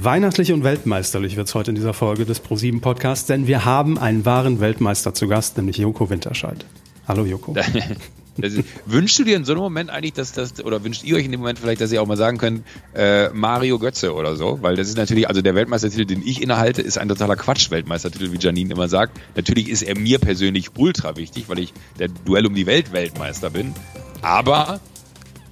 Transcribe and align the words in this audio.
Weihnachtlich 0.00 0.52
und 0.52 0.62
weltmeisterlich 0.62 1.34
wird 1.34 1.48
es 1.48 1.56
heute 1.56 1.72
in 1.72 1.74
dieser 1.74 1.92
Folge 1.92 2.24
des 2.24 2.38
ProSieben 2.38 2.80
Podcasts, 2.80 3.26
denn 3.26 3.48
wir 3.48 3.64
haben 3.64 3.98
einen 3.98 4.24
wahren 4.24 4.60
Weltmeister 4.60 5.12
zu 5.12 5.26
Gast, 5.26 5.56
nämlich 5.56 5.78
Joko 5.78 6.08
Winterscheid. 6.08 6.64
Hallo 7.08 7.24
Joko. 7.24 7.56
Das, 8.40 8.52
wünschst 8.86 9.18
du 9.18 9.24
dir 9.24 9.34
in 9.36 9.44
so 9.44 9.50
einem 9.50 9.62
Moment 9.62 9.90
eigentlich, 9.90 10.12
dass 10.12 10.30
das, 10.30 10.64
oder 10.64 10.84
wünscht 10.84 11.02
ihr 11.02 11.16
euch 11.16 11.24
in 11.24 11.32
dem 11.32 11.40
Moment 11.40 11.58
vielleicht, 11.58 11.80
dass 11.80 11.90
ihr 11.90 12.00
auch 12.00 12.06
mal 12.06 12.16
sagen 12.16 12.38
könnt, 12.38 12.62
äh, 12.94 13.30
Mario 13.30 13.80
Götze 13.80 14.14
oder 14.14 14.36
so? 14.36 14.60
Weil 14.62 14.76
das 14.76 14.88
ist 14.88 14.96
natürlich, 14.96 15.26
also 15.26 15.42
der 15.42 15.56
Weltmeistertitel, 15.56 16.04
den 16.04 16.22
ich 16.24 16.40
innehalte, 16.40 16.80
ist 16.80 16.98
ein 16.98 17.08
totaler 17.08 17.34
Quatsch-Weltmeistertitel, 17.34 18.30
wie 18.30 18.38
Janine 18.38 18.72
immer 18.72 18.86
sagt. 18.86 19.18
Natürlich 19.34 19.68
ist 19.68 19.82
er 19.82 19.98
mir 19.98 20.20
persönlich 20.20 20.68
ultra 20.76 21.16
wichtig, 21.16 21.48
weil 21.48 21.58
ich 21.58 21.72
der 21.98 22.06
Duell 22.06 22.46
um 22.46 22.54
die 22.54 22.66
Welt 22.66 22.92
Weltmeister 22.92 23.50
bin. 23.50 23.74
Aber 24.22 24.78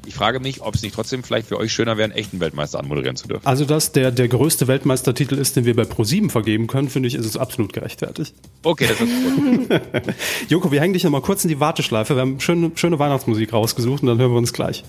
ich 0.06 0.14
frage 0.14 0.40
mich, 0.40 0.62
ob 0.62 0.74
es 0.74 0.82
nicht 0.82 0.94
trotzdem 0.94 1.22
vielleicht 1.22 1.48
für 1.48 1.58
euch 1.58 1.72
schöner 1.72 1.96
wäre, 1.96 2.04
einen 2.04 2.12
echten 2.12 2.40
Weltmeister 2.40 2.78
anmoderieren 2.78 3.16
zu 3.16 3.26
dürfen. 3.26 3.44
Also, 3.46 3.64
dass 3.64 3.92
der 3.92 4.12
der 4.12 4.28
größte 4.28 4.68
Weltmeistertitel 4.68 5.34
ist, 5.36 5.56
den 5.56 5.64
wir 5.64 5.74
bei 5.74 5.84
ProSieben 5.84 6.30
vergeben 6.30 6.68
können, 6.68 6.88
finde 6.88 7.08
ich, 7.08 7.14
ist 7.14 7.26
es 7.26 7.36
absolut 7.36 7.72
gerechtfertigt. 7.72 8.34
Okay, 8.62 8.86
das 8.88 9.00
ist 9.00 9.68
gut. 9.68 10.14
Joko, 10.48 10.70
wir 10.70 10.80
hängen 10.80 10.92
dich 10.92 11.04
nochmal 11.04 11.22
kurz 11.22 11.44
in 11.44 11.48
die 11.48 11.60
Warteschleife. 11.60 12.14
Wir 12.14 12.20
haben 12.20 12.40
schöne, 12.40 12.70
schöne 12.76 12.98
Weihnachtsmusik 12.98 13.52
rausgesucht 13.52 14.02
und 14.02 14.08
dann 14.08 14.18
hören 14.18 14.30
wir 14.30 14.38
uns 14.38 14.52
gleich. 14.52 14.84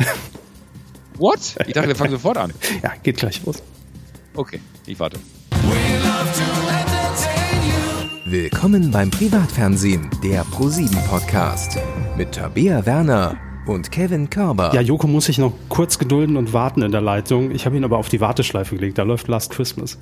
What? 1.18 1.40
Ich 1.66 1.74
dachte, 1.74 1.88
wir 1.88 1.96
fangen 1.96 2.12
sofort 2.12 2.38
an. 2.38 2.54
Ja, 2.84 2.94
geht 3.02 3.18
gleich 3.18 3.44
los. 3.44 3.64
Okay, 4.36 4.60
ich 4.86 5.00
warte. 5.00 5.20
Willkommen 8.26 8.92
beim 8.92 9.10
Privatfernsehen, 9.10 10.10
der 10.24 10.44
ProSieben 10.44 10.98
Podcast 11.10 11.80
mit 12.18 12.34
Tabea 12.34 12.86
Werner 12.86 13.47
und 13.68 13.92
Kevin 13.92 14.30
Körber. 14.30 14.72
Ja, 14.74 14.82
Joko 14.82 15.08
muss 15.08 15.26
sich 15.26 15.38
noch 15.38 15.54
kurz 15.70 16.00
gedulden 16.00 16.38
und 16.38 16.54
warten 16.54 16.82
in 16.82 16.92
der 16.92 17.02
Leitung. 17.02 17.52
Ich 17.52 17.66
habe 17.66 17.78
ihn 17.78 17.84
aber 17.84 17.98
auf 17.98 18.10
die 18.10 18.22
Warteschleife 18.22 18.76
gelegt. 18.76 18.98
Da 18.98 19.04
läuft 19.04 19.28
Last 19.28 19.52
Christmas. 19.52 20.00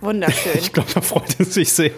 Wunderschön. 0.00 0.52
Ich 0.58 0.72
glaube, 0.72 0.88
da 0.92 1.00
freut 1.00 1.38
er 1.38 1.44
sich 1.44 1.72
sehr, 1.72 1.90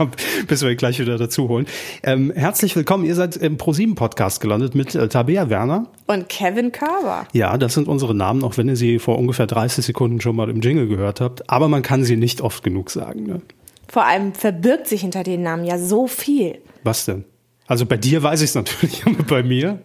bis 0.47 0.63
wir 0.63 0.71
ihn 0.71 0.77
gleich 0.77 0.99
wieder 0.99 1.17
dazu 1.17 1.49
holen. 1.49 1.67
Ähm, 2.03 2.33
herzlich 2.35 2.77
willkommen. 2.77 3.05
Ihr 3.05 3.15
seid 3.15 3.37
im 3.37 3.57
ProSieben 3.57 3.95
Podcast 3.95 4.41
gelandet 4.41 4.75
mit 4.75 4.95
äh, 4.95 5.09
Tabea 5.09 5.49
Werner. 5.49 5.87
Und 6.07 6.29
Kevin 6.29 6.71
Körber. 6.71 7.27
Ja, 7.33 7.57
das 7.57 7.75
sind 7.75 7.89
unsere 7.89 8.15
Namen, 8.15 8.45
auch 8.45 8.59
wenn 8.59 8.69
ihr 8.69 8.77
sie 8.77 8.99
vor 8.99 9.19
ungefähr 9.19 9.47
30 9.47 9.87
Sekunden 9.87 10.21
schon 10.21 10.37
mal 10.37 10.51
im 10.51 10.61
Jingle 10.61 10.87
gehört 10.87 11.21
habt. 11.21 11.49
Aber 11.49 11.69
man 11.69 11.83
kann 11.83 12.05
sie 12.05 12.17
nicht 12.17 12.43
oft 12.43 12.63
genug 12.63 12.91
sagen. 12.91 13.25
Ne? 13.25 13.41
Vor 13.89 14.05
allem 14.05 14.35
verbirgt 14.35 14.87
sich 14.87 15.01
hinter 15.01 15.23
den 15.23 15.43
Namen 15.43 15.65
ja 15.65 15.79
so 15.79 16.07
viel. 16.07 16.59
Was 16.83 17.07
denn? 17.07 17.25
Also 17.67 17.87
bei 17.87 17.97
dir 17.97 18.23
weiß 18.23 18.43
ich 18.43 18.51
es 18.51 18.55
natürlich, 18.55 19.03
aber 19.07 19.23
bei 19.23 19.43
mir? 19.43 19.81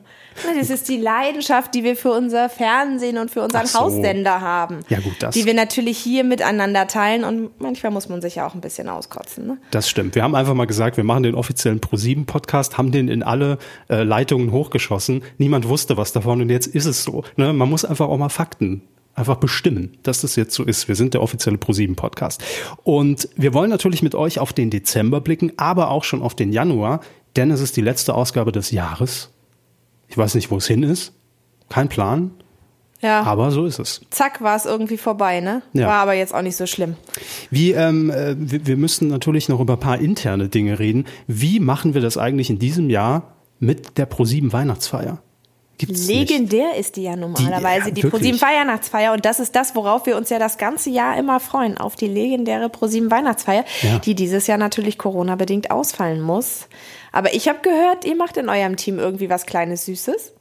Das 0.58 0.70
ist 0.70 0.88
die 0.90 0.98
Leidenschaft, 0.98 1.73
die 1.73 1.84
wir 1.84 1.95
für 1.95 2.12
unser 2.12 2.50
Fernsehen 2.50 3.18
und 3.18 3.32
für 3.32 3.42
unseren 3.42 3.66
so. 3.68 3.80
Haussender 3.80 4.42
haben. 4.42 4.80
Ja, 4.90 5.00
gut, 5.00 5.14
das- 5.20 5.36
Die 5.36 5.45
wir 5.45 5.54
natürlich 5.54 5.98
hier 5.98 6.23
miteinander 6.23 6.88
teilen 6.88 7.23
und 7.23 7.59
manchmal 7.62 7.92
muss 7.92 8.09
man 8.09 8.22
sich 8.22 8.36
ja 8.36 8.48
auch 8.48 8.56
ein 8.56 8.62
bisschen 8.62 8.90
auskotzen. 8.90 9.48
Ne? 9.48 9.58
Das 9.72 9.90
stimmt. 9.90 10.16
Wir 10.16 10.23
haben 10.23 10.36
einfach 10.36 10.54
mal 10.54 10.66
gesagt, 10.67 10.98
wir 10.98 11.04
machen 11.04 11.23
den 11.23 11.36
offiziellen 11.36 11.80
ProSieben-Podcast, 11.80 12.78
haben 12.78 12.92
den 12.92 13.08
in 13.08 13.23
alle 13.23 13.58
äh, 13.90 14.04
Leitungen 14.04 14.52
hochgeschossen. 14.52 15.23
Niemand 15.38 15.67
wusste 15.67 15.98
was 15.98 16.12
davon 16.12 16.42
und 16.42 16.50
jetzt 16.50 16.67
ist 16.67 16.86
es 16.86 17.04
so. 17.04 17.23
Ne? 17.36 17.54
Man 17.54 17.70
muss 17.70 17.86
einfach 17.86 18.08
auch 18.08 18.17
mal 18.17 18.30
Fakten 18.30 18.82
einfach 19.16 19.36
bestimmen, 19.38 19.98
dass 20.04 20.22
das 20.22 20.38
jetzt 20.38 20.54
so 20.54 20.64
ist. 20.64 20.88
Wir 20.88 20.95
sind 20.95 21.14
der 21.14 21.22
offizielle 21.22 21.58
ProSieben-Podcast. 21.58 22.42
Und 22.84 23.28
wir 23.36 23.54
wollen 23.54 23.70
natürlich 23.70 24.02
mit 24.02 24.16
euch 24.16 24.40
auf 24.40 24.54
den 24.54 24.70
Dezember 24.70 25.20
blicken, 25.20 25.52
aber 25.58 25.90
auch 25.90 26.06
schon 26.06 26.22
auf 26.22 26.36
den 26.36 26.54
Januar, 26.54 27.02
denn 27.36 27.52
es 27.52 27.60
ist 27.60 27.76
die 27.76 27.82
letzte 27.82 28.14
Ausgabe 28.14 28.52
des 28.54 28.72
Jahres. 28.72 29.30
Ich 30.10 30.18
weiß 30.18 30.36
nicht, 30.36 30.52
wo 30.52 30.58
es 30.58 30.68
hin 30.68 30.84
ist. 30.84 31.14
Kein 31.70 31.88
Plan, 31.88 32.32
Ja. 33.02 33.22
aber 33.24 33.52
so 33.52 33.66
ist 33.66 33.78
es. 33.80 34.02
Zack, 34.10 34.42
war 34.42 34.56
es 34.56 34.66
irgendwie 34.66 34.98
vorbei, 34.98 35.40
ne? 35.40 35.62
Ja. 35.74 35.88
War 35.88 35.98
aber 36.02 36.14
jetzt 36.14 36.34
auch 36.34 36.42
nicht 36.42 36.56
so 36.58 36.66
schlimm. 36.66 36.96
Wie, 37.52 37.72
ähm, 37.72 38.10
äh, 38.10 38.36
wir, 38.38 38.66
wir 38.66 38.76
müssen 38.78 39.08
natürlich 39.08 39.50
noch 39.50 39.60
über 39.60 39.74
ein 39.74 39.80
paar 39.80 40.00
interne 40.00 40.50
Dinge 40.50 40.80
reden. 40.80 41.06
Wie 41.28 41.60
machen 41.60 41.94
wir 41.94 42.02
das 42.02 42.18
eigentlich 42.18 42.50
in 42.50 42.58
diesem 42.60 42.90
Jahr 42.90 43.36
mit 43.60 43.98
der 44.00 44.08
ProSieben 44.08 44.52
Weihnachtsfeier? 44.52 45.20
Gibt's 45.78 46.08
nicht. 46.08 46.30
Legendär 46.30 46.76
ist 46.78 46.98
die 46.98 47.04
ja 47.04 47.16
normalerweise, 47.16 47.88
ja, 47.89 47.92
die. 47.92 48.02
ProSieben 48.02 48.42
Weihnachtsfeier. 48.42 49.14
Und 49.14 49.23
das 49.23 49.39
ist 49.39 49.56
das, 49.56 49.76
worauf 49.76 50.06
wir 50.08 50.17
uns 50.17 50.30
ja 50.30 50.38
das 50.39 50.58
ganze 50.58 50.89
Jahr 50.89 51.17
immer 51.17 51.39
freuen, 51.39 51.78
auf 51.78 51.95
die 51.95 52.08
legendäre 52.08 52.67
ProSieben 52.67 53.10
Weihnachtsfeier, 53.10 53.64
Ja. 53.83 54.00
die 54.00 54.14
dieses 54.14 54.48
Jahr 54.48 54.58
natürlich 54.58 54.98
Corona-bedingt 54.98 55.72
ausfallen 55.72 56.20
muss. 56.22 56.67
Aber 57.11 57.33
ich 57.33 57.47
habe 57.47 57.59
gehört, 57.61 58.05
ihr 58.05 58.15
macht 58.15 58.37
in 58.37 58.49
eurem 58.49 58.75
Team 58.75 58.99
irgendwie 58.99 59.30
was 59.30 59.45
Kleines 59.45 59.86
Süßes. 59.86 60.33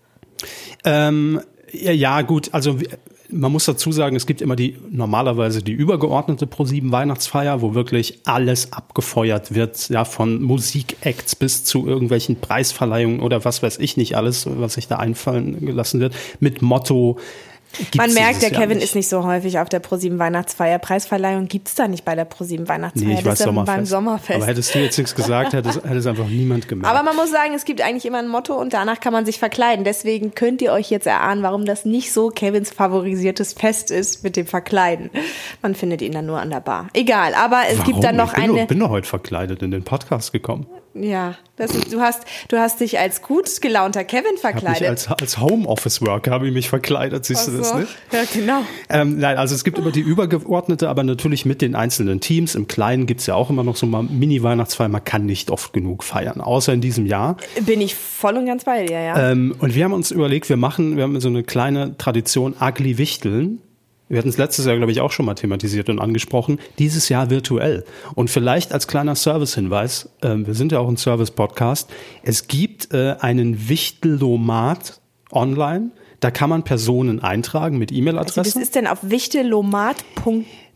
Ähm, 0.85 1.41
ja, 1.73 2.23
gut, 2.23 2.51
also 2.53 2.79
man 3.31 3.53
muss 3.53 3.67
dazu 3.67 3.93
sagen, 3.93 4.17
es 4.17 4.27
gibt 4.27 4.41
immer 4.41 4.57
die 4.57 4.77
normalerweise 4.91 5.63
die 5.63 5.73
übergeordnete 5.73 6.47
ProSieben 6.47 6.93
Weihnachtsfeier, 6.93 7.61
wo 7.61 7.75
wirklich 7.75 8.21
alles 8.25 8.73
abgefeuert 8.73 9.55
wird, 9.55 9.89
ja, 9.91 10.05
von 10.05 10.43
Musikacts 10.43 11.37
bis 11.37 11.65
zu 11.65 11.87
irgendwelchen 11.87 12.41
Preisverleihungen 12.41 13.21
oder 13.21 13.45
was 13.45 13.63
weiß 13.63 13.79
ich 13.79 13.97
nicht 13.97 14.17
alles, 14.17 14.47
was 14.49 14.75
sich 14.75 14.89
da 14.89 14.97
einfallen 14.97 15.65
gelassen 15.65 16.01
wird, 16.01 16.15
mit 16.41 16.63
Motto. 16.63 17.19
Man 17.95 18.07
gibt's 18.07 18.15
merkt, 18.15 18.29
dieses 18.37 18.41
der 18.41 18.51
Jahr 18.53 18.63
Kevin 18.63 18.79
nicht. 18.79 18.85
ist 18.85 18.95
nicht 18.95 19.09
so 19.09 19.25
häufig 19.25 19.59
auf 19.59 19.69
der 19.69 19.79
ProSieben 19.81 20.19
Weihnachtsfeier. 20.19 20.79
Preisverleihung 20.79 21.47
gibt's 21.49 21.75
da 21.75 21.87
nicht 21.87 22.05
bei 22.05 22.15
der 22.15 22.25
ProSieben 22.25 22.69
Weihnachtsfeier. 22.69 23.09
Nee, 23.09 23.15
ich 23.15 23.23
das 23.23 23.41
weiß 23.41 23.47
Sommerfest. 23.47 23.77
beim 23.77 23.87
Sommerfest. 23.87 24.37
Aber 24.37 24.47
hättest 24.47 24.75
du 24.75 24.79
jetzt 24.79 24.99
nichts 24.99 25.15
gesagt, 25.15 25.53
hätte 25.53 25.69
es, 25.69 25.77
hätte 25.85 25.97
es 25.97 26.07
einfach 26.07 26.27
niemand 26.29 26.67
gemerkt. 26.67 26.93
Aber 26.93 27.05
man 27.05 27.15
muss 27.15 27.31
sagen, 27.31 27.55
es 27.55 27.65
gibt 27.65 27.81
eigentlich 27.81 28.07
immer 28.07 28.19
ein 28.19 28.29
Motto 28.29 28.55
und 28.55 28.73
danach 28.73 29.01
kann 29.01 29.13
man 29.13 29.27
sich 29.27 29.39
verkleiden. 29.39 29.85
Deswegen 29.85 30.35
könnt 30.35 30.63
ihr 30.63 30.73
euch 30.73 30.91
jetzt 30.91 31.07
erahnen, 31.07 31.43
warum 31.43 31.67
das 31.67 31.85
nicht 31.85 32.13
so 32.13 32.31
Kevins 32.31 32.71
favorisiertes 32.71 33.53
Fest 33.53 33.91
ist 33.91 34.25
mit 34.25 34.37
dem 34.37 34.47
Verkleiden. 34.47 35.11
Man 35.63 35.75
findet 35.75 36.03
ihn 36.03 36.13
dann 36.13 36.27
nur 36.27 36.41
an 36.41 36.51
der 36.51 36.61
Bar. 36.61 36.89
Egal, 36.95 37.35
aber 37.35 37.63
es 37.71 37.79
Warum? 37.79 37.93
gibt 37.93 38.05
dann 38.05 38.17
noch 38.17 38.33
ich 38.33 38.43
bin 38.43 38.51
eine. 38.51 38.61
Doch, 38.63 38.69
bin 38.69 38.81
doch 38.81 38.91
heute 38.91 39.07
verkleidet 39.09 39.63
in 39.63 39.71
den 39.71 39.85
Podcast 39.85 40.33
gekommen. 40.33 40.67
Ja, 41.03 41.37
das 41.57 41.73
du 41.73 42.01
hast, 42.01 42.23
du 42.49 42.59
hast 42.59 42.81
dich 42.81 42.99
als 42.99 43.23
gut 43.23 43.49
gelaunter 43.61 44.05
Kevin 44.05 44.35
Hab 44.35 44.53
verkleidet. 44.53 44.89
als, 44.89 45.09
als 45.09 45.39
Homeoffice-Worker 45.39 46.31
habe 46.31 46.47
ich 46.47 46.55
mich 46.55 46.69
verkleidet, 46.69 47.25
siehst 47.25 47.49
du 47.49 47.59
das 47.59 47.71
so. 47.71 47.79
nicht? 47.79 47.97
Ja, 48.13 48.23
genau. 48.33 48.61
Ähm, 48.89 49.19
nein, 49.19 49.37
also 49.37 49.55
es 49.55 49.65
gibt 49.65 49.79
immer 49.79 49.91
die 49.91 50.01
übergeordnete, 50.01 50.89
aber 50.89 51.03
natürlich 51.03 51.45
mit 51.45 51.63
den 51.63 51.75
einzelnen 51.75 52.21
Teams. 52.21 52.55
Im 52.55 52.69
Kleinen 52.69 53.07
gibt's 53.07 53.27
ja 53.27 53.35
auch 53.35 53.51
immer 53.51 53.65
noch 53.65 53.77
so 53.77 53.87
mal 53.87 54.03
Mini-Weihnachtsfeier. 54.03 54.89
Man 54.89 55.05
kann 55.05 55.27
nicht 55.27 55.51
oft 55.51 55.73
genug 55.73 56.05
feiern, 56.05 56.41
außer 56.41 56.73
in 56.73 56.81
diesem 56.81 57.07
Jahr. 57.07 57.37
Bin 57.61 57.81
ich 57.81 57.95
voll 57.95 58.37
und 58.37 58.47
ganz 58.47 58.65
bei 58.65 58.87
dir, 58.87 59.01
ja. 59.01 59.31
Ähm, 59.31 59.55
und 59.59 59.75
wir 59.75 59.85
haben 59.85 59.93
uns 59.93 60.11
überlegt, 60.11 60.49
wir 60.49 60.57
machen, 60.57 60.97
wir 60.97 61.05
haben 61.05 61.21
so 61.21 61.29
eine 61.29 61.43
kleine 61.43 61.97
Tradition, 61.99 62.55
Ugly 62.61 62.99
Wichteln. 62.99 63.61
Wir 64.09 64.19
hatten 64.19 64.29
es 64.29 64.39
letztes 64.39 64.65
Jahr, 64.65 64.77
glaube 64.77 64.93
ich, 64.93 65.01
auch 65.01 65.13
schon 65.13 65.27
mal 65.27 65.35
thematisiert 65.35 65.89
und 65.91 65.99
angesprochen. 65.99 66.59
Dieses 66.79 67.09
Jahr 67.09 67.29
virtuell. 67.31 67.85
Und 68.15 68.31
vielleicht 68.31 68.73
als 68.73 68.89
kleiner 68.89 69.15
Service-Hinweis, 69.15 70.09
ähm, 70.23 70.47
wir 70.47 70.55
sind 70.55 70.73
ja 70.73 70.79
auch 70.79 70.89
ein 70.89 70.97
Service-Podcast, 70.97 71.91
es 72.23 72.47
gibt 72.49 72.93
äh, 72.95 73.17
einen 73.21 73.69
Wichtellomat 73.69 75.01
online. 75.31 75.91
Da 76.21 76.31
kann 76.31 76.51
man 76.51 76.65
Personen 76.65 77.21
eintragen 77.21 77.79
mit 77.79 77.93
also 77.93 77.95
das 77.95 78.09
E-Mail-Adressen. 78.09 78.63
ist 78.63 78.75
denn 78.75 78.87
auf 78.87 78.99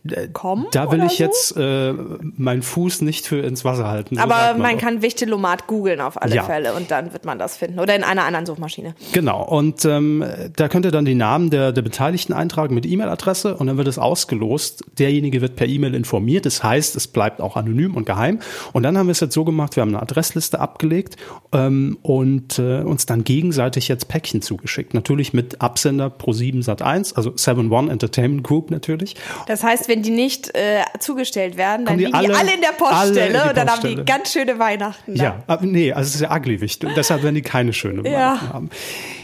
wichtelomat.com 0.04 0.66
Da 0.72 0.90
will 0.90 1.02
ich 1.04 1.16
so? 1.18 1.24
jetzt 1.24 1.56
äh, 1.56 1.92
meinen 2.36 2.62
Fuß 2.62 3.02
nicht 3.02 3.26
für 3.26 3.38
ins 3.40 3.64
Wasser 3.64 3.88
halten. 3.88 4.16
so 4.16 4.22
Aber 4.22 4.58
man 4.58 4.72
doch. 4.76 4.82
kann 4.82 5.02
Wichtelomat 5.02 5.66
googeln 5.66 6.00
auf 6.00 6.20
alle 6.20 6.34
Ja. 6.34 6.42
Fälle 6.44 6.74
und 6.74 6.90
dann 6.90 7.12
wird 7.12 7.24
man 7.24 7.38
das 7.38 7.56
finden. 7.56 7.78
Oder 7.78 7.94
in 7.94 8.04
einer 8.04 8.24
anderen 8.24 8.46
Suchmaschine. 8.46 8.94
Genau, 9.12 9.42
und 9.44 9.84
ähm, 9.84 10.24
da 10.56 10.68
könnt 10.68 10.84
ihr 10.84 10.90
dann 10.90 11.04
die 11.04 11.14
Namen 11.14 11.50
der, 11.50 11.72
der 11.72 11.82
Beteiligten 11.82 12.32
eintragen 12.32 12.74
mit 12.74 12.86
E-Mail-Adresse 12.86 13.56
und 13.56 13.66
dann 13.66 13.76
wird 13.76 13.88
es 13.88 13.98
ausgelost. 13.98 14.84
Derjenige 14.98 15.40
wird 15.40 15.56
per 15.56 15.66
E-Mail 15.66 15.94
informiert. 15.94 16.46
Das 16.46 16.62
heißt, 16.62 16.96
es 16.96 17.06
bleibt 17.08 17.40
auch 17.40 17.56
anonym 17.56 17.94
und 17.96 18.06
geheim. 18.06 18.40
Und 18.72 18.82
dann 18.82 18.96
haben 18.98 19.06
wir 19.06 19.12
es 19.12 19.20
jetzt 19.20 19.34
so 19.34 19.44
gemacht, 19.44 19.76
wir 19.76 19.82
haben 19.82 19.90
eine 19.90 20.02
Adressliste 20.02 20.60
abgelegt 20.60 21.16
ähm, 21.52 21.98
und 22.02 22.58
äh, 22.58 22.80
uns 22.82 23.06
dann 23.06 23.24
gegenseitig 23.24 23.88
jetzt 23.88 24.08
Päckchen 24.08 24.42
zugeschickt. 24.42 24.94
Natürlich 24.94 25.32
mit 25.32 25.60
Absender 25.60 26.06
Pro7 26.06 26.64
Sat1, 26.64 27.14
also 27.14 27.30
7-One 27.30 27.90
Entertainment 27.90 28.42
Group 28.44 28.70
natürlich. 28.70 29.16
Das 29.46 29.62
heißt, 29.62 29.88
wenn 29.92 30.02
die 30.02 30.10
nicht 30.10 30.54
äh, 30.56 30.82
zugestellt 31.00 31.56
werden, 31.58 31.84
dann 31.84 31.98
die 31.98 32.06
liegen 32.06 32.18
die 32.18 32.26
alle- 32.28 32.38
alle 32.38 32.54
in 32.54 32.60
der 32.62 32.70
alle 32.70 32.78
in 32.78 32.96
Poststelle 32.96 33.42
die 33.44 33.48
und 33.50 33.56
dann 33.56 33.68
haben 33.70 33.80
die 33.82 34.04
ganz 34.04 34.32
schöne 34.32 34.58
Weihnachten. 34.58 35.14
da. 35.16 35.22
Ja, 35.24 35.42
aber 35.46 35.66
nee, 35.66 35.92
also 35.92 36.08
es 36.08 36.14
ist 36.14 36.20
ja 36.22 36.34
ugly 36.34 36.60
wichtig. 36.62 36.88
Und 36.88 36.96
deshalb 36.96 37.22
werden 37.22 37.34
die 37.34 37.42
keine 37.42 37.72
schöne 37.74 38.08
Ja. 38.08 38.18
Weihnachten 38.32 38.52
haben. 38.52 38.70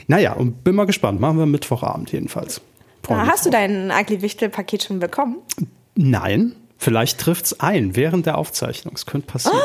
Naja, 0.06 0.32
und 0.35 0.62
bin 0.65 0.75
mal 0.75 0.85
gespannt. 0.87 1.20
Machen 1.20 1.38
wir 1.38 1.47
Mittwochabend 1.47 2.12
jedenfalls. 2.12 2.61
Mich 3.09 3.17
hast 3.19 3.47
du 3.47 3.50
dein 3.50 3.91
Ugly 3.91 4.20
Wichtel-Paket 4.20 4.82
schon 4.85 4.99
bekommen? 4.99 5.37
Nein, 5.94 6.55
vielleicht 6.76 7.19
trifft's 7.19 7.59
ein 7.59 7.97
während 7.97 8.26
der 8.26 8.37
Aufzeichnung. 8.37 8.94
Es 8.94 9.06
könnte 9.06 9.26
passieren. 9.26 9.59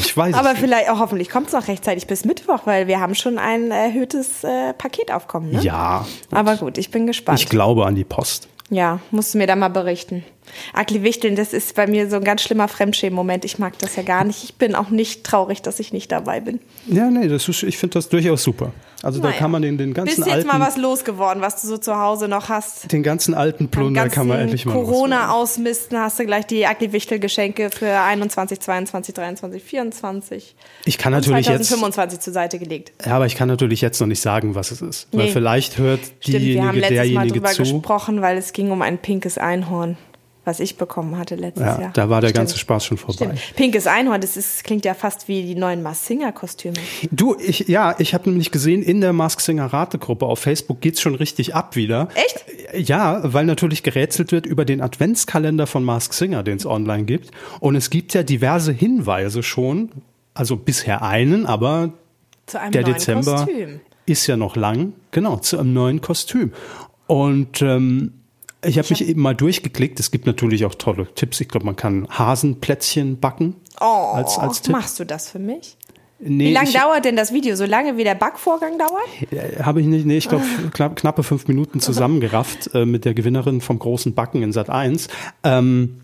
Ich 0.00 0.16
weiß! 0.16 0.34
Aber 0.34 0.48
es 0.48 0.54
nicht. 0.54 0.62
vielleicht 0.64 0.88
auch 0.90 0.98
hoffentlich 0.98 1.28
kommt 1.30 1.46
es 1.48 1.52
noch 1.52 1.68
rechtzeitig 1.68 2.06
bis 2.06 2.24
Mittwoch, 2.24 2.60
weil 2.66 2.86
wir 2.86 3.00
haben 3.00 3.14
schon 3.14 3.38
ein 3.38 3.70
erhöhtes 3.70 4.44
äh, 4.44 4.72
Paketaufkommen. 4.74 5.52
Ne? 5.52 5.60
Ja, 5.62 6.06
Aber 6.30 6.56
gut, 6.56 6.78
ich 6.78 6.90
bin 6.90 7.06
gespannt. 7.06 7.38
ich 7.40 7.48
glaube 7.48 7.84
an 7.86 7.94
die 7.94 8.04
Post. 8.04 8.48
ja, 8.70 9.00
musst 9.10 9.34
du 9.34 9.38
mir 9.38 9.46
da 9.46 9.56
mal 9.56 9.68
berichten. 9.68 10.24
Agli 10.72 11.02
Wichteln, 11.02 11.36
das 11.36 11.52
ist 11.52 11.74
bei 11.74 11.86
mir 11.86 12.08
so 12.10 12.16
ein 12.16 12.24
ganz 12.24 12.42
schlimmer 12.42 12.68
Fremdschämen-Moment. 12.68 13.44
Ich 13.44 13.58
mag 13.58 13.78
das 13.78 13.96
ja 13.96 14.02
gar 14.02 14.24
nicht. 14.24 14.44
Ich 14.44 14.54
bin 14.56 14.74
auch 14.74 14.90
nicht 14.90 15.24
traurig, 15.24 15.62
dass 15.62 15.80
ich 15.80 15.92
nicht 15.92 16.12
dabei 16.12 16.40
bin. 16.40 16.60
Ja, 16.86 17.10
nee, 17.10 17.28
das 17.28 17.48
ist, 17.48 17.62
ich 17.62 17.78
finde 17.78 17.94
das 17.94 18.08
durchaus 18.08 18.42
super. 18.42 18.72
Also 19.02 19.20
da 19.20 19.28
Naja. 19.28 19.38
kann 19.38 19.50
man 19.50 19.60
den, 19.60 19.76
den 19.76 19.92
ganzen 19.92 20.16
Bist 20.16 20.26
jetzt 20.26 20.46
alten, 20.46 20.48
mal 20.48 20.60
was 20.60 20.78
losgeworden, 20.78 21.42
was 21.42 21.60
du 21.60 21.68
so 21.68 21.76
zu 21.76 21.98
Hause 21.98 22.26
noch 22.26 22.48
hast? 22.48 22.90
den 22.90 23.02
ganzen 23.02 23.34
alten 23.34 23.68
Plunder 23.68 24.08
kann 24.08 24.26
man 24.26 24.40
endlich 24.40 24.64
mal 24.64 24.72
Corona 24.72 25.32
ausmisten, 25.32 25.98
hast 25.98 26.18
du 26.18 26.24
gleich 26.24 26.46
die 26.46 26.66
Agli 26.66 26.90
Wichtel 26.92 27.18
Geschenke 27.18 27.68
für 27.70 28.00
21, 28.00 28.60
22, 28.60 29.14
23, 29.14 29.62
24 29.62 30.54
Ich 30.86 30.96
kann 30.96 31.12
natürlich 31.12 31.46
jetzt, 31.46 31.68
2025 31.68 32.20
zur 32.20 32.32
Seite 32.32 32.58
gelegt. 32.58 32.92
ja, 33.04 33.16
aber 33.16 33.26
ich 33.26 33.34
kann 33.34 33.48
natürlich 33.48 33.82
jetzt 33.82 34.00
noch 34.00 34.06
nicht 34.06 34.20
sagen, 34.22 34.54
was 34.54 34.70
es 34.70 34.80
ist. 34.80 35.08
Weil 35.12 35.26
Nee. 35.26 35.32
vielleicht 35.32 35.76
hört 35.76 36.00
Stimmt, 36.20 36.40
wir 36.44 36.64
haben 36.64 36.72
diejenige, 36.72 36.80
letztes 36.80 36.90
Mal 36.90 36.96
derjenige 36.96 37.32
drüber 37.34 37.48
zu. 37.50 37.62
gesprochen, 37.62 38.22
weil 38.22 38.38
es 38.38 38.52
ging 38.54 38.70
um 38.70 38.80
ein 38.80 38.96
pinkes 38.96 39.36
Einhorn, 39.36 39.98
was 40.44 40.60
ich 40.60 40.76
bekommen 40.76 41.16
hatte 41.18 41.34
letztes 41.36 41.64
Ja, 41.64 41.80
Jahr. 41.80 41.90
da 41.94 42.10
war 42.10 42.20
der 42.20 42.28
Stimmt. 42.28 42.36
ganze 42.38 42.58
Spaß 42.58 42.84
schon 42.84 42.98
vorbei. 42.98 43.34
Stimmt. 43.36 43.56
Pinkes 43.56 43.86
Einhorn, 43.86 44.20
das 44.20 44.36
ist, 44.36 44.62
klingt 44.64 44.84
ja 44.84 44.94
fast 44.94 45.26
wie 45.28 45.42
die 45.42 45.54
neuen 45.54 45.82
Mars 45.82 46.06
Singer 46.06 46.32
Kostüme. 46.32 46.74
Du, 47.10 47.36
ich, 47.38 47.60
ja, 47.68 47.94
ich 47.98 48.14
habe 48.14 48.28
nämlich 48.28 48.50
gesehen, 48.50 48.82
in 48.82 49.00
der 49.00 49.12
Mask 49.12 49.40
Singer 49.40 49.66
Rategruppe 49.66 50.26
auf 50.26 50.38
Facebook 50.38 50.80
geht's 50.80 51.00
schon 51.00 51.14
richtig 51.14 51.54
ab 51.54 51.76
wieder. 51.76 52.08
Echt? 52.14 52.44
Ja, 52.88 53.20
weil 53.32 53.46
natürlich 53.46 53.82
gerätselt 53.82 54.32
wird 54.32 54.46
über 54.46 54.64
den 54.64 54.80
Adventskalender 54.80 55.66
von 55.66 55.84
Mask 55.84 56.12
Singer, 56.12 56.42
den 56.42 56.56
es 56.58 56.66
online 56.66 57.04
gibt. 57.04 57.30
Und 57.60 57.76
es 57.76 57.88
gibt 57.90 58.14
ja 58.14 58.22
diverse 58.22 58.72
Hinweise 58.72 59.42
schon, 59.42 59.90
also 60.34 60.56
bisher 60.56 61.02
einen, 61.02 61.46
aber 61.46 61.92
der 62.72 62.82
Dezember 62.82 63.44
Kostüm. 63.46 63.80
ist 64.06 64.26
ja 64.26 64.36
noch 64.36 64.56
lang, 64.56 64.92
genau, 65.12 65.36
zu 65.38 65.58
einem 65.58 65.72
neuen 65.72 66.00
Kostüm. 66.02 66.52
Und 67.06 67.62
ähm, 67.62 68.12
ich 68.64 68.78
habe 68.78 68.88
mich 68.90 69.06
eben 69.06 69.20
mal 69.20 69.34
durchgeklickt. 69.34 69.98
Es 70.00 70.10
gibt 70.10 70.26
natürlich 70.26 70.64
auch 70.64 70.74
tolle 70.74 71.06
Tipps. 71.14 71.40
Ich 71.40 71.48
glaube, 71.48 71.66
man 71.66 71.76
kann 71.76 72.08
Hasenplätzchen 72.10 73.20
backen. 73.20 73.56
Oh, 73.80 74.12
als, 74.14 74.38
als 74.38 74.62
Tipp. 74.62 74.72
machst 74.72 74.98
du 75.00 75.04
das 75.04 75.30
für 75.30 75.38
mich? 75.38 75.76
Nee, 76.20 76.50
Wie 76.50 76.52
lange 76.52 76.72
dauert 76.72 77.04
denn 77.04 77.16
das 77.16 77.32
Video? 77.32 77.56
So 77.56 77.66
lange 77.66 77.96
wie 77.96 78.04
der 78.04 78.14
Backvorgang 78.14 78.78
dauert? 78.78 79.32
Äh, 79.32 79.62
Habe 79.62 79.80
ich 79.80 79.86
nicht, 79.86 80.06
nee, 80.06 80.16
ich 80.16 80.28
glaube 80.28 80.44
knapp, 80.72 80.96
knappe 80.96 81.22
fünf 81.22 81.48
Minuten 81.48 81.80
zusammengerafft 81.80 82.74
äh, 82.74 82.86
mit 82.86 83.04
der 83.04 83.14
Gewinnerin 83.14 83.60
vom 83.60 83.78
großen 83.78 84.14
Backen 84.14 84.42
in 84.42 84.52
Sat 84.52 84.70
1. 84.70 85.08
Ähm, 85.42 86.00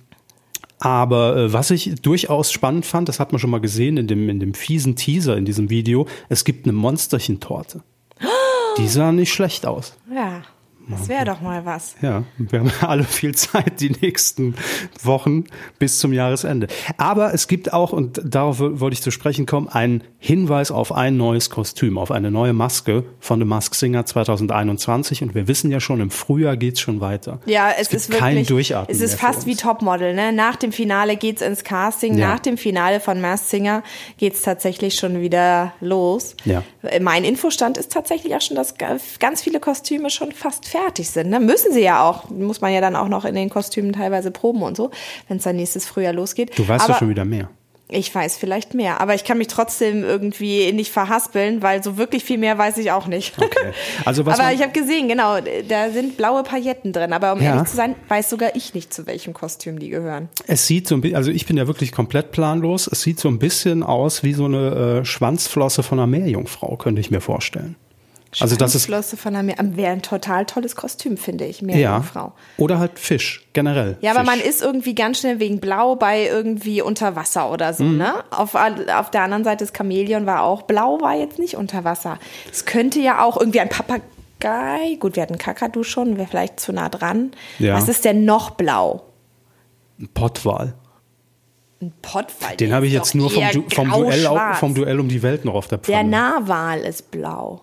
aber 0.78 1.36
äh, 1.36 1.52
was 1.52 1.70
ich 1.70 1.94
durchaus 2.02 2.50
spannend 2.52 2.86
fand, 2.86 3.08
das 3.08 3.20
hat 3.20 3.32
man 3.32 3.38
schon 3.38 3.50
mal 3.50 3.60
gesehen 3.60 3.96
in 3.98 4.08
dem, 4.08 4.28
in 4.28 4.40
dem 4.40 4.54
fiesen 4.54 4.96
Teaser 4.96 5.36
in 5.36 5.44
diesem 5.44 5.70
Video, 5.70 6.06
es 6.28 6.44
gibt 6.44 6.66
eine 6.66 6.72
Monsterchentorte. 6.72 7.82
Die 8.78 8.88
sah 8.88 9.12
nicht 9.12 9.32
schlecht 9.32 9.64
aus. 9.66 9.96
Ja, 10.14 10.42
das 10.90 11.08
wäre 11.08 11.24
doch 11.24 11.40
mal 11.40 11.64
was. 11.64 11.94
Ja, 12.02 12.24
wir 12.38 12.60
haben 12.60 12.70
alle 12.80 13.04
viel 13.04 13.34
Zeit 13.34 13.80
die 13.80 13.90
nächsten 13.90 14.54
Wochen 15.02 15.44
bis 15.78 15.98
zum 15.98 16.12
Jahresende. 16.12 16.66
Aber 16.96 17.32
es 17.34 17.48
gibt 17.48 17.72
auch, 17.72 17.92
und 17.92 18.20
darauf 18.24 18.58
wo- 18.60 18.80
wollte 18.80 18.94
ich 18.94 19.02
zu 19.02 19.10
sprechen 19.10 19.46
kommen, 19.46 19.68
einen 19.68 20.02
Hinweis 20.18 20.70
auf 20.70 20.92
ein 20.92 21.16
neues 21.16 21.50
Kostüm, 21.50 21.96
auf 21.98 22.10
eine 22.10 22.30
neue 22.30 22.52
Maske 22.52 23.04
von 23.20 23.38
The 23.38 23.44
Mask 23.44 23.74
Singer 23.74 24.04
2021. 24.06 25.22
Und 25.22 25.34
wir 25.34 25.48
wissen 25.48 25.70
ja 25.70 25.80
schon, 25.80 26.00
im 26.00 26.10
Frühjahr 26.10 26.56
geht's 26.56 26.80
schon 26.80 27.00
weiter. 27.00 27.40
Ja, 27.46 27.70
es, 27.70 27.88
gibt 27.88 28.02
ist 28.02 28.08
wirklich. 28.10 28.20
kein 28.20 28.46
Durchatmen 28.46 28.94
Es 28.94 29.00
ist 29.02 29.14
fast 29.18 29.46
wie. 29.46 29.56
Topmodel. 29.56 30.14
Ne? 30.14 30.32
Nach 30.32 30.56
dem 30.56 30.72
Finale 30.72 31.16
geht's 31.16 31.42
ins 31.42 31.64
Casting. 31.64 32.16
Ja. 32.16 32.28
Nach 32.28 32.38
dem 32.38 32.56
Finale 32.56 32.98
von 33.00 33.20
Masked 33.20 33.48
Singer 33.50 33.82
geht's 34.16 34.42
tatsächlich 34.42 34.94
schon 34.94 35.20
wieder 35.20 35.74
los. 35.80 36.34
Ja. 36.44 36.62
Mein 37.00 37.24
Infostand 37.24 37.76
ist 37.78 37.92
tatsächlich 37.92 38.34
auch 38.34 38.40
schon, 38.40 38.56
dass 38.56 38.76
ga- 38.78 38.96
ganz 39.18 39.42
viele 39.42 39.60
Kostüme 39.60 40.08
schon 40.10 40.32
fast 40.32 40.66
fertig 40.66 40.79
sind. 41.10 41.30
Ne? 41.30 41.40
Müssen 41.40 41.72
sie 41.72 41.82
ja 41.82 42.02
auch. 42.08 42.28
Muss 42.30 42.60
man 42.60 42.72
ja 42.72 42.80
dann 42.80 42.96
auch 42.96 43.08
noch 43.08 43.24
in 43.24 43.34
den 43.34 43.48
Kostümen 43.50 43.92
teilweise 43.92 44.30
proben 44.30 44.62
und 44.62 44.76
so, 44.76 44.90
wenn 45.28 45.36
es 45.38 45.44
dann 45.44 45.56
nächstes 45.56 45.86
Frühjahr 45.86 46.12
losgeht. 46.12 46.58
Du 46.58 46.66
weißt 46.66 46.84
Aber 46.84 46.94
ja 46.94 46.98
schon 46.98 47.08
wieder 47.10 47.24
mehr. 47.24 47.48
Ich 47.92 48.14
weiß 48.14 48.36
vielleicht 48.36 48.72
mehr, 48.74 49.00
aber 49.00 49.16
ich 49.16 49.24
kann 49.24 49.36
mich 49.36 49.48
trotzdem 49.48 50.04
irgendwie 50.04 50.70
nicht 50.72 50.92
verhaspeln, 50.92 51.60
weil 51.60 51.82
so 51.82 51.96
wirklich 51.96 52.22
viel 52.22 52.38
mehr 52.38 52.56
weiß 52.56 52.76
ich 52.78 52.92
auch 52.92 53.08
nicht. 53.08 53.36
Okay. 53.36 53.72
Also 54.04 54.24
was 54.26 54.38
aber 54.38 54.52
ich 54.52 54.62
habe 54.62 54.70
gesehen, 54.70 55.08
genau, 55.08 55.38
da 55.68 55.90
sind 55.90 56.16
blaue 56.16 56.44
Pailletten 56.44 56.92
drin. 56.92 57.12
Aber 57.12 57.32
um 57.32 57.40
Ja. 57.42 57.54
ehrlich 57.54 57.68
zu 57.68 57.74
sein, 57.74 57.96
weiß 58.06 58.30
sogar 58.30 58.54
ich 58.54 58.74
nicht, 58.74 58.94
zu 58.94 59.08
welchem 59.08 59.32
Kostüm 59.34 59.80
die 59.80 59.88
gehören. 59.88 60.28
Es 60.46 60.68
sieht 60.68 60.86
so 60.86 60.94
ein 60.94 61.00
bisschen, 61.00 61.16
also 61.16 61.32
ich 61.32 61.46
bin 61.46 61.56
ja 61.56 61.66
wirklich 61.66 61.90
komplett 61.90 62.30
planlos. 62.30 62.86
Es 62.90 63.02
sieht 63.02 63.18
so 63.18 63.28
ein 63.28 63.40
bisschen 63.40 63.82
aus 63.82 64.22
wie 64.22 64.34
so 64.34 64.44
eine 64.44 65.00
äh, 65.00 65.04
Schwanzflosse 65.04 65.82
von 65.82 65.98
einer 65.98 66.06
Meerjungfrau, 66.06 66.76
könnte 66.76 67.00
ich 67.00 67.10
mir 67.10 67.20
vorstellen. 67.20 67.74
Also 68.38 68.54
das 68.54 68.76
ist 68.76 68.86
Flosse 68.86 69.16
von 69.16 69.34
einer 69.34 69.42
Meer 69.42 69.56
wäre 69.76 69.90
ein 69.92 70.02
total 70.02 70.46
tolles 70.46 70.76
Kostüm, 70.76 71.16
finde 71.16 71.46
ich, 71.46 71.60
ja 71.62 71.66
Meerjungfrau. 71.66 72.32
oder 72.58 72.78
halt 72.78 72.98
Fisch 72.98 73.44
generell. 73.54 73.96
Ja, 74.02 74.12
aber 74.12 74.20
Fisch. 74.20 74.28
man 74.28 74.40
ist 74.40 74.62
irgendwie 74.62 74.94
ganz 74.94 75.18
schnell 75.18 75.40
wegen 75.40 75.58
Blau 75.58 75.96
bei 75.96 76.26
irgendwie 76.26 76.80
unter 76.80 77.16
Wasser 77.16 77.50
oder 77.50 77.70
Mhm. 77.72 77.74
so, 77.74 77.84
ne? 77.84 78.14
Auf, 78.30 78.54
auf 78.54 79.10
der 79.10 79.22
anderen 79.22 79.42
Seite 79.42 79.64
das 79.64 79.72
Chamäleon 79.76 80.26
war 80.26 80.42
auch 80.44 80.62
blau, 80.62 81.00
war 81.00 81.16
jetzt 81.16 81.40
nicht 81.40 81.56
unter 81.56 81.82
Wasser. 81.82 82.18
Es 82.52 82.64
könnte 82.66 83.00
ja 83.00 83.24
auch 83.24 83.36
irgendwie 83.36 83.58
ein 83.60 83.68
Papagei, 83.68 84.96
gut, 85.00 85.16
wir 85.16 85.22
hatten 85.24 85.36
Kakadu 85.38 85.82
schon, 85.82 86.16
wäre 86.16 86.28
vielleicht 86.28 86.60
zu 86.60 86.72
nah 86.72 86.88
dran. 86.88 87.32
Ja. 87.58 87.74
Was 87.74 87.88
ist 87.88 88.04
denn 88.04 88.24
noch 88.24 88.50
blau? 88.52 89.06
Ein 89.98 90.08
Pottwal. 90.14 90.74
Ein 91.82 91.92
Pottwal. 92.00 92.56
Den 92.56 92.68
der 92.68 92.76
habe 92.76 92.86
ich 92.86 92.92
jetzt 92.92 93.14
nur 93.14 93.28
vom, 93.30 93.42
du 93.52 93.64
vom, 93.74 93.90
Duell, 93.90 94.28
vom 94.54 94.74
Duell 94.74 95.00
um 95.00 95.08
die 95.08 95.22
Welt 95.22 95.44
noch 95.44 95.54
auf 95.54 95.66
der 95.66 95.78
Der 95.78 95.96
Pfanne. 95.98 96.10
Narwal 96.10 96.80
ist 96.80 97.10
blau. 97.10 97.62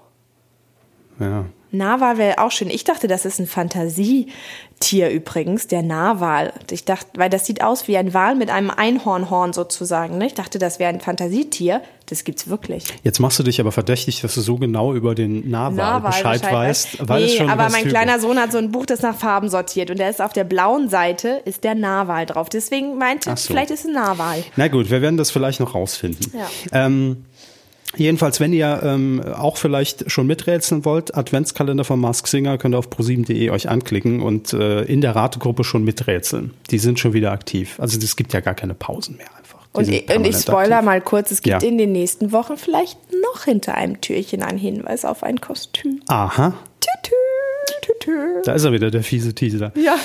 Ja. 1.19 1.45
Narwal 1.71 2.17
wäre 2.17 2.39
auch 2.39 2.51
schön. 2.51 2.69
Ich 2.69 2.83
dachte, 2.83 3.07
das 3.07 3.25
ist 3.25 3.39
ein 3.39 3.47
Fantasietier 3.47 5.09
übrigens, 5.09 5.67
der 5.67 5.81
Narwal. 5.83 6.53
Ich 6.71 6.85
dachte, 6.85 7.07
weil 7.15 7.29
das 7.29 7.45
sieht 7.45 7.61
aus 7.61 7.87
wie 7.87 7.97
ein 7.97 8.13
Wal 8.13 8.35
mit 8.35 8.49
einem 8.49 8.69
Einhornhorn 8.69 9.51
sozusagen. 9.51 10.17
Ne? 10.17 10.27
Ich 10.27 10.33
dachte, 10.33 10.59
das 10.59 10.79
wäre 10.79 10.89
ein 10.89 11.01
Fantasietier. 11.01 11.81
Das 12.05 12.23
gibt's 12.23 12.47
wirklich. 12.47 12.85
Jetzt 13.03 13.19
machst 13.19 13.37
du 13.37 13.43
dich 13.43 13.59
aber 13.59 13.73
verdächtig, 13.73 14.21
dass 14.21 14.35
du 14.35 14.41
so 14.41 14.55
genau 14.55 14.93
über 14.93 15.13
den 15.13 15.49
Narwal, 15.49 15.75
Narwal 15.75 16.11
Bescheid, 16.11 16.43
weißt. 16.51 17.07
Weil 17.07 17.25
nee, 17.25 17.37
schon 17.37 17.49
aber 17.49 17.69
mein 17.69 17.85
kleiner. 17.85 18.17
Sohn 18.19 18.39
hat 18.39 18.53
so 18.53 18.59
ein 18.59 18.71
Buch, 18.71 18.85
das 18.85 19.01
nach 19.01 19.15
Farben 19.15 19.49
sortiert 19.49 19.91
und 19.91 19.99
der 19.99 20.09
ist 20.09 20.21
auf 20.21 20.31
der 20.31 20.45
blauen 20.45 20.87
Seite 20.87 21.41
ist 21.43 21.65
der 21.65 21.75
Narwal 21.75 22.25
drauf. 22.25 22.47
Deswegen 22.47 22.97
meinte 22.97 23.29
ich, 23.31 23.39
so. 23.39 23.51
vielleicht 23.51 23.71
ist 23.71 23.81
es 23.81 23.85
ein 23.87 23.93
Narwal. 23.93 24.41
Na 24.55 24.69
gut, 24.69 24.89
wir 24.89 25.01
werden 25.01 25.17
das 25.17 25.31
vielleicht 25.31 25.59
noch 25.59 25.75
rausfinden. 25.75 26.31
Ja. 26.33 26.85
Ähm, 26.85 27.25
jedenfalls, 27.97 28.39
wenn 28.39 28.53
ihr 28.53 28.79
ähm, 28.83 29.21
auch 29.21 29.57
vielleicht 29.57 30.09
schon 30.11 30.27
miträtseln 30.27 30.85
wollt, 30.85 31.15
Adventskalender 31.15 31.83
von 31.83 31.99
Mask 31.99 32.27
Singer 32.27 32.57
könnt 32.57 32.75
ihr 32.75 32.79
auf 32.79 32.89
pro7.de 32.89 33.49
euch 33.49 33.69
anklicken 33.69 34.21
und 34.21 34.53
äh, 34.53 34.83
in 34.83 35.01
der 35.01 35.15
Rategruppe 35.15 35.63
schon 35.63 35.83
miträtseln. 35.83 36.53
Die 36.71 36.79
sind 36.79 36.99
schon 36.99 37.13
wieder 37.13 37.31
aktiv. 37.31 37.79
Also 37.79 37.97
es 37.97 38.15
gibt 38.15 38.33
ja 38.33 38.39
gar 38.39 38.55
keine 38.55 38.73
Pausen 38.73 39.17
mehr 39.17 39.27
einfach. 39.37 39.57
Und 39.73 39.87
und 39.87 40.25
ich 40.25 40.35
spoiler 40.37 40.77
aktiv. 40.77 40.85
mal 40.85 41.01
kurz, 41.01 41.31
es 41.31 41.41
gibt 41.41 41.61
Ja. 41.61 41.67
in 41.69 41.77
den 41.77 41.91
nächsten 41.91 42.31
Wochen 42.31 42.57
vielleicht 42.57 42.97
noch 43.33 43.43
hinter 43.45 43.75
einem 43.75 44.01
Türchen 44.01 44.41
einen 44.41 44.57
Hinweis 44.57 45.05
auf 45.05 45.23
ein 45.23 45.39
Kostüm. 45.41 46.01
Aha, 46.07 46.53
Tütü, 46.79 47.15
tütü. 47.81 48.41
da 48.43 48.53
ist 48.53 48.63
er 48.63 48.71
wieder, 48.71 48.89
der 48.91 49.03
fiese 49.03 49.33
Teaser. 49.35 49.71
Ja. 49.75 49.95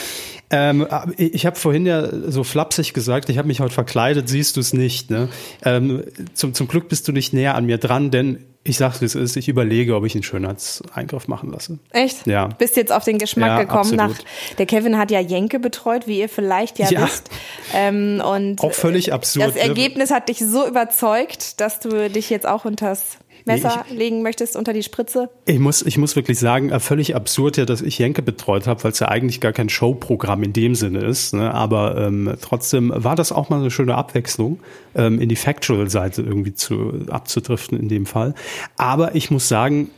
Ähm, 0.52 0.86
ich 1.16 1.46
habe 1.46 1.56
vorhin 1.56 1.86
ja 1.86 2.06
so 2.30 2.44
flapsig 2.44 2.92
gesagt, 2.94 3.28
ich 3.30 3.38
habe 3.38 3.48
mich 3.48 3.60
heute 3.60 3.74
verkleidet, 3.74 4.28
siehst 4.28 4.56
du 4.56 4.60
es 4.60 4.72
nicht. 4.72 5.10
Ne? 5.10 5.28
Ähm, 5.64 6.04
zum, 6.34 6.54
zum 6.54 6.68
Glück 6.68 6.88
bist 6.88 7.08
du 7.08 7.12
nicht 7.12 7.32
näher 7.32 7.54
an 7.54 7.64
mir 7.66 7.78
dran, 7.78 8.10
denn 8.10 8.44
ich 8.64 8.76
sag's 8.76 9.00
wie 9.00 9.06
es 9.06 9.16
ist, 9.16 9.36
ich 9.36 9.48
überlege, 9.48 9.96
ob 9.96 10.04
ich 10.04 10.14
einen 10.14 10.22
Schönheitseingriff 10.22 11.26
machen 11.26 11.50
lasse. 11.50 11.78
Echt? 11.90 12.26
Ja. 12.28 12.46
Bist 12.46 12.76
jetzt 12.76 12.92
auf 12.92 13.02
den 13.02 13.18
Geschmack 13.18 13.48
Ja, 13.48 13.58
gekommen 13.62 13.98
absolut. 13.98 14.18
nach. 14.18 14.56
Der 14.58 14.66
Kevin 14.66 14.98
hat 14.98 15.10
ja 15.10 15.18
Jenke 15.18 15.58
betreut, 15.58 16.06
wie 16.06 16.20
ihr 16.20 16.28
vielleicht 16.28 16.78
ja, 16.78 16.88
Ja. 16.88 17.02
wisst. 17.04 17.28
Ähm, 17.74 18.22
und 18.24 18.60
Auch 18.62 18.72
völlig 18.72 19.12
absurd, 19.12 19.48
Das 19.48 19.54
ne? 19.56 19.62
Ergebnis 19.62 20.12
hat 20.12 20.28
dich 20.28 20.38
so 20.38 20.66
überzeugt, 20.68 21.60
dass 21.60 21.80
du 21.80 22.08
dich 22.08 22.30
jetzt 22.30 22.46
auch 22.46 22.64
unters 22.64 23.18
Messer 23.44 23.84
legen 23.90 24.22
möchtest, 24.22 24.56
unter 24.56 24.72
die 24.72 24.82
Spritze. 24.82 25.30
Ich 25.46 25.58
muss, 25.58 25.82
ich 25.82 25.98
muss 25.98 26.16
wirklich 26.16 26.38
sagen, 26.38 26.70
äh, 26.70 26.80
völlig 26.80 27.14
absurd 27.14 27.56
ja, 27.56 27.64
dass 27.64 27.82
ich 27.82 27.98
Jenke 27.98 28.22
betreut 28.22 28.66
habe, 28.66 28.82
weil 28.84 28.92
es 28.92 28.98
ja 29.00 29.08
eigentlich 29.08 29.40
gar 29.40 29.52
kein 29.52 29.68
Showprogramm 29.68 30.42
in 30.42 30.52
dem 30.52 30.74
Sinne 30.74 31.00
ist. 31.00 31.34
Ne? 31.34 31.52
Aber 31.52 31.96
ähm, 31.98 32.34
trotzdem 32.40 32.92
war 32.94 33.16
das 33.16 33.32
auch 33.32 33.48
mal 33.50 33.60
eine 33.60 33.70
schöne 33.70 33.94
Abwechslung, 33.94 34.60
ähm, 34.94 35.20
in 35.20 35.28
die 35.28 35.36
Factual-Seite 35.36 36.22
irgendwie 36.22 36.54
zu 36.54 37.04
abzudriften 37.08 37.78
in 37.78 37.88
dem 37.88 38.06
Fall. 38.06 38.34
Aber 38.76 39.14
ich 39.14 39.30
muss 39.30 39.48
sagen, 39.48 39.90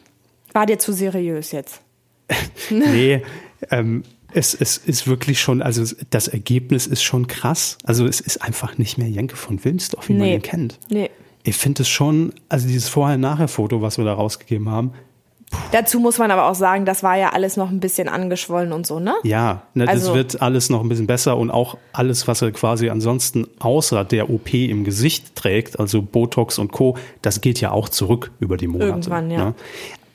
War 0.53 0.67
dir 0.67 0.79
zu 0.79 0.93
seriös 0.93 1.53
jetzt? 1.53 1.81
nee, 2.71 3.23
ähm, 3.71 4.03
es, 4.33 4.53
es 4.55 4.79
ist 4.79 5.07
wirklich 5.07 5.41
schon, 5.41 5.63
also 5.63 5.85
das 6.11 6.27
Ergebnis 6.29 6.87
ist 6.87 7.03
schon 7.05 7.27
krass. 7.29 7.79
Also 7.85 8.07
es 8.07 8.21
ist 8.21 8.43
einfach 8.43 8.79
nicht 8.79 8.99
mehr 8.99 9.09
Jenke 9.09 9.37
von 9.37 9.65
Wilmsdorf, 9.65 10.09
wie 10.09 10.15
man 10.15 10.23
Nee. 10.23 10.35
ihn 10.35 10.43
kennt. 10.43 10.79
Nee. 10.91 11.11
Ich 11.45 11.57
finde 11.57 11.83
es 11.83 11.89
schon, 11.89 12.33
also 12.49 12.67
dieses 12.67 12.89
Vorher-Nachher-Foto, 12.89 13.83
was 13.83 13.99
wir 13.99 14.05
da 14.05 14.15
rausgegeben 14.15 14.71
haben, 14.71 14.93
Dazu 15.71 16.01
muss 16.01 16.19
man 16.19 16.33
aber 16.33 16.47
auch 16.51 16.55
sagen, 16.55 16.85
das 16.85 17.03
war 17.05 17.17
ja 17.17 17.31
alles 17.31 17.57
noch 17.57 17.71
ein 17.71 17.79
bisschen 17.79 18.09
angeschwollen 18.09 18.73
und 18.73 18.87
so, 18.87 18.99
ne? 18.99 19.15
Ja, 19.23 19.63
ne, 19.75 19.85
das 19.85 19.95
Also- 19.95 20.15
wird 20.15 20.43
alles 20.43 20.69
noch 20.69 20.83
ein 20.83 20.89
bisschen 20.89 21.07
besser 21.07 21.37
und 21.37 21.51
auch 21.51 21.77
alles, 21.93 22.27
was 22.27 22.43
er 22.43 22.51
quasi 22.51 22.91
ansonsten 22.91 23.47
außer 23.61 24.05
der 24.05 24.31
OP 24.31 24.53
im 24.69 24.83
Gesicht 24.83 25.37
trägt, 25.37 25.79
also 25.79 26.03
Botox 26.03 26.59
und 26.59 26.73
Co., 26.73 26.97
das 27.23 27.41
geht 27.41 27.61
ja 27.61 27.71
auch 27.71 27.89
zurück 27.89 28.33
über 28.41 28.57
die 28.57 28.67
Monate. 28.67 28.89
Irgendwann, 28.91 29.31
ja. 29.31 29.45
Ne? 29.47 29.55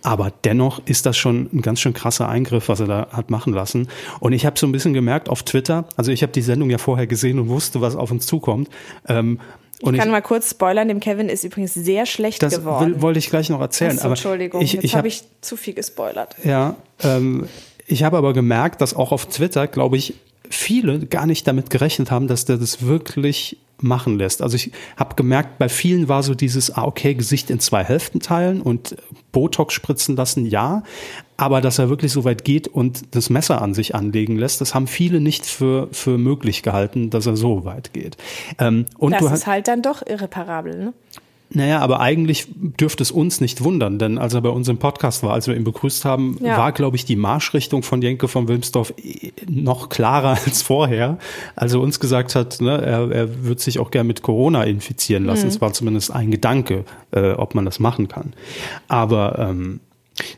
Aber 0.02 0.32
dennoch 0.46 0.82
ist 0.86 1.06
das 1.06 1.18
schon 1.18 1.50
ein 1.54 1.62
ganz 1.62 1.82
schön 1.82 1.94
krasser 1.94 2.28
Eingriff, 2.30 2.70
was 2.70 2.80
er 2.80 2.88
da 2.88 3.08
hat 3.12 3.30
machen 3.30 3.54
lassen. 3.54 3.90
Und 4.22 4.32
ich 4.32 4.46
habe 4.46 4.58
so 4.58 4.66
ein 4.66 4.72
bisschen 4.72 4.94
gemerkt 4.94 5.30
auf 5.30 5.44
Twitter, 5.44 5.86
also 5.98 6.12
ich 6.12 6.22
habe 6.22 6.32
die 6.32 6.42
Sendung 6.42 6.70
ja 6.70 6.78
vorher 6.78 7.06
gesehen 7.08 7.38
und 7.40 7.50
wusste, 7.50 7.82
was 7.82 7.96
auf 7.96 8.12
uns 8.12 8.26
zukommt. 8.26 8.70
Ähm, 9.08 9.40
und 9.82 9.94
ich 9.94 10.00
kann 10.00 10.10
ich, 10.10 10.12
mal 10.12 10.22
kurz 10.22 10.52
spoilern, 10.52 10.88
dem 10.88 11.00
Kevin 11.00 11.30
ist 11.30 11.44
übrigens 11.44 11.74
sehr 11.74 12.06
schlecht 12.06 12.44
das 12.44 12.56
geworden. 12.56 12.94
Das 12.94 13.02
wollte 13.02 13.20
ich 13.20 13.30
gleich 13.30 13.50
noch 13.50 13.62
erzählen. 13.62 13.98
So, 13.98 14.04
aber 14.04 14.12
Entschuldigung, 14.12 14.62
ich, 14.62 14.74
jetzt 14.74 14.84
habe 14.88 15.00
hab 15.00 15.06
ich 15.06 15.24
zu 15.42 15.56
viel 15.56 15.74
gespoilert. 15.74 16.36
Ja, 16.44 16.76
ähm, 17.02 17.48
ich 17.88 18.04
habe 18.04 18.18
aber 18.18 18.34
gemerkt, 18.34 18.82
dass 18.82 18.96
auch 18.96 19.12
auf 19.12 19.28
Twitter, 19.28 19.68
glaube 19.68 19.98
ich, 19.98 20.16
viele 20.50 21.00
gar 21.06 21.26
nicht 21.26 21.48
damit 21.48 21.70
gerechnet 21.70 22.12
haben, 22.12 22.28
dass 22.28 22.46
der 22.46 22.58
das 22.58 22.86
wirklich 22.86 23.58
machen 23.82 24.18
lässt. 24.18 24.42
Also 24.42 24.56
ich 24.56 24.72
habe 24.98 25.16
gemerkt, 25.16 25.58
bei 25.58 25.70
vielen 25.70 26.08
war 26.08 26.24
so 26.24 26.36
dieses, 26.36 26.76
ah, 26.76 26.84
okay, 26.84 27.14
Gesicht 27.14 27.50
in 27.50 27.60
zwei 27.60 27.84
Hälften 27.84 28.20
teilen 28.20 28.62
und 28.62 28.96
Botox 29.32 29.74
spritzen 29.74 30.16
lassen, 30.16 30.46
ja. 30.46 30.84
Aber 31.38 31.62
dass 31.62 31.80
er 31.80 31.90
wirklich 31.90 32.12
so 32.12 32.26
weit 32.26 32.44
geht 32.44 32.68
und 32.68 33.16
das 33.16 33.30
Messer 33.30 33.62
an 33.62 33.74
sich 33.74 33.96
anlegen 33.96 34.38
lässt, 34.38 34.60
das 34.60 34.76
haben 34.76 34.88
viele 34.88 35.22
nicht 35.22 35.46
für, 35.46 35.88
für 35.92 36.18
möglich 36.18 36.64
gehalten, 36.64 37.10
dass 37.10 37.26
er 37.26 37.38
so 37.38 37.64
weit 37.64 37.94
geht. 37.94 38.18
Ähm, 38.58 38.86
und 38.98 39.14
das 39.14 39.32
ist 39.32 39.48
halt 39.48 39.68
dann 39.68 39.82
doch 39.82 40.06
irreparabel, 40.06 40.78
ne? 40.78 40.94
Naja, 41.52 41.80
aber 41.80 42.00
eigentlich 42.00 42.48
dürfte 42.58 43.02
es 43.02 43.10
uns 43.10 43.42
nicht 43.42 43.64
wundern, 43.64 43.98
denn 43.98 44.20
als 44.20 44.36
er 44.36 44.42
bei 44.42 44.50
uns 44.50 44.68
im 44.68 44.78
Podcast 44.78 45.24
war, 45.24 45.34
als 45.34 45.48
wir 45.48 45.56
ihn 45.56 45.64
begrüßt 45.64 46.06
haben, 46.06 46.38
ja. 46.44 46.58
war, 46.58 46.72
glaube 46.72 46.96
ich, 46.96 47.06
die 47.06 47.16
Marschrichtung 47.16 47.82
von 47.82 48.04
Jenke 48.04 48.28
von 48.28 48.48
Wilmsdorf 48.48 48.94
noch 49.48 49.90
klarer 49.90 50.38
als 50.46 50.62
vorher. 50.62 51.18
Als 51.56 51.74
er 51.74 51.80
uns 51.80 52.00
gesagt 52.00 52.36
hat, 52.36 52.62
ne, 52.62 52.80
er, 52.82 53.12
er 53.12 53.44
wird 53.46 53.62
sich 53.62 53.80
auch 53.80 53.90
gern 53.90 54.06
mit 54.06 54.22
Corona 54.22 54.64
infizieren 54.64 55.26
lassen. 55.26 55.46
Mhm. 55.46 55.50
Es 55.50 55.62
war 55.62 55.74
zumindest 55.74 56.12
ein 56.12 56.30
Gedanke, 56.30 56.86
äh, 57.12 57.32
ob 57.32 57.56
man 57.56 57.66
das 57.66 57.80
machen 57.80 58.08
kann. 58.08 58.34
Aber 58.88 59.40
ähm, 59.40 59.80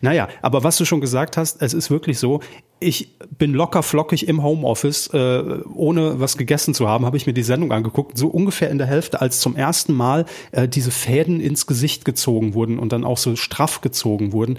naja, 0.01 0.27
aber 0.41 0.63
was 0.63 0.77
du 0.77 0.85
schon 0.85 1.01
gesagt 1.01 1.38
hast, 1.38 1.61
es 1.61 1.73
ist 1.73 1.89
wirklich 1.89 2.19
so, 2.19 2.41
ich 2.79 3.15
bin 3.38 3.53
locker 3.53 3.83
flockig 3.83 4.27
im 4.27 4.41
Homeoffice, 4.43 5.07
äh, 5.13 5.61
ohne 5.73 6.19
was 6.19 6.35
gegessen 6.35 6.73
zu 6.73 6.88
haben, 6.89 7.05
habe 7.05 7.15
ich 7.15 7.27
mir 7.27 7.33
die 7.33 7.43
Sendung 7.43 7.71
angeguckt, 7.71 8.17
so 8.17 8.27
ungefähr 8.27 8.71
in 8.71 8.79
der 8.79 8.88
Hälfte, 8.88 9.21
als 9.21 9.39
zum 9.39 9.55
ersten 9.55 9.93
Mal 9.93 10.25
äh, 10.51 10.67
diese 10.67 10.89
Fäden 10.89 11.39
ins 11.39 11.67
Gesicht 11.67 12.05
gezogen 12.05 12.55
wurden 12.55 12.79
und 12.79 12.91
dann 12.91 13.03
auch 13.03 13.17
so 13.17 13.35
straff 13.35 13.81
gezogen 13.81 14.33
wurden 14.33 14.57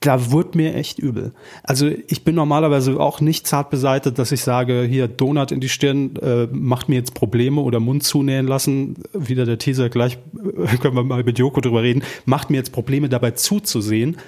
da 0.00 0.30
wurde 0.30 0.56
mir 0.56 0.74
echt 0.74 0.98
übel. 0.98 1.32
Also 1.64 1.90
ich 2.06 2.22
bin 2.22 2.36
normalerweise 2.36 2.98
auch 3.00 3.20
nicht 3.20 3.46
zart 3.46 3.70
beseitet, 3.70 4.18
dass 4.18 4.30
ich 4.30 4.42
sage, 4.42 4.86
hier 4.88 5.08
Donut 5.08 5.50
in 5.50 5.60
die 5.60 5.68
Stirn 5.68 6.14
äh, 6.16 6.46
macht 6.52 6.88
mir 6.88 6.96
jetzt 6.96 7.14
Probleme 7.14 7.60
oder 7.60 7.80
Mund 7.80 8.04
zunähen 8.04 8.46
lassen. 8.46 8.96
Wieder 9.12 9.44
der 9.44 9.58
Teaser, 9.58 9.88
gleich 9.88 10.18
äh, 10.36 10.76
können 10.76 10.94
wir 10.94 11.02
mal 11.02 11.24
mit 11.24 11.38
Joko 11.38 11.60
drüber 11.60 11.82
reden. 11.82 12.04
Macht 12.26 12.50
mir 12.50 12.58
jetzt 12.58 12.70
Probleme 12.70 13.08
dabei 13.08 13.32
zuzusehen. 13.32 14.18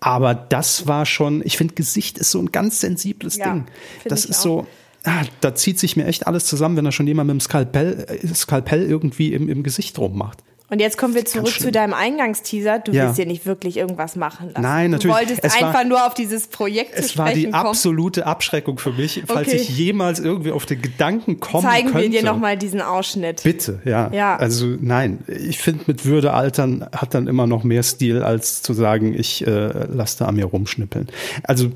Aber 0.00 0.34
das 0.34 0.86
war 0.86 1.04
schon, 1.04 1.42
ich 1.44 1.56
finde, 1.56 1.74
Gesicht 1.74 2.18
ist 2.18 2.30
so 2.30 2.38
ein 2.38 2.52
ganz 2.52 2.80
sensibles 2.80 3.36
ja, 3.36 3.52
Ding. 3.52 3.66
Das 4.04 4.24
ist 4.24 4.38
auch. 4.38 4.42
so, 4.42 4.66
ah, 5.04 5.24
da 5.40 5.54
zieht 5.54 5.78
sich 5.78 5.96
mir 5.96 6.06
echt 6.06 6.26
alles 6.26 6.46
zusammen, 6.46 6.76
wenn 6.76 6.84
da 6.84 6.92
schon 6.92 7.06
jemand 7.06 7.26
mit 7.26 7.34
dem 7.34 7.40
Skalpell, 7.40 8.06
äh, 8.08 8.26
Skalpell 8.28 8.84
irgendwie 8.88 9.34
im, 9.34 9.48
im 9.48 9.62
Gesicht 9.62 9.98
rummacht. 9.98 10.42
Und 10.70 10.80
jetzt 10.80 10.98
kommen 10.98 11.14
wir 11.14 11.24
zurück 11.24 11.58
zu 11.58 11.72
deinem 11.72 11.94
Eingangsteaser. 11.94 12.78
Du 12.78 12.92
ja. 12.92 13.06
willst 13.06 13.18
ja 13.18 13.24
nicht 13.24 13.46
wirklich 13.46 13.78
irgendwas 13.78 14.16
machen 14.16 14.48
lassen. 14.48 14.60
Nein, 14.60 14.90
natürlich. 14.90 15.14
Du 15.14 15.20
wolltest 15.20 15.44
es 15.44 15.54
einfach 15.54 15.74
war, 15.74 15.84
nur 15.84 16.06
auf 16.06 16.12
dieses 16.12 16.48
Projekt 16.48 16.92
Es 16.94 17.16
war 17.16 17.32
die 17.32 17.44
kommen. 17.44 17.54
absolute 17.54 18.26
Abschreckung 18.26 18.78
für 18.78 18.92
mich, 18.92 19.22
falls 19.26 19.48
okay. 19.48 19.56
ich 19.56 19.70
jemals 19.70 20.20
irgendwie 20.20 20.52
auf 20.52 20.66
den 20.66 20.82
Gedanken 20.82 21.40
kommen 21.40 21.64
Zeigen 21.64 21.92
könnte. 21.92 22.10
wir 22.10 22.20
dir 22.20 22.22
nochmal 22.22 22.58
diesen 22.58 22.82
Ausschnitt. 22.82 23.42
Bitte, 23.44 23.80
ja. 23.84 24.10
ja. 24.12 24.36
Also 24.36 24.66
nein, 24.78 25.20
ich 25.26 25.58
finde, 25.58 25.84
mit 25.86 26.04
Würde 26.04 26.34
altern 26.34 26.86
hat 26.92 27.14
dann 27.14 27.28
immer 27.28 27.46
noch 27.46 27.64
mehr 27.64 27.82
Stil, 27.82 28.22
als 28.22 28.60
zu 28.62 28.74
sagen, 28.74 29.14
ich 29.14 29.46
äh, 29.46 29.86
lasse 29.86 30.18
da 30.18 30.26
an 30.26 30.36
mir 30.36 30.44
rumschnippeln. 30.44 31.08
Also 31.44 31.70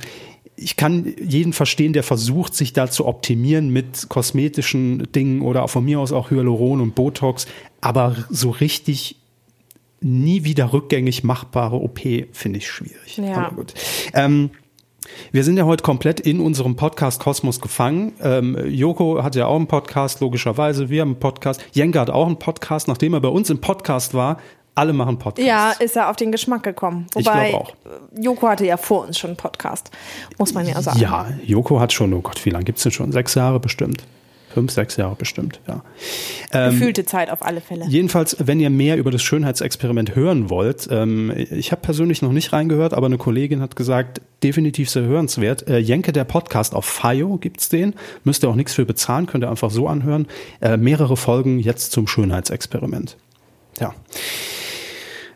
ich 0.57 0.77
kann 0.77 1.15
jeden 1.21 1.53
verstehen, 1.53 1.93
der 1.93 2.03
versucht, 2.03 2.55
sich 2.55 2.73
da 2.73 2.91
zu 2.91 3.07
optimieren 3.07 3.71
mit 3.71 4.09
kosmetischen 4.09 5.11
Dingen 5.13 5.43
oder 5.43 5.67
von 5.69 5.85
mir 5.85 6.01
aus 6.01 6.13
auch 6.13 6.31
Hyaluron 6.31 6.81
und 6.81 6.95
Botox. 6.95 7.47
Aber 7.81 8.17
so 8.29 8.51
richtig 8.51 9.17
nie 10.01 10.45
wieder 10.45 10.73
rückgängig 10.73 11.25
machbare 11.25 11.77
OP 11.77 12.01
finde 12.33 12.59
ich 12.59 12.69
schwierig. 12.69 13.19
Ja. 13.19 13.47
Aber 13.47 13.57
gut. 13.57 13.75
Ähm, 14.15 14.51
wir 15.33 15.45
sind 15.45 15.57
ja 15.57 15.65
heute 15.65 15.83
komplett 15.83 16.21
in 16.21 16.41
unserem 16.41 16.77
Podcast 16.77 17.21
Kosmos 17.21 17.61
gefangen. 17.61 18.13
Ähm, 18.21 18.57
Joko 18.69 19.23
hat 19.23 19.35
ja 19.35 19.47
auch 19.47 19.57
einen 19.57 19.67
Podcast, 19.67 20.21
logischerweise. 20.21 20.91
Wir 20.91 21.03
haben 21.03 21.11
einen 21.11 21.21
Podcast. 21.21 21.65
Jenke 21.73 22.01
hat 22.01 22.11
auch 22.11 22.27
einen 22.27 22.39
Podcast. 22.39 22.89
Nachdem 22.89 23.15
er 23.15 23.21
bei 23.21 23.29
uns 23.29 23.51
im 23.51 23.61
Podcast 23.61 24.15
war, 24.15 24.39
alle 24.75 24.93
machen 24.93 25.19
Podcasts. 25.19 25.47
Ja, 25.47 25.73
ist 25.73 25.97
er 25.97 26.09
auf 26.09 26.17
den 26.17 26.33
Geschmack 26.33 26.63
gekommen. 26.63 27.07
Wobei, 27.15 27.51
ich 27.51 27.55
auch. 27.55 27.73
Joko 28.19 28.49
hatte 28.49 28.65
ja 28.67 28.77
vor 28.77 29.07
uns 29.07 29.19
schon 29.19 29.31
einen 29.31 29.37
Podcast, 29.37 29.91
muss 30.39 30.55
man 30.55 30.67
ja 30.67 30.81
sagen. 30.81 30.99
Ja, 30.99 31.27
Joko 31.45 31.79
hat 31.81 31.93
schon, 31.93 32.13
oh 32.15 32.21
Gott, 32.21 32.45
wie 32.45 32.51
lange 32.51 32.65
gibt 32.65 32.79
es 32.79 32.85
denn 32.85 32.93
schon? 32.93 33.13
Sechs 33.13 33.35
Jahre 33.35 33.61
bestimmt. 33.61 34.05
Fünf, 34.53 34.71
sechs 34.71 34.99
Jahre 34.99 35.15
bestimmt, 35.15 35.61
ja. 35.67 35.83
Ähm, 36.53 36.73
Gefühlte 36.73 37.07
Zeit 37.07 37.31
auf 37.31 37.43
alle 37.43 37.63
Fälle. 37.63 37.87
Jedenfalls, 37.89 38.37
wenn 38.39 38.61
ihr 38.61 38.69
mehr 38.69 38.99
über 38.99 39.11
das 39.11 39.23
Schönheitsexperiment 39.23 40.15
hören 40.15 40.51
wollt, 40.51 40.89
ähm, 40.91 41.33
ich 41.35 41.73
habe 41.73 41.81
persönlich 41.81 42.21
noch 42.21 42.33
nicht 42.33 42.53
reingehört, 42.53 42.93
aber 42.93 43.07
eine 43.07 43.17
Kollegin 43.17 43.63
hat 43.63 43.77
gesagt, 43.77 44.21
definitiv 44.43 44.91
sehr 44.91 45.05
hörenswert. 45.05 45.69
Äh, 45.69 45.79
Jenke, 45.79 46.13
der 46.13 46.25
Podcast 46.25 46.75
auf 46.75 46.85
FIO 46.85 47.39
gibt's 47.39 47.71
den. 47.71 47.95
Müsst 48.25 48.45
ihr 48.45 48.51
auch 48.51 48.55
nichts 48.55 48.75
für 48.75 48.85
bezahlen, 48.85 49.25
könnt 49.25 49.43
ihr 49.43 49.51
einfach 49.51 49.71
so 49.71 49.89
anhören. 49.89 50.27
Äh, 50.61 50.77
mehrere 50.77 51.17
Folgen 51.17 51.59
jetzt 51.59 51.93
zum 51.93 52.07
Schönheitsexperiment. 52.07 53.17
Ja. 53.81 53.95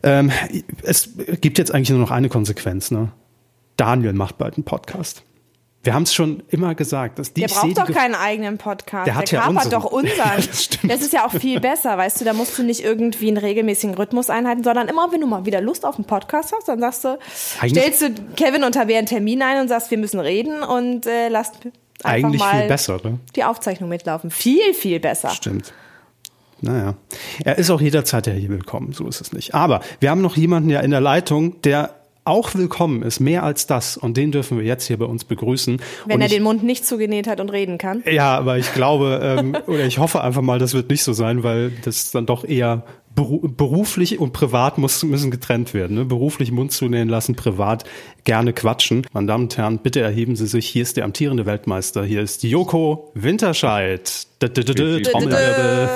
Ähm, 0.07 0.31
es 0.85 1.11
gibt 1.41 1.59
jetzt 1.59 1.75
eigentlich 1.75 1.91
nur 1.91 1.99
noch 1.99 2.13
eine 2.13 2.29
Konsequenz, 2.29 2.93
ne? 2.93 3.11
Daniel 3.77 4.13
macht 4.13 4.39
bald 4.39 4.57
einen 4.57 4.65
Podcast. 4.65 5.25
Wir 5.83 5.95
haben 5.95 6.05
es 6.05 6.15
schon 6.15 6.43
immer 6.49 6.75
gesagt. 6.75 7.19
Dass 7.19 7.33
die 7.33 7.43
der 7.43 7.49
braucht 7.49 7.79
doch 7.79 7.93
keinen 7.93 8.15
eigenen 8.15 8.57
Podcast. 8.57 9.07
Der, 9.07 9.17
hat 9.17 9.31
der 9.31 9.41
ja 9.41 9.47
kapert 9.47 9.73
doch 9.73 9.85
unseren. 9.93 10.17
Ja, 10.17 10.37
das, 10.37 10.69
das, 10.83 11.01
ist 11.01 11.13
ja 11.13 11.27
auch 11.27 11.33
viel 11.33 11.61
besser, 11.61 11.99
weißt 11.99 12.21
du. 12.21 12.25
Da 12.25 12.33
musst 12.33 12.57
du 12.57 12.63
nicht 12.63 12.83
irgendwie 12.83 13.29
einen 13.29 13.37
regelmäßigen 13.37 13.95
Rhythmus 13.97 14.31
einhalten, 14.31 14.65
sondern 14.65 14.89
immer, 14.89 15.13
wenn 15.13 15.21
du 15.21 15.27
mal 15.27 15.45
wieder 15.45 15.61
Lust 15.61 15.85
auf 15.85 15.97
einen 15.97 16.05
Podcast 16.05 16.53
hast, 16.57 16.69
dann 16.69 16.81
sagst 16.81 17.05
du, 17.05 17.19
Eigentlich 17.61 17.83
stellst 17.83 18.03
du 18.03 18.11
Kevin 18.37 18.65
und 18.65 18.73
Tabea 18.73 18.99
einen 18.99 19.07
Termin 19.07 19.43
ein 19.43 19.61
und 19.61 19.69
sagst, 19.69 19.91
wir 19.91 19.99
müssen 19.99 20.21
reden 20.21 20.63
und 20.63 21.07
äh, 21.07 21.29
lasst 21.29 21.55
Eigentlich 22.03 22.43
viel 22.43 22.69
besser, 22.69 23.01
ne? 23.03 23.19
die 23.35 23.45
Aufzeichnung 23.45 23.89
mitlaufen. 23.89 24.31
Viel, 24.31 24.75
viel 24.75 25.01
besser. 25.01 25.31
Stimmt. 25.31 25.73
Naja. 26.61 26.95
Er 27.45 27.59
ist 27.59 27.71
auch 27.71 27.81
jederzeit 27.81 28.27
ja 28.27 28.33
hier 28.33 28.49
willkommen, 28.49 28.93
so 28.93 29.07
ist 29.07 29.21
es 29.21 29.33
nicht. 29.33 29.55
Aber 29.55 29.81
wir 30.01 30.11
haben 30.11 30.23
noch 30.23 30.37
jemanden 30.37 30.71
ja 30.71 30.81
in 30.81 30.91
der 30.91 31.01
Leitung, 31.01 31.61
der 31.63 31.95
auch 32.25 32.55
willkommen 32.55 33.03
ist, 33.03 33.21
mehr 33.21 33.45
als 33.45 33.67
das. 33.67 33.97
Und 33.97 34.17
den 34.17 34.33
dürfen 34.33 34.59
wir 34.59 34.65
jetzt 34.65 34.87
hier 34.87 34.99
bei 34.99 35.05
uns 35.05 35.25
begrüßen. 35.25 35.81
Wenn 36.07 36.15
und 36.17 36.21
er 36.21 36.27
ich, 36.27 36.33
den 36.33 36.43
Mund 36.43 36.65
nicht 36.65 36.85
zugenäht 36.85 37.29
hat 37.29 37.41
und 37.41 37.51
reden 37.51 37.79
kann. 37.79 38.03
Ja, 38.11 38.37
aber 38.37 38.59
ich 38.59 38.75
glaube, 38.75 39.21
ähm, 39.23 39.57
oder 39.67 39.85
ich 39.85 39.99
hoffe 39.99 40.23
einfach 40.23 40.43
mal, 40.43 40.59
das 40.59 40.75
wird 40.75 40.91
nicht 40.91 41.05
so 41.05 41.13
sein, 41.13 41.45
weil 41.45 41.71
das 41.85 42.11
dann 42.11 42.27
doch 42.27 42.45
eher 42.45 42.85
beruflich 43.17 44.19
und 44.19 44.33
privat 44.35 44.77
muss, 44.77 45.03
müssen 45.03 45.31
getrennt 45.31 45.73
werden. 45.73 45.97
Ne? 45.97 46.05
Beruflich 46.05 46.53
Mund 46.53 46.73
zunähen 46.73 47.09
lassen, 47.09 47.35
privat 47.35 47.85
gerne 48.27 48.53
quatschen. 48.53 49.07
Meine 49.13 49.29
Damen 49.29 49.45
und 49.45 49.57
Herren, 49.57 49.79
bitte 49.79 50.01
erheben 50.01 50.37
Sie 50.37 50.47
sich. 50.47 50.69
Hier 50.69 50.83
ist 50.83 50.99
der 50.99 51.05
amtierende 51.05 51.47
Weltmeister. 51.47 52.05
Hier 52.05 52.21
ist 52.21 52.43
Joko 52.43 53.11
Winterscheid. 53.15 54.27
Trommelwirbel. 54.41 55.89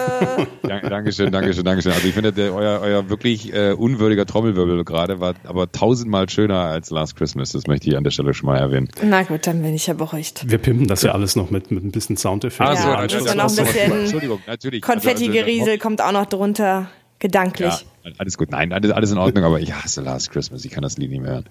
Dankeschön, 0.63 1.31
Dankeschön, 1.31 1.65
Dankeschön. 1.65 1.93
Also 1.93 2.09
ich 2.09 2.15
finde, 2.15 2.33
der, 2.33 2.55
euer, 2.55 2.81
euer 2.81 3.11
wirklich 3.11 3.53
äh, 3.53 3.73
unwürdiger 3.73 4.25
Trommelwirbel 4.25 4.83
gerade 4.85 5.21
war 5.21 5.35
aber 5.45 5.71
tausendmal 5.71 6.31
schöner 6.31 6.61
als 6.61 6.91
Last 6.91 7.17
Christmas. 7.17 7.53
Das 7.53 7.67
möchte 7.67 7.91
ich 7.91 7.97
an 7.97 8.05
der 8.05 8.13
Stelle 8.13 8.33
schon 8.33 8.47
mal 8.47 8.57
erwähnen. 8.57 8.89
Na 9.03 9.25
gut, 9.25 9.47
dann 9.47 9.61
bin 9.61 9.75
ich 9.75 9.89
ja 9.89 9.95
beruhigt. 9.95 10.49
Wir 10.49 10.59
pimpen 10.59 10.87
das 10.87 11.03
ja 11.03 11.13
alles 11.13 11.37
noch 11.37 11.51
mit, 11.51 11.71
mit 11.71 11.85
ein 11.85 11.91
bisschen 11.91 12.17
Soundeffekt. 12.17 12.79
Ja, 12.79 13.03
ja, 13.03 13.07
das 13.07 13.25
ist 13.27 13.35
noch 13.35 13.51
ein 13.51 13.57
bisschen 13.57 14.81
Konfetti-Geriesel 14.81 15.61
also, 15.61 15.71
also, 15.73 15.83
kommt 15.83 16.01
auch 16.01 16.13
noch 16.13 16.27
drunter. 16.27 16.89
Gedanklich. 17.19 17.69
Ja, 17.69 17.81
alles 18.19 18.39
gut. 18.39 18.51
Nein, 18.51 18.73
alles, 18.73 18.91
alles 18.91 19.13
in 19.13 19.19
Ordnung, 19.19 19.45
aber 19.45 19.61
ich 19.61 19.73
hasse 19.73 20.01
Last 20.01 20.31
Christmas. 20.31 20.65
Ich 20.65 20.71
kann 20.71 20.83
das 20.83 20.97
Lied 20.99 21.11
nicht 21.11 21.21
mehr 21.21 21.33
hören. 21.33 21.49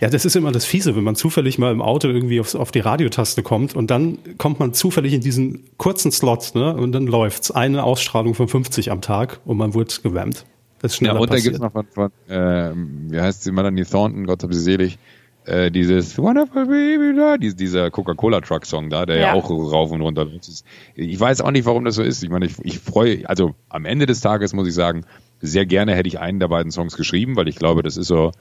Ja, 0.00 0.10
das 0.10 0.24
ist 0.24 0.36
immer 0.36 0.52
das 0.52 0.64
Fiese, 0.64 0.96
wenn 0.96 1.04
man 1.04 1.14
zufällig 1.16 1.58
mal 1.58 1.72
im 1.72 1.82
Auto 1.82 2.08
irgendwie 2.08 2.40
auf, 2.40 2.54
auf 2.54 2.72
die 2.72 2.80
Radiotaste 2.80 3.42
kommt 3.42 3.74
und 3.74 3.90
dann 3.90 4.18
kommt 4.38 4.60
man 4.60 4.74
zufällig 4.74 5.12
in 5.12 5.20
diesen 5.20 5.64
kurzen 5.76 6.12
Slot, 6.12 6.52
ne? 6.54 6.74
Und 6.74 6.92
dann 6.92 7.06
läuft's. 7.06 7.50
Eine 7.50 7.84
Ausstrahlung 7.84 8.34
von 8.34 8.48
50 8.48 8.90
am 8.90 9.00
Tag 9.00 9.40
und 9.44 9.56
man 9.56 9.74
wird 9.74 10.02
gewärmt. 10.02 10.44
Das 10.80 10.92
ist 10.92 10.98
schneller 10.98 11.14
ja, 11.14 11.20
und 11.20 11.32
da 11.32 11.38
gibt's 11.38 11.60
noch 11.60 11.72
von, 11.72 11.86
von 11.86 12.10
äh, 12.28 12.72
wie 12.74 13.20
heißt 13.20 13.44
sie, 13.44 13.52
Melanie 13.52 13.84
Thornton, 13.84 14.26
Gott 14.26 14.42
hab 14.42 14.52
sie 14.52 14.60
selig, 14.60 14.98
äh, 15.46 15.70
dieses 15.70 16.18
Wonderful 16.18 16.66
Baby 16.66 17.16
da, 17.16 17.36
dieser 17.36 17.90
Coca-Cola-Truck-Song 17.90 18.90
da, 18.90 19.06
der 19.06 19.16
ja. 19.16 19.22
ja. 19.22 19.32
auch 19.34 19.50
rauf 19.50 19.90
und 19.90 20.00
runter 20.00 20.26
ist. 20.32 20.64
Ich 20.94 21.18
weiß 21.18 21.40
auch 21.42 21.50
nicht, 21.50 21.66
warum 21.66 21.84
das 21.84 21.96
so 21.96 22.02
ist. 22.02 22.22
Ich 22.22 22.30
meine, 22.30 22.46
ich, 22.46 22.54
ich 22.62 22.78
freue, 22.78 23.28
also 23.28 23.54
am 23.68 23.84
Ende 23.84 24.06
des 24.06 24.20
Tages 24.20 24.52
muss 24.52 24.68
ich 24.68 24.74
sagen, 24.74 25.04
sehr 25.44 25.66
gerne 25.66 25.94
hätte 25.94 26.08
ich 26.08 26.18
einen 26.18 26.40
der 26.40 26.48
beiden 26.48 26.72
Songs 26.72 26.96
geschrieben, 26.96 27.36
weil 27.36 27.48
ich 27.48 27.56
glaube, 27.56 27.82
das 27.82 27.96
ist 27.96 28.08
so, 28.08 28.32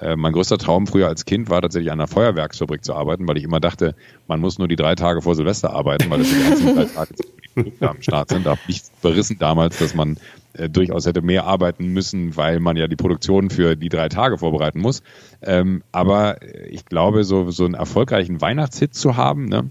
äh, 0.00 0.16
mein 0.16 0.32
größter 0.32 0.58
Traum 0.58 0.86
früher 0.86 1.08
als 1.08 1.24
Kind 1.24 1.50
war 1.50 1.60
tatsächlich 1.60 1.92
an 1.92 2.00
einer 2.00 2.08
Feuerwerksfabrik 2.08 2.84
zu 2.84 2.94
arbeiten, 2.94 3.26
weil 3.28 3.36
ich 3.36 3.44
immer 3.44 3.60
dachte, 3.60 3.94
man 4.26 4.40
muss 4.40 4.58
nur 4.58 4.68
die 4.68 4.76
drei 4.76 4.94
Tage 4.94 5.22
vor 5.22 5.34
Silvester 5.34 5.72
arbeiten, 5.72 6.10
weil 6.10 6.18
das 6.20 6.30
die 6.30 6.44
einzigen 6.44 6.74
drei 6.74 6.84
Tage, 6.84 7.14
die 7.56 7.72
am 7.84 8.02
Start 8.02 8.30
sind. 8.30 8.46
Da 8.46 8.50
habe 8.50 8.60
ich 8.68 8.82
berissen 9.00 9.38
damals, 9.38 9.78
dass 9.78 9.94
man 9.94 10.18
äh, 10.54 10.68
durchaus 10.68 11.06
hätte 11.06 11.22
mehr 11.22 11.44
arbeiten 11.44 11.88
müssen, 11.88 12.36
weil 12.36 12.60
man 12.60 12.76
ja 12.76 12.86
die 12.86 12.96
Produktion 12.96 13.50
für 13.50 13.76
die 13.76 13.88
drei 13.88 14.08
Tage 14.08 14.38
vorbereiten 14.38 14.80
muss. 14.80 15.02
Ähm, 15.42 15.82
aber 15.92 16.38
ich 16.68 16.84
glaube, 16.86 17.24
so, 17.24 17.50
so 17.50 17.64
einen 17.64 17.74
erfolgreichen 17.74 18.40
Weihnachtshit 18.40 18.94
zu 18.94 19.16
haben, 19.16 19.46
ne, 19.46 19.70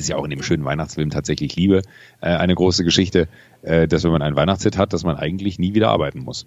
ist 0.00 0.08
ja 0.08 0.16
auch 0.16 0.24
in 0.24 0.30
dem 0.30 0.42
schönen 0.42 0.64
Weihnachtsfilm 0.64 1.10
tatsächlich 1.10 1.54
Liebe 1.56 1.82
äh, 2.20 2.26
eine 2.26 2.54
große 2.54 2.84
Geschichte, 2.84 3.28
äh, 3.62 3.86
dass 3.86 4.04
wenn 4.04 4.12
man 4.12 4.22
einen 4.22 4.36
Weihnachtshit 4.36 4.76
hat, 4.76 4.92
dass 4.92 5.04
man 5.04 5.16
eigentlich 5.16 5.58
nie 5.58 5.74
wieder 5.74 5.90
arbeiten 5.90 6.20
muss. 6.20 6.46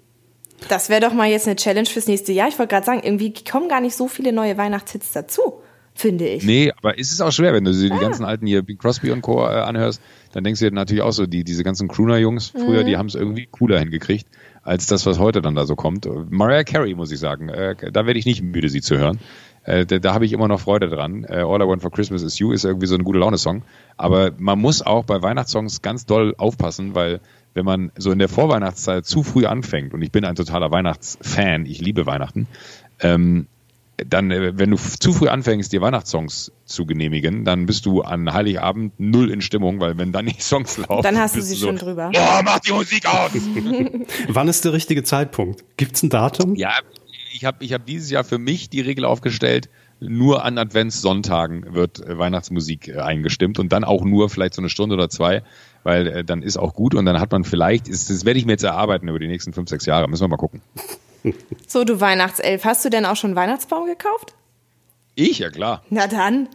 Das 0.70 0.90
wäre 0.90 1.02
doch 1.02 1.14
mal 1.14 1.30
jetzt 1.30 1.48
eine 1.48 1.56
Challenge 1.56 1.88
fürs 1.88 2.08
nächste 2.08 2.32
Jahr. 2.32 2.48
Ich 2.48 2.58
wollte 2.58 2.72
gerade 2.72 2.86
sagen, 2.86 3.02
irgendwie 3.04 3.34
kommen 3.34 3.70
gar 3.70 3.82
nicht 3.82 3.96
so 3.96 4.08
viele 4.08 4.32
neue 4.32 4.58
Weihnachtshits 4.58 5.12
dazu, 5.12 5.62
finde 5.94 6.28
ich. 6.28 6.44
Nee, 6.44 6.72
aber 6.78 6.98
ist 6.98 7.12
es 7.12 7.22
auch 7.22 7.32
schwer, 7.32 7.54
wenn 7.54 7.66
du 7.66 7.74
die 7.74 7.92
ah. 7.92 7.98
ganzen 7.98 8.24
alten 8.26 8.46
hier 8.46 8.62
Bing 8.62 8.78
Crosby 8.78 9.12
und 9.12 9.22
Co. 9.22 9.44
Äh, 9.44 9.62
anhörst, 9.62 10.02
dann 10.32 10.44
denkst 10.44 10.60
du 10.60 10.70
dir 10.70 10.76
natürlich 10.76 11.04
auch 11.04 11.12
so, 11.12 11.26
die, 11.26 11.44
diese 11.44 11.64
ganzen 11.64 11.88
Crooner-Jungs 11.88 12.50
früher, 12.50 12.82
mhm. 12.82 12.88
die 12.88 12.98
haben 12.98 13.08
es 13.08 13.16
irgendwie 13.16 13.48
cooler 13.52 13.80
hingekriegt, 13.80 14.28
als 14.64 14.88
das, 14.88 15.06
was 15.06 15.20
heute 15.20 15.42
dann 15.42 15.56
da 15.56 15.66
so 15.66 15.76
kommt. 15.76 16.08
Mariah 16.30 16.64
Carey, 16.64 16.96
muss 16.96 17.12
ich 17.12 17.20
sagen, 17.20 17.50
äh, 17.50 17.76
da 17.92 18.06
werde 18.06 18.20
ich 18.20 18.26
nicht 18.26 18.42
müde, 18.42 18.70
sie 18.70 18.82
zu 18.82 18.98
hören. 18.98 19.20
Äh, 19.64 19.86
da, 19.86 20.00
da 20.00 20.14
habe 20.14 20.26
ich 20.26 20.34
immer 20.34 20.48
noch 20.48 20.60
Freude 20.60 20.90
dran. 20.90 21.24
Äh, 21.24 21.38
All 21.38 21.62
I 21.62 21.68
Want 21.68 21.82
for 21.82 21.92
Christmas 21.92 22.22
is 22.22 22.40
You 22.40 22.52
ist 22.52 22.66
irgendwie 22.66 22.88
so 22.88 22.96
ein 22.96 23.04
gute 23.04 23.20
Laune-Song. 23.20 23.64
Aber 23.98 24.32
man 24.38 24.60
muss 24.60 24.82
auch 24.82 25.06
bei 25.06 25.22
Weihnachtssongs 25.22 25.82
ganz 25.82 26.06
doll 26.06 26.36
aufpassen, 26.38 26.96
weil 26.96 27.22
wenn 27.54 27.66
man 27.66 27.92
so 27.98 28.12
in 28.12 28.20
der 28.20 28.30
Vorweihnachtszeit 28.30 29.06
zu 29.06 29.24
früh 29.24 29.46
anfängt, 29.46 29.94
und 29.94 30.02
ich 30.02 30.12
bin 30.12 30.26
ein 30.26 30.36
totaler 30.36 30.72
Weihnachtsfan, 30.72 31.66
ich 31.66 31.82
liebe 31.82 32.06
Weihnachten, 32.06 32.48
ähm, 33.00 33.48
dann, 33.98 34.32
äh, 34.32 34.58
wenn 34.58 34.72
du 34.72 34.78
zu 34.78 35.14
früh 35.14 35.28
anfängst, 35.28 35.72
dir 35.72 35.82
Weihnachtssongs 35.82 36.52
zu 36.66 36.86
genehmigen, 36.86 37.46
dann 37.46 37.66
bist 37.66 37.86
du 37.86 38.02
an 38.02 38.34
Heiligabend 38.34 39.00
null 39.00 39.30
in 39.30 39.42
Stimmung, 39.42 39.80
weil 39.80 39.98
wenn 39.98 40.12
dann 40.12 40.26
die 40.26 40.42
Songs 40.42 40.78
laufen, 40.78 41.04
dann 41.04 41.18
hast 41.18 41.36
du 41.36 41.42
sie 41.42 41.56
so, 41.56 41.68
schon 41.68 41.78
drüber. 41.78 42.10
Boah, 42.12 42.42
mach 42.44 42.60
die 42.60 42.74
Musik 42.74 43.06
aus! 43.06 43.32
Wann 44.28 44.48
ist 44.48 44.66
der 44.66 44.74
richtige 44.74 45.04
Zeitpunkt? 45.04 45.64
Gibt's 45.78 46.02
ein 46.02 46.10
Datum? 46.10 46.56
Ja, 46.56 46.74
ich 47.34 47.46
habe 47.46 47.64
ich 47.64 47.74
hab 47.74 47.86
dieses 47.86 48.10
Jahr 48.10 48.24
für 48.24 48.38
mich 48.38 48.70
die 48.70 48.82
Regel 48.82 49.06
aufgestellt, 49.06 49.70
nur 50.00 50.44
an 50.44 50.58
Adventssonntagen 50.58 51.74
wird 51.74 52.00
äh, 52.00 52.18
Weihnachtsmusik 52.18 52.90
äh, 52.90 53.00
eingestimmt 53.00 53.60
und 53.60 53.72
dann 53.72 53.84
auch 53.84 54.04
nur 54.04 54.30
vielleicht 54.30 54.54
so 54.54 54.62
eine 54.62 54.70
Stunde 54.70 54.96
oder 54.96 55.10
zwei, 55.10 55.44
weil 55.84 56.08
äh, 56.08 56.24
dann 56.24 56.42
ist 56.42 56.58
auch 56.58 56.74
gut 56.74 56.96
und 56.96 57.06
dann 57.06 57.20
hat 57.20 57.32
man 57.32 57.44
vielleicht, 57.44 57.88
ist, 57.88 58.10
das 58.10 58.26
werde 58.26 58.40
ich 58.40 58.46
mir 58.46 58.54
jetzt 58.54 58.64
erarbeiten 58.64 59.08
über 59.08 59.20
die 59.20 59.28
nächsten 59.28 59.54
fünf, 59.54 59.70
sechs 59.70 59.86
Jahre, 59.86 60.08
müssen 60.08 60.24
wir 60.24 60.30
mal 60.30 60.38
gucken. 60.38 60.62
So, 61.68 61.86
du 61.86 62.02
Weihnachtself, 62.02 62.66
hast 62.66 62.84
du 62.84 62.90
denn 62.90 63.06
auch 63.06 63.16
schon 63.16 63.36
Weihnachtsbaum 63.36 63.86
gekauft? 63.86 64.34
Ich, 65.16 65.40
ja 65.40 65.50
klar. 65.50 65.84
Na 65.90 66.08
dann. 66.08 66.50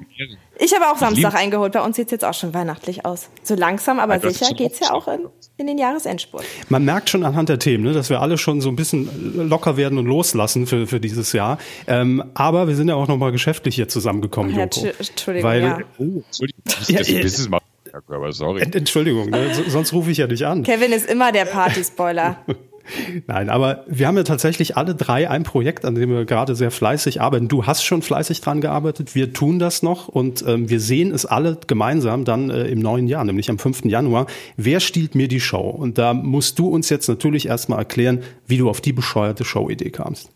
Ich 0.58 0.74
habe 0.74 0.90
auch 0.90 0.98
Samstag 0.98 1.34
eingeholt. 1.34 1.72
Bei 1.72 1.80
uns 1.80 1.96
sieht 1.96 2.06
es 2.06 2.12
jetzt 2.12 2.24
auch 2.24 2.34
schon 2.34 2.52
weihnachtlich 2.52 3.04
aus. 3.04 3.28
So 3.44 3.54
langsam, 3.54 4.00
aber 4.00 4.14
ja, 4.14 4.30
sicher 4.30 4.52
geht 4.54 4.72
es 4.72 4.80
ja 4.80 4.92
auch 4.92 5.06
in, 5.06 5.26
in, 5.56 5.68
den 5.68 5.78
Jahresendspurt. 5.78 6.44
Man 6.68 6.84
merkt 6.84 7.10
schon 7.10 7.24
anhand 7.24 7.48
der 7.48 7.60
Themen, 7.60 7.84
ne, 7.84 7.92
dass 7.92 8.10
wir 8.10 8.20
alle 8.20 8.36
schon 8.36 8.60
so 8.60 8.68
ein 8.68 8.74
bisschen 8.74 9.48
locker 9.48 9.76
werden 9.76 9.98
und 9.98 10.06
loslassen 10.06 10.66
für, 10.66 10.88
für 10.88 10.98
dieses 10.98 11.32
Jahr. 11.32 11.58
Ähm, 11.86 12.24
aber 12.34 12.66
wir 12.66 12.74
sind 12.74 12.88
ja 12.88 12.96
auch 12.96 13.06
nochmal 13.06 13.30
geschäftlich 13.30 13.76
hier 13.76 13.88
zusammengekommen, 13.88 14.54
ja, 14.54 14.62
Entschuldigung, 14.62 15.42
Weil, 15.48 15.62
ja. 15.62 15.78
Oh, 15.98 16.22
Entschuldigung. 16.26 16.62
Das, 16.64 16.88
das, 16.88 17.48
mal 17.48 17.60
aber 18.08 18.32
sorry. 18.32 18.62
Entschuldigung, 18.62 19.30
ne? 19.30 19.50
sonst 19.68 19.92
rufe 19.92 20.10
ich 20.10 20.18
ja 20.18 20.26
nicht 20.26 20.44
an. 20.44 20.62
Kevin 20.62 20.92
ist 20.92 21.08
immer 21.08 21.32
der 21.32 21.46
Party-Spoiler. 21.46 22.36
Nein, 23.26 23.48
aber 23.50 23.84
wir 23.86 24.06
haben 24.06 24.16
ja 24.16 24.22
tatsächlich 24.22 24.76
alle 24.76 24.94
drei 24.94 25.28
ein 25.28 25.42
Projekt, 25.42 25.84
an 25.84 25.94
dem 25.94 26.10
wir 26.10 26.24
gerade 26.24 26.54
sehr 26.54 26.70
fleißig 26.70 27.20
arbeiten. 27.20 27.48
Du 27.48 27.66
hast 27.66 27.84
schon 27.84 28.02
fleißig 28.02 28.40
dran 28.40 28.60
gearbeitet, 28.60 29.14
wir 29.14 29.32
tun 29.32 29.58
das 29.58 29.82
noch 29.82 30.08
und 30.08 30.44
ähm, 30.46 30.68
wir 30.68 30.80
sehen 30.80 31.12
es 31.12 31.26
alle 31.26 31.58
gemeinsam 31.66 32.24
dann 32.24 32.50
äh, 32.50 32.66
im 32.68 32.80
neuen 32.80 33.06
Jahr, 33.06 33.24
nämlich 33.24 33.50
am 33.50 33.58
5. 33.58 33.84
Januar. 33.84 34.26
Wer 34.56 34.80
stiehlt 34.80 35.14
mir 35.14 35.28
die 35.28 35.40
Show? 35.40 35.68
Und 35.68 35.98
da 35.98 36.14
musst 36.14 36.58
du 36.58 36.68
uns 36.68 36.88
jetzt 36.88 37.08
natürlich 37.08 37.46
erstmal 37.46 37.80
erklären, 37.80 38.22
wie 38.46 38.58
du 38.58 38.68
auf 38.68 38.80
die 38.80 38.92
bescheuerte 38.92 39.44
Show-Idee 39.44 39.90
kamst 39.90 40.30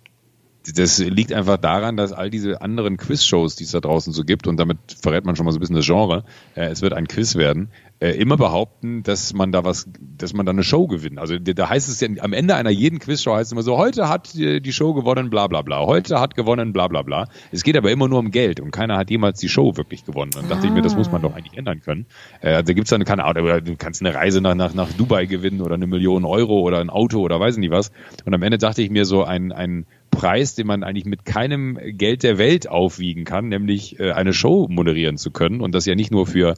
das 0.75 0.99
liegt 0.99 1.33
einfach 1.33 1.57
daran, 1.57 1.97
dass 1.97 2.13
all 2.13 2.31
diese 2.31 2.63
anderen 2.63 2.97
Quiz-Shows, 2.97 3.57
die 3.57 3.65
es 3.65 3.73
da 3.73 3.81
draußen 3.81 4.13
so 4.13 4.25
gibt, 4.25 4.47
und 4.47 4.59
damit 4.59 4.79
verrät 5.01 5.25
man 5.25 5.35
schon 5.35 5.45
mal 5.45 5.53
so 5.53 5.59
ein 5.59 5.61
bisschen 5.61 5.77
das 5.77 5.87
Genre, 5.87 6.25
äh, 6.55 6.67
es 6.67 6.83
wird 6.83 6.93
ein 6.93 7.09
Quiz 7.09 7.35
werden, 7.35 7.71
äh, 8.03 8.17
immer 8.17 8.37
behaupten, 8.37 9.05
dass 9.05 9.33
man 9.33 9.53
da 9.53 9.65
was, 9.65 9.89
dass 10.19 10.33
man 10.35 10.45
da 10.45 10.51
eine 10.51 10.65
Show 10.65 10.89
gewinnt. 10.89 11.21
Also 11.21 11.39
da 11.39 11.71
heißt 11.71 11.89
es 11.89 12.01
ja, 12.01 12.09
am 12.19 12.33
Ende 12.33 12.57
einer 12.57 12.71
jeden 12.71 12.99
Quizshow 12.99 13.37
heißt 13.37 13.47
es 13.47 13.53
immer 13.53 13.63
so, 13.63 13.79
heute 13.79 14.09
hat 14.09 14.35
die 14.35 14.73
Show 14.73 14.93
gewonnen, 14.93 15.31
bla 15.31 15.47
bla 15.47 15.63
bla, 15.63 15.87
heute 15.87 16.19
hat 16.19 16.35
gewonnen, 16.35 16.73
bla 16.73 16.89
bla 16.89 17.03
bla. 17.03 17.29
Es 17.53 17.63
geht 17.63 17.77
aber 17.77 17.93
immer 17.93 18.09
nur 18.09 18.19
um 18.19 18.33
Geld 18.33 18.59
und 18.59 18.73
keiner 18.73 18.97
hat 18.97 19.09
jemals 19.11 19.39
die 19.39 19.49
Show 19.49 19.77
wirklich 19.77 20.05
gewonnen. 20.05 20.33
Dann 20.35 20.49
dachte 20.49 20.65
ah. 20.65 20.67
ich 20.67 20.73
mir, 20.73 20.83
das 20.83 20.97
muss 20.97 21.13
man 21.13 21.23
doch 21.23 21.37
eigentlich 21.37 21.57
ändern 21.57 21.81
können. 21.81 22.07
Äh, 22.41 22.55
also 22.55 22.75
gibt's 22.75 22.91
dann 22.91 23.05
keine 23.05 23.25
Ahnung, 23.25 23.47
du 23.65 23.77
kannst 23.77 24.03
eine 24.05 24.13
Reise 24.13 24.41
nach, 24.41 24.57
nach, 24.57 24.75
nach 24.75 24.93
Dubai 24.93 25.27
gewinnen 25.27 25.61
oder 25.61 25.77
eine 25.77 25.87
Million 25.87 26.25
Euro 26.25 26.59
oder 26.61 26.81
ein 26.81 26.91
Auto 26.91 27.21
oder 27.21 27.39
weiß 27.39 27.57
nicht 27.59 27.71
was. 27.71 27.93
Und 28.25 28.35
am 28.35 28.43
Ende 28.43 28.59
dachte 28.59 28.83
ich 28.83 28.91
mir 28.91 29.05
so, 29.05 29.23
ein, 29.23 29.53
ein 29.53 29.87
Preis, 30.13 30.55
den 30.55 30.67
man 30.67 30.85
eigentlich 30.85 31.07
mit 31.07 31.25
keinem 31.25 31.79
Geld 31.83 32.23
der 32.23 32.37
Welt 32.37 32.69
aufwiegen 32.69 33.25
kann, 33.25 33.49
nämlich 33.49 33.99
äh, 33.99 34.13
eine 34.13 34.33
Show 34.35 34.67
moderieren 34.69 35.17
zu 35.17 35.31
können. 35.31 35.61
Und 35.61 35.75
das 35.75 35.87
ja 35.87 35.95
nicht 35.95 36.11
nur 36.11 36.27
für 36.27 36.55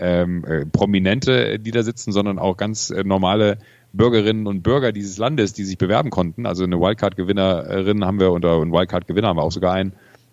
ähm, 0.00 0.44
äh, 0.44 0.66
Prominente, 0.66 1.58
die 1.58 1.70
da 1.70 1.82
sitzen, 1.82 2.12
sondern 2.12 2.38
auch 2.38 2.56
ganz 2.56 2.90
äh, 2.90 3.04
normale 3.04 3.58
Bürgerinnen 3.92 4.46
und 4.46 4.62
Bürger 4.62 4.92
dieses 4.92 5.18
Landes, 5.18 5.52
die 5.52 5.64
sich 5.64 5.78
bewerben 5.78 6.10
konnten. 6.10 6.46
Also 6.46 6.64
eine 6.64 6.80
Wildcard-Gewinnerin 6.80 8.04
haben 8.04 8.20
wir 8.20 8.32
oder 8.32 8.60
einen 8.60 8.72
Wildcard-Gewinner 8.72 9.28
haben 9.28 9.38
wir 9.38 9.42
auch 9.42 9.52
sogar 9.52 9.72
einen. 9.72 9.92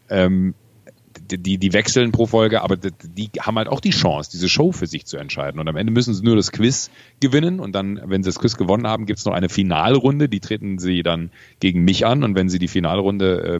Ähm, 0.09 0.53
die, 1.31 1.57
die 1.57 1.73
wechseln 1.73 2.11
pro 2.11 2.25
Folge, 2.25 2.61
aber 2.61 2.75
die, 2.75 2.91
die 3.03 3.29
haben 3.39 3.57
halt 3.57 3.69
auch 3.69 3.79
die 3.79 3.91
Chance, 3.91 4.29
diese 4.31 4.49
Show 4.49 4.71
für 4.71 4.85
sich 4.85 5.05
zu 5.05 5.17
entscheiden. 5.17 5.59
Und 5.59 5.67
am 5.67 5.77
Ende 5.77 5.91
müssen 5.93 6.13
sie 6.13 6.23
nur 6.23 6.35
das 6.35 6.51
Quiz 6.51 6.91
gewinnen 7.19 7.59
und 7.59 7.73
dann, 7.73 8.01
wenn 8.05 8.21
sie 8.21 8.27
das 8.27 8.37
Quiz 8.37 8.57
gewonnen 8.57 8.85
haben, 8.85 9.05
gibt 9.05 9.19
es 9.19 9.25
noch 9.25 9.33
eine 9.33 9.49
Finalrunde, 9.49 10.29
die 10.29 10.39
treten 10.41 10.77
sie 10.77 11.03
dann 11.03 11.31
gegen 11.59 11.83
mich 11.83 12.05
an 12.05 12.23
und 12.23 12.35
wenn 12.35 12.49
sie 12.49 12.59
die 12.59 12.67
Finalrunde 12.67 13.55
äh, 13.55 13.59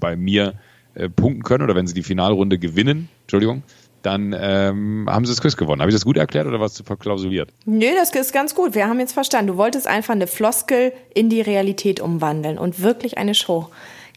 bei 0.00 0.16
mir 0.16 0.54
äh, 0.94 1.08
punkten 1.08 1.42
können 1.42 1.62
oder 1.62 1.74
wenn 1.74 1.86
sie 1.86 1.94
die 1.94 2.02
Finalrunde 2.02 2.58
gewinnen, 2.58 3.08
Entschuldigung, 3.22 3.62
dann 4.02 4.34
ähm, 4.38 5.06
haben 5.08 5.24
sie 5.24 5.32
das 5.32 5.40
Quiz 5.40 5.56
gewonnen. 5.56 5.80
Habe 5.80 5.90
ich 5.90 5.94
das 5.94 6.04
gut 6.04 6.16
erklärt 6.16 6.46
oder 6.46 6.60
was 6.60 6.80
verklausuliert? 6.80 7.50
Nö, 7.64 7.86
das 7.96 8.10
ist 8.10 8.32
ganz 8.32 8.54
gut. 8.54 8.74
Wir 8.74 8.88
haben 8.88 9.00
jetzt 9.00 9.12
verstanden. 9.12 9.48
Du 9.48 9.56
wolltest 9.56 9.86
einfach 9.86 10.14
eine 10.14 10.26
Floskel 10.26 10.92
in 11.14 11.28
die 11.28 11.40
Realität 11.40 12.00
umwandeln 12.00 12.58
und 12.58 12.82
wirklich 12.82 13.18
eine 13.18 13.34
Show 13.34 13.68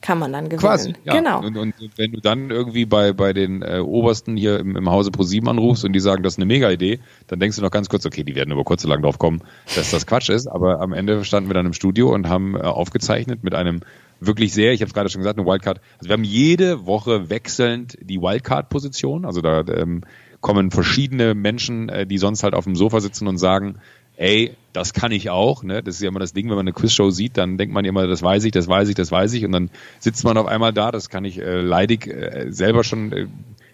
kann 0.06 0.20
man 0.20 0.32
dann 0.32 0.46
gewinnen. 0.46 0.60
Quasi, 0.60 0.94
ja. 1.04 1.14
Genau. 1.14 1.40
Und, 1.40 1.58
und, 1.58 1.74
wenn 1.96 2.12
du 2.12 2.22
dann 2.22 2.52
irgendwie 2.52 2.86
bei, 2.86 3.12
bei 3.12 3.34
den 3.34 3.64
äh, 3.64 3.80
Obersten 3.80 4.38
hier 4.38 4.60
im, 4.60 4.76
im 4.76 4.90
Hause 4.90 5.10
Pro7 5.10 5.50
anrufst 5.50 5.84
und 5.84 5.94
die 5.94 6.00
sagen, 6.00 6.22
das 6.22 6.34
ist 6.34 6.38
eine 6.38 6.46
Mega-Idee, 6.46 7.00
dann 7.28 7.40
denkst 7.40 7.58
du 7.58 7.64
noch 7.64 7.72
ganz 7.72 7.90
kurz, 7.90 8.06
okay, 8.06 8.24
die 8.24 8.36
werden 8.36 8.52
über 8.52 8.64
kurz 8.64 8.86
oder 8.86 8.94
lang 8.94 9.02
drauf 9.02 9.18
kommen, 9.18 9.42
dass 9.76 9.90
das 9.90 10.06
Quatsch 10.06 10.30
ist. 10.30 10.48
Aber 10.48 10.80
am 10.80 10.94
Ende 10.94 11.26
standen 11.26 11.50
wir 11.50 11.56
dann 11.56 11.66
im 11.66 11.74
Studio 11.74 12.14
und 12.14 12.30
haben 12.30 12.56
äh, 12.56 12.60
aufgezeichnet 12.60 13.44
mit 13.44 13.56
einem 13.56 13.82
wirklich 14.20 14.54
sehr, 14.54 14.74
ich 14.74 14.82
habe 14.82 14.88
es 14.88 14.94
gerade 14.94 15.10
schon 15.10 15.22
gesagt, 15.22 15.40
eine 15.40 15.48
Wildcard. 15.48 15.82
Also 15.98 16.10
wir 16.10 16.14
haben 16.14 16.24
jede 16.24 16.86
Woche 16.86 17.30
wechselnd 17.30 17.98
die 18.02 18.22
Wildcard-Position. 18.22 19.26
Also 19.26 19.42
da 19.42 19.62
ähm, 19.62 20.04
kommen 20.42 20.72
verschiedene 20.72 21.34
Menschen, 21.34 21.90
äh, 21.90 22.06
die 22.06 22.18
sonst 22.18 22.44
halt 22.44 22.54
auf 22.54 22.66
dem 22.66 22.76
Sofa 22.76 23.02
sitzen 23.02 23.28
und 23.28 23.38
sagen, 23.38 23.80
ey, 24.18 24.56
das 24.74 24.94
kann 24.94 25.12
ich 25.12 25.30
auch. 25.30 25.64
Ne? 25.64 25.84
Das 25.84 25.96
ist 25.96 26.02
ja 26.02 26.10
immer 26.10 26.20
das 26.20 26.34
Ding, 26.34 26.48
wenn 26.50 26.56
man 26.56 26.66
eine 26.66 26.74
Quizshow 26.74 27.10
sieht, 27.10 27.38
dann 27.38 27.58
denkt 27.58 27.74
man 27.74 27.86
immer, 27.86 28.08
das 28.08 28.22
weiß 28.22 28.44
ich, 28.46 28.52
das 28.52 28.68
weiß 28.68 28.90
ich, 28.90 28.96
das 28.96 29.12
weiß 29.12 29.34
ich. 29.34 29.46
Und 29.46 29.52
dann 29.52 29.70
sitzt 30.00 30.24
man 30.24 30.38
auf 30.38 30.48
einmal 30.48 30.74
da, 30.74 30.92
das 30.92 31.10
kann 31.10 31.26
ich 31.26 31.40
äh, 31.40 31.62
leidig 31.62 32.08
äh, 32.08 32.48
selber 32.50 32.84
schon 32.84 33.12
äh, 33.12 33.28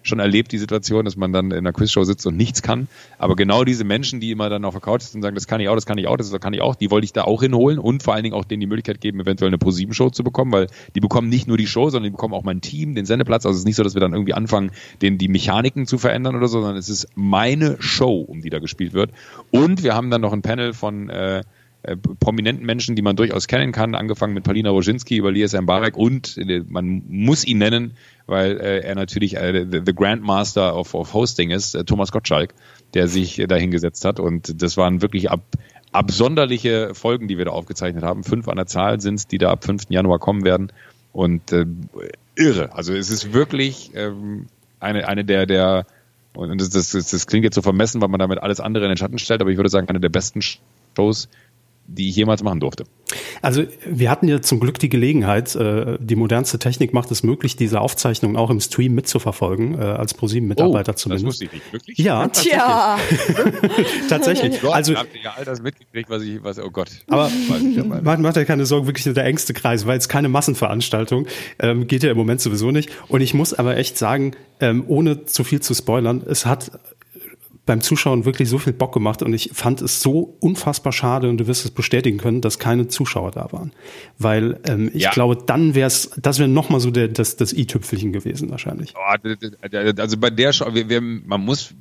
schon 0.04 0.20
erlebt, 0.20 0.52
die 0.52 0.58
Situation, 0.58 1.06
dass 1.06 1.16
man 1.16 1.34
dann 1.34 1.52
in 1.52 1.58
einer 1.58 1.74
Quizshow 1.74 2.04
sitzt 2.04 2.26
und 2.26 2.38
nichts 2.38 2.62
kann. 2.62 2.88
Aber 3.18 3.36
genau 3.36 3.64
diese 3.64 3.84
Menschen, 3.84 4.20
die 4.20 4.32
immer 4.32 4.50
dann 4.50 4.66
auf 4.66 4.74
der 4.74 4.82
Couch 4.82 5.02
sitzen 5.02 5.18
und 5.18 5.24
sagen, 5.24 5.36
das 5.36 5.48
kann 5.48 5.60
ich 5.62 5.70
auch, 5.70 5.76
das 5.76 5.86
kann 5.86 5.98
ich 5.98 6.08
auch, 6.08 6.18
das 6.18 6.32
kann 6.40 6.54
ich 6.54 6.62
auch, 6.62 6.76
die 6.76 6.92
wollte 6.92 7.06
ich 7.06 7.14
da 7.14 7.24
auch 7.24 7.42
hinholen 7.42 7.80
und 7.80 8.04
vor 8.04 8.14
allen 8.14 8.24
Dingen 8.24 8.36
auch 8.36 8.46
denen 8.46 8.62
die 8.62 8.68
Möglichkeit 8.68 9.02
geben, 9.02 9.20
eventuell 9.20 9.50
eine 9.50 9.58
Pro-7-Show 9.58 10.10
zu 10.10 10.24
bekommen, 10.24 10.52
weil 10.52 10.68
die 10.96 11.00
bekommen 11.00 11.30
nicht 11.30 11.48
nur 11.48 11.58
die 11.58 11.68
Show, 11.68 11.90
sondern 11.90 12.06
die 12.06 12.12
bekommen 12.12 12.34
auch 12.34 12.44
mein 12.44 12.62
Team, 12.62 12.96
den 12.96 13.06
Sendeplatz. 13.06 13.46
Also 13.46 13.56
es 13.56 13.60
ist 13.60 13.66
nicht 13.66 13.76
so, 13.76 13.84
dass 13.84 13.94
wir 13.94 14.02
dann 14.02 14.14
irgendwie 14.14 14.34
anfangen, 14.34 14.72
den, 15.02 15.18
die 15.18 15.28
Mechaniken 15.28 15.86
zu 15.86 15.98
verändern 15.98 16.36
oder 16.36 16.48
so, 16.48 16.62
sondern 16.62 16.78
es 16.78 16.90
ist 16.90 17.08
meine 17.16 17.78
Show, 17.80 18.22
um 18.22 18.42
die 18.42 18.50
da 18.50 18.60
gespielt 18.60 18.94
wird. 18.94 19.12
Und 19.52 19.84
wir 19.84 19.96
haben 19.96 20.10
dann 20.10 20.22
noch 20.22 20.34
ein 20.34 20.42
Panel 20.42 20.74
von 20.74 21.10
äh, 21.10 21.44
äh, 21.84 21.98
prominenten 21.98 22.64
Menschen, 22.64 22.96
die 22.96 23.02
man 23.02 23.16
durchaus 23.16 23.48
kennen 23.48 23.72
kann, 23.72 23.96
angefangen 23.96 24.36
mit 24.36 24.44
Palina 24.44 24.70
Roginski 24.70 25.18
über 25.18 25.32
Lies 25.32 25.60
Mbarek 25.60 25.98
und 25.98 26.38
äh, 26.38 26.64
man 26.68 27.02
muss 27.10 27.44
ihn 27.44 27.58
nennen, 27.58 27.94
weil 28.28 28.60
äh, 28.60 28.80
er 28.80 28.96
natürlich 28.96 29.38
äh, 29.38 29.66
the, 29.70 29.94
Grandmaster 29.94 30.76
of, 30.76 30.94
of 30.94 31.14
Hosting 31.14 31.52
ist, 31.52 31.76
äh, 31.76 31.84
Thomas 31.84 32.12
Gottschalk, 32.12 32.54
der 32.94 33.08
sich 33.08 33.40
äh, 33.40 33.48
dahingesetzt 33.48 34.06
hat 34.06 34.20
und 34.20 34.62
das 34.62 34.78
waren 34.78 35.02
wirklich 35.02 35.32
ab, 35.32 35.42
absonderliche 35.92 36.94
Folgen, 36.96 37.28
die 37.28 37.38
wir 37.38 37.46
da 37.46 37.52
aufgezeichnet 37.52 38.04
haben. 38.04 38.24
Fünf 38.24 38.48
an 38.48 38.56
der 38.56 38.68
Zahl 38.68 39.02
sind 39.02 39.32
die 39.32 39.38
da 39.38 39.52
ab 39.52 39.64
5. 39.64 39.84
Januar 39.90 40.20
kommen 40.20 40.44
werden 40.44 40.72
und 41.14 41.52
äh, 41.52 41.66
irre. 42.36 42.74
Also 42.74 42.94
es 42.94 43.10
ist 43.10 43.34
wirklich 43.34 43.92
ähm, 43.96 44.48
eine, 44.80 45.08
eine 45.08 45.26
der, 45.26 45.46
der 45.46 45.86
und 46.34 46.62
das, 46.62 46.70
das, 46.70 46.92
das 46.92 47.28
klingt 47.28 47.44
jetzt 47.44 47.56
so 47.56 47.62
vermessen, 47.62 48.02
weil 48.02 48.08
man 48.08 48.20
damit 48.20 48.40
alles 48.40 48.62
andere 48.62 48.86
in 48.86 48.90
den 48.90 48.98
Schatten 48.98 49.20
stellt, 49.20 49.42
aber 49.42 49.50
ich 49.50 49.58
würde 49.58 49.70
sagen, 49.70 49.90
eine 49.90 50.00
der 50.00 50.10
besten 50.10 50.42
Shows, 50.42 51.28
die 51.98 52.10
ich 52.10 52.16
jemals 52.16 52.44
machen 52.44 52.60
durfte. 52.60 52.86
Also 53.42 53.64
wir 53.86 54.10
hatten 54.10 54.28
ja 54.28 54.42
zum 54.42 54.60
Glück 54.60 54.80
die 54.80 54.90
Gelegenheit, 54.90 55.56
äh, 55.56 55.98
die 56.00 56.16
modernste 56.16 56.60
Technik 56.60 56.94
macht 56.94 57.12
es 57.12 57.24
möglich, 57.24 57.56
diese 57.56 57.82
Aufzeichnung 57.82 58.38
auch 58.38 58.50
im 58.50 58.60
Stream 58.60 58.94
mitzuverfolgen, 58.94 59.78
äh, 59.78 59.84
als 59.84 60.14
ProSieben-Mitarbeiter 60.14 60.94
oh, 60.94 60.96
zumindest. 60.96 61.26
Das 61.26 61.30
wusste 61.42 61.46
ich 61.46 61.52
nicht, 61.52 61.74
wirklich? 61.74 61.98
Ja, 61.98 62.28
Tja. 62.32 62.98
tatsächlich. 64.10 64.62
Gott, 64.62 64.74
also 64.74 64.96
habt 64.96 65.14
ihr 65.16 65.22
ja 65.22 65.34
all 65.38 65.46
das 65.46 65.62
mitgekriegt, 65.62 66.10
was 66.10 66.24
ich, 66.24 66.42
was, 66.44 66.60
oh 66.60 66.70
Gott. 66.70 66.90
Aber 67.08 67.30
man 68.04 68.22
macht 68.22 68.36
ja 68.38 68.46
keine 68.46 68.66
Sorgen, 68.66 68.88
wirklich 68.88 69.12
der 69.14 69.26
engste 69.26 69.54
Kreis, 69.54 69.86
weil 69.86 69.98
es 69.98 70.08
keine 70.08 70.30
Massenveranstaltung, 70.30 71.28
ähm, 71.60 71.88
geht 71.88 72.04
ja 72.04 72.12
im 72.12 72.18
Moment 72.18 72.42
sowieso 72.42 72.72
nicht. 72.72 72.90
Und 73.08 73.22
ich 73.22 73.34
muss 73.34 73.54
aber 73.54 73.78
echt 73.78 73.98
sagen, 73.98 74.34
ähm, 74.60 74.86
ohne 74.88 75.26
zu 75.26 75.44
viel 75.44 75.62
zu 75.62 75.74
spoilern, 75.74 76.24
es 76.26 76.46
hat 76.46 76.72
beim 77.72 77.80
Zuschauen 77.80 78.26
wirklich 78.26 78.50
so 78.50 78.58
viel 78.58 78.74
Bock 78.74 78.94
gemacht 78.94 79.24
und 79.24 79.34
ich 79.34 79.52
fand 79.54 79.82
es 79.82 80.02
so 80.02 80.36
unfassbar 80.42 80.92
schade 80.92 81.30
und 81.30 81.38
du 81.38 81.48
wirst 81.48 81.64
es 81.64 81.72
bestätigen 81.72 82.18
können, 82.18 82.42
dass 82.42 82.60
keine 82.60 82.90
Zuschauer 82.90 83.32
da 83.32 83.48
waren. 83.54 83.72
Weil 84.18 84.60
ähm, 84.66 84.92
ich 84.94 85.04
ja. 85.04 85.12
glaube, 85.12 85.38
dann 85.46 85.74
wäre 85.74 85.88
es, 85.88 86.12
das 86.22 86.38
wäre 86.38 86.50
nochmal 86.50 86.82
so 86.82 86.92
der, 86.92 87.08
das, 87.08 87.38
das 87.38 87.54
i-Tüpfelchen 87.54 88.12
gewesen 88.12 88.50
wahrscheinlich. 88.52 88.94
Also 89.98 90.18
bei 90.18 90.30
der 90.30 90.52
Show, 90.52 90.66
wir, 90.74 90.90
wir, 90.90 91.00
man 91.00 91.46
muss 91.46 91.74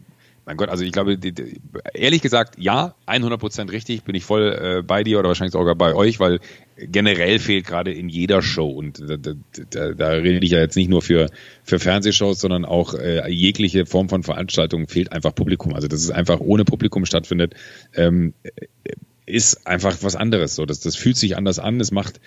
mein 0.47 0.57
Gott, 0.57 0.69
also 0.69 0.85
ich 0.85 0.93
glaube, 0.93 1.17
die, 1.19 1.33
die, 1.33 1.61
ehrlich 1.95 2.23
gesagt, 2.23 2.55
ja, 2.59 2.95
100% 3.07 3.71
richtig, 3.71 4.05
bin 4.05 4.15
ich 4.15 4.25
voll 4.25 4.53
äh, 4.53 4.83
bei 4.83 5.05
dir 5.05 5.19
oder 5.19 5.29
wahrscheinlich 5.29 5.53
sogar 5.53 5.75
bei 5.75 5.95
euch, 5.95 6.19
weil 6.19 6.41
generell 6.77 7.39
fehlt 7.39 7.67
gerade 7.67 7.93
in 7.93 8.09
jeder 8.09 8.43
Show 8.43 8.69
und 8.69 9.01
da, 9.01 9.17
da, 9.17 9.33
da, 9.71 9.93
da 9.93 10.09
rede 10.09 10.45
ich 10.45 10.53
ja 10.53 10.61
jetzt 10.61 10.77
nicht 10.77 10.89
nur 10.89 11.03
für, 11.03 11.27
für 11.63 11.79
Fernsehshows, 11.79 12.41
sondern 12.41 12.65
auch 12.65 12.95
äh, 12.95 13.31
jegliche 13.31 13.87
Form 13.87 14.09
von 14.09 14.23
Veranstaltungen 14.23 14.87
fehlt 14.87 15.13
einfach 15.13 15.35
Publikum. 15.35 15.75
Also 15.75 15.89
dass 15.89 16.03
es 16.03 16.11
einfach 16.11 16.41
ohne 16.41 16.65
Publikum 16.65 17.05
stattfindet, 17.05 17.55
ähm, 17.95 18.35
ist 19.27 19.67
einfach 19.67 19.99
was 20.03 20.17
anderes. 20.17 20.55
So, 20.55 20.67
das, 20.67 20.81
das 20.81 20.97
fühlt 20.97 21.17
sich 21.17 21.37
anders 21.37 21.59
an. 21.59 21.81
Es 21.81 21.93
macht 21.93 22.21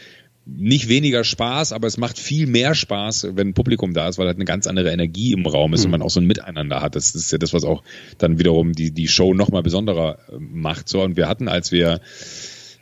nicht 0.46 0.90
weniger 0.90 1.24
Spaß, 1.24 1.72
aber 1.72 1.88
es 1.88 1.98
macht 1.98 2.20
viel 2.20 2.48
mehr 2.48 2.76
Spaß, 2.76 3.30
wenn 3.36 3.50
ein 3.50 3.54
Publikum 3.54 3.94
da 3.94 4.10
ist, 4.10 4.18
weil 4.18 4.28
halt 4.28 4.38
eine 4.38 4.46
ganz 4.46 4.68
andere 4.68 4.92
Energie 4.92 5.32
im 5.32 5.46
Raum 5.46 5.74
ist 5.74 5.82
mhm. 5.82 5.86
und 5.86 5.92
man 5.92 6.02
auch 6.02 6.10
so 6.10 6.20
ein 6.20 6.26
Miteinander 6.26 6.82
hat. 6.82 6.96
Das 6.96 7.16
ist 7.16 7.32
ja 7.32 7.38
das, 7.38 7.54
was 7.54 7.64
auch 7.64 7.84
dann 8.18 8.40
wiederum 8.40 8.74
die, 8.74 8.92
die 8.92 9.08
Show 9.08 9.34
nochmal 9.34 9.64
besonderer 9.64 10.20
äh, 10.30 10.38
macht. 10.40 10.90
So, 10.90 11.02
und 11.02 11.16
wir 11.16 11.30
hatten, 11.30 11.48
als 11.48 11.72
wir 11.72 12.02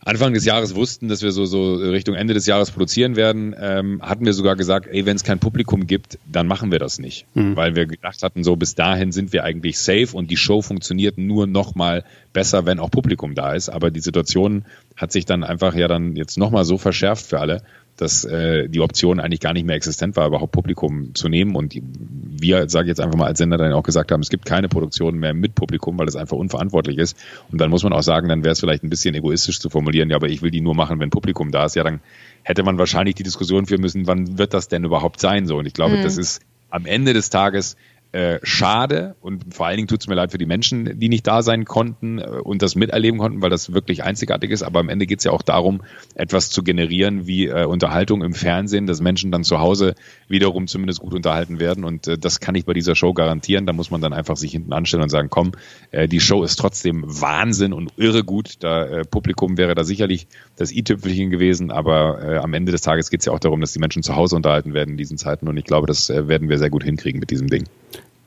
Anfang 0.03 0.33
des 0.33 0.45
Jahres 0.45 0.73
wussten, 0.73 1.09
dass 1.09 1.21
wir 1.21 1.31
so, 1.31 1.45
so 1.45 1.75
Richtung 1.75 2.15
Ende 2.15 2.33
des 2.33 2.47
Jahres 2.47 2.71
produzieren 2.71 3.15
werden, 3.15 3.55
ähm, 3.59 4.01
hatten 4.01 4.25
wir 4.25 4.33
sogar 4.33 4.55
gesagt, 4.55 4.87
ey, 4.87 5.05
wenn 5.05 5.15
es 5.15 5.23
kein 5.23 5.37
Publikum 5.37 5.85
gibt, 5.85 6.17
dann 6.25 6.47
machen 6.47 6.71
wir 6.71 6.79
das 6.79 6.97
nicht. 6.97 7.27
Mhm. 7.35 7.55
Weil 7.55 7.75
wir 7.75 7.85
gedacht 7.85 8.23
hatten, 8.23 8.43
so 8.43 8.55
bis 8.55 8.73
dahin 8.73 9.11
sind 9.11 9.31
wir 9.31 9.43
eigentlich 9.43 9.77
safe 9.77 10.09
und 10.13 10.31
die 10.31 10.37
Show 10.37 10.63
funktioniert 10.63 11.19
nur 11.19 11.45
noch 11.45 11.75
mal 11.75 12.03
besser, 12.33 12.65
wenn 12.65 12.79
auch 12.79 12.89
Publikum 12.89 13.35
da 13.35 13.53
ist. 13.53 13.69
Aber 13.69 13.91
die 13.91 13.99
Situation 13.99 14.65
hat 14.95 15.11
sich 15.11 15.25
dann 15.25 15.43
einfach 15.43 15.75
ja 15.75 15.87
dann 15.87 16.15
jetzt 16.15 16.37
noch 16.37 16.49
mal 16.49 16.65
so 16.65 16.79
verschärft 16.79 17.27
für 17.27 17.39
alle, 17.39 17.61
dass 18.01 18.23
äh, 18.23 18.67
die 18.67 18.79
Option 18.79 19.19
eigentlich 19.19 19.39
gar 19.39 19.53
nicht 19.53 19.65
mehr 19.65 19.75
existent 19.75 20.15
war, 20.15 20.27
überhaupt 20.27 20.51
Publikum 20.51 21.13
zu 21.13 21.29
nehmen. 21.29 21.55
Und 21.55 21.75
wir, 21.75 22.67
sage 22.67 22.85
ich 22.85 22.89
jetzt 22.89 22.99
einfach 22.99 23.17
mal 23.17 23.27
als 23.27 23.37
Sender, 23.37 23.57
dann 23.57 23.73
auch 23.73 23.83
gesagt 23.83 24.11
haben, 24.11 24.21
es 24.21 24.29
gibt 24.29 24.45
keine 24.45 24.69
Produktion 24.69 25.19
mehr 25.19 25.35
mit 25.35 25.53
Publikum, 25.53 25.99
weil 25.99 26.07
das 26.07 26.15
einfach 26.15 26.35
unverantwortlich 26.35 26.97
ist. 26.97 27.15
Und 27.51 27.61
dann 27.61 27.69
muss 27.69 27.83
man 27.83 27.93
auch 27.93 28.01
sagen, 28.01 28.27
dann 28.27 28.43
wäre 28.43 28.53
es 28.53 28.59
vielleicht 28.59 28.83
ein 28.83 28.89
bisschen 28.89 29.13
egoistisch 29.13 29.59
zu 29.59 29.69
formulieren, 29.69 30.09
ja, 30.09 30.15
aber 30.15 30.29
ich 30.29 30.41
will 30.41 30.49
die 30.49 30.61
nur 30.61 30.73
machen, 30.73 30.99
wenn 30.99 31.11
Publikum 31.11 31.51
da 31.51 31.65
ist. 31.65 31.75
Ja, 31.75 31.83
dann 31.83 31.99
hätte 32.41 32.63
man 32.63 32.79
wahrscheinlich 32.79 33.13
die 33.13 33.23
Diskussion 33.23 33.67
führen 33.67 33.81
müssen, 33.81 34.07
wann 34.07 34.39
wird 34.39 34.55
das 34.55 34.67
denn 34.67 34.83
überhaupt 34.83 35.19
sein? 35.19 35.45
So. 35.45 35.57
Und 35.57 35.67
ich 35.67 35.73
glaube, 35.73 35.97
mhm. 35.97 36.01
das 36.01 36.17
ist 36.17 36.41
am 36.71 36.87
Ende 36.87 37.13
des 37.13 37.29
Tages 37.29 37.77
äh, 38.13 38.39
schade 38.43 39.15
und 39.21 39.53
vor 39.53 39.67
allen 39.67 39.77
Dingen 39.77 39.87
tut 39.87 40.01
es 40.01 40.07
mir 40.07 40.15
leid 40.15 40.31
für 40.31 40.37
die 40.37 40.45
Menschen, 40.45 40.99
die 40.99 41.07
nicht 41.07 41.25
da 41.27 41.41
sein 41.41 41.63
konnten 41.63 42.19
äh, 42.19 42.25
und 42.43 42.61
das 42.61 42.75
miterleben 42.75 43.19
konnten, 43.19 43.41
weil 43.41 43.49
das 43.49 43.73
wirklich 43.73 44.03
einzigartig 44.03 44.51
ist. 44.51 44.63
Aber 44.63 44.81
am 44.81 44.89
Ende 44.89 45.05
geht 45.05 45.19
es 45.19 45.23
ja 45.23 45.31
auch 45.31 45.41
darum, 45.41 45.81
etwas 46.15 46.49
zu 46.49 46.61
generieren 46.61 47.25
wie 47.25 47.47
äh, 47.47 47.63
Unterhaltung 47.63 48.21
im 48.21 48.33
Fernsehen, 48.33 48.85
dass 48.85 48.99
Menschen 48.99 49.31
dann 49.31 49.45
zu 49.45 49.59
Hause 49.59 49.95
wiederum 50.27 50.67
zumindest 50.67 50.99
gut 50.99 51.13
unterhalten 51.13 51.59
werden. 51.61 51.85
Und 51.85 52.07
äh, 52.07 52.17
das 52.17 52.41
kann 52.41 52.55
ich 52.55 52.65
bei 52.65 52.73
dieser 52.73 52.95
Show 52.95 53.13
garantieren. 53.13 53.65
Da 53.65 53.71
muss 53.71 53.91
man 53.91 54.01
dann 54.01 54.11
einfach 54.11 54.35
sich 54.35 54.51
hinten 54.51 54.73
anstellen 54.73 55.03
und 55.03 55.09
sagen, 55.09 55.29
komm, 55.29 55.53
äh, 55.91 56.09
die 56.09 56.19
Show 56.19 56.43
ist 56.43 56.57
trotzdem 56.57 57.05
Wahnsinn 57.07 57.71
und 57.71 57.93
irre 57.95 58.25
gut. 58.25 58.55
Da 58.59 58.85
äh, 58.87 59.05
Publikum 59.05 59.57
wäre 59.57 59.73
da 59.73 59.85
sicherlich 59.85 60.27
das 60.57 60.73
i-Tüpfelchen 60.73 61.29
gewesen, 61.29 61.71
aber 61.71 62.21
äh, 62.21 62.37
am 62.39 62.53
Ende 62.53 62.73
des 62.73 62.81
Tages 62.81 63.09
geht 63.09 63.21
es 63.21 63.27
ja 63.27 63.31
auch 63.31 63.39
darum, 63.39 63.61
dass 63.61 63.71
die 63.71 63.79
Menschen 63.79 64.03
zu 64.03 64.17
Hause 64.17 64.35
unterhalten 64.35 64.73
werden 64.73 64.91
in 64.91 64.97
diesen 64.97 65.17
Zeiten. 65.17 65.47
Und 65.47 65.55
ich 65.55 65.65
glaube, 65.65 65.87
das 65.87 66.09
äh, 66.09 66.27
werden 66.27 66.49
wir 66.49 66.57
sehr 66.57 66.69
gut 66.69 66.83
hinkriegen 66.83 67.21
mit 67.21 67.29
diesem 67.29 67.47
Ding. 67.47 67.63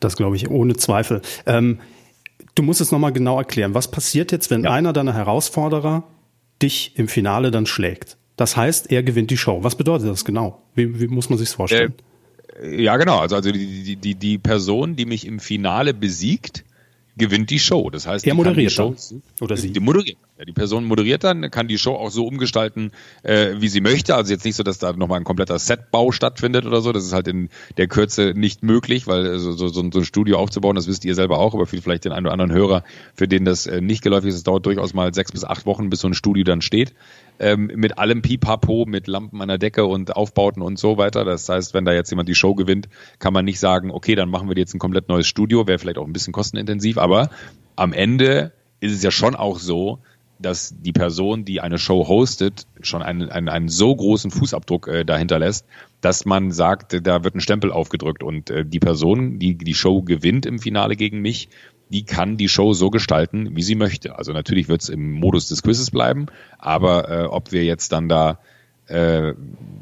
Das 0.04 0.16
glaube 0.16 0.36
ich 0.36 0.50
ohne 0.50 0.76
Zweifel. 0.76 1.22
Ähm, 1.46 1.80
du 2.54 2.62
musst 2.62 2.80
es 2.80 2.92
nochmal 2.92 3.12
genau 3.12 3.38
erklären. 3.38 3.74
Was 3.74 3.90
passiert 3.90 4.32
jetzt, 4.32 4.50
wenn 4.50 4.64
ja. 4.64 4.70
einer 4.70 4.92
deiner 4.92 5.14
Herausforderer 5.14 6.04
dich 6.62 6.92
im 6.96 7.08
Finale 7.08 7.50
dann 7.50 7.66
schlägt? 7.66 8.16
Das 8.36 8.56
heißt, 8.56 8.90
er 8.90 9.02
gewinnt 9.02 9.30
die 9.30 9.36
Show. 9.36 9.62
Was 9.62 9.76
bedeutet 9.76 10.08
das 10.08 10.24
genau? 10.24 10.62
Wie, 10.74 11.00
wie 11.00 11.08
muss 11.08 11.30
man 11.30 11.38
sich 11.38 11.48
vorstellen? 11.48 11.94
Äh, 12.60 12.82
ja, 12.82 12.96
genau. 12.96 13.18
Also, 13.18 13.36
also 13.36 13.50
die, 13.50 13.96
die, 13.96 14.14
die 14.14 14.38
Person, 14.38 14.96
die 14.96 15.06
mich 15.06 15.26
im 15.26 15.40
Finale 15.40 15.94
besiegt, 15.94 16.64
gewinnt 17.16 17.50
die 17.50 17.58
Show. 17.58 17.90
Das 17.90 18.06
heißt, 18.06 18.26
er 18.26 18.34
moderiert 18.34 18.72
Show, 18.72 18.94
oder 19.40 19.56
sie. 19.56 19.72
Die 19.72 19.80
moderiert. 19.80 20.18
Ja, 20.36 20.44
die 20.44 20.52
Person 20.52 20.84
moderiert 20.84 21.22
dann, 21.22 21.48
kann 21.52 21.68
die 21.68 21.78
Show 21.78 21.94
auch 21.94 22.10
so 22.10 22.26
umgestalten, 22.26 22.90
äh, 23.22 23.54
wie 23.58 23.68
sie 23.68 23.80
möchte. 23.80 24.16
Also 24.16 24.32
jetzt 24.32 24.44
nicht 24.44 24.56
so, 24.56 24.64
dass 24.64 24.78
da 24.78 24.92
nochmal 24.92 25.20
ein 25.20 25.24
kompletter 25.24 25.60
Setbau 25.60 26.10
stattfindet 26.10 26.66
oder 26.66 26.80
so. 26.80 26.90
Das 26.90 27.04
ist 27.04 27.12
halt 27.12 27.28
in 27.28 27.50
der 27.76 27.86
Kürze 27.86 28.32
nicht 28.34 28.64
möglich, 28.64 29.06
weil 29.06 29.26
äh, 29.26 29.38
so, 29.38 29.52
so, 29.52 29.68
so 29.68 29.80
ein 29.80 30.04
Studio 30.04 30.38
aufzubauen, 30.38 30.74
das 30.74 30.88
wisst 30.88 31.04
ihr 31.04 31.14
selber 31.14 31.38
auch, 31.38 31.54
aber 31.54 31.66
für 31.66 31.80
vielleicht 31.80 32.04
den 32.04 32.12
einen 32.12 32.26
oder 32.26 32.32
anderen 32.32 32.52
Hörer, 32.52 32.82
für 33.14 33.28
den 33.28 33.44
das 33.44 33.66
äh, 33.66 33.80
nicht 33.80 34.02
geläufig 34.02 34.30
ist, 34.30 34.36
es 34.36 34.42
dauert 34.42 34.66
durchaus 34.66 34.92
mal 34.92 35.14
sechs 35.14 35.30
bis 35.30 35.44
acht 35.44 35.66
Wochen, 35.66 35.90
bis 35.90 36.00
so 36.00 36.08
ein 36.08 36.14
Studio 36.14 36.42
dann 36.42 36.62
steht 36.62 36.94
ähm, 37.38 37.70
mit 37.74 37.98
allem 37.98 38.22
Pipapo, 38.22 38.84
mit 38.86 39.06
Lampen 39.06 39.40
an 39.40 39.48
der 39.48 39.58
Decke 39.58 39.84
und 39.84 40.14
Aufbauten 40.14 40.62
und 40.62 40.78
so 40.78 40.96
weiter. 40.98 41.24
Das 41.24 41.48
heißt, 41.48 41.74
wenn 41.74 41.84
da 41.84 41.92
jetzt 41.92 42.10
jemand 42.10 42.28
die 42.28 42.34
Show 42.34 42.54
gewinnt, 42.54 42.88
kann 43.18 43.32
man 43.32 43.44
nicht 43.44 43.60
sagen, 43.60 43.90
okay, 43.90 44.14
dann 44.14 44.30
machen 44.30 44.48
wir 44.48 44.56
jetzt 44.56 44.74
ein 44.74 44.78
komplett 44.78 45.08
neues 45.08 45.26
Studio, 45.26 45.66
wäre 45.66 45.78
vielleicht 45.78 45.98
auch 45.98 46.06
ein 46.06 46.12
bisschen 46.12 46.32
kostenintensiv, 46.32 46.98
aber 46.98 47.30
am 47.76 47.92
Ende 47.92 48.52
ist 48.80 48.92
es 48.92 49.02
ja 49.02 49.10
schon 49.10 49.34
auch 49.34 49.58
so, 49.58 50.00
dass 50.38 50.74
die 50.78 50.92
Person, 50.92 51.44
die 51.44 51.60
eine 51.60 51.78
Show 51.78 52.08
hostet, 52.08 52.66
schon 52.80 53.02
einen, 53.02 53.30
einen, 53.30 53.48
einen 53.48 53.68
so 53.68 53.94
großen 53.94 54.30
Fußabdruck 54.30 54.88
äh, 54.88 55.04
dahinter 55.04 55.38
lässt, 55.38 55.66
dass 56.00 56.24
man 56.24 56.50
sagt, 56.50 57.06
da 57.06 57.24
wird 57.24 57.34
ein 57.34 57.40
Stempel 57.40 57.72
aufgedrückt. 57.72 58.22
Und 58.22 58.50
äh, 58.50 58.64
die 58.66 58.80
Person, 58.80 59.38
die 59.38 59.56
die 59.56 59.74
Show 59.74 60.02
gewinnt 60.02 60.44
im 60.44 60.58
Finale 60.58 60.96
gegen 60.96 61.20
mich, 61.20 61.48
die 61.90 62.04
kann 62.04 62.36
die 62.36 62.48
Show 62.48 62.72
so 62.72 62.90
gestalten, 62.90 63.56
wie 63.56 63.62
sie 63.62 63.74
möchte. 63.74 64.18
Also 64.18 64.32
natürlich 64.32 64.68
wird 64.68 64.82
es 64.82 64.88
im 64.88 65.12
Modus 65.12 65.48
des 65.48 65.62
Quizzes 65.62 65.90
bleiben, 65.90 66.26
aber 66.58 67.10
äh, 67.10 67.24
ob 67.24 67.52
wir 67.52 67.64
jetzt 67.64 67.92
dann 67.92 68.08
da 68.08 68.38
äh, 68.86 69.34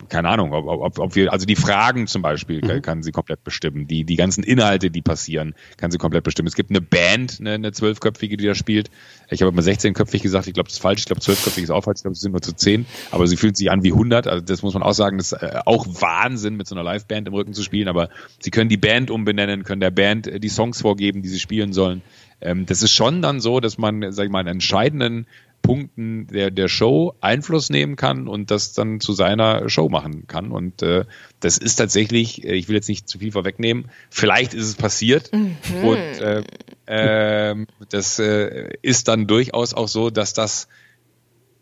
keine 0.09 0.29
Ahnung, 0.29 0.53
ob, 0.53 0.67
ob, 0.67 0.99
ob 0.99 1.15
wir, 1.15 1.33
also 1.33 1.47
die 1.47 1.57
Fragen 1.57 2.07
zum 2.07 2.21
Beispiel 2.21 2.61
mhm. 2.63 2.83
kann 2.83 3.03
sie 3.03 3.13
komplett 3.13 3.43
bestimmen. 3.45 3.87
Die, 3.87 4.05
die 4.05 4.17
ganzen 4.17 4.45
Inhalte, 4.45 4.91
die 4.91 5.01
passieren, 5.01 5.55
kann 5.79 5.91
sie 5.91 5.97
komplett 5.97 6.23
bestimmen. 6.23 6.49
Es 6.49 6.55
gibt 6.55 6.71
eine 6.71 6.83
Band, 6.83 7.39
eine, 7.41 7.53
eine 7.53 7.73
zwölfköpfige, 7.73 8.37
die 8.37 8.45
da 8.45 8.55
spielt. 8.55 8.91
Ich 9.31 9.41
habe 9.41 9.51
immer 9.51 9.63
16-köpfig 9.63 10.23
gesagt, 10.23 10.47
ich 10.49 10.53
glaube, 10.53 10.69
das 10.69 10.75
ist 10.75 10.83
falsch. 10.83 11.01
Ich 11.01 11.07
glaube, 11.07 11.23
zwölfköpfig 11.23 11.65
ist 11.65 11.71
auch 11.71 11.83
falsch. 11.83 12.01
Ich 12.01 12.03
glaube, 12.03 12.13
es 12.13 12.21
sind 12.21 12.33
nur 12.33 12.43
zu 12.43 12.53
zehn. 12.53 12.85
Aber 13.11 13.27
sie 13.27 13.39
fühlt 13.39 13.57
sich 13.57 13.71
an 13.71 13.83
wie 13.83 13.93
100. 13.93 14.27
Also 14.27 14.45
das 14.45 14.63
muss 14.63 14.75
man 14.75 14.83
auch 14.83 14.93
sagen, 14.93 15.17
das 15.17 15.33
ist 15.33 15.43
äh, 15.43 15.61
auch 15.65 15.87
Wahnsinn, 15.87 16.57
mit 16.57 16.67
so 16.67 16.75
einer 16.75 16.85
Liveband 16.85 17.27
im 17.27 17.35
Rücken 17.35 17.55
zu 17.55 17.63
spielen. 17.63 17.89
Aber 17.89 18.11
sie 18.39 18.51
können 18.51 18.69
die 18.69 18.77
Band 18.77 19.11
umbenennen, 19.11 19.65
können 19.65 19.81
der 19.81 19.91
Band 19.91 20.27
äh, 20.27 20.39
die 20.41 20.51
Songs 20.51 20.83
vorgeben, 20.83 21.23
die 21.23 21.29
sie 21.31 21.41
spielen 21.41 21.73
sollen. 21.73 22.03
Ähm, 22.43 22.67
das 22.67 22.83
ist 22.83 22.93
schon 22.93 23.23
dann 23.23 23.41
so, 23.41 23.61
dass 23.61 23.79
man, 23.79 24.13
sag 24.13 24.27
ich 24.27 24.31
mal, 24.31 24.41
einen 24.41 24.49
entscheidenden 24.49 25.27
Punkten 25.63 26.27
der, 26.27 26.51
der 26.51 26.69
Show 26.69 27.15
Einfluss 27.21 27.71
nehmen 27.71 27.97
kann 27.97 28.29
und 28.29 28.51
das 28.51 28.73
dann 28.73 29.01
zu 29.01 29.13
seiner 29.13 29.69
Show 29.69 29.89
machen 29.89 30.27
kann. 30.27 30.51
Und 30.51 30.83
äh, 30.83 31.05
das 31.41 31.57
ist 31.57 31.77
tatsächlich, 31.77 32.45
äh, 32.45 32.55
ich 32.55 32.69
will 32.69 32.75
jetzt 32.75 32.89
nicht 32.89 33.09
zu 33.09 33.19
viel 33.19 33.33
vorwegnehmen, 33.33 33.87
vielleicht 34.11 34.55
ist 34.55 34.67
es 34.67 34.75
passiert. 34.75 35.31
Mhm. 35.33 35.57
Und 35.85 35.99
äh, 35.99 36.43
äh, 36.87 37.67
das 37.89 38.19
äh, 38.19 38.71
ist 38.83 39.09
dann 39.09 39.27
durchaus 39.27 39.73
auch 39.73 39.89
so, 39.89 40.11
dass 40.11 40.35
das 40.35 40.69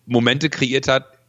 Momente 0.07 0.51
kreiert 0.51 0.89
hat, 0.89 1.20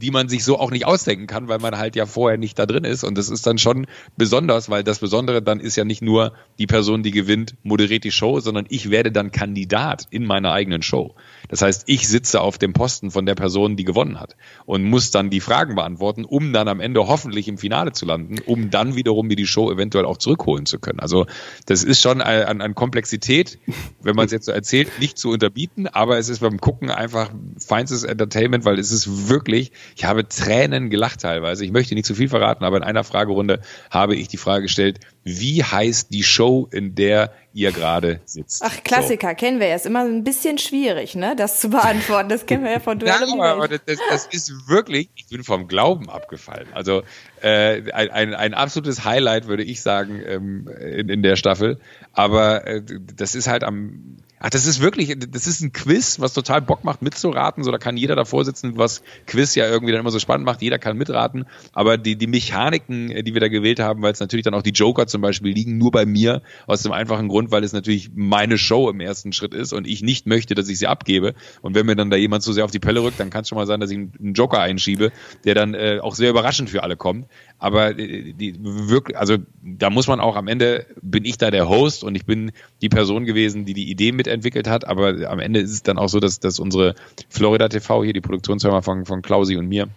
die 0.00 0.10
man 0.10 0.28
sich 0.28 0.44
so 0.44 0.58
auch 0.58 0.70
nicht 0.70 0.86
ausdenken 0.86 1.26
kann, 1.26 1.48
weil 1.48 1.58
man 1.58 1.76
halt 1.76 1.96
ja 1.96 2.06
vorher 2.06 2.38
nicht 2.38 2.58
da 2.58 2.66
drin 2.66 2.84
ist. 2.84 3.04
Und 3.04 3.16
das 3.18 3.28
ist 3.28 3.46
dann 3.46 3.58
schon 3.58 3.86
besonders, 4.16 4.70
weil 4.70 4.82
das 4.82 4.98
Besondere 4.98 5.42
dann 5.42 5.60
ist 5.60 5.76
ja 5.76 5.84
nicht 5.84 6.02
nur 6.02 6.32
die 6.58 6.66
Person, 6.66 7.02
die 7.02 7.10
gewinnt, 7.10 7.54
moderiert 7.62 8.04
die 8.04 8.10
Show, 8.10 8.40
sondern 8.40 8.66
ich 8.68 8.90
werde 8.90 9.12
dann 9.12 9.30
Kandidat 9.30 10.06
in 10.10 10.24
meiner 10.24 10.52
eigenen 10.52 10.82
Show. 10.82 11.14
Das 11.48 11.62
heißt, 11.62 11.84
ich 11.86 12.08
sitze 12.08 12.40
auf 12.40 12.58
dem 12.58 12.72
Posten 12.72 13.10
von 13.10 13.26
der 13.26 13.34
Person, 13.34 13.76
die 13.76 13.84
gewonnen 13.84 14.20
hat 14.20 14.36
und 14.66 14.84
muss 14.84 15.10
dann 15.10 15.30
die 15.30 15.40
Fragen 15.40 15.74
beantworten, 15.74 16.24
um 16.24 16.52
dann 16.52 16.68
am 16.68 16.80
Ende 16.80 17.06
hoffentlich 17.06 17.48
im 17.48 17.58
Finale 17.58 17.92
zu 17.92 18.06
landen, 18.06 18.36
um 18.46 18.70
dann 18.70 18.96
wiederum 18.96 19.26
mir 19.26 19.36
die 19.36 19.46
Show 19.46 19.70
eventuell 19.70 20.04
auch 20.04 20.16
zurückholen 20.16 20.66
zu 20.66 20.78
können. 20.78 21.00
Also 21.00 21.26
das 21.66 21.84
ist 21.84 22.00
schon 22.00 22.20
an, 22.20 22.60
an 22.60 22.74
Komplexität, 22.74 23.58
wenn 24.02 24.16
man 24.16 24.26
es 24.26 24.32
jetzt 24.32 24.46
so 24.46 24.52
erzählt, 24.52 24.88
nicht 24.98 25.18
zu 25.18 25.30
unterbieten, 25.30 25.86
aber 25.86 26.18
es 26.18 26.28
ist 26.28 26.40
beim 26.40 26.58
Gucken 26.58 26.90
einfach 26.90 27.30
feinstes 27.58 28.04
Entertainment, 28.04 28.64
weil 28.64 28.78
es 28.78 28.90
ist 28.90 29.28
wirklich 29.28 29.72
Ich 29.96 30.04
habe 30.04 30.28
Tränen 30.28 30.90
gelacht 30.90 31.20
teilweise. 31.20 31.64
Ich 31.64 31.72
möchte 31.72 31.94
nicht 31.94 32.06
zu 32.06 32.14
viel 32.14 32.28
verraten, 32.28 32.64
aber 32.64 32.76
in 32.76 32.82
einer 32.82 33.04
Fragerunde 33.04 33.60
habe 33.90 34.16
ich 34.16 34.28
die 34.28 34.36
Frage 34.36 34.62
gestellt, 34.62 35.00
wie 35.24 35.62
heißt 35.62 36.12
die 36.12 36.22
Show, 36.22 36.68
in 36.70 36.94
der 36.94 37.32
ihr 37.52 37.72
gerade 37.72 38.20
sitzt? 38.24 38.62
Ach, 38.64 38.82
Klassiker, 38.84 39.30
so. 39.30 39.34
kennen 39.34 39.60
wir 39.60 39.68
ja. 39.68 39.76
Ist 39.76 39.86
immer 39.86 40.04
ein 40.04 40.24
bisschen 40.24 40.58
schwierig, 40.58 41.14
ne, 41.14 41.34
das 41.36 41.60
zu 41.60 41.70
beantworten. 41.70 42.28
Das 42.28 42.46
kennen 42.46 42.64
wir 42.64 42.72
ja 42.72 42.80
von 42.80 42.98
Duell 42.98 43.12
ja, 43.12 43.44
aber, 43.44 43.68
das, 43.68 43.80
das, 44.08 44.26
ist 44.26 44.68
wirklich, 44.68 45.10
ich 45.14 45.26
bin 45.28 45.44
vom 45.44 45.68
Glauben 45.68 46.08
abgefallen. 46.08 46.68
Also 46.72 47.02
äh, 47.42 47.92
ein, 47.92 48.10
ein, 48.10 48.34
ein 48.34 48.54
absolutes 48.54 49.04
Highlight, 49.04 49.46
würde 49.46 49.64
ich 49.64 49.82
sagen, 49.82 50.22
ähm, 50.26 50.68
in, 50.80 51.08
in 51.08 51.22
der 51.22 51.36
Staffel. 51.36 51.78
Aber 52.12 52.66
äh, 52.66 52.82
das 53.16 53.34
ist 53.34 53.48
halt 53.48 53.64
am 53.64 54.16
Ach, 54.42 54.48
das 54.48 54.64
ist 54.64 54.80
wirklich, 54.80 55.14
das 55.18 55.46
ist 55.46 55.60
ein 55.60 55.72
Quiz, 55.72 56.18
was 56.18 56.32
total 56.32 56.62
Bock 56.62 56.82
macht, 56.82 57.02
mitzuraten. 57.02 57.62
So, 57.62 57.70
da 57.70 57.76
kann 57.76 57.98
jeder 57.98 58.16
davor 58.16 58.46
sitzen, 58.46 58.78
was 58.78 59.02
Quiz 59.26 59.54
ja 59.54 59.68
irgendwie 59.68 59.92
dann 59.92 60.00
immer 60.00 60.10
so 60.10 60.18
spannend 60.18 60.46
macht. 60.46 60.62
Jeder 60.62 60.78
kann 60.78 60.96
mitraten. 60.96 61.44
Aber 61.74 61.98
die, 61.98 62.16
die 62.16 62.26
Mechaniken, 62.26 63.10
äh, 63.10 63.22
die 63.22 63.34
wir 63.34 63.40
da 63.42 63.48
gewählt 63.48 63.80
haben, 63.80 64.00
weil 64.00 64.12
es 64.12 64.20
natürlich 64.20 64.44
dann 64.44 64.54
auch 64.54 64.62
die 64.62 64.70
Joker 64.70 65.06
zum 65.06 65.20
Beispiel 65.20 65.52
liegen, 65.52 65.76
nur 65.76 65.90
bei 65.90 66.06
mir, 66.06 66.40
aus 66.66 66.82
dem 66.82 66.92
einfachen 66.92 67.28
Grund, 67.28 67.50
weil 67.50 67.64
es 67.64 67.74
natürlich 67.74 68.12
meine 68.14 68.56
Show 68.56 68.88
im 68.88 69.00
ersten 69.00 69.34
Schritt 69.34 69.52
ist 69.52 69.74
und 69.74 69.86
ich 69.86 70.02
nicht 70.02 70.26
möchte, 70.26 70.54
dass 70.54 70.70
ich 70.70 70.78
sie 70.78 70.86
abgebe. 70.86 71.34
Und 71.60 71.74
wenn 71.74 71.84
mir 71.84 71.94
dann 71.94 72.08
da 72.08 72.16
jemand 72.16 72.42
zu 72.42 72.54
sehr 72.54 72.64
auf 72.64 72.70
die 72.70 72.78
Pelle 72.78 73.02
rückt, 73.02 73.20
dann 73.20 73.28
kann 73.28 73.42
es 73.42 73.48
schon 73.48 73.56
mal 73.56 73.66
sein, 73.66 73.78
dass 73.78 73.90
ich 73.90 73.98
einen 73.98 74.32
Joker 74.32 74.60
einschiebe, 74.60 75.12
der 75.44 75.54
dann 75.54 75.74
äh, 75.74 75.98
auch 76.00 76.14
sehr 76.14 76.30
überraschend 76.30 76.70
für 76.70 76.82
alle 76.82 76.96
kommt. 76.96 77.26
Aber 77.60 77.96
äh, 77.96 78.32
die, 78.32 78.56
wirklich, 78.58 79.16
also 79.16 79.36
da 79.62 79.90
muss 79.90 80.08
man 80.08 80.18
auch 80.18 80.34
am 80.34 80.48
Ende 80.48 80.86
bin 81.00 81.24
ich 81.24 81.38
da 81.38 81.50
der 81.50 81.68
Host 81.68 82.02
und 82.02 82.16
ich 82.16 82.24
bin 82.24 82.52
die 82.80 82.88
Person 82.88 83.26
gewesen, 83.26 83.66
die 83.66 83.74
die 83.74 83.90
Idee 83.90 84.12
mitentwickelt 84.12 84.66
hat. 84.66 84.86
Aber 84.88 85.30
am 85.30 85.38
Ende 85.38 85.60
ist 85.60 85.70
es 85.70 85.82
dann 85.82 85.98
auch 85.98 86.08
so, 86.08 86.18
dass, 86.18 86.40
dass 86.40 86.58
unsere 86.58 86.96
Florida 87.28 87.68
TV 87.68 88.02
hier, 88.02 88.14
die 88.14 88.22
Produktionsfirma 88.22 88.80
von, 88.80 89.04
von 89.04 89.22
Klausi 89.22 89.56
und 89.56 89.68
mir, 89.68 89.88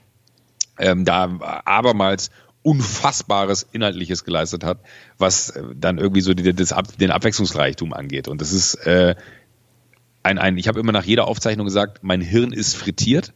ähm, 0.77 1.05
da 1.05 1.39
abermals 1.65 2.29
Unfassbares 2.65 3.67
Inhaltliches 3.73 4.23
geleistet 4.23 4.63
hat, 4.63 4.79
was 5.17 5.49
äh, 5.49 5.63
dann 5.75 5.97
irgendwie 5.97 6.21
so 6.21 6.33
die, 6.33 6.53
das, 6.53 6.73
den 6.99 7.11
Abwechslungsreichtum 7.11 7.91
angeht. 7.93 8.29
Und 8.29 8.39
das 8.39 8.53
ist 8.53 8.75
äh, 8.85 9.15
ein, 10.23 10.37
ein, 10.37 10.57
ich 10.57 10.69
habe 10.69 10.79
immer 10.79 10.93
nach 10.93 11.03
jeder 11.03 11.27
Aufzeichnung 11.27 11.65
gesagt, 11.65 11.99
mein 12.01 12.21
Hirn 12.21 12.53
ist 12.53 12.75
frittiert, 12.75 13.33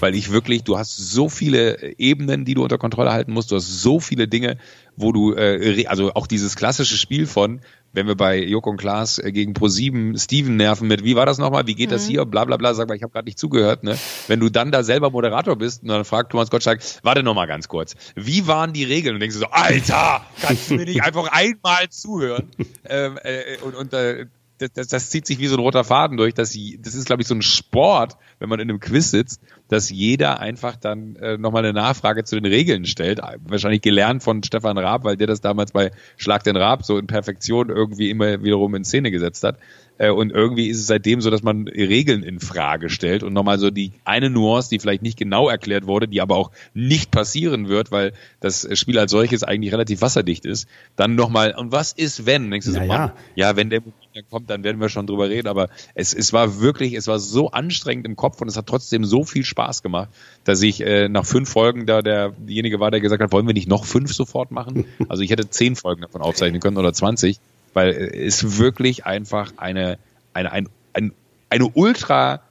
weil 0.00 0.14
ich 0.14 0.32
wirklich, 0.32 0.64
du 0.64 0.78
hast 0.78 0.96
so 0.96 1.28
viele 1.28 1.98
Ebenen, 1.98 2.46
die 2.46 2.54
du 2.54 2.62
unter 2.62 2.78
Kontrolle 2.78 3.12
halten 3.12 3.32
musst, 3.32 3.50
du 3.50 3.56
hast 3.56 3.82
so 3.82 4.00
viele 4.00 4.26
Dinge, 4.26 4.56
wo 4.96 5.12
du, 5.12 5.34
äh, 5.34 5.86
also 5.86 6.14
auch 6.14 6.26
dieses 6.26 6.56
klassische 6.56 6.96
Spiel 6.96 7.26
von, 7.26 7.60
wenn 7.92 8.06
wir 8.06 8.14
bei 8.14 8.42
Joko 8.42 8.70
und 8.70 8.76
Klaas 8.78 9.18
äh, 9.18 9.32
gegen 9.32 9.52
Pro7 9.52 10.18
Steven 10.18 10.56
nerven 10.56 10.88
mit, 10.88 11.04
wie 11.04 11.14
war 11.14 11.26
das 11.26 11.38
nochmal, 11.38 11.66
wie 11.66 11.74
geht 11.74 11.90
mhm. 11.90 11.94
das 11.94 12.06
hier, 12.06 12.24
bla 12.24 12.44
bla 12.44 12.56
bla, 12.56 12.72
sag 12.72 12.88
mal, 12.88 12.94
ich 12.94 13.02
habe 13.02 13.12
gerade 13.12 13.26
nicht 13.26 13.38
zugehört, 13.38 13.84
ne? 13.84 13.98
Wenn 14.26 14.40
du 14.40 14.48
dann 14.48 14.70
da 14.70 14.82
selber 14.82 15.10
Moderator 15.10 15.56
bist 15.56 15.82
und 15.82 15.88
dann 15.88 16.04
fragt 16.04 16.32
Thomas 16.32 16.50
Gottschalk, 16.50 16.80
warte 17.02 17.22
nochmal 17.22 17.48
ganz 17.48 17.68
kurz, 17.68 17.96
wie 18.14 18.46
waren 18.46 18.72
die 18.72 18.84
Regeln? 18.84 19.14
Und 19.14 19.20
denkst 19.20 19.34
du 19.34 19.40
so, 19.40 19.50
Alter, 19.50 20.24
kannst 20.40 20.70
du 20.70 20.74
mir 20.74 20.86
nicht 20.86 21.02
einfach 21.04 21.30
einmal 21.32 21.88
zuhören? 21.90 22.48
ähm, 22.88 23.18
äh, 23.22 23.58
und 23.62 23.74
und 23.74 23.92
äh, 23.92 24.26
das, 24.60 24.72
das, 24.72 24.88
das 24.88 25.10
zieht 25.10 25.26
sich 25.26 25.38
wie 25.38 25.46
so 25.46 25.56
ein 25.56 25.60
roter 25.60 25.84
Faden 25.84 26.16
durch. 26.16 26.34
Dass 26.34 26.56
das 26.78 26.94
ist, 26.94 27.06
glaube 27.06 27.22
ich, 27.22 27.28
so 27.28 27.34
ein 27.34 27.42
Sport, 27.42 28.16
wenn 28.38 28.48
man 28.48 28.60
in 28.60 28.68
einem 28.68 28.80
Quiz 28.80 29.10
sitzt, 29.10 29.40
dass 29.68 29.90
jeder 29.90 30.40
einfach 30.40 30.76
dann 30.76 31.16
äh, 31.16 31.38
nochmal 31.38 31.64
eine 31.64 31.72
Nachfrage 31.72 32.24
zu 32.24 32.38
den 32.38 32.50
Regeln 32.50 32.84
stellt. 32.84 33.20
Wahrscheinlich 33.44 33.82
gelernt 33.82 34.22
von 34.22 34.42
Stefan 34.42 34.78
Raab, 34.78 35.04
weil 35.04 35.16
der 35.16 35.26
das 35.26 35.40
damals 35.40 35.72
bei 35.72 35.92
Schlag 36.16 36.44
den 36.44 36.56
Raab 36.56 36.84
so 36.84 36.98
in 36.98 37.06
Perfektion 37.06 37.70
irgendwie 37.70 38.10
immer 38.10 38.42
wiederum 38.42 38.74
in 38.74 38.84
Szene 38.84 39.10
gesetzt 39.10 39.44
hat. 39.44 39.58
Äh, 40.00 40.10
und 40.10 40.32
irgendwie 40.32 40.68
ist 40.68 40.78
es 40.78 40.86
seitdem 40.86 41.20
so, 41.20 41.28
dass 41.28 41.42
man 41.42 41.68
Regeln 41.68 42.22
in 42.22 42.40
Frage 42.40 42.88
stellt 42.88 43.22
und 43.22 43.34
nochmal 43.34 43.58
so 43.58 43.70
die 43.70 43.92
eine 44.04 44.30
Nuance, 44.30 44.70
die 44.70 44.78
vielleicht 44.78 45.02
nicht 45.02 45.18
genau 45.18 45.50
erklärt 45.50 45.86
wurde, 45.86 46.08
die 46.08 46.22
aber 46.22 46.36
auch 46.36 46.50
nicht 46.72 47.10
passieren 47.10 47.68
wird, 47.68 47.92
weil 47.92 48.14
das 48.40 48.66
Spiel 48.78 48.98
als 48.98 49.10
solches 49.10 49.42
eigentlich 49.42 49.74
relativ 49.74 50.00
wasserdicht 50.00 50.46
ist, 50.46 50.66
dann 50.96 51.16
nochmal, 51.16 51.54
und 51.54 51.70
was 51.70 51.92
ist 51.92 52.24
wenn? 52.24 52.50
Denkst 52.50 52.66
du 52.66 52.72
so, 52.72 52.80
ja. 52.80 53.14
ja, 53.34 53.56
wenn 53.56 53.68
der 53.68 53.82
dann 54.14 54.24
kommt, 54.28 54.50
dann 54.50 54.64
werden 54.64 54.80
wir 54.80 54.88
schon 54.88 55.06
drüber 55.06 55.28
reden. 55.28 55.48
Aber 55.48 55.68
es, 55.94 56.14
es 56.14 56.32
war 56.32 56.60
wirklich, 56.60 56.94
es 56.94 57.06
war 57.06 57.18
so 57.18 57.50
anstrengend 57.50 58.06
im 58.06 58.16
Kopf 58.16 58.40
und 58.40 58.48
es 58.48 58.56
hat 58.56 58.66
trotzdem 58.66 59.04
so 59.04 59.24
viel 59.24 59.44
Spaß 59.44 59.82
gemacht, 59.82 60.08
dass 60.44 60.62
ich 60.62 60.80
äh, 60.80 61.08
nach 61.08 61.26
fünf 61.26 61.50
Folgen 61.50 61.84
da 61.84 62.00
der, 62.00 62.30
derjenige 62.30 62.80
war, 62.80 62.90
der 62.90 63.00
gesagt 63.00 63.22
hat, 63.22 63.32
wollen 63.32 63.46
wir 63.46 63.54
nicht 63.54 63.68
noch 63.68 63.84
fünf 63.84 64.12
sofort 64.14 64.50
machen? 64.50 64.86
Also 65.08 65.22
ich 65.22 65.30
hätte 65.30 65.48
zehn 65.50 65.76
Folgen 65.76 66.02
davon 66.02 66.22
aufzeichnen 66.22 66.60
können 66.60 66.76
oder 66.76 66.92
zwanzig 66.92 67.40
weil 67.72 67.90
es 67.90 68.58
wirklich 68.58 69.06
einfach 69.06 69.52
eine, 69.56 69.98
eine, 70.32 70.52
ein, 70.52 70.68
ein, 70.92 71.12
eine 71.48 71.68
ultra 71.68 72.42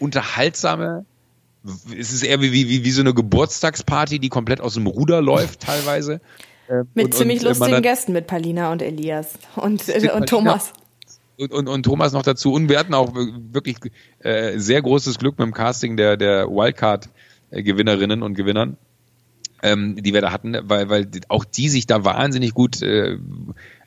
unterhaltsame, 0.00 1.04
es 1.98 2.12
ist 2.12 2.22
eher 2.22 2.40
wie, 2.40 2.52
wie, 2.52 2.84
wie 2.84 2.90
so 2.90 3.00
eine 3.00 3.12
Geburtstagsparty, 3.12 4.18
die 4.18 4.28
komplett 4.28 4.60
aus 4.60 4.74
dem 4.74 4.86
Ruder 4.86 5.20
läuft 5.20 5.60
teilweise. 5.60 6.20
Ähm, 6.68 6.88
mit 6.94 7.04
und, 7.04 7.14
ziemlich 7.14 7.38
und, 7.42 7.44
lustigen 7.44 7.80
Gästen, 7.80 8.12
mit 8.12 8.26
Palina 8.26 8.72
und 8.72 8.82
Elias 8.82 9.34
und, 9.54 9.88
äh, 9.88 10.10
und 10.10 10.28
Thomas. 10.28 10.72
Und, 11.38 11.52
und, 11.52 11.68
und 11.68 11.84
Thomas 11.84 12.12
noch 12.12 12.24
dazu. 12.24 12.52
Und 12.52 12.68
wir 12.68 12.76
hatten 12.76 12.92
auch 12.92 13.14
wirklich 13.14 13.76
äh, 14.18 14.58
sehr 14.58 14.82
großes 14.82 15.20
Glück 15.20 15.38
mit 15.38 15.46
dem 15.46 15.54
Casting 15.54 15.96
der, 15.96 16.16
der 16.16 16.48
Wildcard-Gewinnerinnen 16.48 18.24
und 18.24 18.34
Gewinnern 18.34 18.78
ähm, 19.62 19.96
die 19.96 20.12
wir 20.12 20.20
da 20.20 20.32
hatten, 20.32 20.56
weil, 20.64 20.88
weil 20.88 21.08
auch 21.28 21.44
die 21.44 21.68
sich 21.68 21.86
da 21.86 22.04
wahnsinnig 22.04 22.54
gut 22.54 22.82
äh, 22.82 23.18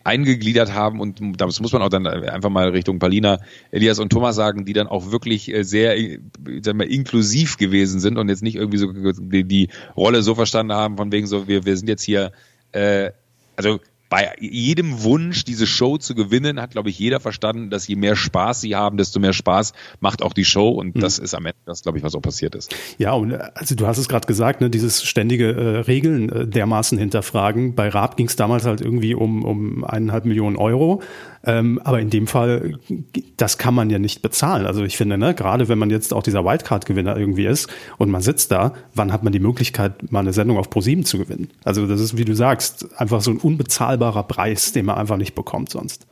eingegliedert 0.03 0.73
haben 0.73 0.99
und 0.99 1.19
das 1.39 1.59
muss 1.59 1.73
man 1.73 1.81
auch 1.81 1.89
dann 1.89 2.07
einfach 2.07 2.49
mal 2.49 2.69
Richtung 2.69 2.99
Palina, 2.99 3.39
Elias 3.71 3.99
und 3.99 4.09
Thomas 4.09 4.35
sagen, 4.35 4.65
die 4.65 4.73
dann 4.73 4.87
auch 4.87 5.11
wirklich 5.11 5.53
äh, 5.53 5.63
sehr 5.63 5.97
sagen 6.61 6.79
wir, 6.79 6.89
inklusiv 6.89 7.57
gewesen 7.57 7.99
sind 7.99 8.17
und 8.17 8.29
jetzt 8.29 8.43
nicht 8.43 8.55
irgendwie 8.55 8.77
so 8.77 8.91
die, 8.91 9.43
die 9.43 9.69
Rolle 9.95 10.21
so 10.21 10.35
verstanden 10.35 10.73
haben, 10.73 10.97
von 10.97 11.11
wegen 11.11 11.27
so, 11.27 11.47
wir, 11.47 11.65
wir 11.65 11.75
sind 11.77 11.89
jetzt 11.89 12.03
hier, 12.03 12.31
äh, 12.71 13.11
also 13.55 13.79
bei 14.09 14.33
jedem 14.39 15.03
Wunsch, 15.03 15.43
diese 15.43 15.67
Show 15.67 15.97
zu 15.97 16.15
gewinnen, 16.15 16.59
hat, 16.59 16.71
glaube 16.71 16.89
ich, 16.89 16.97
jeder 16.97 17.19
verstanden, 17.19 17.69
dass 17.69 17.87
je 17.87 17.95
mehr 17.95 18.15
Spaß 18.15 18.61
sie 18.61 18.75
haben, 18.75 18.97
desto 18.97 19.19
mehr 19.19 19.33
Spaß 19.33 19.73
macht 19.99 20.23
auch 20.23 20.33
die 20.33 20.45
Show. 20.45 20.69
Und 20.69 20.95
mhm. 20.95 20.99
das 20.99 21.19
ist 21.19 21.35
am 21.35 21.45
Ende 21.45 21.59
das, 21.65 21.83
glaube 21.83 21.99
ich, 21.99 22.03
was 22.03 22.15
auch 22.15 22.21
passiert 22.21 22.55
ist. 22.55 22.75
Ja, 22.97 23.13
und 23.13 23.33
also 23.33 23.75
du 23.75 23.85
hast 23.85 23.99
es 23.99 24.09
gerade 24.09 24.25
gesagt, 24.25 24.61
ne, 24.61 24.69
dieses 24.69 25.03
ständige 25.03 25.51
äh, 25.51 25.77
Regeln 25.81 26.29
äh, 26.29 26.47
dermaßen 26.47 26.97
hinterfragen. 26.97 27.75
Bei 27.75 27.89
Raab 27.89 28.17
ging 28.17 28.27
es 28.27 28.35
damals 28.35 28.65
halt 28.65 28.81
irgendwie 28.81 29.13
um, 29.13 29.43
um 29.43 29.83
eineinhalb 29.83 30.25
Millionen 30.25 30.55
Euro. 30.55 31.01
Ähm, 31.45 31.79
aber 31.83 31.99
in 31.99 32.09
dem 32.09 32.27
Fall, 32.27 32.79
das 33.37 33.57
kann 33.57 33.73
man 33.73 33.89
ja 33.89 33.99
nicht 33.99 34.21
bezahlen. 34.21 34.65
Also 34.65 34.83
ich 34.83 34.97
finde, 34.97 35.17
ne, 35.17 35.33
gerade 35.33 35.69
wenn 35.69 35.77
man 35.77 35.89
jetzt 35.89 36.13
auch 36.13 36.23
dieser 36.23 36.43
Wildcard-Gewinner 36.43 37.15
irgendwie 37.15 37.45
ist 37.45 37.69
und 37.97 38.09
man 38.09 38.21
sitzt 38.21 38.51
da, 38.51 38.73
wann 38.93 39.13
hat 39.13 39.23
man 39.23 39.31
die 39.31 39.39
Möglichkeit, 39.39 40.11
mal 40.11 40.19
eine 40.19 40.33
Sendung 40.33 40.57
auf 40.57 40.69
ProSieben 40.69 41.05
zu 41.05 41.17
gewinnen? 41.17 41.49
Also 41.63 41.87
das 41.87 42.01
ist, 42.01 42.17
wie 42.17 42.25
du 42.25 42.35
sagst, 42.35 42.99
einfach 42.99 43.21
so 43.21 43.31
ein 43.31 43.37
unbezahlbarer 43.37 44.23
Preis, 44.23 44.73
den 44.73 44.85
man 44.85 44.97
einfach 44.97 45.17
nicht 45.17 45.33
bekommt 45.33 45.69
sonst. 45.69 46.07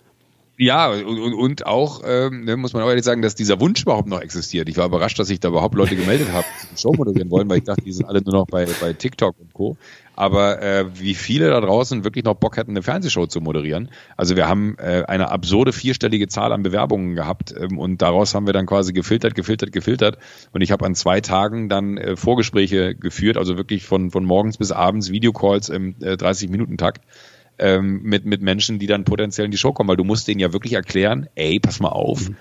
Ja, 0.60 0.90
und, 0.90 1.34
und 1.34 1.68
auch, 1.68 2.02
ähm, 2.04 2.46
ne, 2.46 2.58
muss 2.58 2.74
man 2.74 2.82
auch 2.82 2.90
ehrlich 2.90 3.06
sagen, 3.06 3.22
dass 3.22 3.36
dieser 3.36 3.60
Wunsch 3.60 3.84
überhaupt 3.84 4.08
noch 4.08 4.22
existiert. 4.22 4.68
Ich 4.68 4.78
war 4.78 4.88
überrascht, 4.88 5.20
dass 5.20 5.28
sich 5.28 5.40
da 5.40 5.50
überhaupt 5.50 5.76
Leute 5.76 5.96
gemeldet 5.96 6.32
haben, 6.32 6.48
die 6.74 6.82
Show 6.82 6.94
moderieren 6.94 7.30
wollen, 7.30 7.48
weil 7.48 7.60
ich 7.60 7.64
dachte, 7.66 7.84
die 7.84 7.92
sind 7.92 8.08
alle 8.08 8.24
nur 8.24 8.34
noch 8.34 8.48
bei, 8.48 8.66
bei 8.82 8.94
TikTok 8.94 9.36
und 9.40 9.54
Co. 9.54 9.78
Aber 10.18 10.64
äh, 10.64 10.86
wie 11.00 11.14
viele 11.14 11.50
da 11.50 11.62
draußen 11.62 12.04
wirklich 12.04 12.26
noch 12.26 12.34
Bock 12.34 12.58
hätten, 12.58 12.72
eine 12.72 12.82
Fernsehshow 12.82 13.28
zu 13.28 13.40
moderieren. 13.40 13.90
Also 14.18 14.36
wir 14.36 14.48
haben 14.48 14.76
äh, 14.80 15.04
eine 15.08 15.30
absurde 15.30 15.72
vierstellige 15.72 16.28
Zahl 16.28 16.52
an 16.52 16.64
Bewerbungen 16.64 17.14
gehabt 17.14 17.54
ähm, 17.56 17.78
und 17.78 18.02
daraus 18.02 18.34
haben 18.34 18.48
wir 18.48 18.54
dann 18.54 18.66
quasi 18.66 18.94
gefiltert, 18.94 19.36
gefiltert, 19.36 19.72
gefiltert. 19.72 20.18
Und 20.54 20.62
ich 20.62 20.72
habe 20.72 20.88
an 20.88 20.96
zwei 20.96 21.22
Tagen 21.22 21.70
dann 21.70 21.98
äh, 21.98 22.16
Vorgespräche 22.16 22.96
geführt, 22.96 23.38
also 23.38 23.58
wirklich 23.58 23.86
von, 23.86 24.10
von 24.10 24.26
morgens 24.26 24.58
bis 24.58 24.72
abends 24.72 25.12
Videocalls 25.12 25.70
im 25.70 25.94
äh, 26.02 26.14
30-Minuten-Takt 26.14 27.06
ähm, 27.60 28.02
mit, 28.02 28.26
mit 28.26 28.42
Menschen, 28.42 28.80
die 28.80 28.88
dann 28.88 29.04
potenziell 29.04 29.46
in 29.46 29.52
die 29.52 29.58
Show 29.60 29.72
kommen, 29.72 29.88
weil 29.88 29.98
du 29.98 30.04
musst 30.04 30.28
denen 30.28 30.40
ja 30.40 30.52
wirklich 30.52 30.74
erklären, 30.74 31.30
ey, 31.36 31.60
pass 31.60 31.80
mal 31.80 31.90
auf, 31.90 32.30
mhm. 32.30 32.38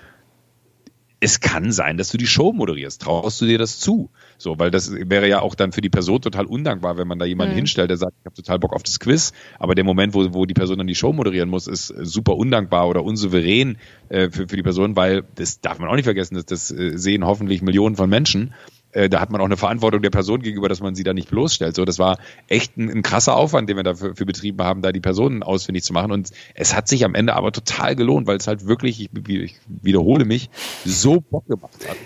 es 1.19 1.41
kann 1.41 1.71
sein, 1.71 1.97
dass 1.97 2.09
du 2.09 2.17
die 2.17 2.25
Show 2.25 2.53
moderierst. 2.53 3.03
Traust 3.03 3.39
du 3.39 3.45
dir 3.45 3.59
das 3.59 3.79
zu? 3.79 4.09
So, 4.37 4.59
weil 4.59 4.69
das 4.71 4.91
wäre 4.91 5.27
ja 5.27 5.41
auch 5.41 5.55
dann 5.55 5.71
für 5.71 5.81
die 5.81 5.89
Person 5.89 6.21
total 6.21 6.45
undankbar, 6.45 6.97
wenn 6.97 7.07
man 7.07 7.17
da 7.17 7.25
jemanden 7.25 7.53
mhm. 7.53 7.57
hinstellt, 7.57 7.89
der 7.89 7.97
sagt, 7.97 8.13
ich 8.19 8.25
habe 8.25 8.35
total 8.35 8.59
Bock 8.59 8.73
auf 8.73 8.83
das 8.83 8.99
Quiz, 8.99 9.33
aber 9.57 9.73
der 9.73 9.83
Moment, 9.83 10.13
wo, 10.13 10.33
wo 10.33 10.45
die 10.45 10.53
Person 10.53 10.77
dann 10.77 10.87
die 10.87 10.95
Show 10.95 11.11
moderieren 11.11 11.49
muss, 11.49 11.67
ist 11.67 11.87
super 11.87 12.35
undankbar 12.35 12.87
oder 12.87 13.03
unsouverän 13.03 13.77
äh, 14.09 14.29
für, 14.29 14.47
für 14.47 14.55
die 14.55 14.63
Person, 14.63 14.95
weil 14.95 15.23
das 15.35 15.59
darf 15.61 15.79
man 15.79 15.89
auch 15.89 15.95
nicht 15.95 16.05
vergessen, 16.05 16.35
das, 16.35 16.45
das 16.45 16.71
äh, 16.71 16.97
sehen 16.97 17.25
hoffentlich 17.25 17.61
Millionen 17.61 17.95
von 17.95 18.09
Menschen 18.09 18.53
äh, 18.93 19.09
da 19.09 19.19
hat 19.19 19.31
man 19.31 19.41
auch 19.41 19.45
eine 19.45 19.57
Verantwortung 19.57 20.01
der 20.01 20.09
Person 20.11 20.41
gegenüber, 20.41 20.69
dass 20.69 20.79
man 20.79 20.95
sie 20.95 21.03
da 21.03 21.13
nicht 21.13 21.29
bloßstellt. 21.29 21.75
So, 21.75 21.83
das 21.83 21.99
war 21.99 22.17
echt 22.47 22.77
ein, 22.77 22.89
ein 22.89 23.01
krasser 23.01 23.35
Aufwand, 23.35 23.69
den 23.69 23.75
wir 23.75 23.83
dafür 23.83 24.15
für 24.15 24.25
betrieben 24.25 24.63
haben, 24.63 24.81
da 24.81 24.91
die 24.91 25.01
Personen 25.01 25.43
ausfindig 25.43 25.83
zu 25.83 25.93
machen. 25.93 26.11
Und 26.11 26.31
es 26.55 26.73
hat 26.73 26.87
sich 26.87 27.03
am 27.03 27.13
Ende 27.13 27.35
aber 27.35 27.51
total 27.51 27.95
gelohnt, 27.95 28.27
weil 28.27 28.37
es 28.37 28.47
halt 28.47 28.65
wirklich, 28.65 29.01
ich, 29.01 29.29
ich 29.29 29.55
wiederhole 29.67 30.23
mich, 30.23 30.49
so 30.85 31.19
Bock 31.19 31.45
gemacht 31.47 31.87
hat 31.87 31.97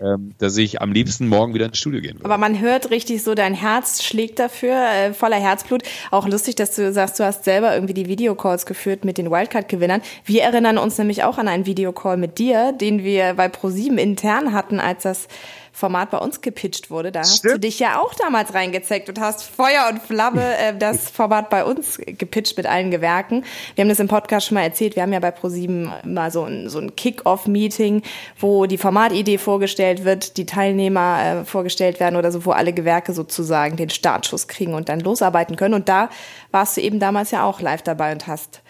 ähm, 0.00 0.34
dass 0.38 0.56
ich 0.56 0.80
am 0.80 0.92
liebsten 0.92 1.28
morgen 1.28 1.54
wieder 1.54 1.66
ins 1.66 1.78
Studio 1.78 2.00
gehen 2.00 2.16
würde. 2.16 2.24
Aber 2.24 2.38
man 2.38 2.58
hört 2.58 2.90
richtig 2.90 3.22
so, 3.22 3.34
dein 3.34 3.54
Herz 3.54 4.02
schlägt 4.02 4.38
dafür, 4.38 4.74
äh, 4.74 5.12
voller 5.12 5.36
Herzblut. 5.36 5.82
Auch 6.10 6.26
lustig, 6.26 6.54
dass 6.54 6.74
du 6.74 6.92
sagst, 6.92 7.20
du 7.20 7.24
hast 7.24 7.44
selber 7.44 7.74
irgendwie 7.74 7.94
die 7.94 8.06
Videocalls 8.06 8.66
geführt 8.66 9.04
mit 9.04 9.18
den 9.18 9.30
Wildcard-Gewinnern. 9.30 10.00
Wir 10.24 10.42
erinnern 10.42 10.78
uns 10.78 10.96
nämlich 10.96 11.24
auch 11.24 11.38
an 11.38 11.48
einen 11.48 11.66
Videocall 11.66 12.16
mit 12.16 12.38
dir, 12.38 12.72
den 12.72 13.04
wir 13.04 13.34
bei 13.34 13.48
ProSieben 13.48 13.98
intern 13.98 14.52
hatten, 14.52 14.80
als 14.80 15.02
das 15.02 15.28
Format 15.72 16.10
bei 16.10 16.18
uns 16.18 16.40
gepitcht 16.40 16.90
wurde. 16.90 17.12
Da 17.12 17.20
hast 17.20 17.38
Stimmt. 17.38 17.54
du 17.54 17.60
dich 17.60 17.78
ja 17.78 18.00
auch 18.00 18.14
damals 18.14 18.54
reingezeckt 18.54 19.08
und 19.08 19.20
hast 19.20 19.42
Feuer 19.42 19.88
und 19.90 20.02
Flamme 20.02 20.56
äh, 20.58 20.76
das 20.76 21.10
Format 21.10 21.50
bei 21.50 21.64
uns 21.64 21.98
gepitcht 21.98 22.56
mit 22.56 22.66
allen 22.66 22.90
Gewerken. 22.90 23.44
Wir 23.74 23.82
haben 23.82 23.88
das 23.88 24.00
im 24.00 24.08
Podcast 24.08 24.46
schon 24.46 24.56
mal 24.56 24.62
erzählt. 24.62 24.96
Wir 24.96 25.02
haben 25.02 25.12
ja 25.12 25.20
bei 25.20 25.30
ProSieben 25.30 25.92
mal 26.04 26.30
so 26.30 26.44
ein, 26.44 26.68
so 26.68 26.78
ein 26.78 26.96
Kick-Off-Meeting, 26.96 28.02
wo 28.38 28.66
die 28.66 28.78
Formatidee 28.78 29.38
vorgestellt 29.38 30.04
wird, 30.04 30.36
die 30.36 30.46
Teilnehmer 30.46 31.40
äh, 31.40 31.44
vorgestellt 31.44 32.00
werden 32.00 32.16
oder 32.16 32.32
so, 32.32 32.44
wo 32.44 32.50
alle 32.50 32.72
Gewerke 32.72 33.12
sozusagen 33.12 33.76
den 33.76 33.90
Startschuss 33.90 34.48
kriegen 34.48 34.74
und 34.74 34.88
dann 34.88 35.00
losarbeiten 35.00 35.56
können. 35.56 35.74
Und 35.74 35.88
da 35.88 36.10
warst 36.50 36.76
du 36.76 36.80
eben 36.80 36.98
damals 36.98 37.30
ja 37.30 37.44
auch 37.44 37.60
live 37.60 37.82
dabei 37.82 38.12
und 38.12 38.26
hast 38.26 38.62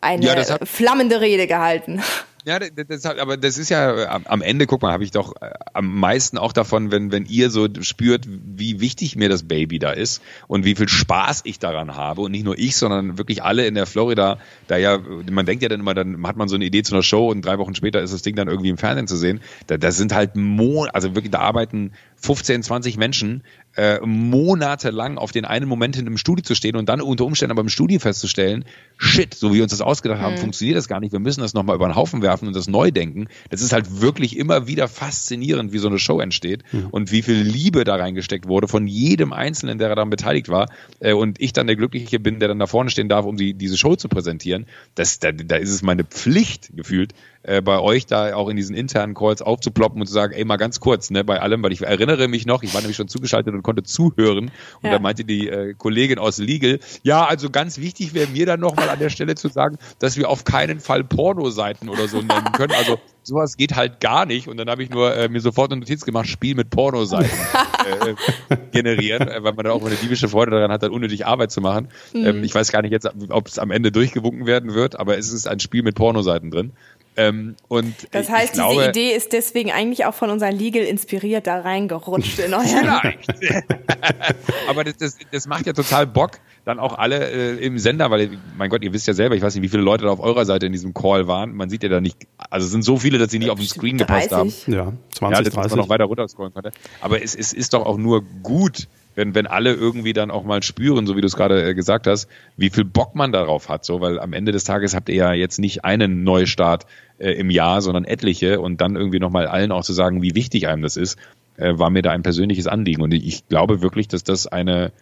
eine 0.00 0.24
ja, 0.24 0.58
flammende 0.64 1.20
Rede 1.20 1.46
gehalten. 1.46 2.02
Ja, 2.46 2.58
das, 2.58 3.04
aber 3.04 3.36
das 3.36 3.58
ist 3.58 3.68
ja 3.68 4.22
am 4.24 4.40
Ende, 4.40 4.66
guck 4.66 4.80
mal, 4.80 4.92
habe 4.92 5.04
ich 5.04 5.10
doch 5.10 5.34
äh, 5.42 5.50
am 5.74 5.98
meisten 5.98 6.38
auch 6.38 6.52
davon, 6.52 6.90
wenn, 6.90 7.12
wenn 7.12 7.26
ihr 7.26 7.50
so 7.50 7.68
spürt, 7.82 8.26
wie 8.26 8.80
wichtig 8.80 9.14
mir 9.16 9.28
das 9.28 9.42
Baby 9.42 9.78
da 9.78 9.90
ist 9.90 10.22
und 10.48 10.64
wie 10.64 10.74
viel 10.74 10.88
Spaß 10.88 11.42
ich 11.44 11.58
daran 11.58 11.96
habe. 11.96 12.22
Und 12.22 12.32
nicht 12.32 12.44
nur 12.44 12.58
ich, 12.58 12.76
sondern 12.76 13.18
wirklich 13.18 13.42
alle 13.42 13.66
in 13.66 13.74
der 13.74 13.86
Florida, 13.86 14.38
da 14.68 14.78
ja, 14.78 14.98
man 15.30 15.44
denkt 15.44 15.62
ja 15.62 15.68
dann 15.68 15.80
immer, 15.80 15.92
dann 15.92 16.26
hat 16.26 16.36
man 16.36 16.48
so 16.48 16.54
eine 16.54 16.64
Idee 16.64 16.82
zu 16.82 16.94
einer 16.94 17.02
Show 17.02 17.30
und 17.30 17.44
drei 17.44 17.58
Wochen 17.58 17.74
später 17.74 18.00
ist 18.00 18.14
das 18.14 18.22
Ding 18.22 18.36
dann 18.36 18.48
irgendwie 18.48 18.70
im 18.70 18.78
Fernsehen 18.78 19.06
zu 19.06 19.16
sehen. 19.16 19.40
Da, 19.66 19.76
das 19.76 19.98
sind 19.98 20.14
halt 20.14 20.34
Mon 20.36 20.88
also 20.88 21.14
wirklich, 21.14 21.30
da 21.30 21.40
arbeiten 21.40 21.92
15, 22.20 22.62
20 22.62 22.96
Menschen 22.96 23.42
äh, 23.76 23.98
monatelang 24.04 25.16
auf 25.16 25.32
den 25.32 25.44
einen 25.44 25.68
Moment 25.68 25.96
hin 25.96 26.06
im 26.06 26.18
Studio 26.18 26.42
zu 26.42 26.54
stehen 26.54 26.76
und 26.76 26.88
dann 26.88 27.00
unter 27.00 27.24
Umständen 27.24 27.52
aber 27.52 27.62
im 27.62 27.68
Studio 27.68 27.98
festzustellen, 27.98 28.64
shit, 28.98 29.32
so 29.32 29.50
wie 29.50 29.56
wir 29.56 29.62
uns 29.62 29.70
das 29.70 29.80
ausgedacht 29.80 30.20
haben, 30.20 30.34
mhm. 30.34 30.38
funktioniert 30.38 30.76
das 30.76 30.88
gar 30.88 31.00
nicht. 31.00 31.12
Wir 31.12 31.20
müssen 31.20 31.40
das 31.40 31.54
nochmal 31.54 31.76
über 31.76 31.88
den 31.88 31.94
Haufen 31.94 32.20
werfen 32.20 32.48
und 32.48 32.56
das 32.56 32.68
neu 32.68 32.90
denken. 32.90 33.28
Das 33.48 33.62
ist 33.62 33.72
halt 33.72 34.00
wirklich 34.00 34.36
immer 34.36 34.66
wieder 34.66 34.88
faszinierend, 34.88 35.72
wie 35.72 35.78
so 35.78 35.88
eine 35.88 35.98
Show 35.98 36.20
entsteht 36.20 36.64
mhm. 36.72 36.88
und 36.90 37.12
wie 37.12 37.22
viel 37.22 37.40
Liebe 37.40 37.84
da 37.84 37.96
reingesteckt 37.96 38.46
wurde 38.46 38.68
von 38.68 38.86
jedem 38.86 39.32
Einzelnen, 39.32 39.78
der 39.78 39.88
daran 39.88 40.10
beteiligt 40.10 40.48
war. 40.48 40.68
Äh, 40.98 41.14
und 41.14 41.40
ich 41.40 41.52
dann 41.52 41.66
der 41.66 41.76
Glückliche 41.76 42.20
bin, 42.20 42.40
der 42.40 42.48
dann 42.48 42.58
da 42.58 42.66
vorne 42.66 42.90
stehen 42.90 43.08
darf, 43.08 43.24
um 43.24 43.36
die, 43.36 43.54
diese 43.54 43.78
Show 43.78 43.96
zu 43.96 44.08
präsentieren. 44.08 44.66
Das, 44.94 45.20
da, 45.20 45.32
da 45.32 45.56
ist 45.56 45.70
es 45.70 45.82
meine 45.82 46.04
Pflicht 46.04 46.70
gefühlt, 46.76 47.14
äh, 47.42 47.62
bei 47.62 47.78
euch 47.78 48.06
da 48.06 48.34
auch 48.34 48.48
in 48.48 48.56
diesen 48.56 48.74
internen 48.74 49.14
Calls 49.14 49.42
aufzuploppen 49.42 50.00
und 50.00 50.06
zu 50.06 50.12
sagen, 50.12 50.34
ey, 50.34 50.44
mal 50.44 50.56
ganz 50.56 50.80
kurz, 50.80 51.10
ne, 51.10 51.24
bei 51.24 51.40
allem, 51.40 51.62
weil 51.62 51.72
ich 51.72 51.82
erinnere 51.82 52.28
mich 52.28 52.46
noch, 52.46 52.62
ich 52.62 52.74
war 52.74 52.80
nämlich 52.80 52.96
schon 52.96 53.08
zugeschaltet 53.08 53.54
und 53.54 53.62
konnte 53.62 53.82
zuhören 53.82 54.50
und 54.82 54.84
ja. 54.84 54.90
da 54.90 54.98
meinte 54.98 55.24
die 55.24 55.48
äh, 55.48 55.74
Kollegin 55.74 56.18
aus 56.18 56.38
Legal, 56.38 56.80
ja, 57.02 57.24
also 57.24 57.50
ganz 57.50 57.78
wichtig 57.78 58.14
wäre 58.14 58.28
mir 58.28 58.46
dann 58.46 58.60
nochmal 58.60 58.88
an 58.88 58.98
der 58.98 59.10
Stelle 59.10 59.34
zu 59.34 59.48
sagen, 59.48 59.78
dass 59.98 60.16
wir 60.16 60.28
auf 60.28 60.44
keinen 60.44 60.80
Fall 60.80 61.04
Pornoseiten 61.04 61.88
oder 61.88 62.08
so 62.08 62.18
nennen 62.18 62.52
können. 62.52 62.72
Also 62.72 62.98
sowas 63.22 63.56
geht 63.56 63.76
halt 63.76 64.00
gar 64.00 64.26
nicht. 64.26 64.48
Und 64.48 64.56
dann 64.56 64.68
habe 64.68 64.82
ich 64.82 64.90
nur 64.90 65.14
äh, 65.14 65.28
mir 65.28 65.40
sofort 65.40 65.70
eine 65.70 65.80
Notiz 65.80 66.04
gemacht, 66.04 66.28
Spiel 66.28 66.54
mit 66.54 66.70
Pornoseiten 66.70 67.30
äh, 67.30 68.56
generieren, 68.72 69.28
äh, 69.28 69.42
weil 69.42 69.52
man 69.52 69.64
dann 69.64 69.72
auch 69.72 69.84
eine 69.84 69.94
diebische 69.94 70.28
Freude 70.28 70.50
daran 70.50 70.70
hat, 70.70 70.82
dann 70.82 70.90
unnötig 70.90 71.26
Arbeit 71.26 71.50
zu 71.50 71.60
machen. 71.60 71.88
Mhm. 72.12 72.26
Ähm, 72.26 72.44
ich 72.44 72.54
weiß 72.54 72.72
gar 72.72 72.82
nicht 72.82 72.92
jetzt, 72.92 73.08
ob 73.28 73.46
es 73.46 73.58
am 73.58 73.70
Ende 73.70 73.92
durchgewunken 73.92 74.46
werden 74.46 74.74
wird, 74.74 74.98
aber 74.98 75.18
es 75.18 75.32
ist 75.32 75.48
ein 75.48 75.60
Spiel 75.60 75.82
mit 75.82 75.94
Pornoseiten 75.94 76.50
drin. 76.50 76.72
Ähm, 77.16 77.56
und 77.68 77.94
das 78.12 78.28
heißt, 78.28 78.54
glaube, 78.54 78.76
diese 78.76 78.90
Idee 78.90 79.16
ist 79.16 79.32
deswegen 79.32 79.72
eigentlich 79.72 80.06
auch 80.06 80.14
von 80.14 80.30
unserem 80.30 80.56
Legal 80.56 80.84
inspiriert 80.84 81.46
da 81.46 81.60
reingerutscht 81.60 82.38
in 82.38 82.54
euer 82.54 82.60
Vielleicht. 82.64 83.28
Aber 84.68 84.84
das, 84.84 84.96
das, 84.96 85.18
das 85.30 85.46
macht 85.46 85.66
ja 85.66 85.72
total 85.72 86.06
Bock, 86.06 86.38
dann 86.64 86.78
auch 86.78 86.96
alle 86.96 87.30
äh, 87.30 87.64
im 87.64 87.78
Sender, 87.78 88.10
weil, 88.10 88.38
mein 88.56 88.70
Gott, 88.70 88.82
ihr 88.82 88.92
wisst 88.92 89.08
ja 89.08 89.14
selber, 89.14 89.34
ich 89.34 89.42
weiß 89.42 89.54
nicht, 89.54 89.62
wie 89.62 89.68
viele 89.68 89.82
Leute 89.82 90.04
da 90.04 90.10
auf 90.10 90.20
eurer 90.20 90.44
Seite 90.44 90.66
in 90.66 90.72
diesem 90.72 90.94
Call 90.94 91.26
waren. 91.26 91.54
Man 91.54 91.68
sieht 91.68 91.82
ja 91.82 91.88
da 91.88 92.00
nicht, 92.00 92.16
also 92.48 92.66
es 92.66 92.70
sind 92.70 92.82
so 92.82 92.96
viele, 92.96 93.18
dass 93.18 93.30
sie 93.30 93.38
nicht 93.38 93.50
auf 93.50 93.58
den 93.58 93.68
Screen 93.68 93.98
30. 93.98 94.06
gepasst 94.06 94.32
haben. 94.32 94.52
Ja, 94.72 94.92
20, 95.12 95.20
ja, 95.20 95.42
dass 95.42 95.54
30. 95.54 95.70
man 95.70 95.78
noch 95.78 95.88
weiter 95.88 96.04
runterscrollen 96.04 96.54
konnte. 96.54 96.70
Aber 97.00 97.22
es, 97.22 97.34
es 97.34 97.52
ist 97.52 97.74
doch 97.74 97.84
auch 97.84 97.98
nur 97.98 98.22
gut, 98.42 98.88
wenn, 99.14 99.34
wenn 99.34 99.46
alle 99.46 99.72
irgendwie 99.72 100.12
dann 100.12 100.30
auch 100.30 100.44
mal 100.44 100.62
spüren, 100.62 101.06
so 101.06 101.16
wie 101.16 101.20
du 101.20 101.26
es 101.26 101.36
gerade 101.36 101.62
äh, 101.68 101.74
gesagt 101.74 102.06
hast, 102.06 102.28
wie 102.56 102.70
viel 102.70 102.84
Bock 102.84 103.14
man 103.14 103.32
darauf 103.32 103.68
hat, 103.68 103.84
so, 103.84 104.00
weil 104.00 104.18
am 104.18 104.32
Ende 104.32 104.52
des 104.52 104.64
Tages 104.64 104.94
habt 104.94 105.08
ihr 105.08 105.16
ja 105.16 105.32
jetzt 105.32 105.58
nicht 105.58 105.84
einen 105.84 106.24
Neustart 106.24 106.86
äh, 107.18 107.32
im 107.32 107.50
Jahr, 107.50 107.82
sondern 107.82 108.04
etliche 108.04 108.60
und 108.60 108.80
dann 108.80 108.96
irgendwie 108.96 109.18
nochmal 109.18 109.46
allen 109.46 109.72
auch 109.72 109.82
zu 109.82 109.92
sagen, 109.92 110.22
wie 110.22 110.34
wichtig 110.34 110.68
einem 110.68 110.82
das 110.82 110.96
ist, 110.96 111.18
äh, 111.56 111.78
war 111.78 111.90
mir 111.90 112.02
da 112.02 112.10
ein 112.10 112.22
persönliches 112.22 112.66
Anliegen 112.66 113.02
und 113.02 113.12
ich 113.12 113.46
glaube 113.48 113.82
wirklich, 113.82 114.08
dass 114.08 114.24
das 114.24 114.46
eine, 114.46 114.92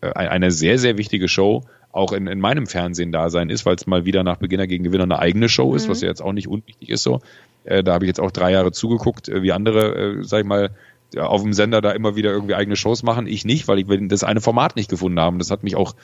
äh, 0.00 0.10
eine 0.12 0.50
sehr, 0.50 0.78
sehr 0.78 0.98
wichtige 0.98 1.28
Show 1.28 1.64
auch 1.92 2.12
in, 2.12 2.26
in 2.26 2.40
meinem 2.40 2.66
Fernsehen 2.66 3.12
da 3.12 3.30
sein 3.30 3.50
ist, 3.50 3.64
weil 3.64 3.74
es 3.74 3.86
mal 3.86 4.04
wieder 4.04 4.22
nach 4.22 4.36
Beginner 4.36 4.66
gegen 4.66 4.84
Gewinner 4.84 5.04
eine 5.04 5.18
eigene 5.18 5.48
Show 5.48 5.74
ist, 5.74 5.86
mhm. 5.86 5.90
was 5.90 6.00
ja 6.00 6.08
jetzt 6.08 6.20
auch 6.20 6.32
nicht 6.32 6.48
unwichtig 6.48 6.90
ist 6.90 7.02
so. 7.02 7.20
Äh, 7.64 7.82
da 7.82 7.94
habe 7.94 8.04
ich 8.04 8.08
jetzt 8.08 8.20
auch 8.20 8.30
drei 8.30 8.52
Jahre 8.52 8.72
zugeguckt, 8.72 9.28
äh, 9.28 9.42
wie 9.42 9.52
andere, 9.52 10.22
sag 10.22 10.40
ich 10.40 10.46
mal, 10.46 10.70
auf 11.16 11.42
dem 11.42 11.52
Sender 11.52 11.80
da 11.80 11.92
immer 11.92 12.16
wieder 12.16 12.30
irgendwie 12.30 12.54
eigene 12.54 12.76
Shows 12.76 13.02
machen. 13.02 13.26
Ich 13.26 13.44
nicht, 13.44 13.68
weil 13.68 13.78
ich 13.78 13.86
das 14.08 14.24
eine 14.24 14.40
Format 14.40 14.76
nicht 14.76 14.90
gefunden 14.90 15.18
habe. 15.20 15.38
Das 15.38 15.50
hat 15.50 15.62
mich 15.62 15.76
auch 15.76 15.94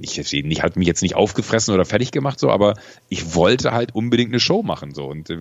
ich, 0.00 0.18
ich 0.18 0.62
hat 0.62 0.76
mich 0.76 0.86
jetzt 0.86 1.02
nicht 1.02 1.16
aufgefressen 1.16 1.74
oder 1.74 1.84
fertig 1.84 2.10
gemacht 2.10 2.38
so, 2.38 2.50
aber 2.50 2.74
ich 3.08 3.34
wollte 3.34 3.72
halt 3.72 3.94
unbedingt 3.94 4.30
eine 4.30 4.40
Show 4.40 4.62
machen 4.62 4.94
so 4.94 5.06
und 5.06 5.30
äh, 5.30 5.38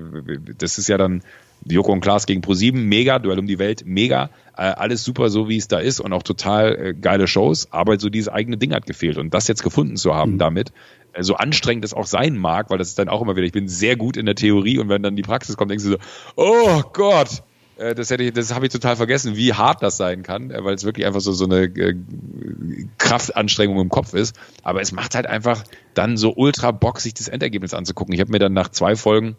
das 0.58 0.78
ist 0.78 0.88
ja 0.88 0.98
dann 0.98 1.22
Joko 1.66 1.92
und 1.92 2.02
Klaas 2.02 2.26
gegen 2.26 2.42
Pro7, 2.42 2.76
mega, 2.76 3.20
Duell 3.20 3.40
um 3.40 3.48
die 3.48 3.60
Welt, 3.60 3.84
mega, 3.86 4.30
äh, 4.56 4.62
alles 4.62 5.04
super 5.04 5.30
so 5.30 5.50
wie 5.50 5.58
es 5.58 5.68
da 5.68 5.80
ist 5.80 6.00
und 6.00 6.14
auch 6.14 6.24
total 6.24 6.76
äh, 6.76 6.94
geile 6.94 7.28
Shows, 7.28 7.72
aber 7.72 8.00
so 8.00 8.10
dieses 8.10 8.30
eigene 8.30 8.58
Ding 8.58 8.74
hat 8.74 8.86
gefehlt 8.86 9.18
und 9.18 9.34
das 9.34 9.48
jetzt 9.48 9.64
gefunden 9.64 9.96
zu 9.96 10.16
haben 10.16 10.34
mhm. 10.34 10.38
damit, 10.38 10.72
äh, 11.14 11.24
so 11.24 11.36
anstrengend 11.36 11.86
es 11.86 11.94
auch 11.94 12.06
sein 12.06 12.38
mag, 12.38 12.70
weil 12.70 12.78
das 12.78 12.90
ist 12.90 13.00
dann 13.00 13.10
auch 13.10 13.22
immer 13.22 13.36
wieder, 13.36 13.46
ich 13.46 13.54
bin 13.54 13.68
sehr 13.68 13.96
gut 13.96 14.18
in 14.18 14.26
der 14.26 14.36
Theorie 14.36 14.78
und 14.78 14.90
wenn 14.90 15.04
dann 15.04 15.16
die 15.16 15.24
Praxis 15.24 15.58
kommt, 15.58 15.72
denkst 15.72 15.86
du 15.86 15.92
so, 15.92 15.98
oh 16.36 16.84
Gott, 16.94 17.44
das 17.78 18.10
hätte 18.10 18.24
ich, 18.24 18.34
das 18.34 18.54
habe 18.54 18.66
ich 18.66 18.72
total 18.72 18.96
vergessen, 18.96 19.36
wie 19.36 19.54
hart 19.54 19.84
das 19.84 19.98
sein 19.98 20.24
kann, 20.24 20.52
äh, 20.52 20.64
weil 20.64 20.76
es 20.76 20.84
wirklich 20.84 21.06
einfach 21.06 21.22
so 21.22 21.32
so 21.32 21.46
eine 21.46 21.64
äh, 21.64 21.96
Kraftanstrengung 22.98 23.80
im 23.80 23.90
Kopf 23.90 24.14
ist. 24.14 24.36
Aber 24.64 24.82
es 24.82 24.92
macht 24.92 25.16
halt 25.16 25.28
einfach 25.28 25.64
dann 25.94 26.18
so 26.18 26.34
ultra 26.36 26.72
Bock, 26.72 27.00
sich 27.00 27.14
das 27.14 27.28
Endergebnis 27.28 27.74
anzugucken. 27.74 28.14
Ich 28.14 28.20
habe 28.20 28.32
mir 28.32 28.40
dann 28.40 28.54
nach 28.54 28.70
zwei 28.70 28.96
Folgen 28.96 29.36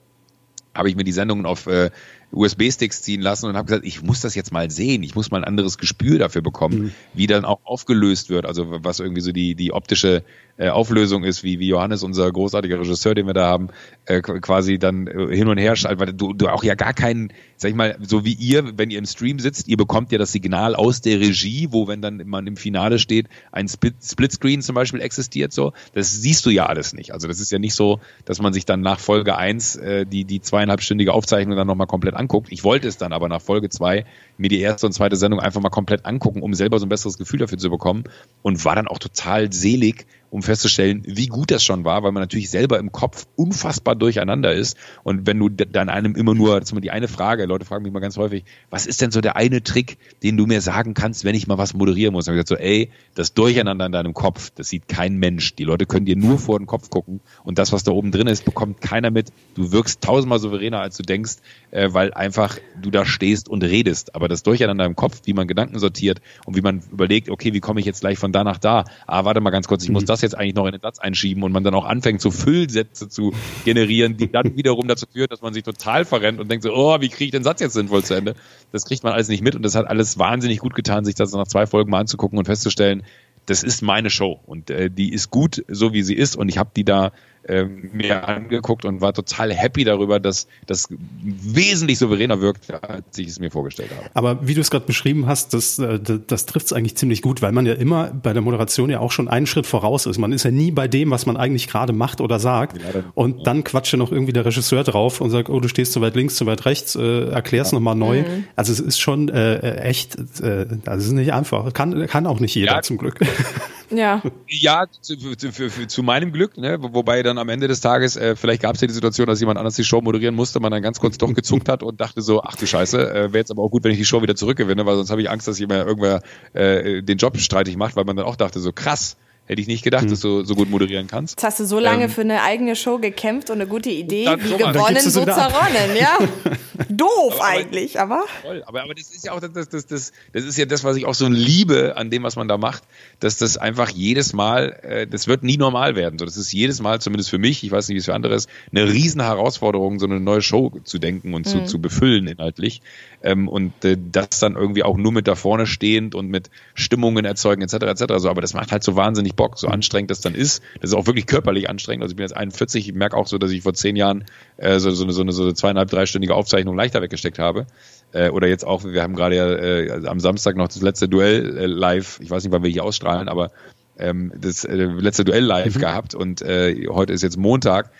habe 0.78 0.88
ich 0.88 0.96
mir 0.96 1.04
die 1.04 1.12
Sendungen 1.12 1.44
auf 1.44 1.66
äh, 1.66 1.90
USB-Sticks 2.30 3.02
ziehen 3.02 3.20
lassen 3.20 3.46
und 3.46 3.56
habe 3.56 3.66
gesagt, 3.66 3.84
ich 3.84 4.02
muss 4.02 4.20
das 4.20 4.34
jetzt 4.34 4.52
mal 4.52 4.70
sehen, 4.70 5.02
ich 5.02 5.14
muss 5.14 5.30
mal 5.30 5.38
ein 5.38 5.44
anderes 5.44 5.76
Gespür 5.76 6.18
dafür 6.18 6.40
bekommen, 6.42 6.78
mhm. 6.78 6.92
wie 7.14 7.26
dann 7.26 7.44
auch 7.44 7.58
aufgelöst 7.64 8.30
wird, 8.30 8.46
also 8.46 8.66
was 8.84 9.00
irgendwie 9.00 9.20
so 9.20 9.32
die, 9.32 9.54
die 9.54 9.72
optische 9.72 10.22
äh, 10.56 10.68
Auflösung 10.68 11.24
ist, 11.24 11.42
wie, 11.42 11.58
wie 11.58 11.68
Johannes, 11.68 12.02
unser 12.02 12.30
großartiger 12.30 12.78
Regisseur, 12.78 13.14
den 13.14 13.26
wir 13.26 13.34
da 13.34 13.46
haben, 13.46 13.68
äh, 14.04 14.20
quasi 14.20 14.78
dann 14.78 15.08
äh, 15.08 15.34
hin 15.34 15.48
und 15.48 15.58
her 15.58 15.74
schaltet, 15.74 16.00
weil 16.00 16.12
du, 16.12 16.32
du 16.32 16.48
auch 16.48 16.62
ja 16.62 16.74
gar 16.74 16.92
keinen, 16.92 17.32
sag 17.58 17.70
ich 17.70 17.74
mal, 17.74 17.98
so 18.00 18.24
wie 18.24 18.32
ihr, 18.32 18.78
wenn 18.78 18.90
ihr 18.90 18.98
im 18.98 19.04
Stream 19.04 19.40
sitzt, 19.40 19.68
ihr 19.68 19.76
bekommt 19.76 20.12
ja 20.12 20.18
das 20.18 20.32
Signal 20.32 20.76
aus 20.76 21.00
der 21.00 21.18
Regie, 21.18 21.68
wo 21.70 21.88
wenn 21.88 22.00
dann 22.00 22.22
man 22.24 22.46
im 22.46 22.56
Finale 22.56 23.00
steht, 23.00 23.26
ein 23.50 23.68
Split, 23.68 23.94
Splitscreen 24.02 24.62
zum 24.62 24.76
Beispiel 24.76 25.00
existiert 25.00 25.52
so, 25.52 25.72
das 25.92 26.12
siehst 26.12 26.46
du 26.46 26.50
ja 26.50 26.66
alles 26.66 26.92
nicht. 26.92 27.12
Also 27.12 27.26
das 27.26 27.40
ist 27.40 27.50
ja 27.50 27.58
nicht 27.58 27.74
so, 27.74 28.00
dass 28.24 28.40
man 28.40 28.52
sich 28.52 28.64
dann 28.64 28.80
nach 28.80 29.00
Folge 29.00 29.36
eins 29.36 29.74
äh, 29.74 30.06
die, 30.06 30.24
die 30.24 30.40
zweieinhalbstündige 30.40 31.12
Aufzeichnung 31.12 31.56
dann 31.56 31.66
nochmal 31.66 31.88
komplett 31.88 32.14
anguckt. 32.14 32.52
Ich 32.52 32.62
wollte 32.62 32.86
es 32.86 32.96
dann 32.96 33.12
aber 33.12 33.28
nach 33.28 33.42
Folge 33.42 33.68
zwei 33.68 34.04
mir 34.36 34.48
die 34.48 34.60
erste 34.60 34.86
und 34.86 34.92
zweite 34.92 35.16
Sendung 35.16 35.40
einfach 35.40 35.60
mal 35.60 35.68
komplett 35.68 36.06
angucken, 36.06 36.42
um 36.42 36.54
selber 36.54 36.78
so 36.78 36.86
ein 36.86 36.88
besseres 36.88 37.18
Gefühl 37.18 37.40
dafür 37.40 37.58
zu 37.58 37.70
bekommen 37.70 38.04
und 38.42 38.64
war 38.64 38.76
dann 38.76 38.86
auch 38.86 38.98
total 38.98 39.52
selig, 39.52 40.06
um 40.30 40.42
festzustellen, 40.42 41.02
wie 41.06 41.26
gut 41.26 41.50
das 41.50 41.64
schon 41.64 41.84
war, 41.84 42.02
weil 42.02 42.12
man 42.12 42.22
natürlich 42.22 42.50
selber 42.50 42.78
im 42.78 42.92
Kopf 42.92 43.26
unfassbar 43.36 43.96
durcheinander 43.96 44.52
ist. 44.52 44.76
Und 45.02 45.26
wenn 45.26 45.38
du 45.38 45.48
dann 45.48 45.88
einem 45.88 46.14
immer 46.14 46.34
nur, 46.34 46.60
das 46.60 46.68
ist 46.68 46.72
immer 46.72 46.80
die 46.80 46.90
eine 46.90 47.08
Frage, 47.08 47.46
Leute 47.46 47.64
fragen 47.64 47.84
mich 47.84 47.92
mal 47.92 48.00
ganz 48.00 48.16
häufig, 48.16 48.44
was 48.70 48.86
ist 48.86 49.00
denn 49.00 49.10
so 49.10 49.20
der 49.20 49.36
eine 49.36 49.62
Trick, 49.62 49.98
den 50.22 50.36
du 50.36 50.46
mir 50.46 50.60
sagen 50.60 50.94
kannst, 50.94 51.24
wenn 51.24 51.34
ich 51.34 51.46
mal 51.46 51.58
was 51.58 51.74
moderieren 51.74 52.12
muss? 52.12 52.26
Habe 52.26 52.36
ich 52.36 52.44
gesagt 52.44 52.60
so, 52.60 52.64
ey, 52.64 52.90
das 53.14 53.34
Durcheinander 53.34 53.86
in 53.86 53.92
deinem 53.92 54.14
Kopf, 54.14 54.50
das 54.54 54.68
sieht 54.68 54.88
kein 54.88 55.16
Mensch. 55.16 55.54
Die 55.54 55.64
Leute 55.64 55.86
können 55.86 56.06
dir 56.06 56.16
nur 56.16 56.38
vor 56.38 56.58
den 56.58 56.66
Kopf 56.66 56.90
gucken 56.90 57.20
und 57.44 57.58
das, 57.58 57.72
was 57.72 57.84
da 57.84 57.92
oben 57.92 58.10
drin 58.12 58.26
ist, 58.26 58.44
bekommt 58.44 58.80
keiner 58.80 59.10
mit. 59.10 59.32
Du 59.54 59.72
wirkst 59.72 60.02
tausendmal 60.02 60.38
souveräner, 60.38 60.80
als 60.80 60.96
du 60.96 61.02
denkst, 61.02 61.36
äh, 61.70 61.88
weil 61.92 62.12
einfach 62.14 62.58
du 62.80 62.90
da 62.90 63.04
stehst 63.04 63.48
und 63.48 63.62
redest. 63.62 64.14
Aber 64.14 64.28
das 64.28 64.42
Durcheinander 64.42 64.84
im 64.84 64.96
Kopf, 64.96 65.22
wie 65.24 65.32
man 65.32 65.46
Gedanken 65.46 65.78
sortiert 65.78 66.20
und 66.46 66.56
wie 66.56 66.60
man 66.60 66.82
überlegt, 66.90 67.28
okay, 67.30 67.52
wie 67.52 67.60
komme 67.60 67.80
ich 67.80 67.86
jetzt 67.86 68.00
gleich 68.00 68.18
von 68.18 68.32
da 68.32 68.44
nach 68.44 68.58
da? 68.58 68.84
Ah, 69.06 69.24
warte 69.24 69.40
mal 69.40 69.50
ganz 69.50 69.68
kurz, 69.68 69.84
ich 69.84 69.90
muss 69.90 70.02
mhm. 70.02 70.06
das 70.06 70.22
jetzt 70.22 70.36
eigentlich 70.36 70.54
noch 70.54 70.66
in 70.66 70.72
den 70.72 70.80
Satz 70.80 70.98
einschieben 70.98 71.42
und 71.42 71.52
man 71.52 71.64
dann 71.64 71.74
auch 71.74 71.84
anfängt, 71.84 72.20
so 72.20 72.30
Füllsätze 72.30 73.08
zu 73.08 73.32
generieren, 73.64 74.16
die 74.16 74.30
dann 74.30 74.54
wiederum 74.56 74.88
dazu 74.88 75.06
führt, 75.10 75.32
dass 75.32 75.42
man 75.42 75.54
sich 75.54 75.62
total 75.62 76.04
verrennt 76.04 76.40
und 76.40 76.50
denkt 76.50 76.64
so, 76.64 76.74
oh, 76.74 77.00
wie 77.00 77.08
kriege 77.08 77.26
ich 77.26 77.30
den 77.32 77.44
Satz 77.44 77.60
jetzt 77.60 77.74
sinnvoll 77.74 78.04
zu 78.04 78.14
Ende? 78.14 78.34
Das 78.72 78.84
kriegt 78.84 79.02
man 79.02 79.12
alles 79.12 79.28
nicht 79.28 79.42
mit 79.42 79.54
und 79.54 79.62
das 79.62 79.74
hat 79.74 79.86
alles 79.86 80.18
wahnsinnig 80.18 80.58
gut 80.58 80.74
getan, 80.74 81.04
sich 81.04 81.14
das 81.14 81.32
nach 81.32 81.48
zwei 81.48 81.66
Folgen 81.66 81.90
mal 81.90 82.00
anzugucken 82.00 82.38
und 82.38 82.44
festzustellen, 82.44 83.02
das 83.48 83.62
ist 83.62 83.80
meine 83.80 84.10
Show 84.10 84.38
und 84.44 84.68
äh, 84.68 84.90
die 84.90 85.12
ist 85.12 85.30
gut, 85.30 85.64
so 85.68 85.94
wie 85.94 86.02
sie 86.02 86.14
ist 86.14 86.36
und 86.36 86.48
ich 86.48 86.58
habe 86.58 86.70
die 86.76 86.84
da 86.84 87.12
ähm, 87.48 87.90
mir 87.92 88.28
angeguckt 88.28 88.84
und 88.84 89.00
war 89.00 89.12
total 89.12 89.52
happy 89.52 89.84
darüber, 89.84 90.20
dass 90.20 90.46
das 90.66 90.88
wesentlich 91.22 91.98
souveräner 91.98 92.40
wirkt, 92.40 92.70
als 92.70 93.18
ich 93.18 93.28
es 93.28 93.40
mir 93.40 93.50
vorgestellt 93.50 93.90
habe. 93.96 94.08
Aber 94.14 94.46
wie 94.46 94.54
du 94.54 94.60
es 94.60 94.70
gerade 94.70 94.86
beschrieben 94.86 95.26
hast, 95.26 95.54
das, 95.54 95.78
äh, 95.78 95.98
das, 95.98 96.20
das 96.26 96.46
trifft 96.46 96.66
es 96.66 96.72
eigentlich 96.72 96.96
ziemlich 96.96 97.22
gut, 97.22 97.42
weil 97.42 97.52
man 97.52 97.66
ja 97.66 97.74
immer 97.74 98.12
bei 98.12 98.32
der 98.32 98.42
Moderation 98.42 98.90
ja 98.90 99.00
auch 99.00 99.12
schon 99.12 99.28
einen 99.28 99.46
Schritt 99.46 99.66
voraus 99.66 100.06
ist. 100.06 100.18
Man 100.18 100.32
ist 100.32 100.44
ja 100.44 100.50
nie 100.50 100.70
bei 100.70 100.88
dem, 100.88 101.10
was 101.10 101.26
man 101.26 101.36
eigentlich 101.36 101.68
gerade 101.68 101.92
macht 101.92 102.20
oder 102.20 102.38
sagt. 102.38 102.78
Ja, 102.78 102.92
dann, 102.92 103.04
und 103.14 103.46
dann 103.46 103.64
quatscht 103.64 103.92
ja 103.92 103.98
noch 103.98 104.12
irgendwie 104.12 104.32
der 104.32 104.44
Regisseur 104.44 104.84
drauf 104.84 105.20
und 105.20 105.30
sagt, 105.30 105.48
oh, 105.48 105.60
du 105.60 105.68
stehst 105.68 105.92
zu 105.92 106.00
weit 106.00 106.16
links, 106.16 106.36
zu 106.36 106.46
weit 106.46 106.64
rechts, 106.66 106.94
äh, 106.94 107.30
erklär's 107.30 107.70
ja. 107.70 107.76
nochmal 107.76 107.94
neu. 107.94 108.22
Mhm. 108.22 108.44
Also 108.56 108.72
es 108.72 108.80
ist 108.80 109.00
schon 109.00 109.28
äh, 109.28 109.76
echt, 109.76 110.16
äh, 110.40 110.66
das 110.84 111.04
ist 111.04 111.12
nicht 111.12 111.32
einfach. 111.32 111.72
Kann, 111.72 112.06
kann 112.06 112.26
auch 112.26 112.40
nicht 112.40 112.54
jeder 112.54 112.76
ja, 112.76 112.82
zum 112.82 112.98
Glück. 112.98 113.20
Ja. 113.90 114.22
Ja, 114.48 114.86
zu, 115.00 115.16
zu, 115.16 115.52
für, 115.52 115.86
zu 115.86 116.02
meinem 116.02 116.32
Glück, 116.32 116.56
ne? 116.56 116.78
wobei 116.80 117.22
dann 117.22 117.38
am 117.38 117.48
Ende 117.48 117.68
des 117.68 117.80
Tages, 117.80 118.16
äh, 118.16 118.36
vielleicht 118.36 118.62
gab 118.62 118.74
es 118.74 118.80
ja 118.80 118.86
die 118.86 118.94
Situation, 118.94 119.26
dass 119.26 119.40
jemand 119.40 119.58
anders 119.58 119.76
die 119.76 119.84
Show 119.84 120.00
moderieren 120.00 120.34
musste, 120.34 120.60
man 120.60 120.70
dann 120.72 120.82
ganz 120.82 121.00
kurz 121.00 121.18
doch 121.18 121.32
gezuckt 121.32 121.68
hat 121.68 121.82
und 121.82 122.00
dachte 122.00 122.22
so, 122.22 122.42
ach 122.42 122.56
du 122.56 122.66
Scheiße, 122.66 123.10
äh, 123.10 123.14
wäre 123.32 123.38
jetzt 123.38 123.50
aber 123.50 123.62
auch 123.62 123.70
gut, 123.70 123.84
wenn 123.84 123.92
ich 123.92 123.98
die 123.98 124.04
Show 124.04 124.22
wieder 124.22 124.34
zurückgewinne, 124.34 124.84
weil 124.86 124.96
sonst 124.96 125.10
habe 125.10 125.22
ich 125.22 125.30
Angst, 125.30 125.48
dass 125.48 125.58
jemand 125.58 125.86
irgendwer 125.86 126.22
äh, 126.52 127.02
den 127.02 127.18
Job 127.18 127.38
streitig 127.38 127.76
macht, 127.76 127.96
weil 127.96 128.04
man 128.04 128.16
dann 128.16 128.26
auch 128.26 128.36
dachte 128.36 128.60
so, 128.60 128.72
krass, 128.72 129.16
Hätte 129.48 129.62
ich 129.62 129.66
nicht 129.66 129.82
gedacht, 129.82 130.04
mhm. 130.04 130.10
dass 130.10 130.20
du 130.20 130.44
so 130.44 130.54
gut 130.54 130.68
moderieren 130.68 131.06
kannst. 131.06 131.38
Jetzt 131.38 131.44
hast 131.44 131.60
du 131.60 131.64
so 131.64 131.78
lange 131.78 132.04
ähm, 132.04 132.10
für 132.10 132.20
eine 132.20 132.42
eigene 132.42 132.76
Show 132.76 132.98
gekämpft 132.98 133.48
und 133.48 133.56
eine 133.56 133.66
gute 133.66 133.88
Idee, 133.88 134.26
wie 134.40 134.58
gewonnen, 134.58 135.00
so 135.00 135.24
zerronnen, 135.24 135.96
ja. 135.98 136.18
Doof 136.90 137.36
aber, 137.36 137.44
eigentlich, 137.44 137.98
aber. 137.98 138.24
Toll, 138.42 138.62
aber, 138.66 138.82
aber 138.82 138.94
das 138.94 139.10
ist 139.10 139.24
ja 139.24 139.32
auch 139.32 139.40
das, 139.40 139.70
das, 139.70 139.86
das, 139.86 140.12
das 140.34 140.44
ist 140.44 140.58
ja 140.58 140.66
das, 140.66 140.84
was 140.84 140.98
ich 140.98 141.06
auch 141.06 141.14
so 141.14 141.28
liebe 141.28 141.96
an 141.96 142.10
dem, 142.10 142.24
was 142.24 142.36
man 142.36 142.46
da 142.46 142.58
macht, 142.58 142.82
dass 143.20 143.38
das 143.38 143.56
einfach 143.56 143.88
jedes 143.88 144.34
Mal, 144.34 144.78
äh, 144.82 145.06
das 145.06 145.28
wird 145.28 145.42
nie 145.42 145.56
normal 145.56 145.96
werden. 145.96 146.18
So, 146.18 146.26
das 146.26 146.36
ist 146.36 146.52
jedes 146.52 146.82
Mal, 146.82 147.00
zumindest 147.00 147.30
für 147.30 147.38
mich, 147.38 147.64
ich 147.64 147.70
weiß 147.70 147.88
nicht, 147.88 147.94
wie 147.94 148.00
es 148.00 148.04
für 148.04 148.14
andere 148.14 148.34
ist, 148.34 148.50
eine 148.70 148.86
riesen 148.86 149.22
Herausforderung, 149.22 149.98
so 149.98 150.04
eine 150.04 150.20
neue 150.20 150.42
Show 150.42 150.72
zu 150.84 150.98
denken 150.98 151.32
und 151.32 151.46
mhm. 151.46 151.50
zu, 151.50 151.64
zu 151.64 151.80
befüllen 151.80 152.26
inhaltlich. 152.26 152.82
Ähm, 153.22 153.48
und 153.48 153.84
äh, 153.84 153.96
das 154.12 154.40
dann 154.40 154.56
irgendwie 154.56 154.82
auch 154.82 154.98
nur 154.98 155.12
mit 155.12 155.26
da 155.26 155.34
vorne 155.34 155.66
stehend 155.66 156.14
und 156.14 156.28
mit 156.28 156.50
Stimmungen 156.74 157.24
erzeugen 157.24 157.62
etc. 157.62 157.74
etc. 157.74 158.04
So, 158.18 158.28
aber 158.28 158.42
das 158.42 158.52
macht 158.52 158.72
halt 158.72 158.84
so 158.84 158.94
wahnsinnig 158.94 159.34
Bock, 159.38 159.58
so 159.58 159.68
anstrengend 159.68 160.10
das 160.10 160.20
dann 160.20 160.34
ist. 160.34 160.62
Das 160.82 160.90
ist 160.90 160.94
auch 160.94 161.06
wirklich 161.06 161.26
körperlich 161.26 161.70
anstrengend. 161.70 162.02
Also 162.02 162.12
ich 162.12 162.16
bin 162.16 162.24
jetzt 162.24 162.36
41, 162.36 162.88
ich 162.88 162.94
merke 162.94 163.16
auch 163.16 163.26
so, 163.26 163.38
dass 163.38 163.50
ich 163.50 163.62
vor 163.62 163.72
zehn 163.72 163.96
Jahren 163.96 164.24
äh, 164.58 164.78
so, 164.78 164.90
so, 164.90 165.04
eine, 165.04 165.12
so 165.14 165.22
eine 165.22 165.32
so 165.32 165.50
zweieinhalb, 165.50 165.88
dreistündige 165.88 166.34
Aufzeichnung 166.34 166.76
leichter 166.76 167.00
weggesteckt 167.00 167.38
habe. 167.38 167.66
Äh, 168.12 168.28
oder 168.28 168.48
jetzt 168.48 168.66
auch, 168.66 168.84
wir 168.84 169.02
haben 169.02 169.14
gerade 169.14 169.36
ja 169.36 169.50
äh, 169.50 170.06
am 170.06 170.20
Samstag 170.20 170.56
noch 170.56 170.68
das 170.68 170.82
letzte 170.82 171.08
Duell 171.08 171.56
äh, 171.56 171.66
live, 171.66 172.20
ich 172.20 172.30
weiß 172.30 172.44
nicht, 172.44 172.52
wann 172.52 172.62
wir 172.62 172.70
hier 172.70 172.84
ausstrahlen, 172.84 173.28
aber 173.28 173.50
ähm, 173.98 174.32
das 174.36 174.64
äh, 174.64 174.74
letzte 174.76 175.24
Duell 175.24 175.44
live 175.44 175.74
mhm. 175.74 175.80
gehabt 175.80 176.14
und 176.14 176.40
äh, 176.40 176.86
heute 176.88 177.12
ist 177.12 177.22
jetzt 177.22 177.36
Montag. 177.36 177.90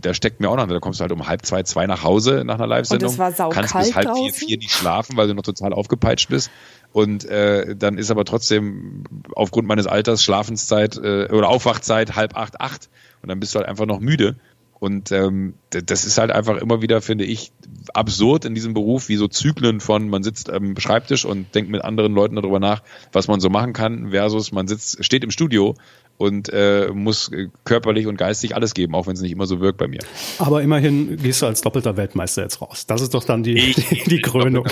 Da 0.00 0.12
steckt 0.12 0.40
mir 0.40 0.50
auch 0.50 0.56
noch, 0.56 0.66
da 0.66 0.78
kommst 0.78 1.00
du 1.00 1.02
halt 1.02 1.12
um 1.12 1.26
halb 1.26 1.44
zwei, 1.46 1.62
zwei 1.62 1.86
nach 1.86 2.02
Hause 2.02 2.42
nach 2.44 2.56
einer 2.56 2.66
Live-Sendung. 2.66 3.08
Und 3.08 3.14
es 3.14 3.38
war 3.38 3.50
Kannst 3.50 3.74
bis 3.74 3.94
halb 3.94 4.14
vier, 4.14 4.32
vier 4.32 4.58
nicht 4.58 4.72
schlafen, 4.72 5.16
weil 5.16 5.26
du 5.26 5.34
noch 5.34 5.42
total 5.42 5.72
aufgepeitscht 5.72 6.28
bist. 6.28 6.50
Und 6.98 7.26
äh, 7.26 7.76
dann 7.76 7.96
ist 7.96 8.10
aber 8.10 8.24
trotzdem 8.24 9.04
aufgrund 9.36 9.68
meines 9.68 9.86
Alters 9.86 10.24
Schlafenszeit 10.24 10.96
äh, 10.96 11.28
oder 11.30 11.48
Aufwachzeit 11.48 12.16
halb 12.16 12.36
acht, 12.36 12.60
acht. 12.60 12.88
Und 13.22 13.28
dann 13.28 13.38
bist 13.38 13.54
du 13.54 13.60
halt 13.60 13.68
einfach 13.68 13.86
noch 13.86 14.00
müde. 14.00 14.34
Und 14.80 15.12
ähm, 15.12 15.54
das 15.70 16.04
ist 16.04 16.18
halt 16.18 16.32
einfach 16.32 16.56
immer 16.56 16.82
wieder, 16.82 17.00
finde 17.00 17.24
ich, 17.24 17.52
absurd 17.94 18.44
in 18.44 18.56
diesem 18.56 18.74
Beruf, 18.74 19.08
wie 19.08 19.14
so 19.14 19.28
Zyklen 19.28 19.78
von 19.78 20.08
man 20.08 20.24
sitzt 20.24 20.50
am 20.50 20.76
Schreibtisch 20.76 21.24
und 21.24 21.54
denkt 21.54 21.70
mit 21.70 21.84
anderen 21.84 22.14
Leuten 22.14 22.34
darüber 22.34 22.58
nach, 22.58 22.82
was 23.12 23.28
man 23.28 23.38
so 23.38 23.48
machen 23.48 23.74
kann, 23.74 24.10
versus 24.10 24.50
man 24.50 24.66
sitzt, 24.66 25.04
steht 25.04 25.22
im 25.22 25.30
Studio 25.30 25.76
und 26.18 26.52
äh, 26.52 26.88
muss 26.92 27.30
körperlich 27.64 28.08
und 28.08 28.16
geistig 28.16 28.54
alles 28.54 28.74
geben, 28.74 28.94
auch 28.94 29.06
wenn 29.06 29.14
es 29.14 29.22
nicht 29.22 29.32
immer 29.32 29.46
so 29.46 29.60
wirkt 29.60 29.78
bei 29.78 29.86
mir. 29.86 30.00
Aber 30.38 30.62
immerhin 30.62 31.16
gehst 31.16 31.40
du 31.42 31.46
als 31.46 31.60
doppelter 31.62 31.96
Weltmeister 31.96 32.42
jetzt 32.42 32.60
raus. 32.60 32.86
Das 32.86 33.00
ist 33.00 33.14
doch 33.14 33.24
dann 33.24 33.44
die, 33.44 33.56
ich, 33.56 33.76
die, 33.88 34.02
die 34.04 34.20
Krönung. 34.20 34.66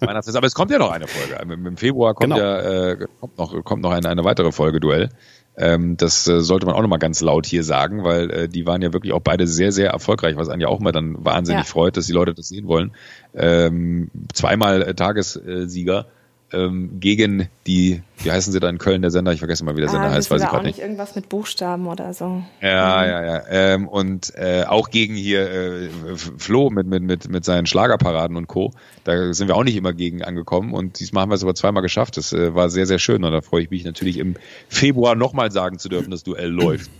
Aber 0.00 0.44
es 0.44 0.54
kommt 0.54 0.72
ja 0.72 0.78
noch 0.78 0.90
eine 0.90 1.06
Folge. 1.06 1.40
Im 1.52 1.76
Februar 1.76 2.14
kommt 2.14 2.34
genau. 2.34 2.44
ja 2.44 2.90
äh, 2.90 3.06
kommt 3.20 3.38
noch, 3.38 3.64
kommt 3.64 3.82
noch 3.82 3.92
eine, 3.92 4.08
eine 4.08 4.24
weitere 4.24 4.50
Folge 4.50 4.80
Duell. 4.80 5.10
Ähm, 5.56 5.96
das 5.98 6.26
äh, 6.26 6.40
sollte 6.40 6.66
man 6.66 6.74
auch 6.74 6.80
nochmal 6.80 6.98
ganz 6.98 7.20
laut 7.20 7.46
hier 7.46 7.62
sagen, 7.62 8.04
weil 8.04 8.30
äh, 8.30 8.48
die 8.48 8.66
waren 8.66 8.80
ja 8.82 8.92
wirklich 8.92 9.12
auch 9.12 9.20
beide 9.20 9.46
sehr, 9.46 9.70
sehr 9.70 9.90
erfolgreich, 9.90 10.36
was 10.36 10.48
einen 10.48 10.62
ja 10.62 10.68
auch 10.68 10.80
mal 10.80 10.92
dann 10.92 11.24
wahnsinnig 11.24 11.64
ja. 11.64 11.70
freut, 11.70 11.96
dass 11.96 12.06
die 12.06 12.12
Leute 12.12 12.34
das 12.34 12.48
sehen 12.48 12.66
wollen. 12.66 12.92
Ähm, 13.34 14.10
zweimal 14.32 14.82
äh, 14.82 14.94
Tagessieger 14.94 16.06
ähm, 16.52 17.00
gegen 17.00 17.48
die, 17.66 18.02
wie 18.18 18.30
heißen 18.30 18.52
sie 18.52 18.60
da 18.60 18.68
in 18.68 18.78
Köln, 18.78 19.02
der 19.02 19.10
Sender? 19.10 19.32
Ich 19.32 19.38
vergesse 19.38 19.64
mal, 19.64 19.76
wie 19.76 19.80
der 19.80 19.88
Sender 19.88 20.08
ah, 20.08 20.12
heißt, 20.12 20.30
weiß 20.30 20.42
ich 20.42 20.48
gerade 20.48 20.66
nicht. 20.66 20.78
Irgendwas 20.78 21.14
mit 21.14 21.28
Buchstaben 21.28 21.86
oder 21.86 22.14
so. 22.14 22.42
Ja, 22.60 23.02
mhm. 23.02 23.08
ja, 23.08 23.24
ja. 23.24 23.42
Ähm, 23.48 23.88
und 23.88 24.34
äh, 24.36 24.64
auch 24.66 24.90
gegen 24.90 25.14
hier 25.14 25.50
äh, 25.50 25.88
Flo 26.16 26.70
mit, 26.70 26.86
mit, 26.86 27.02
mit, 27.02 27.28
mit 27.28 27.44
seinen 27.44 27.66
Schlagerparaden 27.66 28.36
und 28.36 28.46
Co. 28.46 28.72
Da 29.04 29.32
sind 29.32 29.48
wir 29.48 29.56
auch 29.56 29.64
nicht 29.64 29.76
immer 29.76 29.92
gegen 29.92 30.22
angekommen 30.22 30.74
und 30.74 31.00
diesmal 31.00 31.22
haben 31.22 31.30
wir 31.30 31.36
es 31.36 31.42
aber 31.42 31.54
zweimal 31.54 31.82
geschafft. 31.82 32.16
Das 32.16 32.32
äh, 32.32 32.54
war 32.54 32.70
sehr, 32.70 32.86
sehr 32.86 32.98
schön 32.98 33.24
und 33.24 33.32
da 33.32 33.40
freue 33.40 33.62
ich 33.62 33.70
mich 33.70 33.84
natürlich 33.84 34.18
im 34.18 34.36
Februar 34.68 35.14
nochmal 35.14 35.50
sagen 35.50 35.78
zu 35.78 35.88
dürfen, 35.88 36.10
dass 36.10 36.22
Duell 36.22 36.50
läuft. 36.50 36.90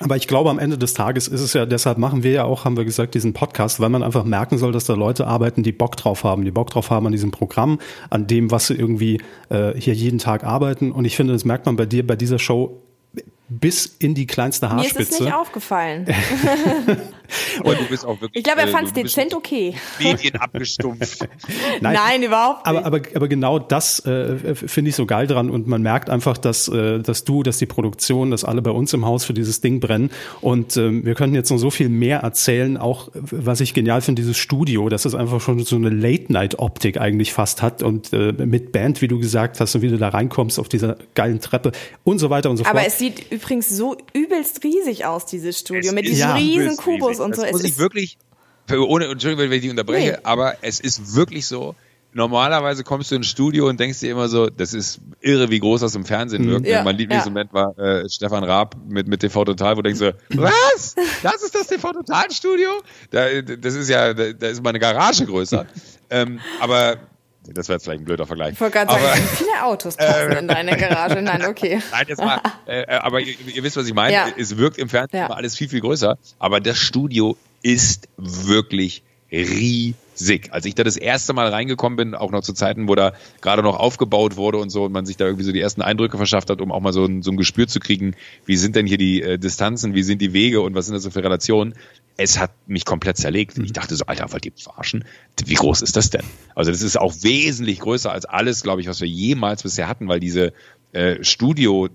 Aber 0.00 0.16
ich 0.16 0.28
glaube, 0.28 0.50
am 0.50 0.58
Ende 0.58 0.78
des 0.78 0.94
Tages 0.94 1.28
ist 1.28 1.40
es 1.40 1.52
ja, 1.52 1.66
deshalb 1.66 1.98
machen 1.98 2.22
wir 2.22 2.30
ja 2.30 2.44
auch, 2.44 2.64
haben 2.64 2.76
wir 2.76 2.84
gesagt, 2.84 3.14
diesen 3.14 3.32
Podcast, 3.32 3.80
weil 3.80 3.88
man 3.88 4.02
einfach 4.02 4.24
merken 4.24 4.58
soll, 4.58 4.72
dass 4.72 4.84
da 4.84 4.94
Leute 4.94 5.26
arbeiten, 5.26 5.62
die 5.62 5.72
Bock 5.72 5.96
drauf 5.96 6.24
haben, 6.24 6.44
die 6.44 6.50
Bock 6.50 6.70
drauf 6.70 6.90
haben 6.90 7.06
an 7.06 7.12
diesem 7.12 7.30
Programm, 7.30 7.78
an 8.10 8.26
dem, 8.26 8.50
was 8.50 8.68
sie 8.68 8.74
irgendwie 8.74 9.20
äh, 9.48 9.72
hier 9.74 9.94
jeden 9.94 10.18
Tag 10.18 10.44
arbeiten. 10.44 10.92
Und 10.92 11.04
ich 11.04 11.16
finde, 11.16 11.32
das 11.32 11.44
merkt 11.44 11.66
man 11.66 11.76
bei 11.76 11.86
dir, 11.86 12.06
bei 12.06 12.16
dieser 12.16 12.38
Show 12.38 12.82
bis 13.48 13.86
in 13.86 14.14
die 14.14 14.26
kleinste 14.26 14.68
Haarspitze. 14.70 14.98
Mir 14.98 15.02
ist 15.02 15.12
es 15.12 15.20
nicht 15.20 15.34
aufgefallen. 15.34 16.06
Und 17.62 17.78
du 17.78 17.84
bist 17.88 18.06
auch 18.06 18.20
wirklich. 18.20 18.36
Ich 18.36 18.44
glaube, 18.44 18.60
er 18.60 18.68
äh, 18.68 18.70
fand 18.70 18.88
es 18.88 18.92
dezent 18.92 19.34
okay. 19.34 19.74
Medien 19.98 20.36
abgestumpft. 20.36 21.20
Nein, 21.80 21.94
Nein, 21.94 22.22
überhaupt 22.22 22.66
nicht. 22.66 22.76
Aber, 22.76 22.86
aber, 22.86 23.00
aber 23.14 23.28
genau 23.28 23.58
das 23.58 24.00
äh, 24.06 24.54
finde 24.54 24.90
ich 24.90 24.96
so 24.96 25.06
geil 25.06 25.26
dran 25.26 25.50
und 25.50 25.66
man 25.66 25.82
merkt 25.82 26.10
einfach, 26.10 26.38
dass, 26.38 26.68
äh, 26.68 27.00
dass 27.00 27.24
du, 27.24 27.42
dass 27.42 27.58
die 27.58 27.66
Produktion, 27.66 28.30
dass 28.30 28.44
alle 28.44 28.62
bei 28.62 28.70
uns 28.70 28.92
im 28.92 29.04
Haus 29.04 29.24
für 29.24 29.34
dieses 29.34 29.60
Ding 29.60 29.80
brennen. 29.80 30.10
Und 30.40 30.76
ähm, 30.76 31.04
wir 31.04 31.14
könnten 31.14 31.34
jetzt 31.34 31.50
noch 31.50 31.58
so 31.58 31.70
viel 31.70 31.88
mehr 31.88 32.20
erzählen, 32.20 32.76
auch 32.76 33.10
was 33.14 33.60
ich 33.60 33.74
genial 33.74 34.00
finde, 34.00 34.22
dieses 34.22 34.38
Studio, 34.38 34.88
dass 34.88 35.04
es 35.04 35.14
einfach 35.14 35.40
schon 35.40 35.58
so 35.64 35.76
eine 35.76 35.90
Late-Night-Optik 35.90 36.98
eigentlich 36.98 37.32
fast 37.32 37.62
hat 37.62 37.82
und 37.82 38.12
äh, 38.12 38.32
mit 38.32 38.72
Band, 38.72 39.02
wie 39.02 39.08
du 39.08 39.18
gesagt 39.18 39.60
hast, 39.60 39.74
und 39.74 39.82
wie 39.82 39.88
du 39.88 39.98
da 39.98 40.08
reinkommst 40.08 40.58
auf 40.58 40.68
dieser 40.68 40.96
geilen 41.14 41.40
Treppe 41.40 41.72
und 42.04 42.18
so 42.18 42.30
weiter 42.30 42.50
und 42.50 42.56
so 42.56 42.64
fort. 42.64 42.74
Aber 42.74 42.86
es 42.86 42.98
sieht 42.98 43.37
übrigens 43.38 43.68
so 43.68 43.96
übelst 44.12 44.62
riesig 44.64 45.04
aus, 45.04 45.26
dieses 45.26 45.58
Studio, 45.58 45.90
es 45.90 45.94
mit 45.94 46.06
diesem 46.06 46.28
ja, 46.28 46.34
riesen 46.34 46.76
Kubus 46.76 47.10
riesig. 47.10 47.24
und 47.24 47.36
so. 47.36 47.42
Das 47.42 47.52
muss 47.52 47.64
ich 47.64 47.78
wirklich, 47.78 48.18
ohne, 48.70 49.06
Entschuldigung, 49.06 49.44
wenn 49.44 49.52
ich 49.52 49.62
dich 49.62 49.70
unterbreche, 49.70 50.12
nee. 50.12 50.18
aber 50.24 50.56
es 50.62 50.80
ist 50.80 51.14
wirklich 51.14 51.46
so, 51.46 51.74
normalerweise 52.12 52.84
kommst 52.84 53.10
du 53.10 53.16
ins 53.16 53.26
Studio 53.28 53.68
und 53.68 53.78
denkst 53.78 54.00
dir 54.00 54.10
immer 54.10 54.28
so, 54.28 54.48
das 54.48 54.74
ist 54.74 55.00
irre, 55.20 55.50
wie 55.50 55.60
groß 55.60 55.80
das 55.82 55.94
im 55.94 56.04
Fernsehen 56.04 56.46
mhm. 56.46 56.50
wirkt. 56.50 56.66
Ja, 56.66 56.82
mein 56.82 56.96
Lieblingsmoment 56.96 57.50
ja. 57.52 57.54
war 57.54 57.78
äh, 57.78 58.08
Stefan 58.08 58.44
Raab 58.44 58.76
mit, 58.88 59.06
mit 59.06 59.20
TV 59.20 59.44
Total, 59.44 59.76
wo 59.76 59.82
du 59.82 59.90
denkst 59.90 60.00
so, 60.00 60.12
was? 60.40 60.94
Das 61.22 61.42
ist 61.42 61.54
das 61.54 61.66
TV 61.66 61.92
Total 61.92 62.30
Studio? 62.30 62.70
Da, 63.10 63.40
das 63.42 63.74
ist 63.74 63.88
ja, 63.88 64.14
da, 64.14 64.32
da 64.32 64.48
ist 64.48 64.62
meine 64.62 64.78
Garage 64.78 65.26
größer. 65.26 65.66
ähm, 66.10 66.40
aber 66.60 66.98
das 67.46 67.68
wäre 67.68 67.76
jetzt 67.76 67.84
vielleicht 67.84 68.00
ein 68.00 68.04
blöder 68.04 68.26
Vergleich. 68.26 68.54
Ich 68.54 68.60
wollte 68.60 68.78
gerade 68.78 68.92
sagen, 68.92 69.22
viele 69.34 69.64
Autos 69.64 69.96
passen 69.96 70.32
äh, 70.32 70.38
in 70.38 70.48
deine 70.48 70.76
Garage. 70.76 71.22
Nein, 71.22 71.44
okay. 71.46 71.80
Nein, 71.90 72.04
jetzt 72.08 72.18
mal, 72.18 72.40
äh, 72.66 72.82
äh, 72.82 72.86
aber 72.98 73.20
ihr, 73.20 73.34
ihr, 73.54 73.62
wisst, 73.62 73.76
was 73.76 73.86
ich 73.86 73.94
meine. 73.94 74.12
Ja. 74.12 74.26
Es 74.36 74.56
wirkt 74.56 74.78
im 74.78 74.88
Fernsehen 74.88 75.20
ja. 75.20 75.30
alles 75.30 75.56
viel, 75.56 75.68
viel 75.68 75.80
größer. 75.80 76.18
Aber 76.38 76.60
das 76.60 76.78
Studio 76.78 77.36
ist 77.62 78.08
wirklich 78.16 79.02
riesig. 79.30 80.52
Als 80.52 80.64
ich 80.64 80.74
da 80.74 80.84
das 80.84 80.96
erste 80.96 81.32
Mal 81.32 81.48
reingekommen 81.48 81.96
bin, 81.96 82.14
auch 82.14 82.30
noch 82.30 82.40
zu 82.40 82.52
Zeiten, 82.54 82.88
wo 82.88 82.94
da 82.94 83.12
gerade 83.40 83.62
noch 83.62 83.78
aufgebaut 83.78 84.36
wurde 84.36 84.58
und 84.58 84.70
so 84.70 84.84
und 84.84 84.92
man 84.92 85.06
sich 85.06 85.16
da 85.16 85.26
irgendwie 85.26 85.44
so 85.44 85.52
die 85.52 85.60
ersten 85.60 85.82
Eindrücke 85.82 86.16
verschafft 86.16 86.50
hat, 86.50 86.60
um 86.60 86.72
auch 86.72 86.80
mal 86.80 86.92
so 86.92 87.04
ein, 87.04 87.22
so 87.22 87.30
ein 87.30 87.36
Gespür 87.36 87.68
zu 87.68 87.78
kriegen, 87.78 88.14
wie 88.46 88.56
sind 88.56 88.74
denn 88.74 88.86
hier 88.86 88.98
die 88.98 89.22
äh, 89.22 89.38
Distanzen, 89.38 89.94
wie 89.94 90.02
sind 90.02 90.22
die 90.22 90.32
Wege 90.32 90.60
und 90.60 90.74
was 90.74 90.86
sind 90.86 90.94
das 90.94 91.02
so 91.02 91.10
für 91.10 91.22
Relationen. 91.22 91.74
Es 92.20 92.38
hat 92.38 92.50
mich 92.66 92.84
komplett 92.84 93.16
zerlegt. 93.16 93.56
Ich 93.58 93.72
dachte 93.72 93.94
so, 93.94 94.04
Alter, 94.06 94.30
wollt 94.32 94.44
ihr 94.44 94.52
verarschen? 94.56 95.04
Wie 95.44 95.54
groß 95.54 95.82
ist 95.82 95.96
das 95.96 96.10
denn? 96.10 96.24
Also 96.56 96.72
das 96.72 96.82
ist 96.82 96.98
auch 96.98 97.14
wesentlich 97.22 97.78
größer 97.78 98.10
als 98.10 98.24
alles, 98.24 98.64
glaube 98.64 98.80
ich, 98.80 98.88
was 98.88 99.00
wir 99.00 99.08
jemals 99.08 99.62
bisher 99.62 99.88
hatten, 99.88 100.08
weil 100.08 100.18
diese 100.18 100.52
äh, 100.92 101.22
Studio 101.22 101.88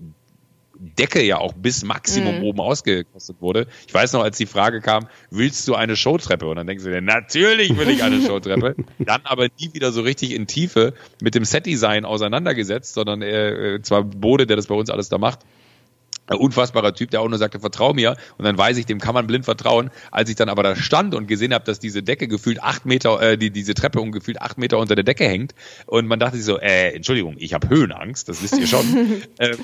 Decke 0.76 1.22
ja 1.22 1.38
auch 1.38 1.52
bis 1.52 1.84
Maximum 1.84 2.38
mhm. 2.38 2.44
oben 2.44 2.60
ausgekostet 2.60 3.36
wurde. 3.40 3.66
Ich 3.86 3.94
weiß 3.94 4.12
noch, 4.14 4.22
als 4.22 4.36
die 4.38 4.46
Frage 4.46 4.80
kam, 4.80 5.08
willst 5.30 5.68
du 5.68 5.74
eine 5.74 5.94
Showtreppe? 5.94 6.46
Und 6.46 6.56
dann 6.56 6.66
denkst 6.66 6.84
du 6.84 6.90
dir, 6.90 7.00
natürlich 7.00 7.76
will 7.76 7.88
ich 7.88 8.02
eine 8.02 8.20
Showtreppe. 8.20 8.74
dann 8.98 9.20
aber 9.24 9.48
nie 9.58 9.72
wieder 9.72 9.92
so 9.92 10.02
richtig 10.02 10.32
in 10.32 10.46
Tiefe 10.46 10.94
mit 11.20 11.34
dem 11.34 11.44
Setdesign 11.44 12.04
auseinandergesetzt, 12.04 12.94
sondern 12.94 13.22
äh, 13.22 13.78
zwar 13.82 14.04
Bode, 14.04 14.46
der 14.46 14.56
das 14.56 14.66
bei 14.66 14.74
uns 14.74 14.90
alles 14.90 15.08
da 15.08 15.18
macht, 15.18 15.40
unfassbarer 16.28 16.94
Typ, 16.94 17.10
der 17.10 17.20
auch 17.20 17.28
nur 17.28 17.38
sagte, 17.38 17.60
vertrau 17.60 17.92
mir. 17.92 18.16
Und 18.38 18.44
dann 18.44 18.56
weiß 18.56 18.76
ich, 18.78 18.86
dem 18.86 19.00
kann 19.00 19.14
man 19.14 19.26
blind 19.26 19.44
vertrauen. 19.44 19.90
Als 20.10 20.30
ich 20.30 20.36
dann 20.36 20.48
aber 20.48 20.62
da 20.62 20.76
stand 20.76 21.14
und 21.14 21.26
gesehen 21.26 21.52
habe, 21.52 21.64
dass 21.64 21.78
diese 21.78 22.02
Decke 22.02 22.28
gefühlt 22.28 22.62
acht 22.62 22.86
Meter, 22.86 23.20
äh, 23.20 23.38
die, 23.38 23.50
diese 23.50 23.74
Treppe 23.74 24.00
ungefühlt 24.00 24.40
acht 24.40 24.58
Meter 24.58 24.78
unter 24.78 24.94
der 24.94 25.04
Decke 25.04 25.24
hängt. 25.24 25.54
Und 25.86 26.06
man 26.06 26.18
dachte 26.18 26.36
sich 26.36 26.44
so, 26.44 26.58
äh, 26.58 26.94
Entschuldigung, 26.94 27.36
ich 27.38 27.54
habe 27.54 27.68
Höhenangst, 27.68 28.28
das 28.28 28.42
wisst 28.42 28.58
ihr 28.58 28.66
schon. 28.66 29.22
äh, 29.38 29.56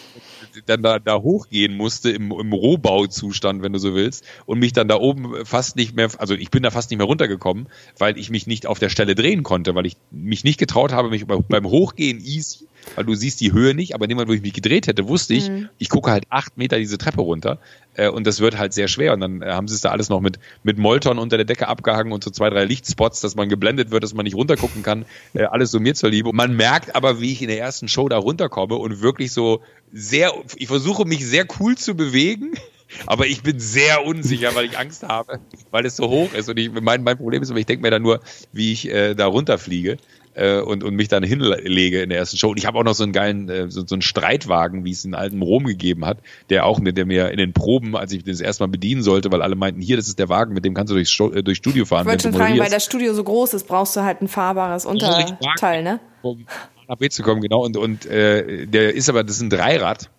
dann 0.66 0.82
da, 0.82 0.98
da 0.98 1.20
hochgehen 1.20 1.76
musste 1.76 2.10
im, 2.10 2.32
im 2.32 2.52
Rohbauzustand, 2.52 3.62
wenn 3.62 3.72
du 3.72 3.78
so 3.78 3.94
willst, 3.94 4.24
und 4.46 4.58
mich 4.58 4.72
dann 4.72 4.88
da 4.88 4.96
oben 4.96 5.44
fast 5.44 5.76
nicht 5.76 5.94
mehr, 5.94 6.08
also 6.18 6.34
ich 6.34 6.50
bin 6.50 6.62
da 6.62 6.70
fast 6.70 6.90
nicht 6.90 6.98
mehr 6.98 7.06
runtergekommen, 7.06 7.68
weil 7.98 8.18
ich 8.18 8.30
mich 8.30 8.46
nicht 8.46 8.66
auf 8.66 8.78
der 8.78 8.88
Stelle 8.88 9.14
drehen 9.14 9.42
konnte, 9.42 9.74
weil 9.74 9.86
ich 9.86 9.96
mich 10.10 10.44
nicht 10.44 10.58
getraut 10.58 10.92
habe, 10.92 11.10
mich 11.10 11.26
beim 11.26 11.66
Hochgehen 11.66 12.20
easy, 12.20 12.66
weil 12.94 13.04
du 13.04 13.14
siehst 13.14 13.40
die 13.40 13.52
Höhe 13.52 13.74
nicht, 13.74 13.94
aber 13.94 14.04
in 14.04 14.10
dem 14.10 14.16
Moment, 14.16 14.30
wo 14.30 14.34
ich 14.34 14.42
mich 14.42 14.52
gedreht 14.52 14.86
hätte, 14.86 15.08
wusste 15.08 15.34
ich, 15.34 15.48
mhm. 15.48 15.68
ich 15.78 15.88
gucke 15.88 16.10
halt 16.10 16.24
acht 16.30 16.56
Meter 16.56 16.78
diese 16.78 16.98
Treppe 16.98 17.20
runter 17.20 17.58
äh, 17.94 18.08
und 18.08 18.26
das 18.26 18.40
wird 18.40 18.58
halt 18.58 18.72
sehr 18.72 18.88
schwer 18.88 19.12
und 19.12 19.20
dann 19.20 19.42
äh, 19.42 19.50
haben 19.50 19.68
sie 19.68 19.74
es 19.74 19.80
da 19.80 19.90
alles 19.90 20.08
noch 20.08 20.20
mit, 20.20 20.38
mit 20.62 20.78
Molton 20.78 21.18
unter 21.18 21.36
der 21.36 21.44
Decke 21.44 21.68
abgehangen 21.68 22.12
und 22.12 22.24
so 22.24 22.30
zwei, 22.30 22.50
drei 22.50 22.64
Lichtspots, 22.64 23.20
dass 23.20 23.34
man 23.36 23.48
geblendet 23.48 23.90
wird, 23.90 24.02
dass 24.02 24.14
man 24.14 24.24
nicht 24.24 24.34
runtergucken 24.34 24.82
kann, 24.82 25.04
äh, 25.34 25.44
alles 25.44 25.70
so 25.70 25.80
mir 25.80 25.94
zur 25.94 26.10
Liebe. 26.10 26.30
Und 26.30 26.36
man 26.36 26.56
merkt 26.56 26.94
aber, 26.94 27.20
wie 27.20 27.32
ich 27.32 27.42
in 27.42 27.48
der 27.48 27.58
ersten 27.58 27.88
Show 27.88 28.08
da 28.08 28.18
runterkomme 28.18 28.76
und 28.76 29.00
wirklich 29.00 29.32
so 29.32 29.60
sehr, 29.92 30.32
ich 30.56 30.68
versuche 30.68 31.04
mich 31.04 31.26
sehr 31.26 31.46
cool 31.58 31.76
zu 31.76 31.94
bewegen, 31.94 32.52
aber 33.06 33.26
ich 33.26 33.42
bin 33.42 33.58
sehr 33.60 34.04
unsicher, 34.04 34.54
weil 34.54 34.66
ich 34.66 34.78
Angst 34.78 35.02
habe, 35.02 35.40
weil 35.70 35.84
es 35.84 35.96
so 35.96 36.08
hoch 36.08 36.32
ist. 36.34 36.48
Und 36.48 36.58
ich, 36.58 36.70
mein, 36.72 37.02
mein 37.02 37.16
Problem 37.16 37.42
ist, 37.42 37.50
ich 37.50 37.66
denke 37.66 37.82
mir 37.82 37.90
dann 37.90 38.02
nur, 38.02 38.20
wie 38.52 38.72
ich 38.72 38.88
äh, 38.88 39.14
da 39.14 39.26
runterfliege 39.26 39.98
äh, 40.34 40.60
und, 40.60 40.84
und 40.84 40.94
mich 40.94 41.08
dann 41.08 41.22
hinlege 41.22 42.02
in 42.02 42.08
der 42.08 42.18
ersten 42.18 42.36
Show. 42.36 42.50
Und 42.50 42.58
ich 42.58 42.66
habe 42.66 42.78
auch 42.78 42.84
noch 42.84 42.94
so 42.94 43.02
einen 43.02 43.12
geilen, 43.12 43.48
äh, 43.48 43.70
so, 43.70 43.86
so 43.86 43.94
einen 43.94 44.02
Streitwagen, 44.02 44.84
wie 44.84 44.92
es 44.92 45.04
in 45.04 45.14
alten 45.14 45.42
Rom 45.42 45.64
gegeben 45.64 46.06
hat, 46.06 46.18
der 46.48 46.66
auch 46.66 46.78
mit 46.78 46.96
der 46.96 47.06
mir 47.06 47.30
in 47.30 47.38
den 47.38 47.52
Proben, 47.52 47.96
als 47.96 48.12
ich 48.12 48.24
das 48.24 48.40
erstmal 48.40 48.68
bedienen 48.68 49.02
sollte, 49.02 49.30
weil 49.32 49.42
alle 49.42 49.56
meinten, 49.56 49.80
hier, 49.80 49.96
das 49.96 50.08
ist 50.08 50.18
der 50.18 50.28
Wagen, 50.28 50.54
mit 50.54 50.64
dem 50.64 50.74
kannst 50.74 50.90
du 50.90 50.94
durchs, 50.94 51.18
äh, 51.18 51.42
durchs 51.42 51.58
Studio 51.58 51.84
fahren. 51.84 52.02
Ich 52.02 52.10
wollte 52.10 52.22
schon 52.24 52.34
fragen, 52.34 52.58
weil 52.58 52.70
das 52.70 52.84
Studio 52.84 53.14
so 53.14 53.24
groß 53.24 53.54
ist, 53.54 53.66
brauchst 53.66 53.96
du 53.96 54.02
halt 54.02 54.22
ein 54.22 54.28
fahrbares 54.28 54.86
Unterteil, 54.86 55.82
ne? 55.82 56.00
Um 56.22 56.46
nach 56.88 56.96
B 56.96 57.08
zu 57.08 57.22
kommen, 57.22 57.40
genau. 57.40 57.64
Und, 57.64 57.76
und 57.76 58.06
äh, 58.06 58.66
der 58.66 58.94
ist 58.94 59.08
aber, 59.08 59.22
das 59.22 59.36
ist 59.36 59.42
ein 59.42 59.50
Dreirad. 59.50 60.10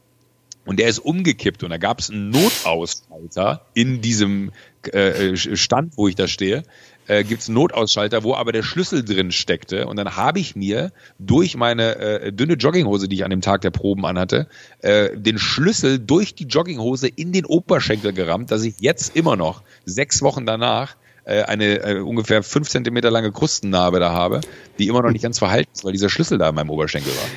Und 0.64 0.80
der 0.80 0.88
ist 0.88 1.00
umgekippt 1.00 1.64
und 1.64 1.72
da 1.72 1.78
gab 1.78 2.00
es 2.00 2.12
einen 2.12 2.30
Notausschalter 2.30 3.66
in 3.74 4.02
diesem 4.02 4.52
äh, 4.92 5.36
Stand, 5.36 5.98
wo 5.98 6.08
ich 6.08 6.16
da 6.16 6.28
stehe 6.28 6.64
äh, 7.08 7.24
gibt 7.24 7.42
es 7.42 7.48
einen 7.48 7.56
Notausschalter, 7.56 8.24
wo 8.24 8.36
aber 8.36 8.52
der 8.52 8.64
Schlüssel 8.64 9.04
drin 9.04 9.32
steckte. 9.32 9.88
Und 9.88 9.98
dann 9.98 10.16
habe 10.16 10.40
ich 10.40 10.56
mir 10.56 10.92
durch 11.20 11.56
meine 11.56 11.96
äh, 11.98 12.32
dünne 12.32 12.54
Jogginghose, 12.54 13.08
die 13.08 13.18
ich 13.18 13.24
an 13.24 13.32
dem 13.32 13.42
Tag 13.42 13.62
der 13.62 13.72
Proben 13.72 14.06
anhatte, 14.06 14.48
äh, 14.80 15.10
den 15.16 15.38
Schlüssel 15.40 16.00
durch 16.00 16.36
die 16.36 16.46
Jogginghose 16.46 17.08
in 17.08 17.32
den 17.32 17.46
Oberschenkel 17.46 18.14
gerammt, 18.14 18.52
dass 18.52 18.64
ich 18.64 18.76
jetzt 18.80 19.16
immer 19.16 19.36
noch, 19.36 19.64
sechs 19.86 20.22
Wochen 20.22 20.46
danach, 20.46 20.96
äh, 21.26 21.44
eine 21.44 21.84
äh, 21.84 22.00
ungefähr 22.00 22.44
fünf 22.44 22.70
Zentimeter 22.70 23.12
lange 23.12 23.32
Krustennarbe 23.32 24.00
da 24.00 24.12
habe, 24.12 24.42
die 24.80 24.88
immer 24.88 25.02
noch 25.02 25.12
nicht 25.12 25.22
ganz 25.24 25.40
verhalten 25.40 25.70
ist, 25.74 25.84
weil 25.84 25.92
dieser 25.92 26.10
Schlüssel 26.10 26.38
da 26.38 26.50
in 26.50 26.56
meinem 26.56 26.70
Oberschenkel 26.70 27.12
war. 27.14 27.30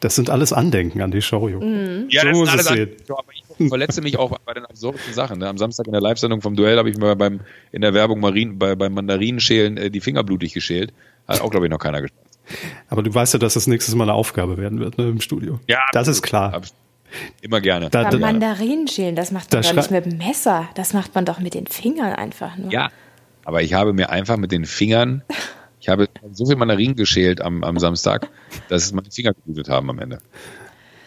Das 0.00 0.14
sind 0.14 0.30
alles 0.30 0.52
Andenken 0.52 1.00
an 1.00 1.10
die 1.10 1.22
Show, 1.22 1.48
Jo. 1.48 1.60
Mhm. 1.60 2.06
Ja, 2.10 2.24
das 2.24 2.38
ist 2.38 2.48
alles 2.48 2.66
Andenken, 2.66 3.12
aber 3.12 3.32
ich 3.32 3.45
verletze 3.68 4.02
mich 4.02 4.18
auch 4.18 4.36
bei 4.38 4.54
den 4.54 4.64
absurdesten 4.64 5.14
Sachen. 5.14 5.38
Ne? 5.38 5.48
Am 5.48 5.58
Samstag 5.58 5.86
in 5.86 5.92
der 5.92 6.00
Live-Sendung 6.00 6.40
vom 6.40 6.56
Duell 6.56 6.78
habe 6.78 6.90
ich 6.90 6.96
mir 6.96 7.16
beim, 7.16 7.40
in 7.72 7.82
der 7.82 7.94
Werbung 7.94 8.20
Marien, 8.20 8.58
bei, 8.58 8.74
beim 8.74 8.94
Mandarinenschälen 8.94 9.76
äh, 9.76 9.90
die 9.90 10.00
Finger 10.00 10.24
blutig 10.24 10.52
geschält. 10.52 10.92
Hat 11.26 11.40
auch, 11.40 11.50
glaube 11.50 11.66
ich, 11.66 11.70
noch 11.70 11.78
keiner 11.78 12.02
geschafft. 12.02 12.20
Aber 12.88 13.02
du 13.02 13.12
weißt 13.12 13.32
ja, 13.34 13.38
dass 13.38 13.54
das 13.54 13.66
nächstes 13.66 13.94
Mal 13.94 14.04
eine 14.04 14.14
Aufgabe 14.14 14.56
werden 14.56 14.78
wird 14.78 14.98
ne, 14.98 15.08
im 15.08 15.20
Studio. 15.20 15.58
Ja, 15.66 15.80
das 15.92 16.08
ist 16.08 16.22
klar. 16.22 16.54
Absolut. 16.54 16.80
Immer 17.40 17.60
gerne. 17.60 17.88
Da, 17.88 18.10
da, 18.10 18.18
Mandarinen 18.18 18.88
schälen, 18.88 19.16
das 19.16 19.30
macht 19.30 19.52
man 19.52 19.62
doch 19.62 19.72
nicht 19.72 19.90
mit 19.90 20.06
dem 20.06 20.18
Messer. 20.18 20.68
Das 20.74 20.92
macht 20.92 21.14
man 21.14 21.24
doch 21.24 21.38
mit 21.38 21.54
den 21.54 21.66
Fingern 21.66 22.12
einfach 22.12 22.56
nur. 22.56 22.70
Ja, 22.72 22.90
aber 23.44 23.62
ich 23.62 23.74
habe 23.74 23.92
mir 23.92 24.10
einfach 24.10 24.36
mit 24.36 24.52
den 24.52 24.64
Fingern 24.64 25.22
ich 25.86 25.88
habe 25.88 26.08
so 26.32 26.46
viel 26.46 26.56
Mandarinen 26.56 26.96
geschält 26.96 27.40
am, 27.40 27.62
am 27.62 27.78
Samstag, 27.78 28.28
dass 28.68 28.92
meine 28.92 29.08
Finger 29.08 29.34
geblutet 29.34 29.68
haben 29.68 29.88
am 29.88 30.00
Ende. 30.00 30.18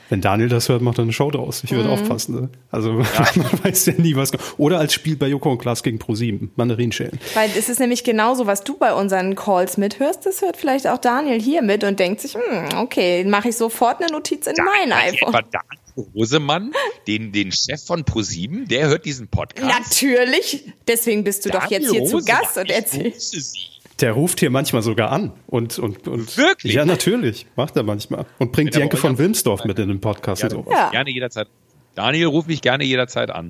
Wenn 0.09 0.21
Daniel 0.21 0.49
das 0.49 0.69
hört, 0.69 0.81
macht 0.81 0.97
er 0.97 1.03
eine 1.03 1.13
Show 1.13 1.29
draus. 1.29 1.63
Ich 1.63 1.71
würde 1.71 1.85
mhm. 1.85 1.93
aufpassen. 1.93 2.35
Ne? 2.35 2.49
Also 2.71 2.99
ja. 2.99 3.27
man 3.35 3.63
weiß 3.63 3.85
ja 3.85 3.93
nie, 3.97 4.15
was. 4.15 4.31
Oder 4.57 4.79
als 4.79 4.93
Spiel 4.93 5.15
bei 5.15 5.27
Joko 5.27 5.51
und 5.51 5.59
Klaas 5.59 5.83
gegen 5.83 5.99
ProSieben, 5.99 6.51
Mandarinschälen. 6.55 7.19
Weil 7.35 7.51
es 7.55 7.69
ist 7.69 7.79
nämlich 7.79 8.03
genauso, 8.03 8.47
was 8.47 8.63
du 8.63 8.77
bei 8.77 8.93
unseren 8.93 9.35
Calls 9.35 9.77
mithörst, 9.77 10.25
das 10.25 10.41
hört 10.41 10.57
vielleicht 10.57 10.87
auch 10.87 10.97
Daniel 10.97 11.39
hier 11.39 11.61
mit 11.61 11.83
und 11.83 11.99
denkt 11.99 12.21
sich, 12.21 12.33
hm, 12.33 12.79
okay, 12.79 13.23
mache 13.23 13.49
ich 13.49 13.57
sofort 13.57 14.01
eine 14.01 14.11
Notiz 14.11 14.47
in 14.47 14.55
da, 14.55 14.63
mein 14.63 14.91
iPhone. 14.91 15.31
Daniel 15.31 15.79
Rosemann, 16.15 16.73
den, 17.07 17.31
den 17.31 17.51
Chef 17.51 17.83
von 17.85 18.03
ProSieben, 18.03 18.67
der 18.67 18.87
hört 18.87 19.05
diesen 19.05 19.27
Podcast. 19.27 19.67
Natürlich. 19.67 20.63
Deswegen 20.87 21.23
bist 21.23 21.45
du 21.45 21.49
Daniel 21.49 21.65
doch 21.65 21.71
jetzt 21.71 21.91
hier 21.91 22.01
Rosemann, 22.01 22.23
zu 22.23 22.31
Gast 22.31 22.57
und 22.57 22.69
erzählst. 22.69 23.78
Der 24.01 24.13
ruft 24.13 24.39
hier 24.39 24.49
manchmal 24.49 24.81
sogar 24.81 25.11
an 25.11 25.33
und 25.47 25.77
und 25.79 26.07
und 26.07 26.37
wirklich 26.37 26.73
ja 26.73 26.85
natürlich 26.85 27.45
macht 27.55 27.75
er 27.75 27.83
manchmal 27.83 28.25
und 28.37 28.51
bringt 28.51 28.75
Jenke 28.75 28.97
von 28.97 29.17
Wilmsdorf 29.17 29.65
mit 29.65 29.77
in 29.79 29.89
den 29.89 29.99
Podcast 29.99 30.41
gerne, 30.41 30.57
und 30.57 30.65
sowas. 30.65 30.77
Ja. 30.77 30.89
Gerne 30.89 31.09
jederzeit. 31.09 31.47
Daniel 31.95 32.27
ruft 32.27 32.47
mich 32.47 32.61
gerne 32.61 32.85
jederzeit 32.85 33.29
an. 33.29 33.49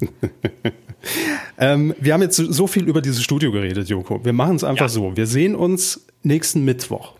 ähm, 1.59 1.93
wir 1.99 2.13
haben 2.13 2.21
jetzt 2.21 2.37
so 2.37 2.67
viel 2.67 2.87
über 2.87 3.01
dieses 3.01 3.23
Studio 3.23 3.51
geredet, 3.51 3.89
Joko. 3.89 4.23
Wir 4.25 4.33
machen 4.33 4.55
es 4.55 4.63
einfach 4.63 4.85
ja. 4.85 4.89
so. 4.89 5.15
Wir 5.15 5.27
sehen 5.27 5.55
uns 5.55 6.05
nächsten 6.23 6.65
Mittwoch. 6.65 7.13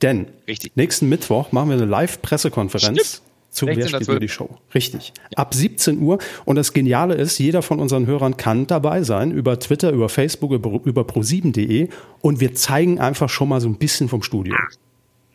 Denn 0.00 0.26
Richtig. 0.48 0.72
nächsten 0.74 1.08
Mittwoch 1.08 1.52
machen 1.52 1.68
wir 1.68 1.76
eine 1.76 1.84
Live-Pressekonferenz 1.84 3.22
zu 3.52 3.66
Wer 3.66 3.86
spielt 3.86 4.08
mir 4.08 4.18
die 4.18 4.28
Show. 4.28 4.48
Richtig. 4.74 5.12
Ab 5.36 5.52
17 5.52 6.00
Uhr. 6.00 6.18
Und 6.46 6.56
das 6.56 6.72
Geniale 6.72 7.14
ist, 7.14 7.38
jeder 7.38 7.60
von 7.60 7.80
unseren 7.80 8.06
Hörern 8.06 8.38
kann 8.38 8.66
dabei 8.66 9.02
sein, 9.02 9.30
über 9.30 9.60
Twitter, 9.60 9.90
über 9.90 10.08
Facebook, 10.08 10.52
über, 10.52 10.80
über 10.84 11.02
pro7.de. 11.02 11.90
Und 12.22 12.40
wir 12.40 12.54
zeigen 12.54 12.98
einfach 12.98 13.28
schon 13.28 13.50
mal 13.50 13.60
so 13.60 13.68
ein 13.68 13.76
bisschen 13.76 14.08
vom 14.08 14.22
Studio. 14.22 14.56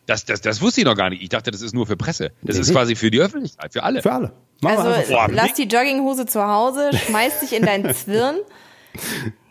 Das, 0.07 0.25
das, 0.25 0.41
das 0.41 0.61
wusste 0.61 0.81
ich 0.81 0.85
noch 0.85 0.95
gar 0.95 1.11
nicht. 1.11 1.21
Ich 1.21 1.29
dachte, 1.29 1.51
das 1.51 1.61
ist 1.61 1.75
nur 1.75 1.85
für 1.85 1.95
Presse. 1.95 2.31
Das 2.41 2.55
nee, 2.55 2.61
ist 2.61 2.71
quasi 2.71 2.95
für 2.95 3.11
die 3.11 3.19
Öffentlichkeit, 3.19 3.73
für 3.73 3.83
alle. 3.83 4.01
Für 4.01 4.13
alle. 4.13 4.33
Machen 4.61 4.77
also 4.79 5.13
lass 5.29 5.53
die 5.53 5.65
Jogginghose 5.65 6.25
zu 6.25 6.41
Hause, 6.43 6.89
schmeiß 6.93 7.41
dich 7.41 7.53
in 7.53 7.63
dein 7.63 7.93
Zwirn. 7.93 8.37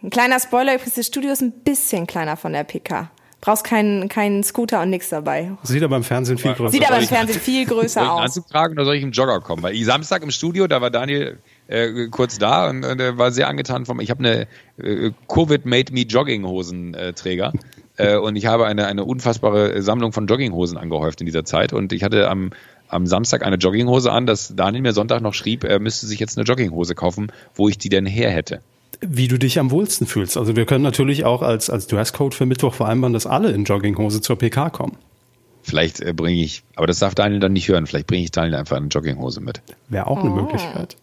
Ein 0.03 0.11
kleiner 0.11 0.41
Spoiler, 0.41 0.77
das 0.77 1.07
Studio 1.07 1.31
ist 1.31 1.43
ein 1.43 1.53
bisschen 1.53 2.09
kleiner 2.09 2.37
von 2.37 2.53
der 2.53 2.65
PK. 2.65 3.13
Brauchst 3.47 3.63
keinen, 3.63 4.09
keinen 4.09 4.43
Scooter 4.43 4.83
und 4.83 4.91
nichts 4.91 5.09
dabei. 5.09 5.53
Sieht 5.63 5.85
aber 5.85 5.97
im 5.97 6.03
Fernsehen 6.03 6.37
viel 6.37 6.53
größer 6.53 6.65
aus. 6.65 6.73
Sieht 6.73 6.91
aber 6.91 6.99
im 6.99 7.07
Fernsehen 7.07 7.39
viel 7.39 7.65
größer 7.69 7.85
aus. 7.85 7.93
Soll 7.95 8.03
ich 8.03 8.11
einen 8.11 8.25
Anzug 8.25 8.49
tragen 8.49 8.73
oder 8.73 8.85
soll 8.85 8.97
ich 8.97 9.05
im 9.05 9.13
Jogger 9.13 9.41
kommen? 9.41 9.63
Weil 9.63 9.77
ich 9.77 9.85
Samstag 9.85 10.25
im 10.25 10.33
Studio, 10.33 10.67
da 10.67 10.81
war 10.81 10.91
Daniel 10.91 11.39
äh, 11.69 12.09
kurz 12.09 12.39
da 12.39 12.69
und, 12.69 12.85
und 12.85 13.01
er 13.01 13.19
war 13.19 13.31
sehr 13.31 13.47
angetan 13.47 13.87
vom. 13.87 14.01
Ich 14.01 14.11
habe 14.11 14.19
eine 14.19 14.49
äh, 14.79 15.13
Covid 15.29 15.65
Made 15.65 15.93
Me 15.93 16.01
Jogginghosenträger. 16.01 17.53
äh, 17.99 18.17
und 18.17 18.35
ich 18.35 18.47
habe 18.47 18.67
eine, 18.67 18.89
eine 18.89 19.05
unfassbare 19.05 19.81
Sammlung 19.81 20.11
von 20.11 20.27
Jogginghosen 20.27 20.77
angehäuft 20.77 21.21
in 21.21 21.27
dieser 21.27 21.45
Zeit. 21.45 21.73
Und 21.73 21.93
ich 21.93 22.03
hatte 22.03 22.29
am, 22.29 22.51
am 22.89 23.07
Samstag 23.07 23.47
eine 23.47 23.59
Jogginghose 23.59 24.11
an, 24.11 24.27
dass 24.27 24.57
Daniel 24.57 24.83
mir 24.83 24.93
Sonntag 24.93 25.23
noch 25.23 25.35
schrieb, 25.35 25.63
er 25.63 25.79
müsste 25.79 26.09
sich 26.09 26.19
jetzt 26.19 26.37
eine 26.37 26.45
Jogginghose 26.45 26.97
kaufen, 26.97 27.31
wo 27.55 27.69
ich 27.69 27.79
die 27.79 27.91
denn 27.91 28.07
her 28.07 28.33
hätte 28.33 28.61
wie 29.01 29.29
du 29.29 29.39
dich 29.39 29.59
am 29.59 29.71
wohlsten 29.71 30.07
fühlst. 30.07 30.37
Also 30.37 30.57
wir 30.57 30.67
können 30.67 30.83
natürlich 30.83 31.25
auch 31.25 31.43
als, 31.43 31.71
als 31.71 31.87
Dresscode 31.87 32.35
für 32.35 32.47
Mittwoch 32.47 32.75
vereinbaren, 32.75 33.13
dass 33.13 33.27
alle 33.27 33.51
in 33.51 33.65
Jogginghose 33.65 34.21
zur 34.21 34.37
PK 34.37 34.71
kommen. 34.71 34.97
Vielleicht 35.63 36.01
äh, 36.01 36.13
bringe 36.13 36.41
ich, 36.41 36.63
aber 36.77 36.87
das 36.87 37.01
darf 37.01 37.15
Daniel 37.15 37.41
dann 37.41 37.53
nicht 37.53 37.69
hören, 37.69 37.87
vielleicht 37.87 38.07
bringe 38.07 38.23
ich 38.23 38.31
Daniel 38.31 38.55
einfach 38.55 38.77
eine 38.77 38.87
Jogginghose 38.87 39.41
mit. 39.41 39.63
Wäre 39.89 40.07
auch 40.07 40.21
eine 40.21 40.31
oh. 40.31 40.37
Möglichkeit. 40.37 40.97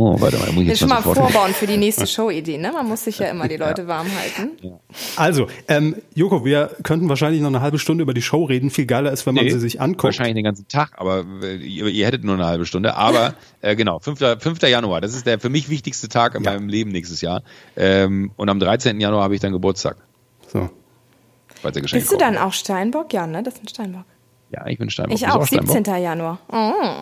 Oh, 0.00 0.14
warte 0.20 0.38
mal, 0.38 0.52
muss 0.52 0.62
ich 0.62 0.68
jetzt 0.68 0.78
schon 0.78 0.88
mal, 0.88 1.00
mal 1.00 1.12
vorbauen 1.12 1.52
für 1.52 1.66
die 1.66 1.76
nächste 1.76 2.06
Show-Idee, 2.06 2.56
ne? 2.56 2.70
Man 2.72 2.86
muss 2.86 3.02
sich 3.02 3.18
ja 3.18 3.30
immer 3.30 3.48
die 3.48 3.56
Leute 3.66 3.82
ja. 3.82 3.88
warm 3.88 4.06
halten. 4.16 4.78
Also, 5.16 5.48
ähm, 5.66 5.96
Joko, 6.14 6.44
wir 6.44 6.70
könnten 6.84 7.08
wahrscheinlich 7.08 7.40
noch 7.40 7.48
eine 7.48 7.62
halbe 7.62 7.80
Stunde 7.80 8.02
über 8.02 8.14
die 8.14 8.22
Show 8.22 8.44
reden. 8.44 8.70
Viel 8.70 8.86
geiler 8.86 9.10
ist, 9.10 9.26
wenn 9.26 9.34
man 9.34 9.50
sie 9.50 9.58
sich 9.58 9.80
anguckt. 9.80 10.04
Wahrscheinlich 10.04 10.36
den 10.36 10.44
ganzen 10.44 10.68
Tag, 10.68 10.92
aber 10.98 11.24
äh, 11.42 11.56
ihr, 11.56 11.88
ihr, 11.88 12.06
hättet 12.06 12.22
nur 12.22 12.36
eine 12.36 12.46
halbe 12.46 12.64
Stunde. 12.64 12.94
Aber 12.94 13.34
äh, 13.60 13.74
genau, 13.74 13.98
5. 13.98 14.20
5. 14.38 14.62
Januar, 14.62 15.00
das 15.00 15.16
ist 15.16 15.26
der 15.26 15.40
für 15.40 15.48
mich 15.50 15.68
wichtigste 15.68 16.08
Tag 16.08 16.36
in 16.36 16.44
ja. 16.44 16.52
meinem 16.52 16.68
Leben 16.68 16.92
nächstes 16.92 17.20
Jahr. 17.20 17.42
Ähm, 17.76 18.30
und 18.36 18.48
am 18.48 18.60
13. 18.60 19.00
Januar 19.00 19.24
habe 19.24 19.34
ich 19.34 19.40
dann 19.40 19.50
Geburtstag. 19.50 19.96
So. 20.46 20.70
Bist 21.60 22.12
du 22.12 22.16
dann 22.16 22.38
auch 22.38 22.52
Steinbock? 22.52 23.12
Ja, 23.12 23.26
ne? 23.26 23.42
Das 23.42 23.54
ist 23.54 23.64
ein 23.64 23.68
Steinbock. 23.68 24.04
Ja, 24.52 24.64
ich 24.68 24.78
bin 24.78 24.90
Steinbock. 24.90 25.16
Ich 25.16 25.26
auch, 25.26 25.40
auch 25.40 25.46
17. 25.48 25.82
Januar. 25.82 26.38
Oh. 26.52 27.00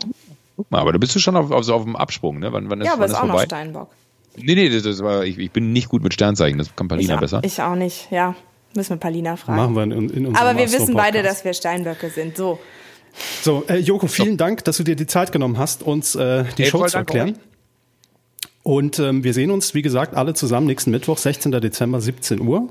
Guck 0.57 0.71
mal, 0.71 0.81
aber 0.81 0.93
du 0.93 0.99
bist 0.99 1.15
du 1.15 1.19
schon 1.19 1.37
auf, 1.37 1.51
auf, 1.51 1.69
auf 1.69 1.85
dem 1.85 1.97
Absprung, 1.97 2.39
ne? 2.39 2.53
Wann, 2.53 2.71
wann 2.71 2.81
ist, 2.81 2.87
ja, 2.87 2.95
aber 2.95 3.03
wann 3.03 3.11
ist, 3.11 3.17
auch 3.17 3.21
vorbei? 3.21 3.35
noch 3.35 3.45
Steinbock. 3.45 3.91
Nee, 4.37 4.55
nee, 4.55 4.69
das, 4.69 4.83
das 4.83 5.03
war, 5.03 5.25
ich, 5.25 5.39
ich 5.39 5.51
bin 5.51 5.73
nicht 5.73 5.89
gut 5.89 6.03
mit 6.03 6.15
Sternzeichen, 6.15 6.59
das 6.59 6.75
kann 6.77 6.89
Palina 6.89 7.15
ich 7.15 7.21
besser. 7.21 7.41
Ich 7.43 7.61
auch 7.61 7.75
nicht, 7.75 8.11
ja. 8.11 8.35
Müssen 8.75 8.91
wir 8.91 8.97
Palina 8.97 9.37
fragen. 9.37 9.57
Machen 9.57 9.77
wir 9.77 9.83
in, 9.85 9.93
in 9.93 10.27
unserem 10.27 10.37
Aber 10.37 10.59
wir 10.59 10.71
wissen 10.71 10.95
beide, 10.95 11.23
dass 11.23 11.45
wir 11.45 11.55
Steinböcke 11.55 12.11
sind. 12.11 12.37
So. 12.37 12.59
So, 13.41 13.65
äh, 13.69 13.79
Joko, 13.79 14.07
vielen 14.07 14.33
so. 14.33 14.37
Dank, 14.37 14.65
dass 14.65 14.77
du 14.77 14.83
dir 14.83 14.97
die 14.97 15.07
Zeit 15.07 15.33
genommen 15.33 15.57
hast, 15.57 15.83
uns 15.83 16.15
äh, 16.15 16.45
die 16.59 16.65
hey, 16.65 16.71
Show 16.71 16.85
zu 16.87 16.99
erklären. 16.99 17.39
Und 18.63 18.99
ähm, 18.99 19.25
wir 19.25 19.33
sehen 19.33 19.51
uns, 19.51 19.75
wie 19.75 19.83
gesagt, 19.83 20.15
alle 20.15 20.35
zusammen 20.35 20.67
nächsten 20.67 20.91
Mittwoch, 20.91 21.17
16. 21.17 21.53
Dezember, 21.53 22.01
17 22.01 22.41
Uhr. 22.41 22.69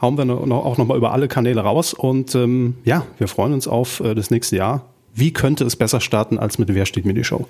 Hauen 0.00 0.18
wir 0.18 0.24
noch, 0.24 0.64
auch 0.64 0.76
nochmal 0.76 0.96
über 0.96 1.12
alle 1.12 1.28
Kanäle 1.28 1.62
raus. 1.62 1.94
Und 1.94 2.34
ähm, 2.34 2.76
ja, 2.84 3.06
wir 3.18 3.28
freuen 3.28 3.54
uns 3.54 3.66
auf 3.66 4.00
äh, 4.00 4.14
das 4.14 4.30
nächste 4.30 4.56
Jahr. 4.56 4.84
Wie 5.18 5.32
könnte 5.32 5.64
es 5.64 5.74
besser 5.76 6.00
starten 6.00 6.38
als 6.38 6.58
mit 6.58 6.72
Wer 6.72 6.86
steht 6.86 7.04
mir 7.04 7.14
die 7.14 7.24
Show? 7.24 7.46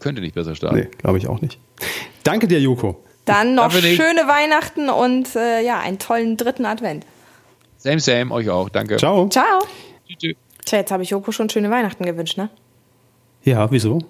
könnte 0.00 0.20
nicht 0.20 0.34
besser 0.34 0.54
starten. 0.54 0.76
Nee, 0.76 0.88
glaube 0.98 1.18
ich 1.18 1.26
auch 1.26 1.40
nicht. 1.40 1.58
Danke 2.22 2.46
dir, 2.46 2.60
Joko. 2.60 3.02
Dann 3.24 3.54
noch 3.54 3.64
Dafür 3.64 3.82
nicht. 3.82 4.00
schöne 4.00 4.28
Weihnachten 4.28 4.88
und 4.88 5.34
äh, 5.34 5.60
ja, 5.62 5.80
einen 5.80 5.98
tollen 5.98 6.36
dritten 6.36 6.64
Advent. 6.64 7.04
Same, 7.78 7.98
same, 8.00 8.30
euch 8.32 8.48
auch. 8.48 8.68
Danke. 8.68 8.96
Ciao. 8.96 9.28
Ciao. 9.28 9.60
Tschüss. 10.06 10.36
Tja, 10.64 10.78
jetzt 10.78 10.90
habe 10.92 11.02
ich 11.02 11.10
Joko 11.10 11.32
schon 11.32 11.48
schöne 11.50 11.70
Weihnachten 11.70 12.04
gewünscht, 12.04 12.36
ne? 12.38 12.48
Ja, 13.42 13.70
wieso? 13.70 14.00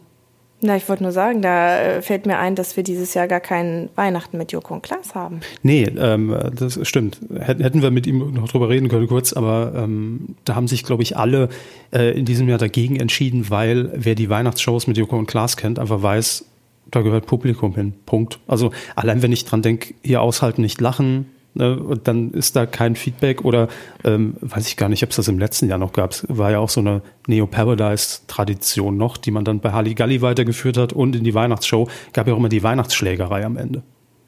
Na, 0.61 0.77
ich 0.77 0.89
wollte 0.89 1.05
nur 1.05 1.13
sagen, 1.13 1.41
da 1.41 1.79
äh, 1.79 2.03
fällt 2.03 2.27
mir 2.27 2.39
ein, 2.39 2.57
dass 2.57 2.77
wir 2.77 2.83
dieses 2.83 3.15
Jahr 3.15 3.29
gar 3.29 3.39
keinen 3.39 3.91
Weihnachten 3.95 4.39
mit 4.39 4.51
Joko 4.51 4.75
und 4.75 4.83
Klaas 4.83 5.15
haben. 5.15 5.41
Nee, 5.63 5.85
ähm, 5.85 6.37
das 6.55 6.81
stimmt. 6.87 7.21
Hätten 7.39 7.81
wir 7.81 7.93
mit 7.93 8.09
ihm 8.09 8.35
noch 8.35 8.49
drüber 8.49 8.69
reden 8.69 8.89
können 8.89 9.07
kurz, 9.07 9.33
aber 9.33 9.73
ähm, 9.77 10.35
da 10.45 10.57
haben 10.57 10.67
sich, 10.67 10.83
glaube 10.83 11.05
ich, 11.05 11.17
alle 11.17 11.49
äh, 11.93 12.19
in 12.19 12.25
diesem 12.25 12.49
Jahr 12.49 12.59
dagegen 12.59 12.97
entschieden, 12.97 13.51
weil 13.51 13.93
wer 13.95 14.17
die 14.17 14.29
Weihnachtsshows 14.29 14.89
mit 14.89 14.97
Joko 14.97 15.17
und 15.17 15.27
Klaas 15.27 15.57
kennt, 15.57 15.79
einfach 15.79 16.03
weiß, 16.03 16.45
da 16.91 17.03
gehört 17.03 17.27
Publikum 17.27 17.75
hin. 17.77 17.93
Punkt. 18.05 18.41
Also 18.49 18.73
allein 18.97 19.23
wenn 19.23 19.33
ich 19.33 19.45
dran 19.45 19.63
denke, 19.63 19.95
hier 20.03 20.23
aushalten, 20.23 20.63
nicht 20.63 20.81
lachen, 20.81 21.27
ne, 21.55 21.79
und 21.79 22.09
dann 22.09 22.31
ist 22.33 22.57
da 22.57 22.67
kein 22.67 22.97
Feedback 22.97 23.45
oder 23.45 23.69
ähm, 24.05 24.37
weiß 24.41 24.67
ich 24.69 24.77
gar 24.77 24.89
nicht, 24.89 25.03
ob 25.03 25.11
es 25.11 25.17
das 25.17 25.29
im 25.29 25.39
letzten 25.39 25.69
Jahr 25.69 25.79
noch 25.79 25.93
gab. 25.93 26.13
Es 26.13 26.25
war 26.29 26.51
ja 26.51 26.59
auch 26.59 26.71
so 26.71 26.81
eine 26.81 27.03
Neo-Paradise-Tradition 27.27 28.97
noch, 28.97 29.17
die 29.17 29.31
man 29.31 29.45
dann 29.45 29.61
bei 29.61 29.73
Halligalli 29.73 30.23
weitergeführt 30.23 30.77
hat 30.77 30.93
und 30.93 31.17
in 31.17 31.25
die 31.25 31.35
Weihnachtsshow 31.35 31.89
gab 32.13 32.27
ja 32.27 32.35
auch 32.35 32.39
immer 32.39 32.49
die 32.49 32.63
Weihnachtsschlägerei 32.63 33.45
am 33.45 33.57
Ende. 33.57 33.83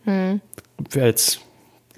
Wäre 0.04 1.06
jetzt 1.06 1.40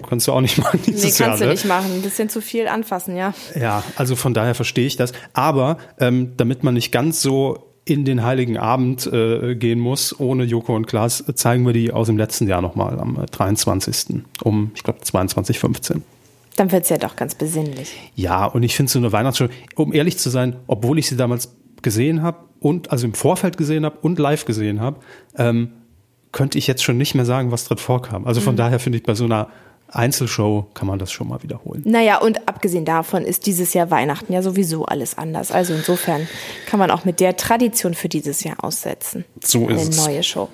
kannst 0.07 0.27
du 0.27 0.33
auch 0.33 0.41
nicht 0.41 0.57
machen 0.63 0.79
Nee, 0.85 0.93
dieses 0.93 1.17
kannst 1.17 1.19
Jahr. 1.19 1.37
du 1.37 1.45
ne? 1.45 1.51
nicht 1.51 1.65
machen. 1.65 1.91
Ein 1.93 2.01
bisschen 2.01 2.29
zu 2.29 2.41
viel 2.41 2.67
anfassen, 2.67 3.15
ja. 3.15 3.33
Ja, 3.55 3.83
also 3.95 4.15
von 4.15 4.33
daher 4.33 4.55
verstehe 4.55 4.85
ich 4.85 4.97
das. 4.97 5.13
Aber 5.33 5.77
ähm, 5.99 6.33
damit 6.37 6.63
man 6.63 6.73
nicht 6.73 6.91
ganz 6.91 7.21
so 7.21 7.72
in 7.85 8.05
den 8.05 8.23
Heiligen 8.23 8.57
Abend 8.57 9.05
äh, 9.07 9.55
gehen 9.55 9.79
muss, 9.79 10.17
ohne 10.19 10.45
Joko 10.45 10.75
und 10.75 10.87
Klaas, 10.87 11.27
äh, 11.27 11.35
zeigen 11.35 11.65
wir 11.65 11.73
die 11.73 11.91
aus 11.91 12.07
dem 12.07 12.17
letzten 12.17 12.47
Jahr 12.47 12.61
nochmal 12.61 12.99
am 12.99 13.21
äh, 13.21 13.25
23. 13.25 14.21
um, 14.43 14.71
ich 14.75 14.83
glaube, 14.83 14.99
22.15 14.99 16.01
Dann 16.55 16.71
wird's 16.71 16.89
ja 16.89 16.97
doch 16.97 17.15
ganz 17.15 17.35
besinnlich. 17.35 17.93
Ja, 18.15 18.45
und 18.45 18.63
ich 18.63 18.75
finde 18.75 18.91
so 18.91 18.99
eine 18.99 19.11
Weihnachtsshow, 19.11 19.47
um 19.75 19.93
ehrlich 19.93 20.17
zu 20.17 20.29
sein, 20.29 20.55
obwohl 20.67 20.97
ich 20.97 21.07
sie 21.07 21.17
damals 21.17 21.55
gesehen 21.81 22.21
habe 22.21 22.37
und 22.59 22.91
also 22.91 23.05
im 23.05 23.13
Vorfeld 23.13 23.57
gesehen 23.57 23.83
habe 23.83 23.97
und 24.01 24.17
live 24.17 24.45
gesehen 24.45 24.79
habe, 24.79 25.01
ähm, 25.37 25.73
könnte 26.31 26.57
ich 26.57 26.67
jetzt 26.67 26.83
schon 26.83 26.97
nicht 26.97 27.15
mehr 27.15 27.25
sagen, 27.25 27.51
was 27.51 27.65
drin 27.65 27.77
vorkam. 27.77 28.25
Also 28.25 28.41
von 28.41 28.55
daher 28.55 28.79
finde 28.79 28.97
ich, 28.97 29.03
bei 29.03 29.13
so 29.13 29.25
einer 29.25 29.49
Einzelshow 29.95 30.67
kann 30.73 30.87
man 30.87 30.99
das 30.99 31.11
schon 31.11 31.27
mal 31.27 31.41
wiederholen. 31.43 31.81
Naja, 31.85 32.17
und 32.19 32.47
abgesehen 32.47 32.85
davon 32.85 33.23
ist 33.23 33.45
dieses 33.45 33.73
Jahr 33.73 33.91
Weihnachten 33.91 34.33
ja 34.33 34.41
sowieso 34.41 34.85
alles 34.85 35.17
anders. 35.17 35.51
Also 35.51 35.73
insofern 35.73 36.27
kann 36.67 36.79
man 36.79 36.91
auch 36.91 37.05
mit 37.05 37.19
der 37.19 37.37
Tradition 37.37 37.93
für 37.93 38.09
dieses 38.09 38.43
Jahr 38.43 38.63
aussetzen, 38.63 39.25
So 39.43 39.67
ist 39.69 39.79
eine 39.81 39.89
es. 39.89 39.97
neue 39.97 40.23
Show 40.23 40.49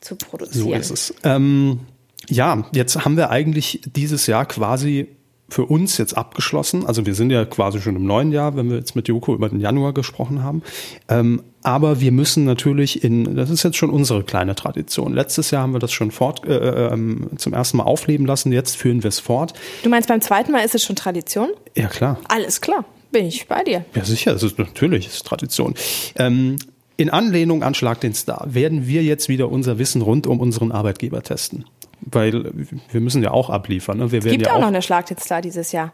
zu 0.00 0.14
So 0.20 0.26
produzieren. 0.28 0.80
ist 0.80 0.90
es. 0.90 1.14
Ähm, 1.24 1.80
ja, 2.28 2.64
jetzt 2.72 3.04
haben 3.04 3.16
wir 3.16 3.30
eigentlich 3.30 3.80
dieses 3.86 4.26
Jahr 4.26 4.46
quasi 4.46 5.15
für 5.48 5.64
uns 5.64 5.96
jetzt 5.98 6.16
abgeschlossen. 6.16 6.86
Also 6.86 7.06
wir 7.06 7.14
sind 7.14 7.30
ja 7.30 7.44
quasi 7.44 7.80
schon 7.80 7.96
im 7.96 8.04
neuen 8.04 8.32
Jahr, 8.32 8.56
wenn 8.56 8.68
wir 8.68 8.78
jetzt 8.78 8.96
mit 8.96 9.06
Joko 9.08 9.34
über 9.34 9.48
den 9.48 9.60
Januar 9.60 9.94
gesprochen 9.94 10.42
haben. 10.42 10.62
Ähm, 11.08 11.42
aber 11.62 12.00
wir 12.00 12.12
müssen 12.12 12.44
natürlich 12.44 13.04
in, 13.04 13.36
das 13.36 13.50
ist 13.50 13.62
jetzt 13.62 13.76
schon 13.76 13.90
unsere 13.90 14.24
kleine 14.24 14.54
Tradition. 14.54 15.14
Letztes 15.14 15.50
Jahr 15.52 15.62
haben 15.62 15.72
wir 15.72 15.78
das 15.78 15.92
schon 15.92 16.10
fort, 16.10 16.44
äh, 16.46 16.88
ähm, 16.88 17.30
zum 17.36 17.52
ersten 17.52 17.76
Mal 17.76 17.84
aufleben 17.84 18.26
lassen. 18.26 18.52
Jetzt 18.52 18.76
führen 18.76 19.02
wir 19.02 19.08
es 19.08 19.20
fort. 19.20 19.54
Du 19.82 19.88
meinst, 19.88 20.08
beim 20.08 20.20
zweiten 20.20 20.50
Mal 20.52 20.64
ist 20.64 20.74
es 20.74 20.84
schon 20.84 20.96
Tradition? 20.96 21.50
Ja 21.76 21.86
klar. 21.86 22.18
Alles 22.28 22.60
klar, 22.60 22.84
bin 23.12 23.26
ich 23.26 23.46
bei 23.46 23.62
dir. 23.62 23.84
Ja, 23.94 24.04
sicher, 24.04 24.32
es 24.34 24.42
ist 24.42 24.58
natürlich, 24.58 25.06
es 25.06 25.14
ist 25.16 25.26
Tradition. 25.26 25.74
Ähm, 26.16 26.56
in 26.96 27.10
Anlehnung 27.10 27.62
an 27.62 27.74
Schlag 27.74 28.00
den 28.00 28.14
Star 28.14 28.46
werden 28.48 28.86
wir 28.86 29.02
jetzt 29.02 29.28
wieder 29.28 29.50
unser 29.50 29.78
Wissen 29.78 30.02
rund 30.02 30.26
um 30.26 30.40
unseren 30.40 30.72
Arbeitgeber 30.72 31.22
testen. 31.22 31.66
Weil 32.06 32.52
wir 32.90 33.00
müssen 33.00 33.22
ja 33.22 33.32
auch 33.32 33.50
abliefern. 33.50 33.98
Ne? 33.98 34.12
Wir 34.12 34.22
werden 34.22 34.32
Gibt 34.32 34.46
ja 34.46 34.52
auch 34.52 34.56
auch 34.56 34.60
noch 34.60 34.68
eine 34.68 34.82
Schlagdienststar 34.82 35.42
dieses 35.42 35.72
Jahr. 35.72 35.92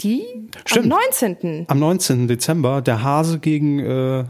Die 0.00 0.24
Stimmt. 0.64 0.92
am 0.92 1.00
19. 1.00 1.64
am 1.68 1.78
19. 1.78 2.28
Dezember 2.28 2.80
der 2.80 3.02
Hase 3.02 3.38
gegen 3.38 3.78
äh, 3.80 4.24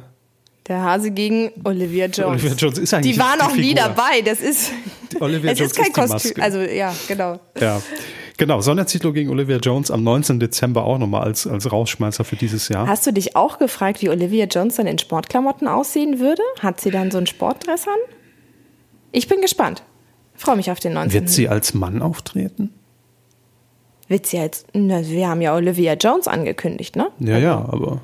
Der 0.67 0.83
Hase 0.83 1.11
gegen 1.11 1.51
Olivia 1.65 2.07
Jones. 2.07 2.43
Olivia 2.43 2.57
Jones 2.57 2.79
ist 2.79 2.95
eigentlich 2.95 3.15
die 3.15 3.21
war 3.21 3.37
noch 3.37 3.55
nie 3.55 3.75
dabei. 3.75 4.23
Das 4.25 4.41
ist, 4.41 4.73
Olivia 5.21 5.53
es 5.53 5.59
Jones 5.59 5.73
ist 5.73 5.77
kein 5.79 6.05
ist 6.05 6.13
Kostüm. 6.13 6.43
Also 6.43 6.61
ja, 6.61 6.95
genau. 7.09 7.41
ja. 7.61 7.81
Genau, 8.39 8.61
Sonderzitlo 8.61 9.13
gegen 9.13 9.31
Olivia 9.31 9.59
Jones 9.59 9.91
am 9.91 10.03
19. 10.03 10.41
Dezember 10.41 10.85
auch 10.85 10.99
nochmal 10.99 11.23
als, 11.23 11.47
als 11.47 11.71
Rausschmeißer 11.71 12.25
für 12.25 12.37
dieses 12.37 12.69
Jahr. 12.69 12.89
Hast 12.89 13.07
du 13.07 13.13
dich 13.13 13.37
auch 13.37 13.59
gefragt, 13.59 14.03
wie 14.03 14.09
Olivia 14.09 14.47
Jones 14.47 14.77
dann 14.77 14.87
in 14.87 14.99
Sportklamotten 14.99 15.69
aussehen 15.69 16.19
würde? 16.19 16.43
Hat 16.61 16.81
sie 16.81 16.91
dann 16.91 17.11
so 17.11 17.19
einen 17.19 17.27
Sportdress 17.27 17.87
an? 17.87 17.95
Ich 19.13 19.29
bin 19.29 19.41
gespannt. 19.43 19.83
Freue 20.43 20.57
mich 20.57 20.73
auf 20.73 20.81
den 20.81 20.95
19. 20.95 21.13
Wird 21.13 21.31
sie 21.31 21.49
als 21.49 21.73
Mann 21.73 22.03
auftreten? 22.03 22.71
Wird 24.09 24.27
sie 24.27 24.39
jetzt, 24.39 24.67
na, 24.75 25.07
wir 25.07 25.29
haben 25.29 25.41
ja 25.41 25.55
Olivia 25.55 25.95
Jones 25.95 26.27
angekündigt, 26.27 26.97
ne? 26.97 27.11
Ja, 27.21 27.39
ja, 27.39 27.55
aber 27.57 28.01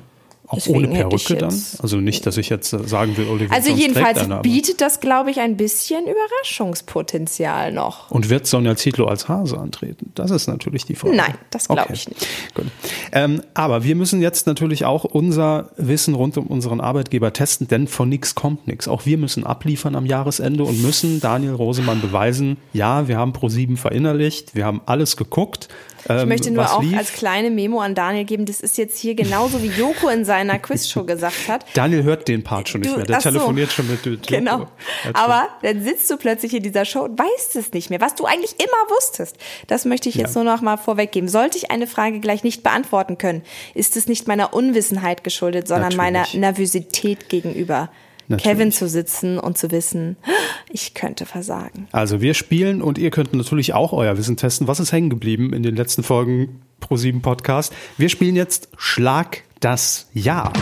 auch 0.49 0.55
Deswegen 0.55 0.77
ohne 0.77 0.87
Perücke 0.87 1.35
dann? 1.35 1.53
Also 1.79 1.97
nicht, 1.97 2.25
dass 2.25 2.37
ich 2.37 2.49
jetzt 2.49 2.73
äh, 2.73 2.87
sagen 2.87 3.15
will, 3.17 3.27
Olivia 3.27 3.55
Also 3.55 3.69
Jones 3.69 3.81
jedenfalls 3.81 4.17
eine, 4.17 4.39
bietet 4.39 4.81
das, 4.81 4.99
glaube 4.99 5.29
ich, 5.29 5.39
ein 5.39 5.57
bisschen 5.57 6.05
Überraschungspotenzial 6.07 7.71
noch. 7.71 8.09
Und 8.09 8.29
wird 8.29 8.47
Sonja 8.47 8.75
Zietlow 8.75 9.05
als 9.05 9.27
Hase 9.27 9.59
antreten? 9.59 10.11
Das 10.15 10.31
ist 10.31 10.47
natürlich 10.47 10.85
die 10.85 10.95
Frage. 10.95 11.15
Nein, 11.15 11.35
das 11.51 11.67
glaube 11.67 11.93
ich 11.93 12.09
nicht. 12.09 12.27
Gut. 12.55 12.65
Ähm, 13.11 13.43
aber 13.53 13.83
wir 13.83 13.95
müssen 13.95 14.23
jetzt 14.23 14.47
natürlich 14.47 14.85
auch 14.85 15.03
unser 15.03 15.69
Wissen 15.77 16.15
rund 16.15 16.35
um 16.35 16.47
unseren 16.47 16.81
Arbeitgeber 16.81 17.31
testen, 17.31 17.67
denn 17.67 17.87
von 17.87 18.09
nichts 18.09 18.33
kommt 18.33 18.67
nichts. 18.67 18.87
Auch 18.87 19.05
wir 19.05 19.19
müssen 19.19 19.45
abliefern 19.45 19.95
am 19.95 20.07
Jahresende 20.07 20.63
und 20.63 20.81
müssen 20.81 21.19
Daniel 21.19 21.53
Rosemann 21.53 22.01
beweisen, 22.01 22.57
ja, 22.73 23.07
wir 23.07 23.19
haben 23.19 23.33
Pro7 23.33 23.77
verinnerlicht, 23.77 24.55
wir 24.55 24.65
haben 24.65 24.81
alles 24.87 25.15
geguckt. 25.15 25.67
Ich 26.05 26.09
ähm, 26.09 26.27
möchte 26.29 26.51
nur 26.51 26.71
auch 26.71 26.81
lief. 26.81 26.97
als 26.97 27.13
kleine 27.13 27.49
Memo 27.49 27.81
an 27.81 27.93
Daniel 27.95 28.23
geben, 28.25 28.45
das 28.45 28.61
ist 28.61 28.77
jetzt 28.77 28.97
hier 28.99 29.15
genauso 29.15 29.61
wie 29.61 29.67
Joko 29.67 30.09
in 30.09 30.25
seiner 30.25 30.57
Quizshow 30.59 31.03
gesagt 31.03 31.47
hat. 31.47 31.65
Daniel 31.73 32.03
hört 32.03 32.27
den 32.27 32.43
Part 32.43 32.69
schon 32.69 32.81
nicht 32.81 32.91
Du- 32.93 32.97
mehr. 32.97 33.05
Der 33.05 33.17
ach 33.17 33.21
so. 33.21 33.29
telefoniert 33.31 33.71
schon 33.71 33.87
mit 33.87 34.25
Genau. 34.27 34.59
Joko. 34.59 34.71
Schon- 35.03 35.15
Aber 35.15 35.47
dann 35.61 35.83
sitzt 35.83 36.09
du 36.09 36.17
plötzlich 36.17 36.53
in 36.53 36.63
dieser 36.63 36.85
Show 36.85 37.01
und 37.01 37.19
weißt 37.19 37.55
es 37.55 37.73
nicht 37.73 37.89
mehr, 37.89 38.01
was 38.01 38.15
du 38.15 38.25
eigentlich 38.25 38.53
immer 38.59 38.95
wusstest. 38.97 39.35
Das 39.67 39.85
möchte 39.85 40.09
ich 40.09 40.15
jetzt 40.15 40.35
Ja. 40.35 40.43
nur 40.43 40.53
noch 40.53 40.61
mal 40.61 40.77
vorweggeben. 40.77 41.27
Sollte 41.27 41.57
ich 41.57 41.71
eine 41.71 41.87
Frage 41.87 42.19
gleich 42.19 42.43
nicht 42.43 42.63
beantworten 42.63 43.17
können, 43.17 43.43
ist 43.73 43.97
es 43.97 44.07
nicht 44.07 44.27
meiner 44.27 44.53
Unwissenheit 44.53 45.23
geschuldet, 45.23 45.67
sondern 45.67 45.95
meiner 45.95 46.19
Natürlich. 46.19 46.39
Nervosität 46.39 47.29
gegenüber. 47.29 47.89
Natürlich. 48.29 48.57
Kevin 48.57 48.71
zu 48.71 48.87
sitzen 48.87 49.39
und 49.39 49.57
zu 49.57 49.71
wissen, 49.71 50.15
ich 50.71 50.93
könnte 50.93 51.25
versagen. 51.25 51.87
Also 51.91 52.21
wir 52.21 52.35
spielen 52.35 52.83
und 52.83 52.99
ihr 52.99 53.09
könnt 53.09 53.33
natürlich 53.33 53.73
auch 53.73 53.91
euer 53.91 54.17
Wissen 54.19 54.37
testen. 54.37 54.67
Was 54.67 54.79
ist 54.79 54.91
hängen 54.91 55.09
geblieben 55.09 55.51
in 55.51 55.63
den 55.63 55.75
letzten 55.75 56.03
Folgen 56.03 56.61
Pro 56.79 56.95
7 56.95 57.23
Podcast? 57.23 57.73
Wir 57.97 58.07
spielen 58.07 58.35
jetzt 58.35 58.69
Schlag 58.77 59.41
das 59.61 60.09
Jahr. 60.13 60.53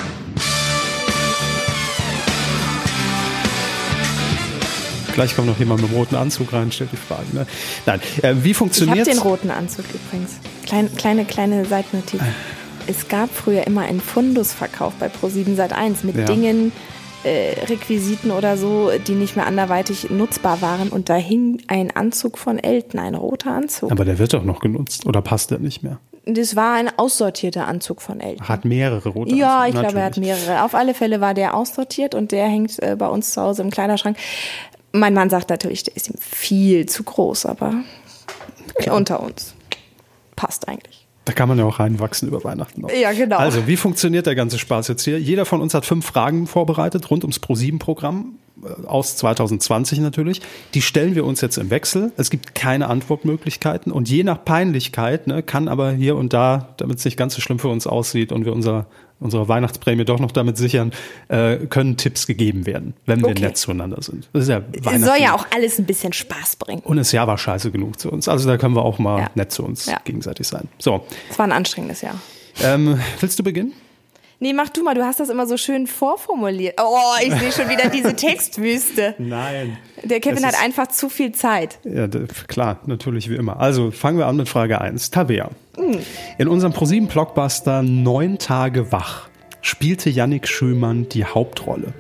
Gleich 5.14 5.36
kommt 5.36 5.48
noch 5.48 5.60
jemand 5.60 5.82
mit 5.82 5.92
dem 5.92 5.98
roten 5.98 6.16
Anzug 6.16 6.54
rein, 6.54 6.72
stellt 6.72 6.92
die 6.94 6.96
Fragen. 6.96 7.28
Ne? 7.34 7.48
Nein, 7.86 8.00
äh, 8.22 8.36
wie 8.36 8.52
Ich 8.52 8.54
habe 8.54 8.54
funktioniert 8.54 9.08
den 9.08 9.18
roten 9.18 9.50
Anzug 9.50 9.86
übrigens. 9.94 10.38
Kleine, 10.66 10.90
kleine, 10.90 11.26
kleine 11.26 11.66
Seitennotiz. 11.66 12.22
Es 12.86 13.10
gab 13.10 13.30
früher 13.34 13.68
immer 13.68 13.82
einen 13.82 14.00
Fundusverkauf 14.00 14.94
bei 14.94 15.08
Pro7 15.08 15.56
Sat 15.56 15.74
1 15.74 16.04
mit 16.04 16.16
Ja. 16.16 16.26
Dingen, 16.26 16.72
äh, 17.24 17.66
Requisiten 17.66 18.32
oder 18.32 18.58
so, 18.58 18.92
die 19.08 19.14
nicht 19.14 19.36
mehr 19.36 19.48
anderweitig 19.48 20.10
nutzbar 20.10 20.62
waren. 20.62 20.90
Und 20.90 21.10
da 21.10 21.16
hing 21.16 21.62
ein 21.68 21.96
Anzug 21.96 22.38
von 22.38 22.60
Elton, 22.60 23.00
ein 23.00 23.16
roter 23.16 23.52
Anzug. 23.52 23.92
Aber 23.92 24.06
der 24.06 24.20
wird 24.20 24.34
doch 24.34 24.44
noch 24.44 24.60
genutzt 24.60 25.06
oder 25.06 25.22
passt 25.22 25.52
der 25.52 25.60
nicht 25.60 25.84
mehr? 25.84 26.00
Das 26.30 26.56
war 26.58 26.74
ein 26.76 26.90
aussortierter 26.98 27.68
Anzug 27.68 28.02
von 28.02 28.20
Elton. 28.20 28.48
Hat 28.50 28.66
mehrere 28.66 29.08
rote 29.10 29.34
Ja, 29.34 29.66
ich 29.66 29.74
Anzüge, 29.76 29.80
glaube, 29.84 30.00
er 30.00 30.06
hat 30.06 30.18
natürlich. 30.18 30.46
mehrere. 30.46 30.64
Auf 30.64 30.76
alle 30.76 30.94
Fälle 30.94 31.22
war 31.22 31.34
der 31.34 31.56
aussortiert 31.56 32.16
und 32.16 32.32
der 32.34 32.48
hängt 32.48 32.82
äh, 32.84 32.96
bei 32.98 33.08
uns 33.08 33.32
zu 33.32 33.42
Hause 33.42 33.62
im 33.62 33.70
Kleiderschrank. 33.70 34.18
Mein 34.92 35.14
Mann 35.14 35.30
sagt 35.30 35.50
natürlich, 35.50 35.84
der 35.84 35.96
ist 35.96 36.10
ihm 36.10 36.16
viel 36.20 36.86
zu 36.88 37.04
groß, 37.04 37.46
aber 37.46 37.74
unter 38.92 39.22
uns. 39.22 39.54
Passt 40.36 40.68
eigentlich. 40.68 40.97
Da 41.28 41.34
kann 41.34 41.50
man 41.50 41.60
ja 41.60 41.66
auch 41.66 41.80
reinwachsen 41.80 42.30
über 42.30 42.42
Weihnachten 42.46 42.82
noch. 42.82 42.90
Ja, 42.90 43.12
genau. 43.12 43.36
Also, 43.36 43.68
wie 43.68 43.76
funktioniert 43.76 44.26
der 44.26 44.36
ganze 44.36 44.58
Spaß 44.58 44.88
jetzt 44.88 45.04
hier? 45.04 45.20
Jeder 45.20 45.44
von 45.44 45.62
uns 45.62 45.74
hat 45.74 45.86
fünf 45.86 46.06
Fragen 46.06 46.48
vorbereitet 46.48 47.12
rund 47.12 47.26
ums 47.26 47.42
Pro7-Programm 47.42 48.36
äh, 48.36 48.47
aus 48.86 49.16
2020 49.18 50.00
natürlich. 50.00 50.42
Die 50.74 50.82
stellen 50.82 51.16
wir 51.16 51.26
uns 51.26 51.42
jetzt 51.42 51.58
im 51.58 51.70
Wechsel. 51.70 52.12
Es 52.18 52.30
gibt 52.30 52.56
keine 52.56 52.88
Antwortmöglichkeiten 52.88 53.92
und 53.92 54.10
je 54.10 54.24
nach 54.24 54.44
Peinlichkeit 54.44 55.28
ne, 55.28 55.44
kann 55.44 55.68
aber 55.68 55.92
hier 55.92 56.16
und 56.16 56.34
da, 56.34 56.70
damit 56.78 56.98
es 57.00 57.06
nicht 57.06 57.18
ganz 57.18 57.36
so 57.36 57.42
schlimm 57.42 57.60
für 57.60 57.68
uns 57.70 57.86
aussieht 57.88 58.32
und 58.32 58.46
wir 58.46 58.54
unser, 58.54 58.88
unsere 59.20 59.48
Weihnachtsprämie 59.48 60.06
doch 60.06 60.20
noch 60.20 60.32
damit 60.32 60.58
sichern, 60.58 60.92
äh, 61.28 61.58
können 61.68 61.98
Tipps 61.98 62.26
gegeben 62.28 62.66
werden, 62.66 62.94
wenn 63.06 63.22
wir 63.22 63.30
Okay. 63.30 63.42
nett 63.44 63.58
zueinander 63.58 64.02
sind. 64.02 64.30
Das 64.34 64.44
ist 64.44 64.50
ja 64.50 64.62
Es 64.74 64.86
Weihnachten. 64.86 65.04
soll 65.06 65.18
ja 65.22 65.36
auch 65.36 65.46
alles 65.56 65.78
ein 65.80 65.86
bisschen 65.86 66.14
Spaß 66.14 66.56
bringen. 66.58 66.82
und 66.84 66.98
das 66.98 67.12
Jahr 67.12 67.28
war 67.28 67.38
scheiße 67.38 67.72
genug 67.72 68.00
zu 68.00 68.12
uns. 68.12 68.28
Also 68.28 68.48
da 68.50 68.58
können 68.58 68.76
wir 68.76 68.84
auch 68.86 69.00
mal 69.00 69.20
Ja. 69.22 69.30
nett 69.36 69.52
zu 69.52 69.64
uns 69.64 69.86
Ja. 69.86 70.00
gegenseitig 70.04 70.48
sein. 70.48 70.68
So, 70.80 71.06
Es 71.30 71.38
war 71.38 71.46
ein 71.46 71.52
anstrengendes 71.52 72.02
Jahr. 72.02 72.16
ähm, 72.64 73.00
willst 73.20 73.38
du 73.40 73.44
beginnen? 73.44 73.74
Nee, 74.40 74.54
mach 74.54 74.70
du 74.70 74.84
mal, 74.84 74.94
du 74.94 75.04
hast 75.04 75.20
das 75.20 75.30
immer 75.30 75.48
so 75.48 75.58
schön 75.58 75.88
vorformuliert. 75.88 76.80
Oh, 76.80 77.00
ich 77.24 77.34
sehe 77.34 77.52
schon 77.52 77.70
wieder 77.70 77.90
diese 77.90 78.14
Textwüste. 78.16 79.16
Nein. 79.18 79.78
Der 80.04 80.20
Kevin 80.20 80.46
hat 80.46 80.62
einfach 80.62 80.88
zu 80.88 81.10
viel 81.10 81.32
Zeit. 81.32 81.80
Ja, 81.84 82.08
klar, 82.48 82.80
natürlich 82.86 83.30
wie 83.30 83.36
immer. 83.36 83.60
Also 83.60 83.90
fangen 83.90 84.20
wir 84.20 84.28
an 84.28 84.36
mit 84.36 84.48
Frage 84.48 84.80
1. 84.80 85.10
Tabea. 85.10 85.50
In 86.38 86.48
unserem 86.48 86.74
ProSieben 86.74 87.08
Blockbuster 87.08 87.82
Neun 87.82 88.38
Tage 88.38 88.92
wach 88.92 89.30
spielte 89.68 90.10
Yannick 90.10 90.48
Schümann 90.48 91.10
die 91.10 91.26
Hauptrolle. 91.26 91.94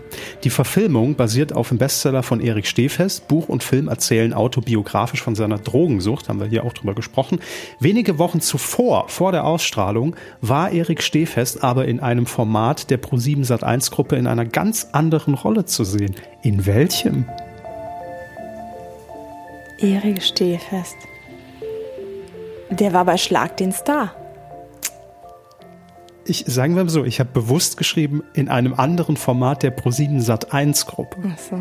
Die 0.43 0.49
Verfilmung 0.49 1.15
basiert 1.15 1.53
auf 1.53 1.69
dem 1.69 1.77
Bestseller 1.77 2.23
von 2.23 2.39
Erik 2.39 2.65
Stehfest. 2.65 3.27
Buch 3.27 3.49
und 3.49 3.63
Film 3.63 3.87
erzählen 3.87 4.33
autobiografisch 4.33 5.21
von 5.21 5.35
seiner 5.35 5.57
Drogensucht, 5.57 6.29
haben 6.29 6.39
wir 6.39 6.47
hier 6.47 6.63
auch 6.63 6.73
drüber 6.73 6.95
gesprochen. 6.95 7.39
Wenige 7.79 8.17
Wochen 8.19 8.41
zuvor, 8.41 9.09
vor 9.09 9.31
der 9.31 9.45
Ausstrahlung, 9.45 10.15
war 10.41 10.71
Erik 10.71 11.03
Stehfest 11.03 11.63
aber 11.63 11.85
in 11.85 11.99
einem 11.99 12.25
Format 12.25 12.89
der 12.89 12.97
ProSieben 12.97 13.43
Sat1 13.43 13.91
Gruppe 13.91 14.15
in 14.15 14.27
einer 14.27 14.45
ganz 14.45 14.87
anderen 14.93 15.33
Rolle 15.33 15.65
zu 15.65 15.83
sehen. 15.83 16.15
In 16.41 16.65
welchem? 16.65 17.25
Erik 19.79 20.23
Stehfest. 20.23 20.95
Der 22.69 22.93
war 22.93 23.05
bei 23.05 23.17
Schlag 23.17 23.57
den 23.57 23.71
Star. 23.71 24.15
Ich 26.27 26.43
sagen 26.47 26.75
wir 26.75 26.83
mal 26.83 26.89
so, 26.89 27.03
ich 27.03 27.19
habe 27.19 27.29
bewusst 27.33 27.77
geschrieben 27.77 28.23
in 28.33 28.49
einem 28.49 28.73
anderen 28.73 29.17
Format 29.17 29.63
der 29.63 29.75
Pro7 29.75 30.21
Sat 30.21 30.53
1 30.53 30.85
Gruppe. 30.85 31.17
Ach 31.33 31.37
so. 31.39 31.59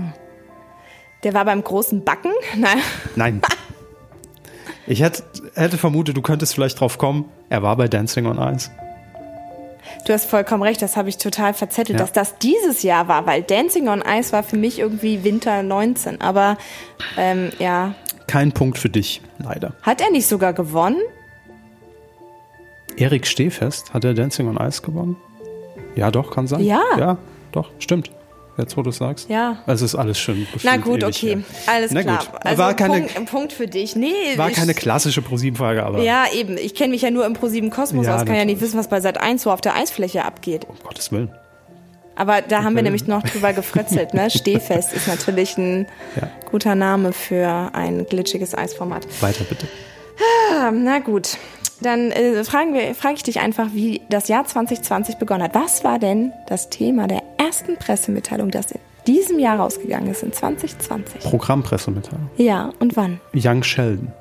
Der 1.22 1.34
war 1.34 1.44
beim 1.44 1.62
großen 1.64 2.04
Backen? 2.04 2.32
Nein. 2.56 2.78
Nein. 3.14 3.42
Ich 4.86 5.02
hätte, 5.02 5.24
hätte 5.54 5.78
vermutet, 5.78 6.16
du 6.16 6.22
könntest 6.22 6.54
vielleicht 6.54 6.78
drauf 6.80 6.98
kommen. 6.98 7.24
Er 7.48 7.62
war 7.62 7.76
bei 7.76 7.88
Dancing 7.88 8.26
on 8.26 8.38
Ice. 8.54 8.70
Du 10.06 10.12
hast 10.12 10.26
vollkommen 10.26 10.62
recht, 10.62 10.82
das 10.82 10.96
habe 10.96 11.08
ich 11.08 11.16
total 11.18 11.54
verzettelt, 11.54 11.98
Ja. 11.98 12.04
dass 12.04 12.12
das 12.12 12.38
dieses 12.38 12.82
Jahr 12.82 13.08
war, 13.08 13.26
weil 13.26 13.42
Dancing 13.42 13.88
on 13.88 14.02
Ice 14.06 14.32
war 14.32 14.42
für 14.42 14.56
mich 14.56 14.78
irgendwie 14.78 15.24
Winter 15.24 15.62
19. 15.62 16.20
Aber 16.20 16.56
ähm, 17.16 17.50
ja, 17.58 17.94
Kein 18.28 18.52
Punkt 18.52 18.78
für 18.78 18.88
dich, 18.88 19.20
leider. 19.38 19.72
hat 19.82 20.00
er 20.00 20.10
nicht 20.10 20.26
sogar 20.26 20.52
gewonnen? 20.52 20.98
Erik 22.97 23.26
Stehfest, 23.26 23.92
hat 23.92 24.05
er 24.05 24.14
Dancing 24.14 24.49
on 24.49 24.57
Ice 24.57 24.82
gewonnen? 24.82 25.16
Ja, 25.94 26.11
doch, 26.11 26.30
kann 26.30 26.47
sein. 26.47 26.61
Ja. 26.64 26.82
Ja, 26.99 27.18
doch, 27.53 27.70
stimmt. 27.78 28.11
Jetzt, 28.59 28.74
wo 28.76 28.80
du 28.82 28.88
es 28.88 28.97
sagst. 28.97 29.28
Ja. 29.28 29.59
Es 29.66 29.82
ist 29.82 29.94
alles 29.94 30.18
schön. 30.18 30.47
Na 30.62 30.78
gut, 30.78 31.05
okay, 31.05 31.36
her. 31.36 31.38
alles 31.66 31.90
Na 31.92 32.03
klar. 32.03 32.18
Gut. 32.20 32.28
Also 32.42 32.62
war 32.62 32.72
keine, 32.74 33.03
Punkt, 33.03 33.30
Punkt 33.30 33.53
für 33.53 33.66
dich. 33.66 33.97
Nee, 33.97 34.09
war 34.36 34.49
keine 34.51 34.72
klassische 34.72 35.20
Pro7-Frage, 35.20 35.84
aber 35.84 36.01
Ja, 36.03 36.24
eben. 36.32 36.57
Ich 36.57 36.74
kenne 36.74 36.92
mich 36.92 37.03
ja 37.03 37.11
nur 37.11 37.26
im 37.26 37.34
Pro7 37.34 37.68
Kosmos 37.70 38.07
Ja, 38.07 38.16
aus, 38.16 38.24
kann 38.24 38.34
ja 38.34 38.47
nicht 38.47 38.62
wissen, 38.62 38.78
was 38.78 38.88
bei 38.88 39.01
Sat 39.03 39.20
1 39.20 39.42
so 39.42 39.51
auf 39.51 39.61
der 39.61 39.76
Eisfläche 39.76 40.24
abgeht. 40.24 40.64
um 40.66 40.74
Gottes 40.82 41.12
Willen. 41.12 41.30
Aber 42.14 42.40
da 42.40 42.64
haben 42.64 42.74
wir 42.74 42.82
nämlich 42.82 43.07
noch 43.07 43.22
drüber 43.24 43.53
gefritzelt, 43.53 44.14
ne? 44.14 44.30
Stehfest 44.30 44.94
ist 44.94 45.07
natürlich 45.07 45.59
ein 45.59 45.86
Ja. 46.18 46.30
guter 46.51 46.74
Name 46.74 47.12
für 47.12 47.70
ein 47.74 48.07
glitschiges 48.07 48.55
Eisformat. 48.57 49.07
Weiter 49.20 49.44
bitte. 49.44 49.66
Ah, 50.55 50.70
na 50.70 50.99
gut. 51.01 51.36
Dann 51.82 52.10
äh, 52.10 52.42
frage 52.44 53.14
ich 53.14 53.22
dich 53.22 53.40
einfach, 53.40 53.68
wie 53.72 54.00
das 54.08 54.28
Jahr 54.28 54.46
2020 54.46 55.16
begonnen 55.16 55.42
hat. 55.42 55.54
Was 55.54 55.84
war 55.84 55.98
denn 55.98 56.32
das 56.46 56.70
Thema 56.70 57.06
der 57.06 57.22
ersten 57.38 57.76
Pressemitteilung, 57.76 58.50
das 58.50 58.72
in 58.72 58.80
diesem 59.06 59.38
Jahr 59.38 59.58
rausgegangen 59.58 60.10
ist, 60.10 60.22
in 60.22 60.32
2020? 60.32 61.20
Programmpressemitteilung. 61.20 62.30
Ja, 62.36 62.72
und 62.78 62.96
wann? 62.96 63.20
Young 63.34 63.62
Sheldon. 63.62 64.12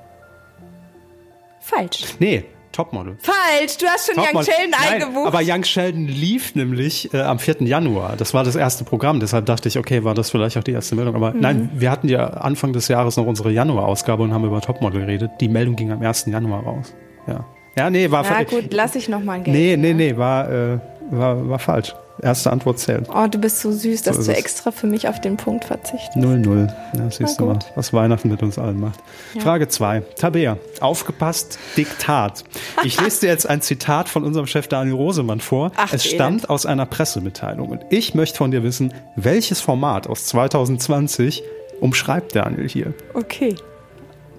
Falsch. 1.62 2.16
Nee, 2.20 2.44
Topmodel. 2.74 3.18
Falsch, 3.22 3.78
du 3.78 3.86
hast 3.88 4.08
schon 4.08 4.18
Young 4.18 4.26
Topmodel. 4.26 4.54
Sheldon 4.54 4.72
Nein, 4.72 5.02
eingebucht. 5.02 5.28
Aber 5.28 5.40
Young 5.42 5.64
Sheldon 5.64 6.08
lief 6.08 6.56
nämlich 6.56 7.14
äh, 7.14 7.22
am 7.22 7.40
4. 7.40 7.62
Januar. 7.62 8.18
Das 8.18 8.34
war 8.34 8.44
das 8.44 8.58
erste 8.58 8.84
Programm. 8.84 9.22
Deshalb 9.22 9.46
dachte 9.46 9.70
ich, 9.70 9.80
okay, 9.80 10.04
war 10.04 10.14
das 10.14 10.30
vielleicht 10.30 10.58
auch 10.58 10.64
die 10.64 10.74
erste 10.74 10.96
Meldung. 10.96 11.16
Mhm. 11.16 11.24
Aber 11.24 11.34
nein, 11.34 11.70
wir 11.74 11.90
hatten 11.90 12.10
ja 12.10 12.28
Anfang 12.28 12.74
des 12.74 12.90
Jahres 12.90 13.16
noch 13.16 13.26
unsere 13.26 13.50
Januar-Ausgabe 13.52 14.24
und 14.24 14.34
haben 14.34 14.44
über 14.44 14.60
Topmodel 14.60 15.02
geredet. 15.02 15.32
Die 15.40 15.48
Meldung 15.48 15.78
ging 15.78 15.92
am 15.92 16.02
1. 16.02 16.26
Januar 16.26 16.64
raus. 16.64 16.94
Ja, 17.28 17.46
ja 17.76 17.90
nee, 17.90 18.10
war 18.12 18.24
Na 18.24 18.30
fa- 18.30 18.44
gut, 18.44 18.72
lass 18.74 18.96
ich 18.96 19.10
noch 19.10 19.24
mal 19.24 19.34
ein 19.34 19.44
Geld. 19.44 19.56
Nee, 19.56 19.78
nee, 19.78 19.94
nee, 19.94 20.18
war, 20.18 20.50
äh, 20.52 20.80
war, 21.12 21.50
war 21.50 21.60
falsch. 21.60 21.96
Erste 22.22 22.50
Antwort 22.50 22.80
zählt. 22.80 23.10
Oh, 23.14 23.28
du 23.30 23.38
bist 23.38 23.60
so 23.60 23.74
süß, 23.74 24.04
dass 24.04 24.26
du 24.26 24.32
extra 24.34 24.72
für 24.72 24.88
mich 24.88 25.10
auf 25.10 25.20
den 25.20 25.36
Punkt 25.36 25.66
verzichtest. 25.66 26.16
0-0. 26.16 26.74
Ja, 26.98 27.12
siehst 27.12 27.22
Na 27.42 27.46
du 27.46 27.46
mal, 27.52 27.60
was 27.76 27.92
Weihnachten 27.92 28.30
mit 28.30 28.42
uns 28.42 28.58
allen 28.58 28.80
macht. 28.80 29.02
Frage 29.38 29.68
2. 29.68 30.00
Tabea, 30.16 30.58
aufgepasst, 30.80 31.60
Diktat. 31.76 32.46
Ich 32.86 33.02
lese 33.02 33.20
dir 33.22 33.28
jetzt 33.28 33.50
ein 33.50 33.62
Zitat 33.62 34.08
von 34.08 34.24
unserem 34.24 34.48
Chef 34.48 34.70
Daniel 34.70 34.96
Rosemann 34.96 35.42
vor. 35.42 35.74
Ach, 35.76 35.92
es 35.92 36.06
stammt 36.06 36.44
Elend. 36.44 36.50
aus 36.50 36.66
einer 36.66 36.86
Pressemitteilung. 36.86 37.68
Und 37.68 37.82
ich 37.90 38.16
möchte 38.16 38.38
von 38.38 38.50
dir 38.50 38.64
wissen, 38.64 38.94
welches 39.18 39.60
Format 39.60 40.08
aus 40.08 40.24
2020 40.28 41.44
umschreibt 41.82 42.34
Daniel 42.34 42.70
hier? 42.70 42.94
Okay. 43.14 43.56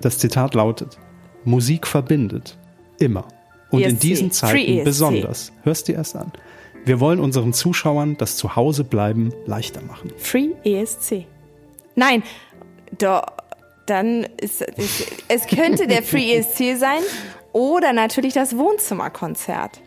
Das 0.00 0.16
Zitat 0.16 0.54
lautet, 0.54 0.96
Musik 1.44 1.86
verbindet. 1.86 2.56
Immer. 2.98 3.24
Und 3.70 3.80
in 3.80 3.94
ESC. 3.94 4.00
diesen 4.00 4.30
Zeiten 4.30 4.56
ESC. 4.58 4.84
besonders. 4.84 5.52
Hörst 5.62 5.88
dir 5.88 5.96
erst 5.96 6.16
an. 6.16 6.32
Wir 6.84 7.00
wollen 7.00 7.18
unseren 7.18 7.52
Zuschauern 7.52 8.16
das 8.16 8.36
Zuhausebleiben 8.36 9.34
leichter 9.44 9.82
machen. 9.82 10.12
Free 10.18 10.50
ESC. 10.64 11.26
Nein, 11.96 12.22
do, 12.96 13.20
dann 13.86 14.24
ist, 14.40 14.62
ist 14.62 15.06
es 15.28 15.46
könnte 15.46 15.86
der 15.88 16.02
Free 16.02 16.32
ESC 16.34 16.78
sein 16.78 17.02
oder 17.52 17.92
natürlich 17.92 18.34
das 18.34 18.56
Wohnzimmerkonzert. 18.56 19.80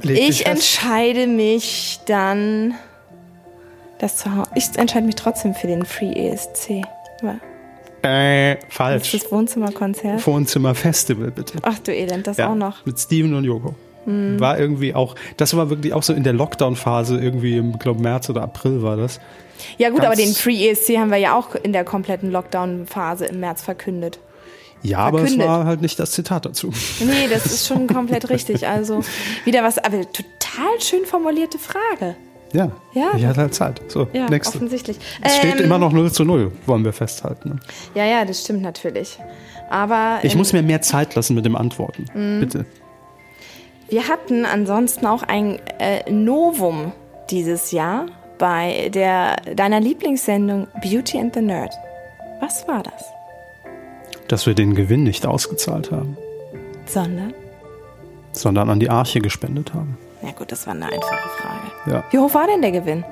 Leg 0.00 0.28
Ich 0.28 0.46
entscheide 0.46 1.28
mich 1.28 2.00
dann 2.06 2.74
das 3.98 4.16
Zuhause. 4.16 4.50
Ich 4.56 4.76
entscheide 4.76 5.06
mich 5.06 5.14
trotzdem 5.14 5.54
für 5.54 5.68
den 5.68 5.84
Free 5.84 6.12
ESC. 6.12 6.82
Äh, 8.02 8.56
Das 8.56 8.64
falsch. 8.68 9.14
ist 9.14 9.24
das 9.24 9.32
Wohnzimmerkonzert. 9.32 10.26
Wohnzimmer 10.26 10.74
Festival, 10.74 11.30
bitte. 11.30 11.58
Ach 11.62 11.78
du 11.78 11.92
Elend, 11.94 12.26
das 12.26 12.38
auch 12.40 12.54
noch. 12.54 12.84
Mit 12.84 12.98
Steven 12.98 13.34
und 13.34 13.44
Joko. 13.44 13.74
War 14.04 14.58
irgendwie 14.58 14.96
auch, 14.96 15.14
das 15.36 15.56
war 15.56 15.70
wirklich 15.70 15.92
auch 15.92 16.02
so 16.02 16.12
in 16.12 16.24
der 16.24 16.32
Lockdown-Phase, 16.32 17.20
irgendwie 17.20 17.56
im, 17.58 17.78
glaube 17.78 18.02
März 18.02 18.28
oder 18.30 18.42
April 18.42 18.82
war 18.82 18.96
das. 18.96 19.20
Ja 19.78 19.90
gut, 19.90 20.00
Ganz- 20.02 20.06
aber 20.06 20.16
den 20.16 20.34
Free 20.34 20.68
ESC 20.68 20.98
haben 20.98 21.12
wir 21.12 21.18
ja 21.18 21.38
auch 21.38 21.54
in 21.54 21.72
der 21.72 21.84
kompletten 21.84 22.32
Lockdown-Phase 22.32 23.26
im 23.26 23.38
März 23.38 23.62
verkündet. 23.62 24.18
Ja, 24.82 24.98
aber 24.98 25.18
es 25.18 25.22
Verkündet. 25.34 25.46
war 25.48 25.64
halt 25.66 25.82
nicht 25.82 26.00
das 26.00 26.10
Zitat 26.10 26.44
dazu. 26.46 26.72
Nee, 26.98 27.28
das 27.30 27.46
ist 27.46 27.68
schon 27.68 27.86
komplett 27.86 28.28
richtig. 28.28 28.66
Also 28.66 29.04
wieder 29.44 29.62
was, 29.62 29.78
aber 29.78 30.00
total 30.10 30.80
schön 30.80 31.04
formulierte 31.06 31.58
Frage. 31.60 32.16
Ja, 32.52 32.70
Ja. 32.92 33.12
ich 33.16 33.24
hatte 33.26 33.40
halt 33.40 33.54
Zeit. 33.54 33.80
So, 33.88 34.08
Ja, 34.12 34.28
nächste. 34.28 34.56
offensichtlich. 34.58 34.98
Es 35.22 35.36
steht 35.36 35.58
Ähm, 35.58 35.64
immer 35.66 35.78
noch 35.78 35.92
0 35.92 36.12
zu 36.12 36.24
0, 36.24 36.52
wollen 36.66 36.84
wir 36.84 36.92
festhalten. 36.92 37.48
Ne? 37.50 37.56
Ja, 37.94 38.04
ja, 38.04 38.24
das 38.24 38.42
stimmt 38.42 38.62
natürlich. 38.62 39.18
Aber 39.70 40.18
Ich 40.22 40.32
ähm, 40.32 40.38
muss 40.38 40.52
mir 40.52 40.62
mehr 40.62 40.82
Zeit 40.82 41.14
lassen 41.14 41.34
mit 41.34 41.44
dem 41.46 41.56
Antworten. 41.56 42.04
Mhm. 42.14 42.40
Bitte. 42.40 42.66
wir 43.88 44.08
hatten 44.08 44.44
ansonsten 44.44 45.06
auch 45.06 45.22
ein 45.22 45.58
äh, 45.78 46.10
Novum 46.10 46.92
dieses 47.30 47.70
Jahr 47.72 48.06
bei 48.38 48.90
der 48.92 49.36
deiner 49.54 49.80
Lieblingssendung 49.80 50.66
Beauty 50.82 51.18
and 51.18 51.34
the 51.34 51.40
Nerd. 51.40 51.72
Was 52.40 52.66
war 52.68 52.82
das? 52.82 53.04
Dass 54.28 54.46
wir 54.46 54.54
den 54.54 54.74
Gewinn 54.74 55.04
nicht 55.04 55.26
ausgezahlt 55.26 55.90
haben, 55.90 56.16
Sondern? 56.86 57.32
sondern 58.32 58.68
an 58.70 58.80
die 58.80 58.88
Arche 58.90 59.20
gespendet 59.20 59.74
haben. 59.74 59.96
Na 60.22 60.30
gut, 60.32 60.52
das 60.52 60.66
war 60.66 60.74
eine 60.74 60.86
einfache 60.86 61.28
Frage. 61.28 61.90
Ja, 61.90 62.04
Wie 62.10 62.18
hoch 62.18 62.32
war 62.34 62.46
denn 62.46 62.62
der 62.62 62.72
Gewinn? 62.72 63.04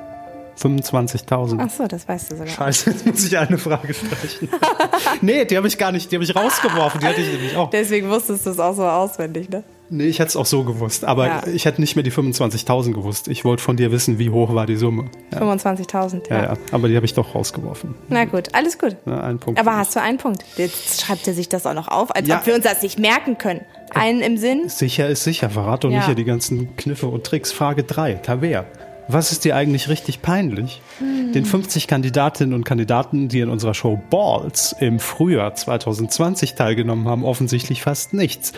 25.000. 0.59 1.59
Ach 1.59 1.71
so, 1.71 1.87
das 1.87 2.07
weißt 2.07 2.33
du 2.33 2.37
sogar. 2.37 2.49
Scheiße, 2.53 2.91
jetzt 2.91 3.07
muss 3.07 3.25
ich 3.25 3.39
eine 3.39 3.57
Frage 3.57 3.95
streichen. 3.95 4.49
nee, 5.23 5.45
die 5.47 5.57
habe 5.57 5.67
ich 5.69 5.79
gar 5.79 5.91
nicht, 5.91 6.11
die 6.13 6.17
habe 6.17 6.25
ich 6.25 6.37
rausgeworfen, 6.37 7.01
die 7.01 7.07
hatte 7.07 7.21
ich 7.23 7.33
nämlich 7.33 7.57
auch. 7.57 7.71
Deswegen 7.71 8.11
wusstest 8.11 8.45
du 8.47 8.51
es 8.51 8.59
auch 8.61 8.75
so 8.75 8.85
auswendig, 8.85 9.49
ne? 9.49 9.63
Nee, 9.93 10.05
ich 10.05 10.19
hätte 10.21 10.29
es 10.29 10.37
auch 10.37 10.47
so 10.47 10.63
gewusst, 10.63 11.05
aber 11.05 11.27
Ja. 11.27 11.43
ich 11.53 11.65
hätte 11.65 11.81
nicht 11.81 11.97
mehr 11.97 12.05
die 12.05 12.13
25.000 12.13 12.93
gewusst. 12.93 13.27
Ich 13.27 13.45
wollte 13.45 13.63
von 13.63 13.77
dir 13.77 13.91
wissen, 13.91 14.19
wie 14.21 14.31
hoch 14.31 14.55
war 14.55 14.67
die 14.67 14.77
Summe. 14.77 15.07
Ja, 15.33 15.41
25.000, 15.41 16.29
ja. 16.31 16.37
ja, 16.37 16.43
ja. 16.45 16.55
aber 16.71 16.89
die 16.89 16.95
habe 16.95 17.07
ich 17.07 17.15
doch 17.15 17.35
rausgeworfen. 17.35 17.97
Na 18.09 18.25
gut, 18.25 18.55
alles 18.55 18.79
gut. 18.79 18.97
Ja, 19.07 19.21
ein 19.23 19.39
Punkt. 19.41 19.59
Aber 19.59 19.77
hast 19.77 19.97
du 19.97 20.01
einen 20.01 20.19
Punkt? 20.19 20.45
Jetzt 20.57 21.01
schreibt 21.01 21.27
er 21.27 21.35
sich 21.35 21.49
das 21.49 21.67
auch 21.67 21.75
noch 21.75 21.89
auf, 21.89 22.15
als 22.15 22.31
ob 22.31 22.47
wir 22.47 22.55
uns 22.55 22.65
das 22.65 22.83
nicht 22.83 22.99
merken 23.01 23.37
können. 23.39 23.63
Einen 24.01 24.23
im 24.23 24.37
Sinn? 24.39 24.69
Sicher 24.69 25.09
ist 25.09 25.25
sicher, 25.25 25.51
verrat 25.51 25.85
doch 25.85 25.91
Ja. 25.91 25.99
nicht 25.99 26.07
hier 26.07 26.15
die 26.15 26.25
ganzen 26.25 26.75
Kniffe 26.77 27.07
und 27.07 27.25
Tricks. 27.25 27.53
Frage 27.53 27.85
3, 27.85 28.15
Taver. 28.15 28.65
Was 29.09 29.33
ist 29.33 29.45
dir 29.45 29.57
eigentlich 29.57 29.89
richtig 29.89 30.23
peinlich? 30.23 30.81
Hm. 30.99 31.33
Den 31.33 31.45
50 31.45 31.87
Kandidatinnen 31.89 32.55
und 32.55 32.65
Kandidaten, 32.65 33.29
die 33.29 33.41
in 33.41 33.49
unserer 33.49 33.75
Show 33.75 34.01
Balls 34.09 34.75
im 34.79 35.01
Frühjahr 35.01 35.55
2020 35.55 36.55
teilgenommen 36.55 37.09
haben, 37.09 37.25
offensichtlich 37.25 37.83
fast 37.83 38.15
nichts. 38.15 38.53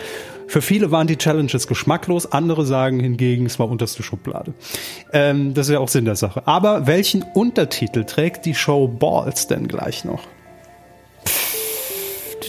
Für 0.47 0.61
viele 0.61 0.91
waren 0.91 1.07
die 1.07 1.17
Challenges 1.17 1.67
geschmacklos, 1.67 2.31
andere 2.31 2.65
sagen 2.65 2.99
hingegen, 2.99 3.45
es 3.47 3.57
war 3.57 3.67
unterste 3.67 4.03
Schublade. 4.03 4.53
Ähm, 5.11 5.53
das 5.55 5.67
ist 5.67 5.73
ja 5.73 5.79
auch 5.79 5.87
Sinn 5.89 6.05
der 6.05 6.15
Sache. 6.15 6.43
Aber 6.45 6.85
welchen 6.85 7.23
Untertitel 7.23 8.03
trägt 8.03 8.45
die 8.45 8.53
Show 8.55 8.87
Balls 8.87 9.47
denn 9.47 9.67
gleich 9.67 10.05
noch? 10.05 10.21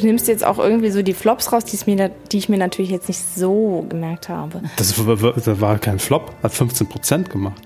Du 0.01 0.07
nimmst 0.07 0.28
jetzt 0.28 0.45
auch 0.45 0.59
irgendwie 0.59 0.90
so 0.90 1.03
die 1.03 1.14
Flops 1.14 1.53
raus, 1.53 1.64
die, 1.64 1.78
mir, 1.90 2.11
die 2.32 2.38
ich 2.38 2.49
mir 2.49 2.59
natürlich 2.59 2.90
jetzt 2.90 3.09
nicht 3.09 3.20
so 3.20 3.84
gemerkt 3.88 4.28
habe. 4.28 4.62
Das 4.76 4.95
war, 5.61 5.78
kein 5.78 5.99
Flop, 5.99 6.32
hat 6.42 6.53
15% 6.53 7.24
gemacht. 7.24 7.61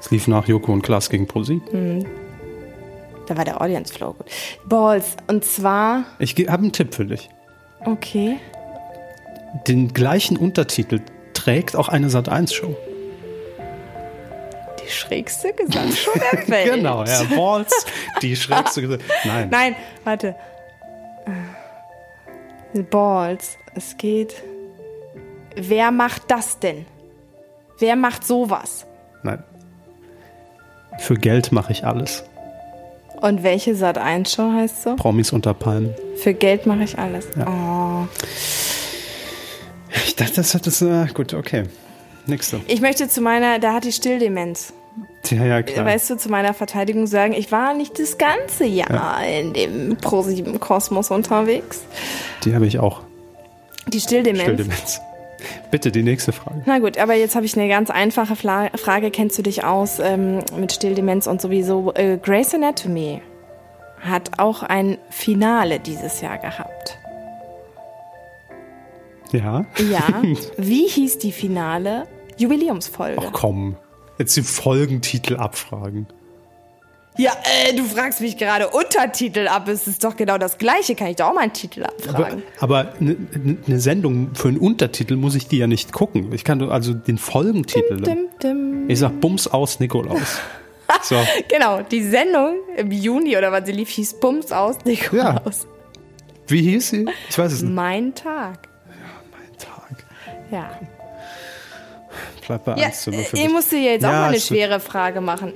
Es 0.00 0.10
lief 0.10 0.28
nach 0.28 0.46
Joko 0.46 0.72
und 0.72 0.82
Klaas 0.82 1.10
gegen 1.10 1.26
ProSieben. 1.26 2.06
Da 3.26 3.36
war 3.36 3.44
der 3.44 3.60
Audience 3.60 3.92
Flow 3.92 4.14
gut. 4.14 4.26
Balls, 4.66 5.16
und 5.26 5.44
zwar, 5.44 6.04
Ich 6.18 6.34
habe 6.48 6.62
einen 6.62 6.72
Tipp 6.72 6.94
für 6.94 7.04
dich. 7.04 7.28
okay, 7.84 8.36
Den 9.66 9.92
gleichen 9.92 10.36
Untertitel 10.36 11.00
trägt 11.34 11.76
auch 11.76 11.88
eine 11.88 12.08
Sat1-Show. 12.08 12.76
Die 14.88 14.92
schrägste 14.92 15.52
Gesangsshow 15.52 16.12
der 16.32 16.48
Welt. 16.48 16.74
Genau, 16.74 17.04
ja, 17.04 17.22
Balls, 17.36 17.86
die 18.22 18.34
schrägste. 18.36 18.80
Ges- 18.80 19.00
Nein, 19.24 19.48
Nein, 19.50 19.76
warte. 20.04 20.34
Äh, 22.74 22.82
Balls, 22.82 23.56
es 23.74 23.96
geht. 23.96 24.34
Wer 25.56 25.90
macht 25.90 26.22
das 26.28 26.58
denn? 26.58 26.86
Wer 27.78 27.96
macht 27.96 28.26
sowas? 28.26 28.86
nein. 29.22 29.42
Für 31.00 31.14
Geld 31.14 31.52
mache 31.52 31.70
ich 31.72 31.84
alles. 31.84 32.24
Und 33.20 33.42
welche 33.44 33.74
Sat 33.76 33.98
1 33.98 34.32
Show 34.32 34.52
heißt 34.52 34.82
so? 34.82 34.96
Promis 34.96 35.32
unter 35.32 35.54
Palmen. 35.54 35.94
Für 36.16 36.34
Geld 36.34 36.66
mache 36.66 36.82
ich 36.84 36.98
alles. 36.98 37.26
Oh. 37.38 38.06
Ich 40.06 40.16
dachte, 40.16 40.34
das 40.36 40.54
hat 40.54 40.66
das. 40.66 40.82
Äh, 40.82 41.06
gut, 41.14 41.34
okay. 41.34 41.64
Nächste. 42.26 42.60
Ich 42.66 42.80
möchte 42.80 43.08
zu 43.08 43.20
meiner, 43.20 43.58
da 43.58 43.72
hat 43.74 43.84
die 43.84 43.92
Stilldemenz. 43.92 44.72
Ja, 45.30 45.44
ja, 45.44 45.62
klar. 45.62 45.84
Weißt 45.84 46.10
du, 46.10 46.16
zu 46.16 46.28
meiner 46.30 46.54
Verteidigung 46.54 47.06
sagen, 47.06 47.32
ich 47.32 47.52
war 47.52 47.74
nicht 47.74 47.98
das 47.98 48.18
ganze 48.18 48.64
Jahr 48.64 49.26
in 49.26 49.52
dem 49.52 49.96
Pro7 49.96 50.58
Kosmos 50.58 51.10
unterwegs. 51.10 51.82
Die 52.44 52.54
habe 52.54 52.66
ich 52.66 52.78
auch. 52.78 53.02
Die 53.88 54.00
Stilldemenz. 54.00 54.42
Stilldemenz. 54.42 55.00
Bitte 55.70 55.92
die 55.92 56.02
nächste 56.02 56.32
Frage. 56.32 56.62
Na 56.66 56.78
gut, 56.78 56.98
aber 56.98 57.14
jetzt 57.14 57.36
habe 57.36 57.46
ich 57.46 57.56
eine 57.56 57.68
ganz 57.68 57.90
einfache 57.90 58.36
Fla 58.36 58.70
Frage. 58.76 59.10
Kennst 59.10 59.38
du 59.38 59.42
dich 59.42 59.64
aus 59.64 59.98
ähm, 59.98 60.40
mit 60.58 60.72
Stilldemenz 60.72 61.26
und 61.26 61.40
sowieso? 61.40 61.92
Äh, 61.94 62.18
Grey's 62.22 62.54
Anatomy 62.54 63.20
hat 64.00 64.38
auch 64.38 64.62
ein 64.62 64.98
Finale 65.10 65.80
dieses 65.80 66.20
Jahr 66.20 66.38
gehabt. 66.38 66.98
Ja. 69.32 69.64
Ja. 69.90 70.22
Wie 70.56 70.86
hieß 70.88 71.18
die 71.18 71.32
Finale 71.32 72.06
Jubiläumsfolge? 72.36 73.20
Ach 73.24 73.32
komm. 73.32 73.76
Jetzt 74.18 74.36
die 74.36 74.42
Folgentitel 74.42 75.36
abfragen. 75.36 76.06
Ja, 77.18 77.32
äh, 77.42 77.74
du 77.74 77.82
fragst 77.84 78.20
mich 78.20 78.36
gerade 78.36 78.68
Untertitel 78.68 79.48
ab. 79.48 79.66
Es 79.66 79.88
ist 79.88 80.04
doch 80.04 80.16
genau 80.16 80.38
das 80.38 80.56
Gleiche. 80.56 80.94
Kann 80.94 81.08
ich 81.08 81.16
da 81.16 81.28
auch 81.28 81.34
mal 81.34 81.40
einen 81.40 81.52
Titel 81.52 81.82
abfragen? 81.82 82.44
aber 82.60 82.94
eine 83.00 83.16
ne 83.66 83.80
Sendung 83.80 84.36
für 84.36 84.48
einen 84.48 84.58
Untertitel 84.58 85.16
muss 85.16 85.34
ich 85.34 85.48
die 85.48 85.58
ja 85.58 85.66
nicht 85.66 85.92
gucken. 85.92 86.32
Ich 86.32 86.44
kann 86.44 86.60
doch 86.60 86.70
also 86.70 86.94
den 86.94 87.18
Folgentitel. 87.18 88.00
Dim, 88.00 88.28
dim. 88.40 88.88
Ich 88.88 89.00
sag 89.00 89.20
Bums 89.20 89.48
aus 89.48 89.80
Nikolaus. 89.80 90.40
So. 91.02 91.16
Genau, 91.50 91.82
die 91.82 92.02
Sendung 92.02 92.54
im 92.74 92.90
Juni 92.90 93.36
oder 93.36 93.52
wann 93.52 93.66
sie 93.66 93.72
lief, 93.72 93.90
hieß 93.90 94.20
Bums 94.20 94.52
aus 94.52 94.76
Nikolaus. 94.86 95.66
Wie 96.46 96.62
hieß 96.62 96.88
sie? 96.88 97.06
Ich 97.28 97.36
weiß 97.36 97.52
es 97.52 97.62
nicht. 97.62 97.74
Mein 97.74 98.14
Tag. 98.14 98.66
Tag. 99.58 100.04
Ja. 100.50 100.70
Bleib 102.46 102.64
bei 102.64 102.76
Ja, 102.76 102.86
eins 102.86 103.02
zu 103.02 103.10
null 103.10 103.22
für 103.24 103.36
ich 103.36 103.42
dich. 103.44 103.52
muss 103.52 103.68
dir 103.68 103.80
jetzt 103.80 104.04
auch 104.04 104.10
Ja, 104.10 104.20
mal 104.20 104.28
eine 104.28 104.40
schwere 104.40 104.80
Frage 104.80 105.20
machen. 105.20 105.52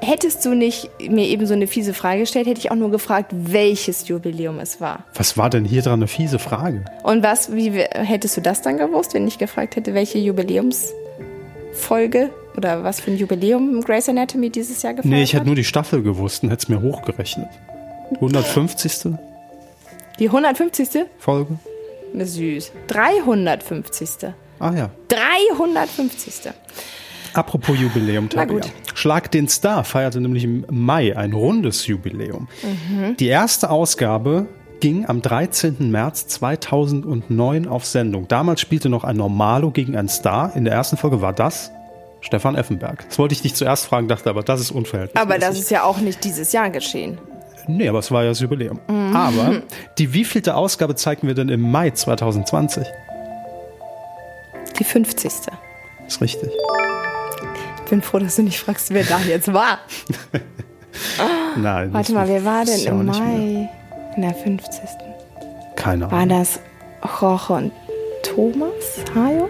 Hättest 0.00 0.44
du 0.44 0.54
nicht 0.54 0.90
mir 1.08 1.24
eben 1.26 1.46
so 1.46 1.54
eine 1.54 1.66
fiese 1.66 1.94
Frage 1.94 2.20
gestellt, 2.20 2.46
hätte 2.46 2.60
ich 2.60 2.70
auch 2.70 2.76
nur 2.76 2.90
gefragt, 2.90 3.32
welches 3.34 4.06
Jubiläum 4.08 4.58
es 4.60 4.78
war. 4.80 5.04
Was 5.14 5.38
war 5.38 5.48
denn 5.48 5.64
hier 5.64 5.80
dran 5.80 5.94
eine 6.00 6.06
fiese 6.06 6.38
Frage? 6.38 6.84
Und 7.02 7.22
was, 7.22 7.54
wie 7.54 7.70
hättest 7.70 8.36
du 8.36 8.42
das 8.42 8.60
dann 8.60 8.76
gewusst, 8.76 9.14
wenn 9.14 9.26
ich 9.26 9.38
gefragt 9.38 9.74
hätte, 9.76 9.94
welche 9.94 10.18
Jubiläumsfolge 10.18 12.28
oder 12.58 12.84
was 12.84 13.00
für 13.00 13.10
ein 13.10 13.16
Jubiläum 13.16 13.80
Grey's 13.82 14.06
Anatomy 14.08 14.50
dieses 14.50 14.82
Jahr 14.82 14.92
gefeiert 14.94 15.10
Nee, 15.10 15.22
ich 15.22 15.32
hätte 15.32 15.46
nur 15.46 15.54
die 15.54 15.64
Staffel 15.64 16.02
gewusst 16.02 16.42
und 16.42 16.50
hätte 16.50 16.64
es 16.64 16.68
mir 16.68 16.82
hochgerechnet. 16.82 17.48
150. 18.16 19.14
Die 20.18 20.26
150. 20.26 21.06
Folge? 21.18 21.56
Süß. 22.14 22.70
350. 22.86 24.08
Ah 24.58 24.72
ja. 24.74 24.90
350. 25.08 26.52
Apropos 27.34 27.78
Jubiläum, 27.78 28.28
Na 28.34 28.42
Tabea. 28.46 28.60
gut. 28.60 28.72
Schlag 28.94 29.30
den 29.30 29.48
Star 29.48 29.84
feierte 29.84 30.20
nämlich 30.20 30.44
im 30.44 30.64
Mai 30.70 31.16
ein 31.16 31.32
rundes 31.34 31.86
Jubiläum. 31.86 32.48
Mhm. 32.62 33.16
Die 33.18 33.26
erste 33.26 33.68
Ausgabe 33.70 34.46
ging 34.80 35.06
am 35.06 35.20
13. 35.20 35.90
März 35.90 36.28
2009 36.28 37.68
auf 37.68 37.84
Sendung. 37.84 38.26
Damals 38.28 38.60
spielte 38.60 38.88
noch 38.88 39.04
ein 39.04 39.16
Normalo 39.16 39.70
gegen 39.70 39.96
einen 39.96 40.08
Star. 40.08 40.54
In 40.56 40.64
der 40.64 40.74
ersten 40.74 40.96
Folge 40.96 41.20
war 41.20 41.32
das 41.34 41.70
Stefan 42.22 42.54
Effenberg. 42.56 43.04
Das 43.08 43.18
wollte 43.18 43.34
ich 43.34 43.42
dich 43.42 43.54
zuerst 43.54 43.86
fragen, 43.86 44.08
dachte 44.08 44.30
aber, 44.30 44.42
das 44.42 44.60
ist 44.60 44.70
unverhältnismäßig. 44.70 45.30
Aber 45.30 45.38
das 45.38 45.58
ist 45.58 45.70
ja 45.70 45.82
auch 45.84 45.98
nicht 45.98 46.24
dieses 46.24 46.52
Jahr 46.52 46.70
geschehen. 46.70 47.18
Nee, 47.68 47.88
aber 47.88 47.98
es 47.98 48.10
war 48.10 48.22
ja 48.22 48.30
das 48.30 48.40
Jubiläum. 48.40 48.80
Mhm. 48.88 49.14
Aber 49.16 49.62
die 49.98 50.12
wievielte 50.12 50.54
Ausgabe 50.54 50.94
zeigten 50.94 51.26
wir 51.26 51.34
denn 51.34 51.48
im 51.48 51.60
Mai 51.70 51.90
2020? 51.90 52.86
Die 54.78 54.84
50. 54.84 55.32
Ist 56.06 56.20
richtig. 56.20 56.50
Ich 57.84 57.90
bin 57.90 58.02
froh, 58.02 58.18
dass 58.18 58.36
du 58.36 58.42
nicht 58.42 58.58
fragst, 58.60 58.92
wer 58.92 59.04
da 59.04 59.18
jetzt 59.20 59.52
war. 59.52 59.78
Nein. 61.56 61.92
Warte 61.92 62.12
mal, 62.12 62.28
wer 62.28 62.44
war 62.44 62.64
denn 62.64 62.80
ja 62.80 62.90
im. 62.90 63.06
Mai? 63.06 63.68
In 64.16 64.22
der 64.22 64.34
50. 64.34 64.80
Keine 65.76 66.10
War 66.10 66.18
Ahnung. 66.20 66.38
das 66.40 66.58
Jorge 67.20 67.52
und 67.52 67.72
Thomas 68.22 69.04
Hayo? 69.14 69.48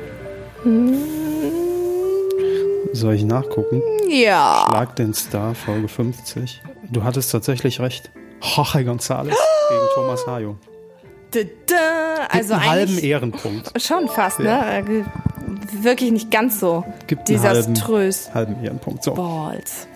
Soll 2.92 3.14
ich 3.14 3.24
nachgucken? 3.24 3.80
Ja. 4.08 4.66
Schlag 4.68 4.96
den 4.96 5.14
Star, 5.14 5.54
Folge 5.54 5.88
50. 5.88 6.62
Du 6.90 7.04
hattest 7.04 7.30
tatsächlich 7.32 7.80
recht. 7.80 8.10
Jorge 8.40 8.78
González 8.80 9.24
gegen 9.68 9.86
Thomas 9.94 10.26
Hayo. 10.26 10.56
Also 12.30 12.54
einen 12.54 12.70
halben 12.70 12.98
Ehrenpunkt. 12.98 13.80
schon 13.82 14.08
fast, 14.08 14.38
ne? 14.40 14.78
Äh, 14.78 15.04
Wirklich 15.82 16.10
nicht 16.12 16.30
ganz 16.30 16.58
so 16.60 16.84
Gibt 17.06 17.28
einen 17.28 17.42
halben, 17.42 17.74
desaströs. 17.74 18.30
halben 18.34 18.62
Ehrenpunkt. 18.64 19.02
So, 19.04 19.14
Balls. 19.14 19.86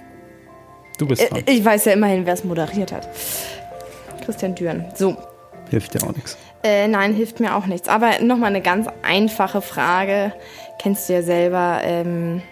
du 0.99 1.07
bist 1.07 1.22
dran. 1.30 1.43
Äh, 1.47 1.53
Ich 1.53 1.64
weiß 1.64 1.84
ja 1.86 1.93
immerhin, 1.93 2.26
wer 2.26 2.34
es 2.34 2.45
moderiert 2.45 2.93
hat. 2.93 3.09
Christian 4.24 4.55
Düren. 4.55 4.84
So. 4.95 5.16
Hilft 5.70 5.95
dir 5.95 6.03
auch 6.03 6.12
nichts. 6.14 6.36
Äh, 6.64 6.88
nein, 6.88 7.14
hilft 7.14 7.41
mir 7.41 7.55
auch 7.57 7.66
nichts. 7.66 7.88
Aber 7.88 8.20
nochmal 8.20 8.51
eine 8.51 8.61
ganz 8.61 8.86
einfache 9.03 9.62
Frage. 9.62 10.32
Kennst 10.80 11.09
du 11.09 11.14
ja 11.14 11.22
selber. 11.22 11.80
Ähm, 11.82 12.43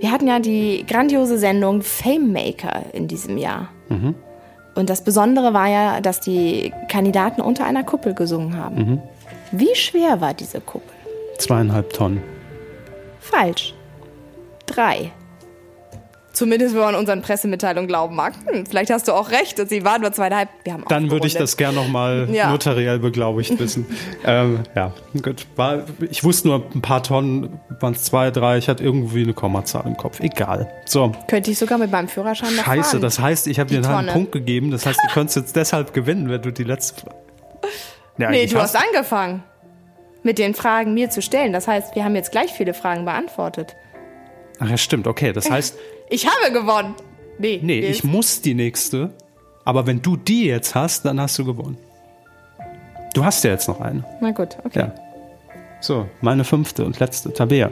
wir 0.00 0.10
hatten 0.10 0.26
ja 0.26 0.38
die 0.40 0.84
grandiose 0.88 1.38
Sendung 1.38 1.82
Fame 1.82 2.32
Maker 2.32 2.82
in 2.92 3.06
diesem 3.08 3.36
Jahr. 3.38 3.68
Und 4.80 4.88
das 4.88 5.02
Besondere 5.02 5.52
war 5.52 5.68
ja, 5.68 6.00
dass 6.00 6.20
die 6.20 6.72
Kandidaten 6.88 7.42
unter 7.42 7.66
einer 7.66 7.84
Kuppel 7.84 8.14
gesungen 8.14 8.56
haben. 8.56 9.02
Wie 9.52 9.74
schwer 9.74 10.20
war 10.20 10.32
diese 10.32 10.60
Kuppel? 10.60 10.94
Zweieinhalb 11.38 11.92
Tonnen. 11.92 12.22
Falsch. 13.20 13.74
Drei. 14.66 15.12
Zumindest, 16.40 16.74
wenn 16.74 16.80
man 16.80 16.94
unseren 16.94 17.20
Pressemitteilungen 17.20 17.86
glauben 17.86 18.16
mag. 18.16 18.32
Hm, 18.46 18.64
vielleicht 18.64 18.90
hast 18.90 19.06
du 19.08 19.12
auch 19.12 19.30
recht. 19.30 19.58
Sie 19.68 19.84
waren 19.84 20.00
nur 20.00 20.10
zweieinhalb. 20.10 20.48
Wir 20.64 20.72
haben 20.72 20.84
Dann 20.88 21.10
würde 21.10 21.26
ich 21.26 21.34
das 21.34 21.58
gern 21.58 21.74
nochmal 21.74 22.28
Ja. 22.32 22.48
notariell 22.50 22.98
beglaubigt 22.98 23.58
wissen. 23.58 23.84
ähm, 24.24 24.60
ja, 24.74 24.94
gut. 25.22 25.46
War, 25.56 25.84
ich 26.10 26.24
wusste 26.24 26.48
nur 26.48 26.64
ein 26.74 26.80
paar 26.80 27.02
Tonnen, 27.02 27.60
waren 27.80 27.92
es 27.92 28.04
zwei, 28.04 28.30
drei. 28.30 28.56
Ich 28.56 28.70
hatte 28.70 28.82
irgendwie 28.82 29.22
eine 29.22 29.34
Kommazahl 29.34 29.86
im 29.86 29.98
Kopf. 29.98 30.18
Egal. 30.20 30.72
So, 30.86 31.12
Könnte 31.28 31.50
ich 31.50 31.58
sogar 31.58 31.76
mit 31.76 31.90
meinem 31.90 32.08
Führerschein 32.08 32.56
noch 32.56 32.64
scheiße. 32.64 32.90
fahren. 32.92 33.02
Das 33.02 33.18
heißt, 33.18 33.46
ich 33.46 33.60
habe 33.60 33.68
dir 33.68 33.86
einen. 33.86 34.08
Punkt 34.08 34.32
gegeben. 34.32 34.70
Das 34.70 34.86
heißt, 34.86 34.98
du 34.98 35.12
könntest 35.12 35.36
jetzt 35.36 35.56
deshalb 35.56 35.92
gewinnen, 35.92 36.30
wenn 36.30 36.40
du 36.40 36.50
die 36.52 36.64
letzte... 36.64 37.02
Ja, 38.16 38.30
Nee, 38.30 38.46
du 38.46 38.56
hast 38.58 38.76
angefangen, 38.76 39.42
mit 40.22 40.38
den 40.38 40.54
Fragen 40.54 40.94
mir 40.94 41.10
zu 41.10 41.20
stellen. 41.20 41.52
Das 41.52 41.68
heißt, 41.68 41.94
wir 41.96 42.02
haben 42.02 42.14
jetzt 42.16 42.32
gleich 42.32 42.50
viele 42.50 42.72
Fragen 42.72 43.04
beantwortet. 43.04 43.76
Ach 44.58 44.70
ja, 44.70 44.78
stimmt. 44.78 45.06
Okay, 45.06 45.34
das 45.34 45.50
heißt... 45.50 45.76
Ich 46.10 46.26
habe 46.26 46.52
gewonnen. 46.52 46.94
Nee, 47.38 47.60
Nee, 47.62 47.80
ich 47.80 48.04
muss 48.04 48.42
die 48.42 48.54
nächste. 48.54 49.14
Aber 49.64 49.86
wenn 49.86 50.02
du 50.02 50.16
die 50.16 50.44
jetzt 50.46 50.74
hast, 50.74 51.04
dann 51.04 51.20
hast 51.20 51.38
du 51.38 51.44
gewonnen. 51.44 51.78
Du 53.14 53.24
hast 53.24 53.42
ja 53.44 53.50
jetzt 53.52 53.68
noch 53.68 53.80
eine. 53.80 54.04
Na 54.20 54.32
gut, 54.32 54.56
okay. 54.64 54.80
Ja. 54.80 54.94
So, 55.80 56.06
meine 56.20 56.44
fünfte 56.44 56.84
und 56.84 56.98
letzte, 57.00 57.32
Tabea. 57.32 57.70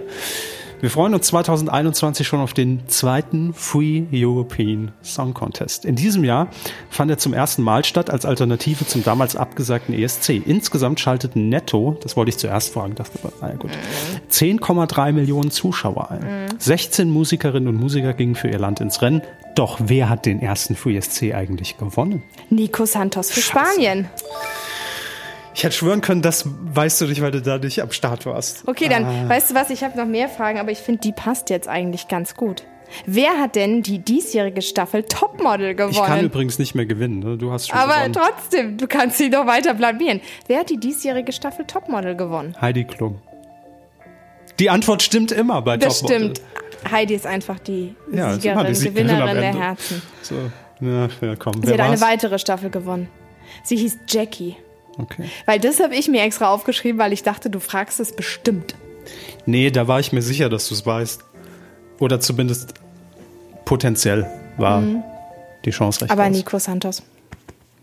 Wir 0.80 0.90
freuen 0.90 1.12
uns 1.12 1.26
2021 1.26 2.24
schon 2.24 2.38
auf 2.38 2.54
den 2.54 2.86
zweiten 2.86 3.52
Free 3.52 4.04
European 4.12 4.92
Song 5.02 5.34
Contest. 5.34 5.84
In 5.84 5.96
diesem 5.96 6.22
Jahr 6.22 6.50
fand 6.88 7.10
er 7.10 7.18
zum 7.18 7.32
ersten 7.32 7.62
Mal 7.62 7.84
statt 7.84 8.10
als 8.10 8.24
Alternative 8.24 8.86
zum 8.86 9.02
damals 9.02 9.34
abgesagten 9.34 9.92
ESC. 9.92 10.40
Insgesamt 10.46 11.00
schalteten 11.00 11.48
netto, 11.48 11.98
das 12.00 12.16
wollte 12.16 12.28
ich 12.28 12.38
zuerst 12.38 12.72
fragen, 12.72 12.94
dachte 12.94 13.18
ich, 13.18 13.40
naja 13.40 13.56
gut, 13.56 13.72
10,3 14.30 15.10
Millionen 15.10 15.50
Zuschauer 15.50 16.12
ein. 16.12 16.46
16 16.58 17.10
Musikerinnen 17.10 17.68
und 17.68 17.80
Musiker 17.80 18.12
gingen 18.12 18.36
für 18.36 18.48
ihr 18.48 18.60
Land 18.60 18.80
ins 18.80 19.02
Rennen. 19.02 19.22
Doch 19.56 19.80
wer 19.82 20.08
hat 20.08 20.26
den 20.26 20.40
ersten 20.40 20.76
Free 20.76 20.96
ESC 20.96 21.34
eigentlich 21.34 21.76
gewonnen? 21.76 22.22
Nico 22.50 22.86
Santos 22.86 23.32
für 23.32 23.40
Spanien. 23.40 24.08
Ich 25.58 25.64
hätte 25.64 25.74
schwören 25.74 26.02
können, 26.02 26.22
das 26.22 26.44
weißt 26.46 27.00
du 27.00 27.06
nicht, 27.06 27.20
weil 27.20 27.32
du 27.32 27.42
da 27.42 27.58
nicht 27.58 27.82
am 27.82 27.90
Start 27.90 28.26
warst. 28.26 28.62
Okay, 28.68 28.88
dann 28.88 29.28
weißt 29.28 29.50
du 29.50 29.54
was, 29.56 29.70
ich 29.70 29.82
habe 29.82 29.98
noch 29.98 30.06
mehr 30.06 30.28
Fragen, 30.28 30.60
aber 30.60 30.70
ich 30.70 30.78
finde, 30.78 31.00
die 31.00 31.10
passt 31.10 31.50
jetzt 31.50 31.66
eigentlich 31.66 32.06
ganz 32.06 32.36
gut. 32.36 32.62
Wer 33.06 33.40
hat 33.40 33.56
denn 33.56 33.82
die 33.82 33.98
diesjährige 33.98 34.62
Staffel 34.62 35.02
Topmodel 35.02 35.74
gewonnen? 35.74 35.94
Ich 35.94 36.00
kann 36.04 36.24
übrigens 36.24 36.60
nicht 36.60 36.76
mehr 36.76 36.86
gewinnen. 36.86 37.18
Ne? 37.18 37.36
Du 37.36 37.50
hast 37.50 37.66
schon 37.70 37.76
aber 37.76 37.94
gewonnen. 37.94 38.12
trotzdem, 38.12 38.76
du 38.78 38.86
kannst 38.86 39.18
sie 39.18 39.30
doch 39.30 39.46
weiter 39.46 39.74
blamieren. 39.74 40.20
Wer 40.46 40.60
hat 40.60 40.70
die 40.70 40.78
diesjährige 40.78 41.32
Staffel 41.32 41.64
Topmodel 41.66 42.14
gewonnen? 42.14 42.54
Heidi 42.60 42.84
Klum. 42.84 43.18
Die 44.60 44.70
Antwort 44.70 45.02
stimmt 45.02 45.32
immer 45.32 45.60
bei 45.62 45.76
Das 45.76 46.02
Topmodel. 46.02 46.36
stimmt. 46.36 46.42
Heidi 46.88 47.14
ist 47.14 47.26
einfach 47.26 47.58
die 47.58 47.96
Ja, 48.12 48.34
Siegerin, 48.34 48.64
die 48.68 48.74
Siegerin 48.76 49.08
Gewinnerin 49.08 49.36
der. 49.38 49.54
Herzen. 49.58 50.02
So, 50.22 50.36
ja, 50.80 51.08
ja 51.20 51.34
komm. 51.34 51.54
Sie 51.54 51.62
Wer 51.64 51.72
hat 51.74 51.80
eine 51.80 52.00
war's? 52.00 52.00
weitere 52.12 52.38
Staffel 52.38 52.70
gewonnen. 52.70 53.08
Sie 53.64 53.74
hieß 53.74 53.98
Jackie. 54.08 54.54
Okay. 54.98 55.24
Weil 55.46 55.60
das 55.60 55.80
habe 55.80 55.94
ich 55.94 56.08
mir 56.08 56.22
extra 56.22 56.52
aufgeschrieben, 56.52 56.98
weil 56.98 57.12
ich 57.12 57.22
dachte, 57.22 57.50
du 57.50 57.60
fragst 57.60 58.00
es 58.00 58.14
bestimmt. 58.14 58.74
Nee, 59.46 59.70
da 59.70 59.88
war 59.88 60.00
ich 60.00 60.12
mir 60.12 60.22
sicher, 60.22 60.48
dass 60.48 60.68
du 60.68 60.74
es 60.74 60.84
weißt. 60.84 61.24
Oder 62.00 62.20
zumindest 62.20 62.74
potenziell 63.64 64.26
war 64.56 64.82
die 65.64 65.70
Chance 65.70 66.02
recht 66.02 66.10
Mhm. 66.12 66.18
Aber 66.20 66.28
groß. 66.28 66.36
Nico 66.36 66.58
Santos. 66.58 67.02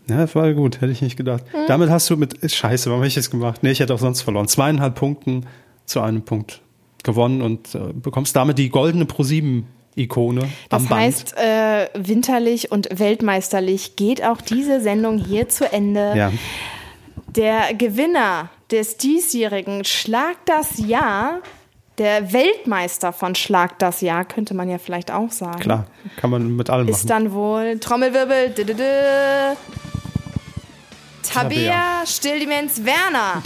Ja, 0.08 0.18
das 0.18 0.34
war 0.34 0.52
gut, 0.52 0.80
hätte 0.80 0.92
ich 0.92 1.02
nicht 1.02 1.16
gedacht. 1.16 1.42
Mhm. 1.52 1.66
Damit 1.66 1.90
hast 1.90 2.08
du 2.10 2.16
mit, 2.16 2.38
scheiße, 2.50 2.86
warum 2.90 3.00
habe 3.00 3.08
ich 3.08 3.14
das 3.14 3.30
gemacht? 3.30 3.62
Nee, 3.62 3.70
ich 3.72 3.80
hätte 3.80 3.92
auch 3.94 3.98
sonst 3.98 4.22
verloren. 4.22 4.46
Zweieinhalb 4.46 4.94
Punkten 4.94 5.46
zu 5.84 6.00
einem 6.00 6.22
Punkt 6.22 6.60
gewonnen 7.02 7.42
und 7.42 7.74
äh, 7.74 7.92
bekommst 7.92 8.36
damit 8.36 8.58
die 8.58 8.68
goldene 8.68 9.04
Pro7-Ikone 9.04 10.42
Das 10.68 10.82
am 10.82 10.88
Band. 10.88 11.00
heißt, 11.02 11.34
äh, 11.36 11.88
winterlich 11.94 12.70
und 12.70 12.88
weltmeisterlich 12.96 13.96
geht 13.96 14.24
auch 14.24 14.40
diese 14.40 14.80
Sendung 14.80 15.18
hier 15.18 15.48
zu 15.48 15.70
Ende. 15.72 16.12
ja. 16.16 16.32
Der 17.28 17.74
Gewinner 17.74 18.48
des 18.70 18.96
diesjährigen 18.96 19.84
Schlag 19.84 20.36
das 20.46 20.78
Jahr, 20.78 21.40
der 21.98 22.32
Weltmeister 22.32 23.12
von 23.12 23.34
Schlag 23.34 23.78
das 23.78 24.00
Jahr, 24.00 24.24
könnte 24.24 24.54
man 24.54 24.68
ja 24.68 24.78
vielleicht 24.78 25.10
auch 25.10 25.30
sagen. 25.30 25.60
Klar, 25.60 25.86
kann 26.16 26.30
man 26.30 26.56
mit 26.56 26.70
allem 26.70 26.88
Ist 26.88 27.04
machen. 27.04 27.08
dann 27.08 27.32
wohl 27.32 27.78
Trommelwirbel. 27.78 28.52
dü- 28.56 28.64
dü- 28.64 28.74
dü, 28.74 29.56
Tabea 31.22 32.04
Stilldemenz 32.06 32.82
Werner. 32.84 33.42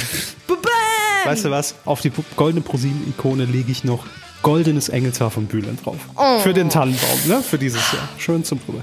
Weißt 1.25 1.45
du 1.45 1.51
was? 1.51 1.75
Auf 1.85 2.01
die 2.01 2.13
goldene 2.37 2.63
ProSieben-Ikone 2.63 3.45
lege 3.45 3.73
ich 3.73 3.85
noch 3.85 4.05
goldenes 4.43 4.89
Engelshaar 4.89 5.31
von 5.31 5.47
Bühlen 5.47 5.79
drauf. 5.83 5.97
Oh. 6.17 6.39
Für 6.41 6.53
den 6.55 6.69
Tannenbaum, 6.71 7.19
ne? 7.27 7.43
Für 7.43 7.59
dieses 7.59 7.81
Jahr. 7.93 8.09
Schön 8.19 8.45
zum 8.45 8.61
drüber 8.65 8.81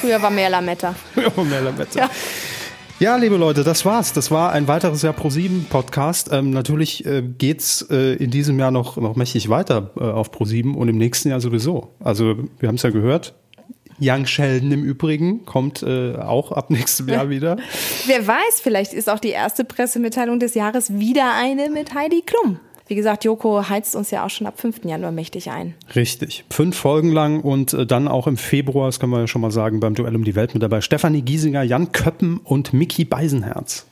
Früher 0.00 0.22
war 0.22 0.30
mehr 0.30 0.48
Lametta. 0.50 0.94
Ja, 1.16 1.42
mehr 1.42 1.60
Lametta. 1.60 1.98
Ja. 1.98 2.10
Ja, 3.00 3.16
liebe 3.16 3.36
Leute, 3.36 3.64
das 3.64 3.84
war's. 3.84 4.12
Das 4.12 4.30
war 4.30 4.52
ein 4.52 4.68
weiteres 4.68 5.02
Jahr 5.02 5.14
Pro7 5.14 5.64
Podcast. 5.68 6.30
Ähm, 6.32 6.50
natürlich 6.50 7.04
äh, 7.04 7.22
geht's 7.22 7.84
äh, 7.90 8.14
in 8.14 8.30
diesem 8.30 8.56
Jahr 8.60 8.70
noch, 8.70 8.96
noch 8.96 9.16
mächtig 9.16 9.48
weiter 9.48 9.90
äh, 9.98 10.04
auf 10.04 10.30
Pro7 10.30 10.74
und 10.74 10.88
im 10.88 10.96
nächsten 10.96 11.28
Jahr 11.28 11.40
sowieso. 11.40 11.90
Also, 11.98 12.36
wir 12.60 12.68
haben 12.68 12.76
es 12.76 12.82
ja 12.82 12.90
gehört. 12.90 13.34
Young 14.00 14.26
Sheldon 14.26 14.70
im 14.70 14.84
Übrigen 14.84 15.44
kommt 15.44 15.82
äh, 15.82 16.14
auch 16.14 16.52
ab 16.52 16.70
nächstem 16.70 17.08
Jahr 17.08 17.28
wieder. 17.30 17.56
Wer 18.06 18.26
weiß, 18.26 18.60
vielleicht 18.62 18.92
ist 18.92 19.10
auch 19.10 19.20
die 19.20 19.30
erste 19.30 19.64
Pressemitteilung 19.64 20.38
des 20.38 20.54
Jahres 20.54 20.96
wieder 20.96 21.34
eine 21.34 21.70
mit 21.70 21.94
Heidi 21.94 22.22
Klum. 22.22 22.60
Wie 22.86 22.94
gesagt, 22.94 23.24
Joko 23.24 23.68
heizt 23.68 23.96
uns 23.96 24.10
ja 24.10 24.26
auch 24.26 24.30
schon 24.30 24.46
ab 24.46 24.60
5. 24.60 24.84
Januar 24.84 25.10
mächtig 25.10 25.50
ein. 25.50 25.74
Richtig. 25.94 26.44
Fünf 26.50 26.76
Folgen 26.76 27.12
lang 27.12 27.40
und 27.40 27.72
äh, 27.72 27.86
dann 27.86 28.08
auch 28.08 28.26
im 28.26 28.36
Februar, 28.36 28.88
das 28.88 29.00
können 29.00 29.12
wir 29.12 29.20
ja 29.20 29.26
schon 29.26 29.40
mal 29.40 29.50
sagen, 29.50 29.80
beim 29.80 29.94
Duell 29.94 30.14
um 30.14 30.24
die 30.24 30.34
Welt 30.34 30.52
mit 30.52 30.62
dabei. 30.62 30.82
Stefanie 30.82 31.22
Giesinger, 31.22 31.62
Jan 31.62 31.92
Köppen 31.92 32.38
und 32.44 32.74
Mickey 32.74 33.04
Beisenherz. 33.04 33.86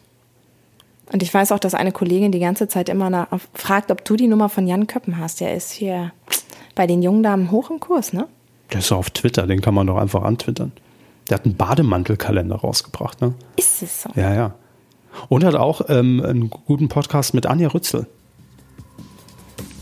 Und 1.11 1.23
ich 1.23 1.33
weiß 1.33 1.53
auch, 1.53 1.59
dass 1.59 1.75
eine 1.75 1.93
Kollegin 1.93 2.33
die 2.33 2.39
ganze 2.39 2.69
Zeit 2.69 2.89
immer 2.89 3.09
nach, 3.09 3.29
fragt, 3.55 3.91
ob 3.91 4.05
du 4.05 4.17
die 4.17 4.29
Nummer 4.29 4.49
von 4.49 4.67
Jan 4.67 4.87
Köppen 4.87 5.19
hast. 5.19 5.41
Der 5.41 5.55
ist 5.55 5.73
hier 5.73 6.13
bei 6.75 6.87
den 6.87 7.03
jungen 7.03 7.23
Damen 7.23 7.51
hoch 7.51 7.71
im 7.71 7.81
Kurs, 7.81 8.13
ne? 8.13 8.29
Der 8.73 8.81
ist 8.81 8.93
auf 8.93 9.11
Twitter, 9.11 9.47
den 9.47 9.61
kann 9.61 9.75
man 9.75 9.87
doch 9.87 9.97
einfach 9.97 10.23
antwittern. 10.23 10.73
Der 11.29 11.39
hat 11.39 11.45
einen 11.45 11.57
Bademantelkalender 11.57 12.57
rausgebracht, 12.57 13.21
ne? 13.21 13.35
Ist 13.57 13.83
es 13.83 14.03
so? 14.03 14.11
Ja, 14.17 14.35
ja. 14.35 14.55
Und 15.29 15.45
hat 15.45 15.55
auch 15.55 15.83
ähm, 15.89 16.23
einen 16.25 16.51
guten 16.51 16.89
Podcast 16.89 17.35
mit 17.35 17.47
Anja 17.47 17.69
Rützel. 17.69 18.07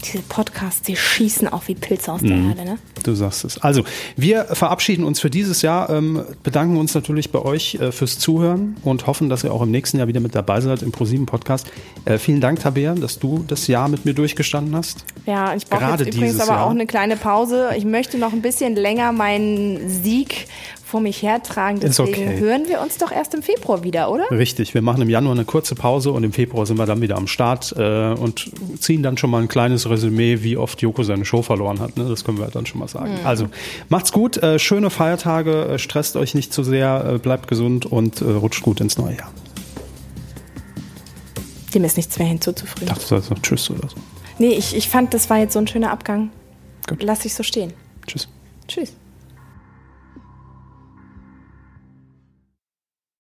Diese 0.05 0.23
Podcasts, 0.23 0.83
die 0.83 0.97
schießen 0.97 1.49
auch 1.49 1.69
wie 1.69 1.75
Pilze 1.75 2.13
aus 2.13 2.21
der 2.21 2.37
Erde, 2.37 2.65
ne? 2.65 2.79
Du 3.03 3.15
sagst 3.15 3.45
es. 3.45 3.59
Also, 3.59 3.85
wir 4.17 4.45
verabschieden 4.45 5.05
uns 5.05 5.21
für 5.21 5.31
dieses 5.31 5.63
Jahr, 5.63 5.91
ähm, 5.91 6.25
bedanken 6.43 6.77
uns 6.77 6.95
natürlich 6.95 7.31
bei 7.31 7.39
euch 7.39 7.75
äh, 7.77 7.93
fürs 7.93 8.19
Zuhören 8.19 8.77
und 8.83 9.07
hoffen, 9.07 9.29
dass 9.29 9.45
ihr 9.45 9.53
auch 9.53 9.63
im 9.63 9.71
nächsten 9.71 9.99
Jahr 9.99 10.09
wieder 10.09 10.21
mit 10.21 10.35
dabei 10.35 10.61
seid 10.61 10.83
im 10.83 10.93
ProSieben 10.93 11.27
Podcast. 11.27 11.67
Äh, 12.05 12.19
vielen 12.19 12.41
Dank, 12.41 12.61
Tabea, 12.61 12.95
dass 12.95 13.19
du 13.19 13.45
das 13.47 13.67
Jahr 13.67 13.89
mit 13.89 14.05
mir 14.05 14.15
durchgestanden 14.15 14.75
hast. 14.75 15.05
Ja, 15.27 15.55
ich 15.55 15.67
brauche 15.67 16.03
übrigens 16.03 16.41
aber 16.41 16.53
Jahr. 16.53 16.67
auch 16.67 16.71
eine 16.71 16.87
kleine 16.87 17.17
Pause. 17.17 17.71
Ich 17.77 17.85
möchte 17.85 18.19
noch 18.19 18.33
ein 18.33 18.43
bisschen 18.43 18.75
länger 18.77 19.13
meinen 19.13 19.89
Sieg 19.89 20.47
vor 20.91 21.01
mich 21.01 21.23
hertragen. 21.23 21.79
Deswegen 21.81 22.11
okay. 22.11 22.39
hören 22.39 22.69
wir 22.69 22.81
uns 22.81 22.99
doch 22.99 23.13
erst 23.13 23.33
im 23.35 23.43
Februar 23.43 23.85
wieder, 23.85 24.11
oder? 24.11 24.31
Richtig, 24.31 24.75
wir 24.75 24.83
machen 24.83 25.01
im 25.03 25.09
Januar 25.09 25.35
eine 25.35 25.45
kurze 25.45 25.75
Pause 25.75 26.11
und 26.11 26.25
im 26.25 26.33
Februar 26.33 26.67
sind 26.67 26.79
wir 26.79 26.87
dann 26.87 27.01
wieder 27.01 27.17
am 27.17 27.29
Start 27.29 27.73
äh, 27.79 28.13
und 28.13 28.51
ziehen 28.81 29.03
dann 29.03 29.17
schon 29.17 29.31
mal 29.31 29.41
ein 29.41 29.49
kleines 29.49 29.89
Resümee, 29.89 30.43
wie 30.43 30.57
oft 30.57 30.83
Joko 30.83 31.05
seine 31.05 31.25
Show 31.25 31.43
verloren 31.43 31.79
hat. 31.79 31.97
Ne? 31.97 32.09
Das 32.09 32.25
können 32.25 32.39
wir 32.39 32.49
dann 32.49 32.67
schon 32.67 32.81
mal 32.81 32.89
sagen. 32.89 33.21
Also 33.25 33.47
macht's 33.89 34.13
gut, 34.13 34.37
äh, 34.43 34.59
schöne 34.59 34.91
Feiertage, 34.91 35.67
äh, 35.67 35.79
stresst 35.79 36.17
euch 36.17 36.35
nicht 36.35 36.53
zu 36.53 36.65
sehr, 36.65 37.13
äh, 37.15 37.19
bleibt 37.19 37.47
gesund 37.47 37.87
und 37.87 38.21
äh, 38.21 38.25
rutscht 38.25 38.63
gut 38.63 38.81
ins 38.81 38.99
neue 38.99 39.17
Jahr. 39.17 39.31
Dem 41.73 41.85
ist 41.85 41.97
nichts 41.97 42.19
mehr 42.19 42.27
hinzuzufügen. 42.27 42.89
Dachte, 42.89 43.03
du 43.03 43.07
sagst 43.07 43.31
noch 43.31 43.39
Tschüss 43.39 43.71
oder 43.71 43.89
so. 43.89 43.97
Nee, 44.39 44.55
ich, 44.55 44.75
ich 44.75 44.89
fand, 44.89 45.15
das 45.15 45.31
war 45.31 45.39
jetzt 45.39 45.53
so 45.53 45.61
ein 45.61 45.69
schöner 45.69 45.93
Abgang. 45.93 46.31
Gut. 46.89 47.03
Lass 47.03 47.25
ich 47.25 47.35
so 47.35 47.45
stehen. 47.45 47.73
Tschüss. 48.07 48.27
Tschüss. 48.67 48.93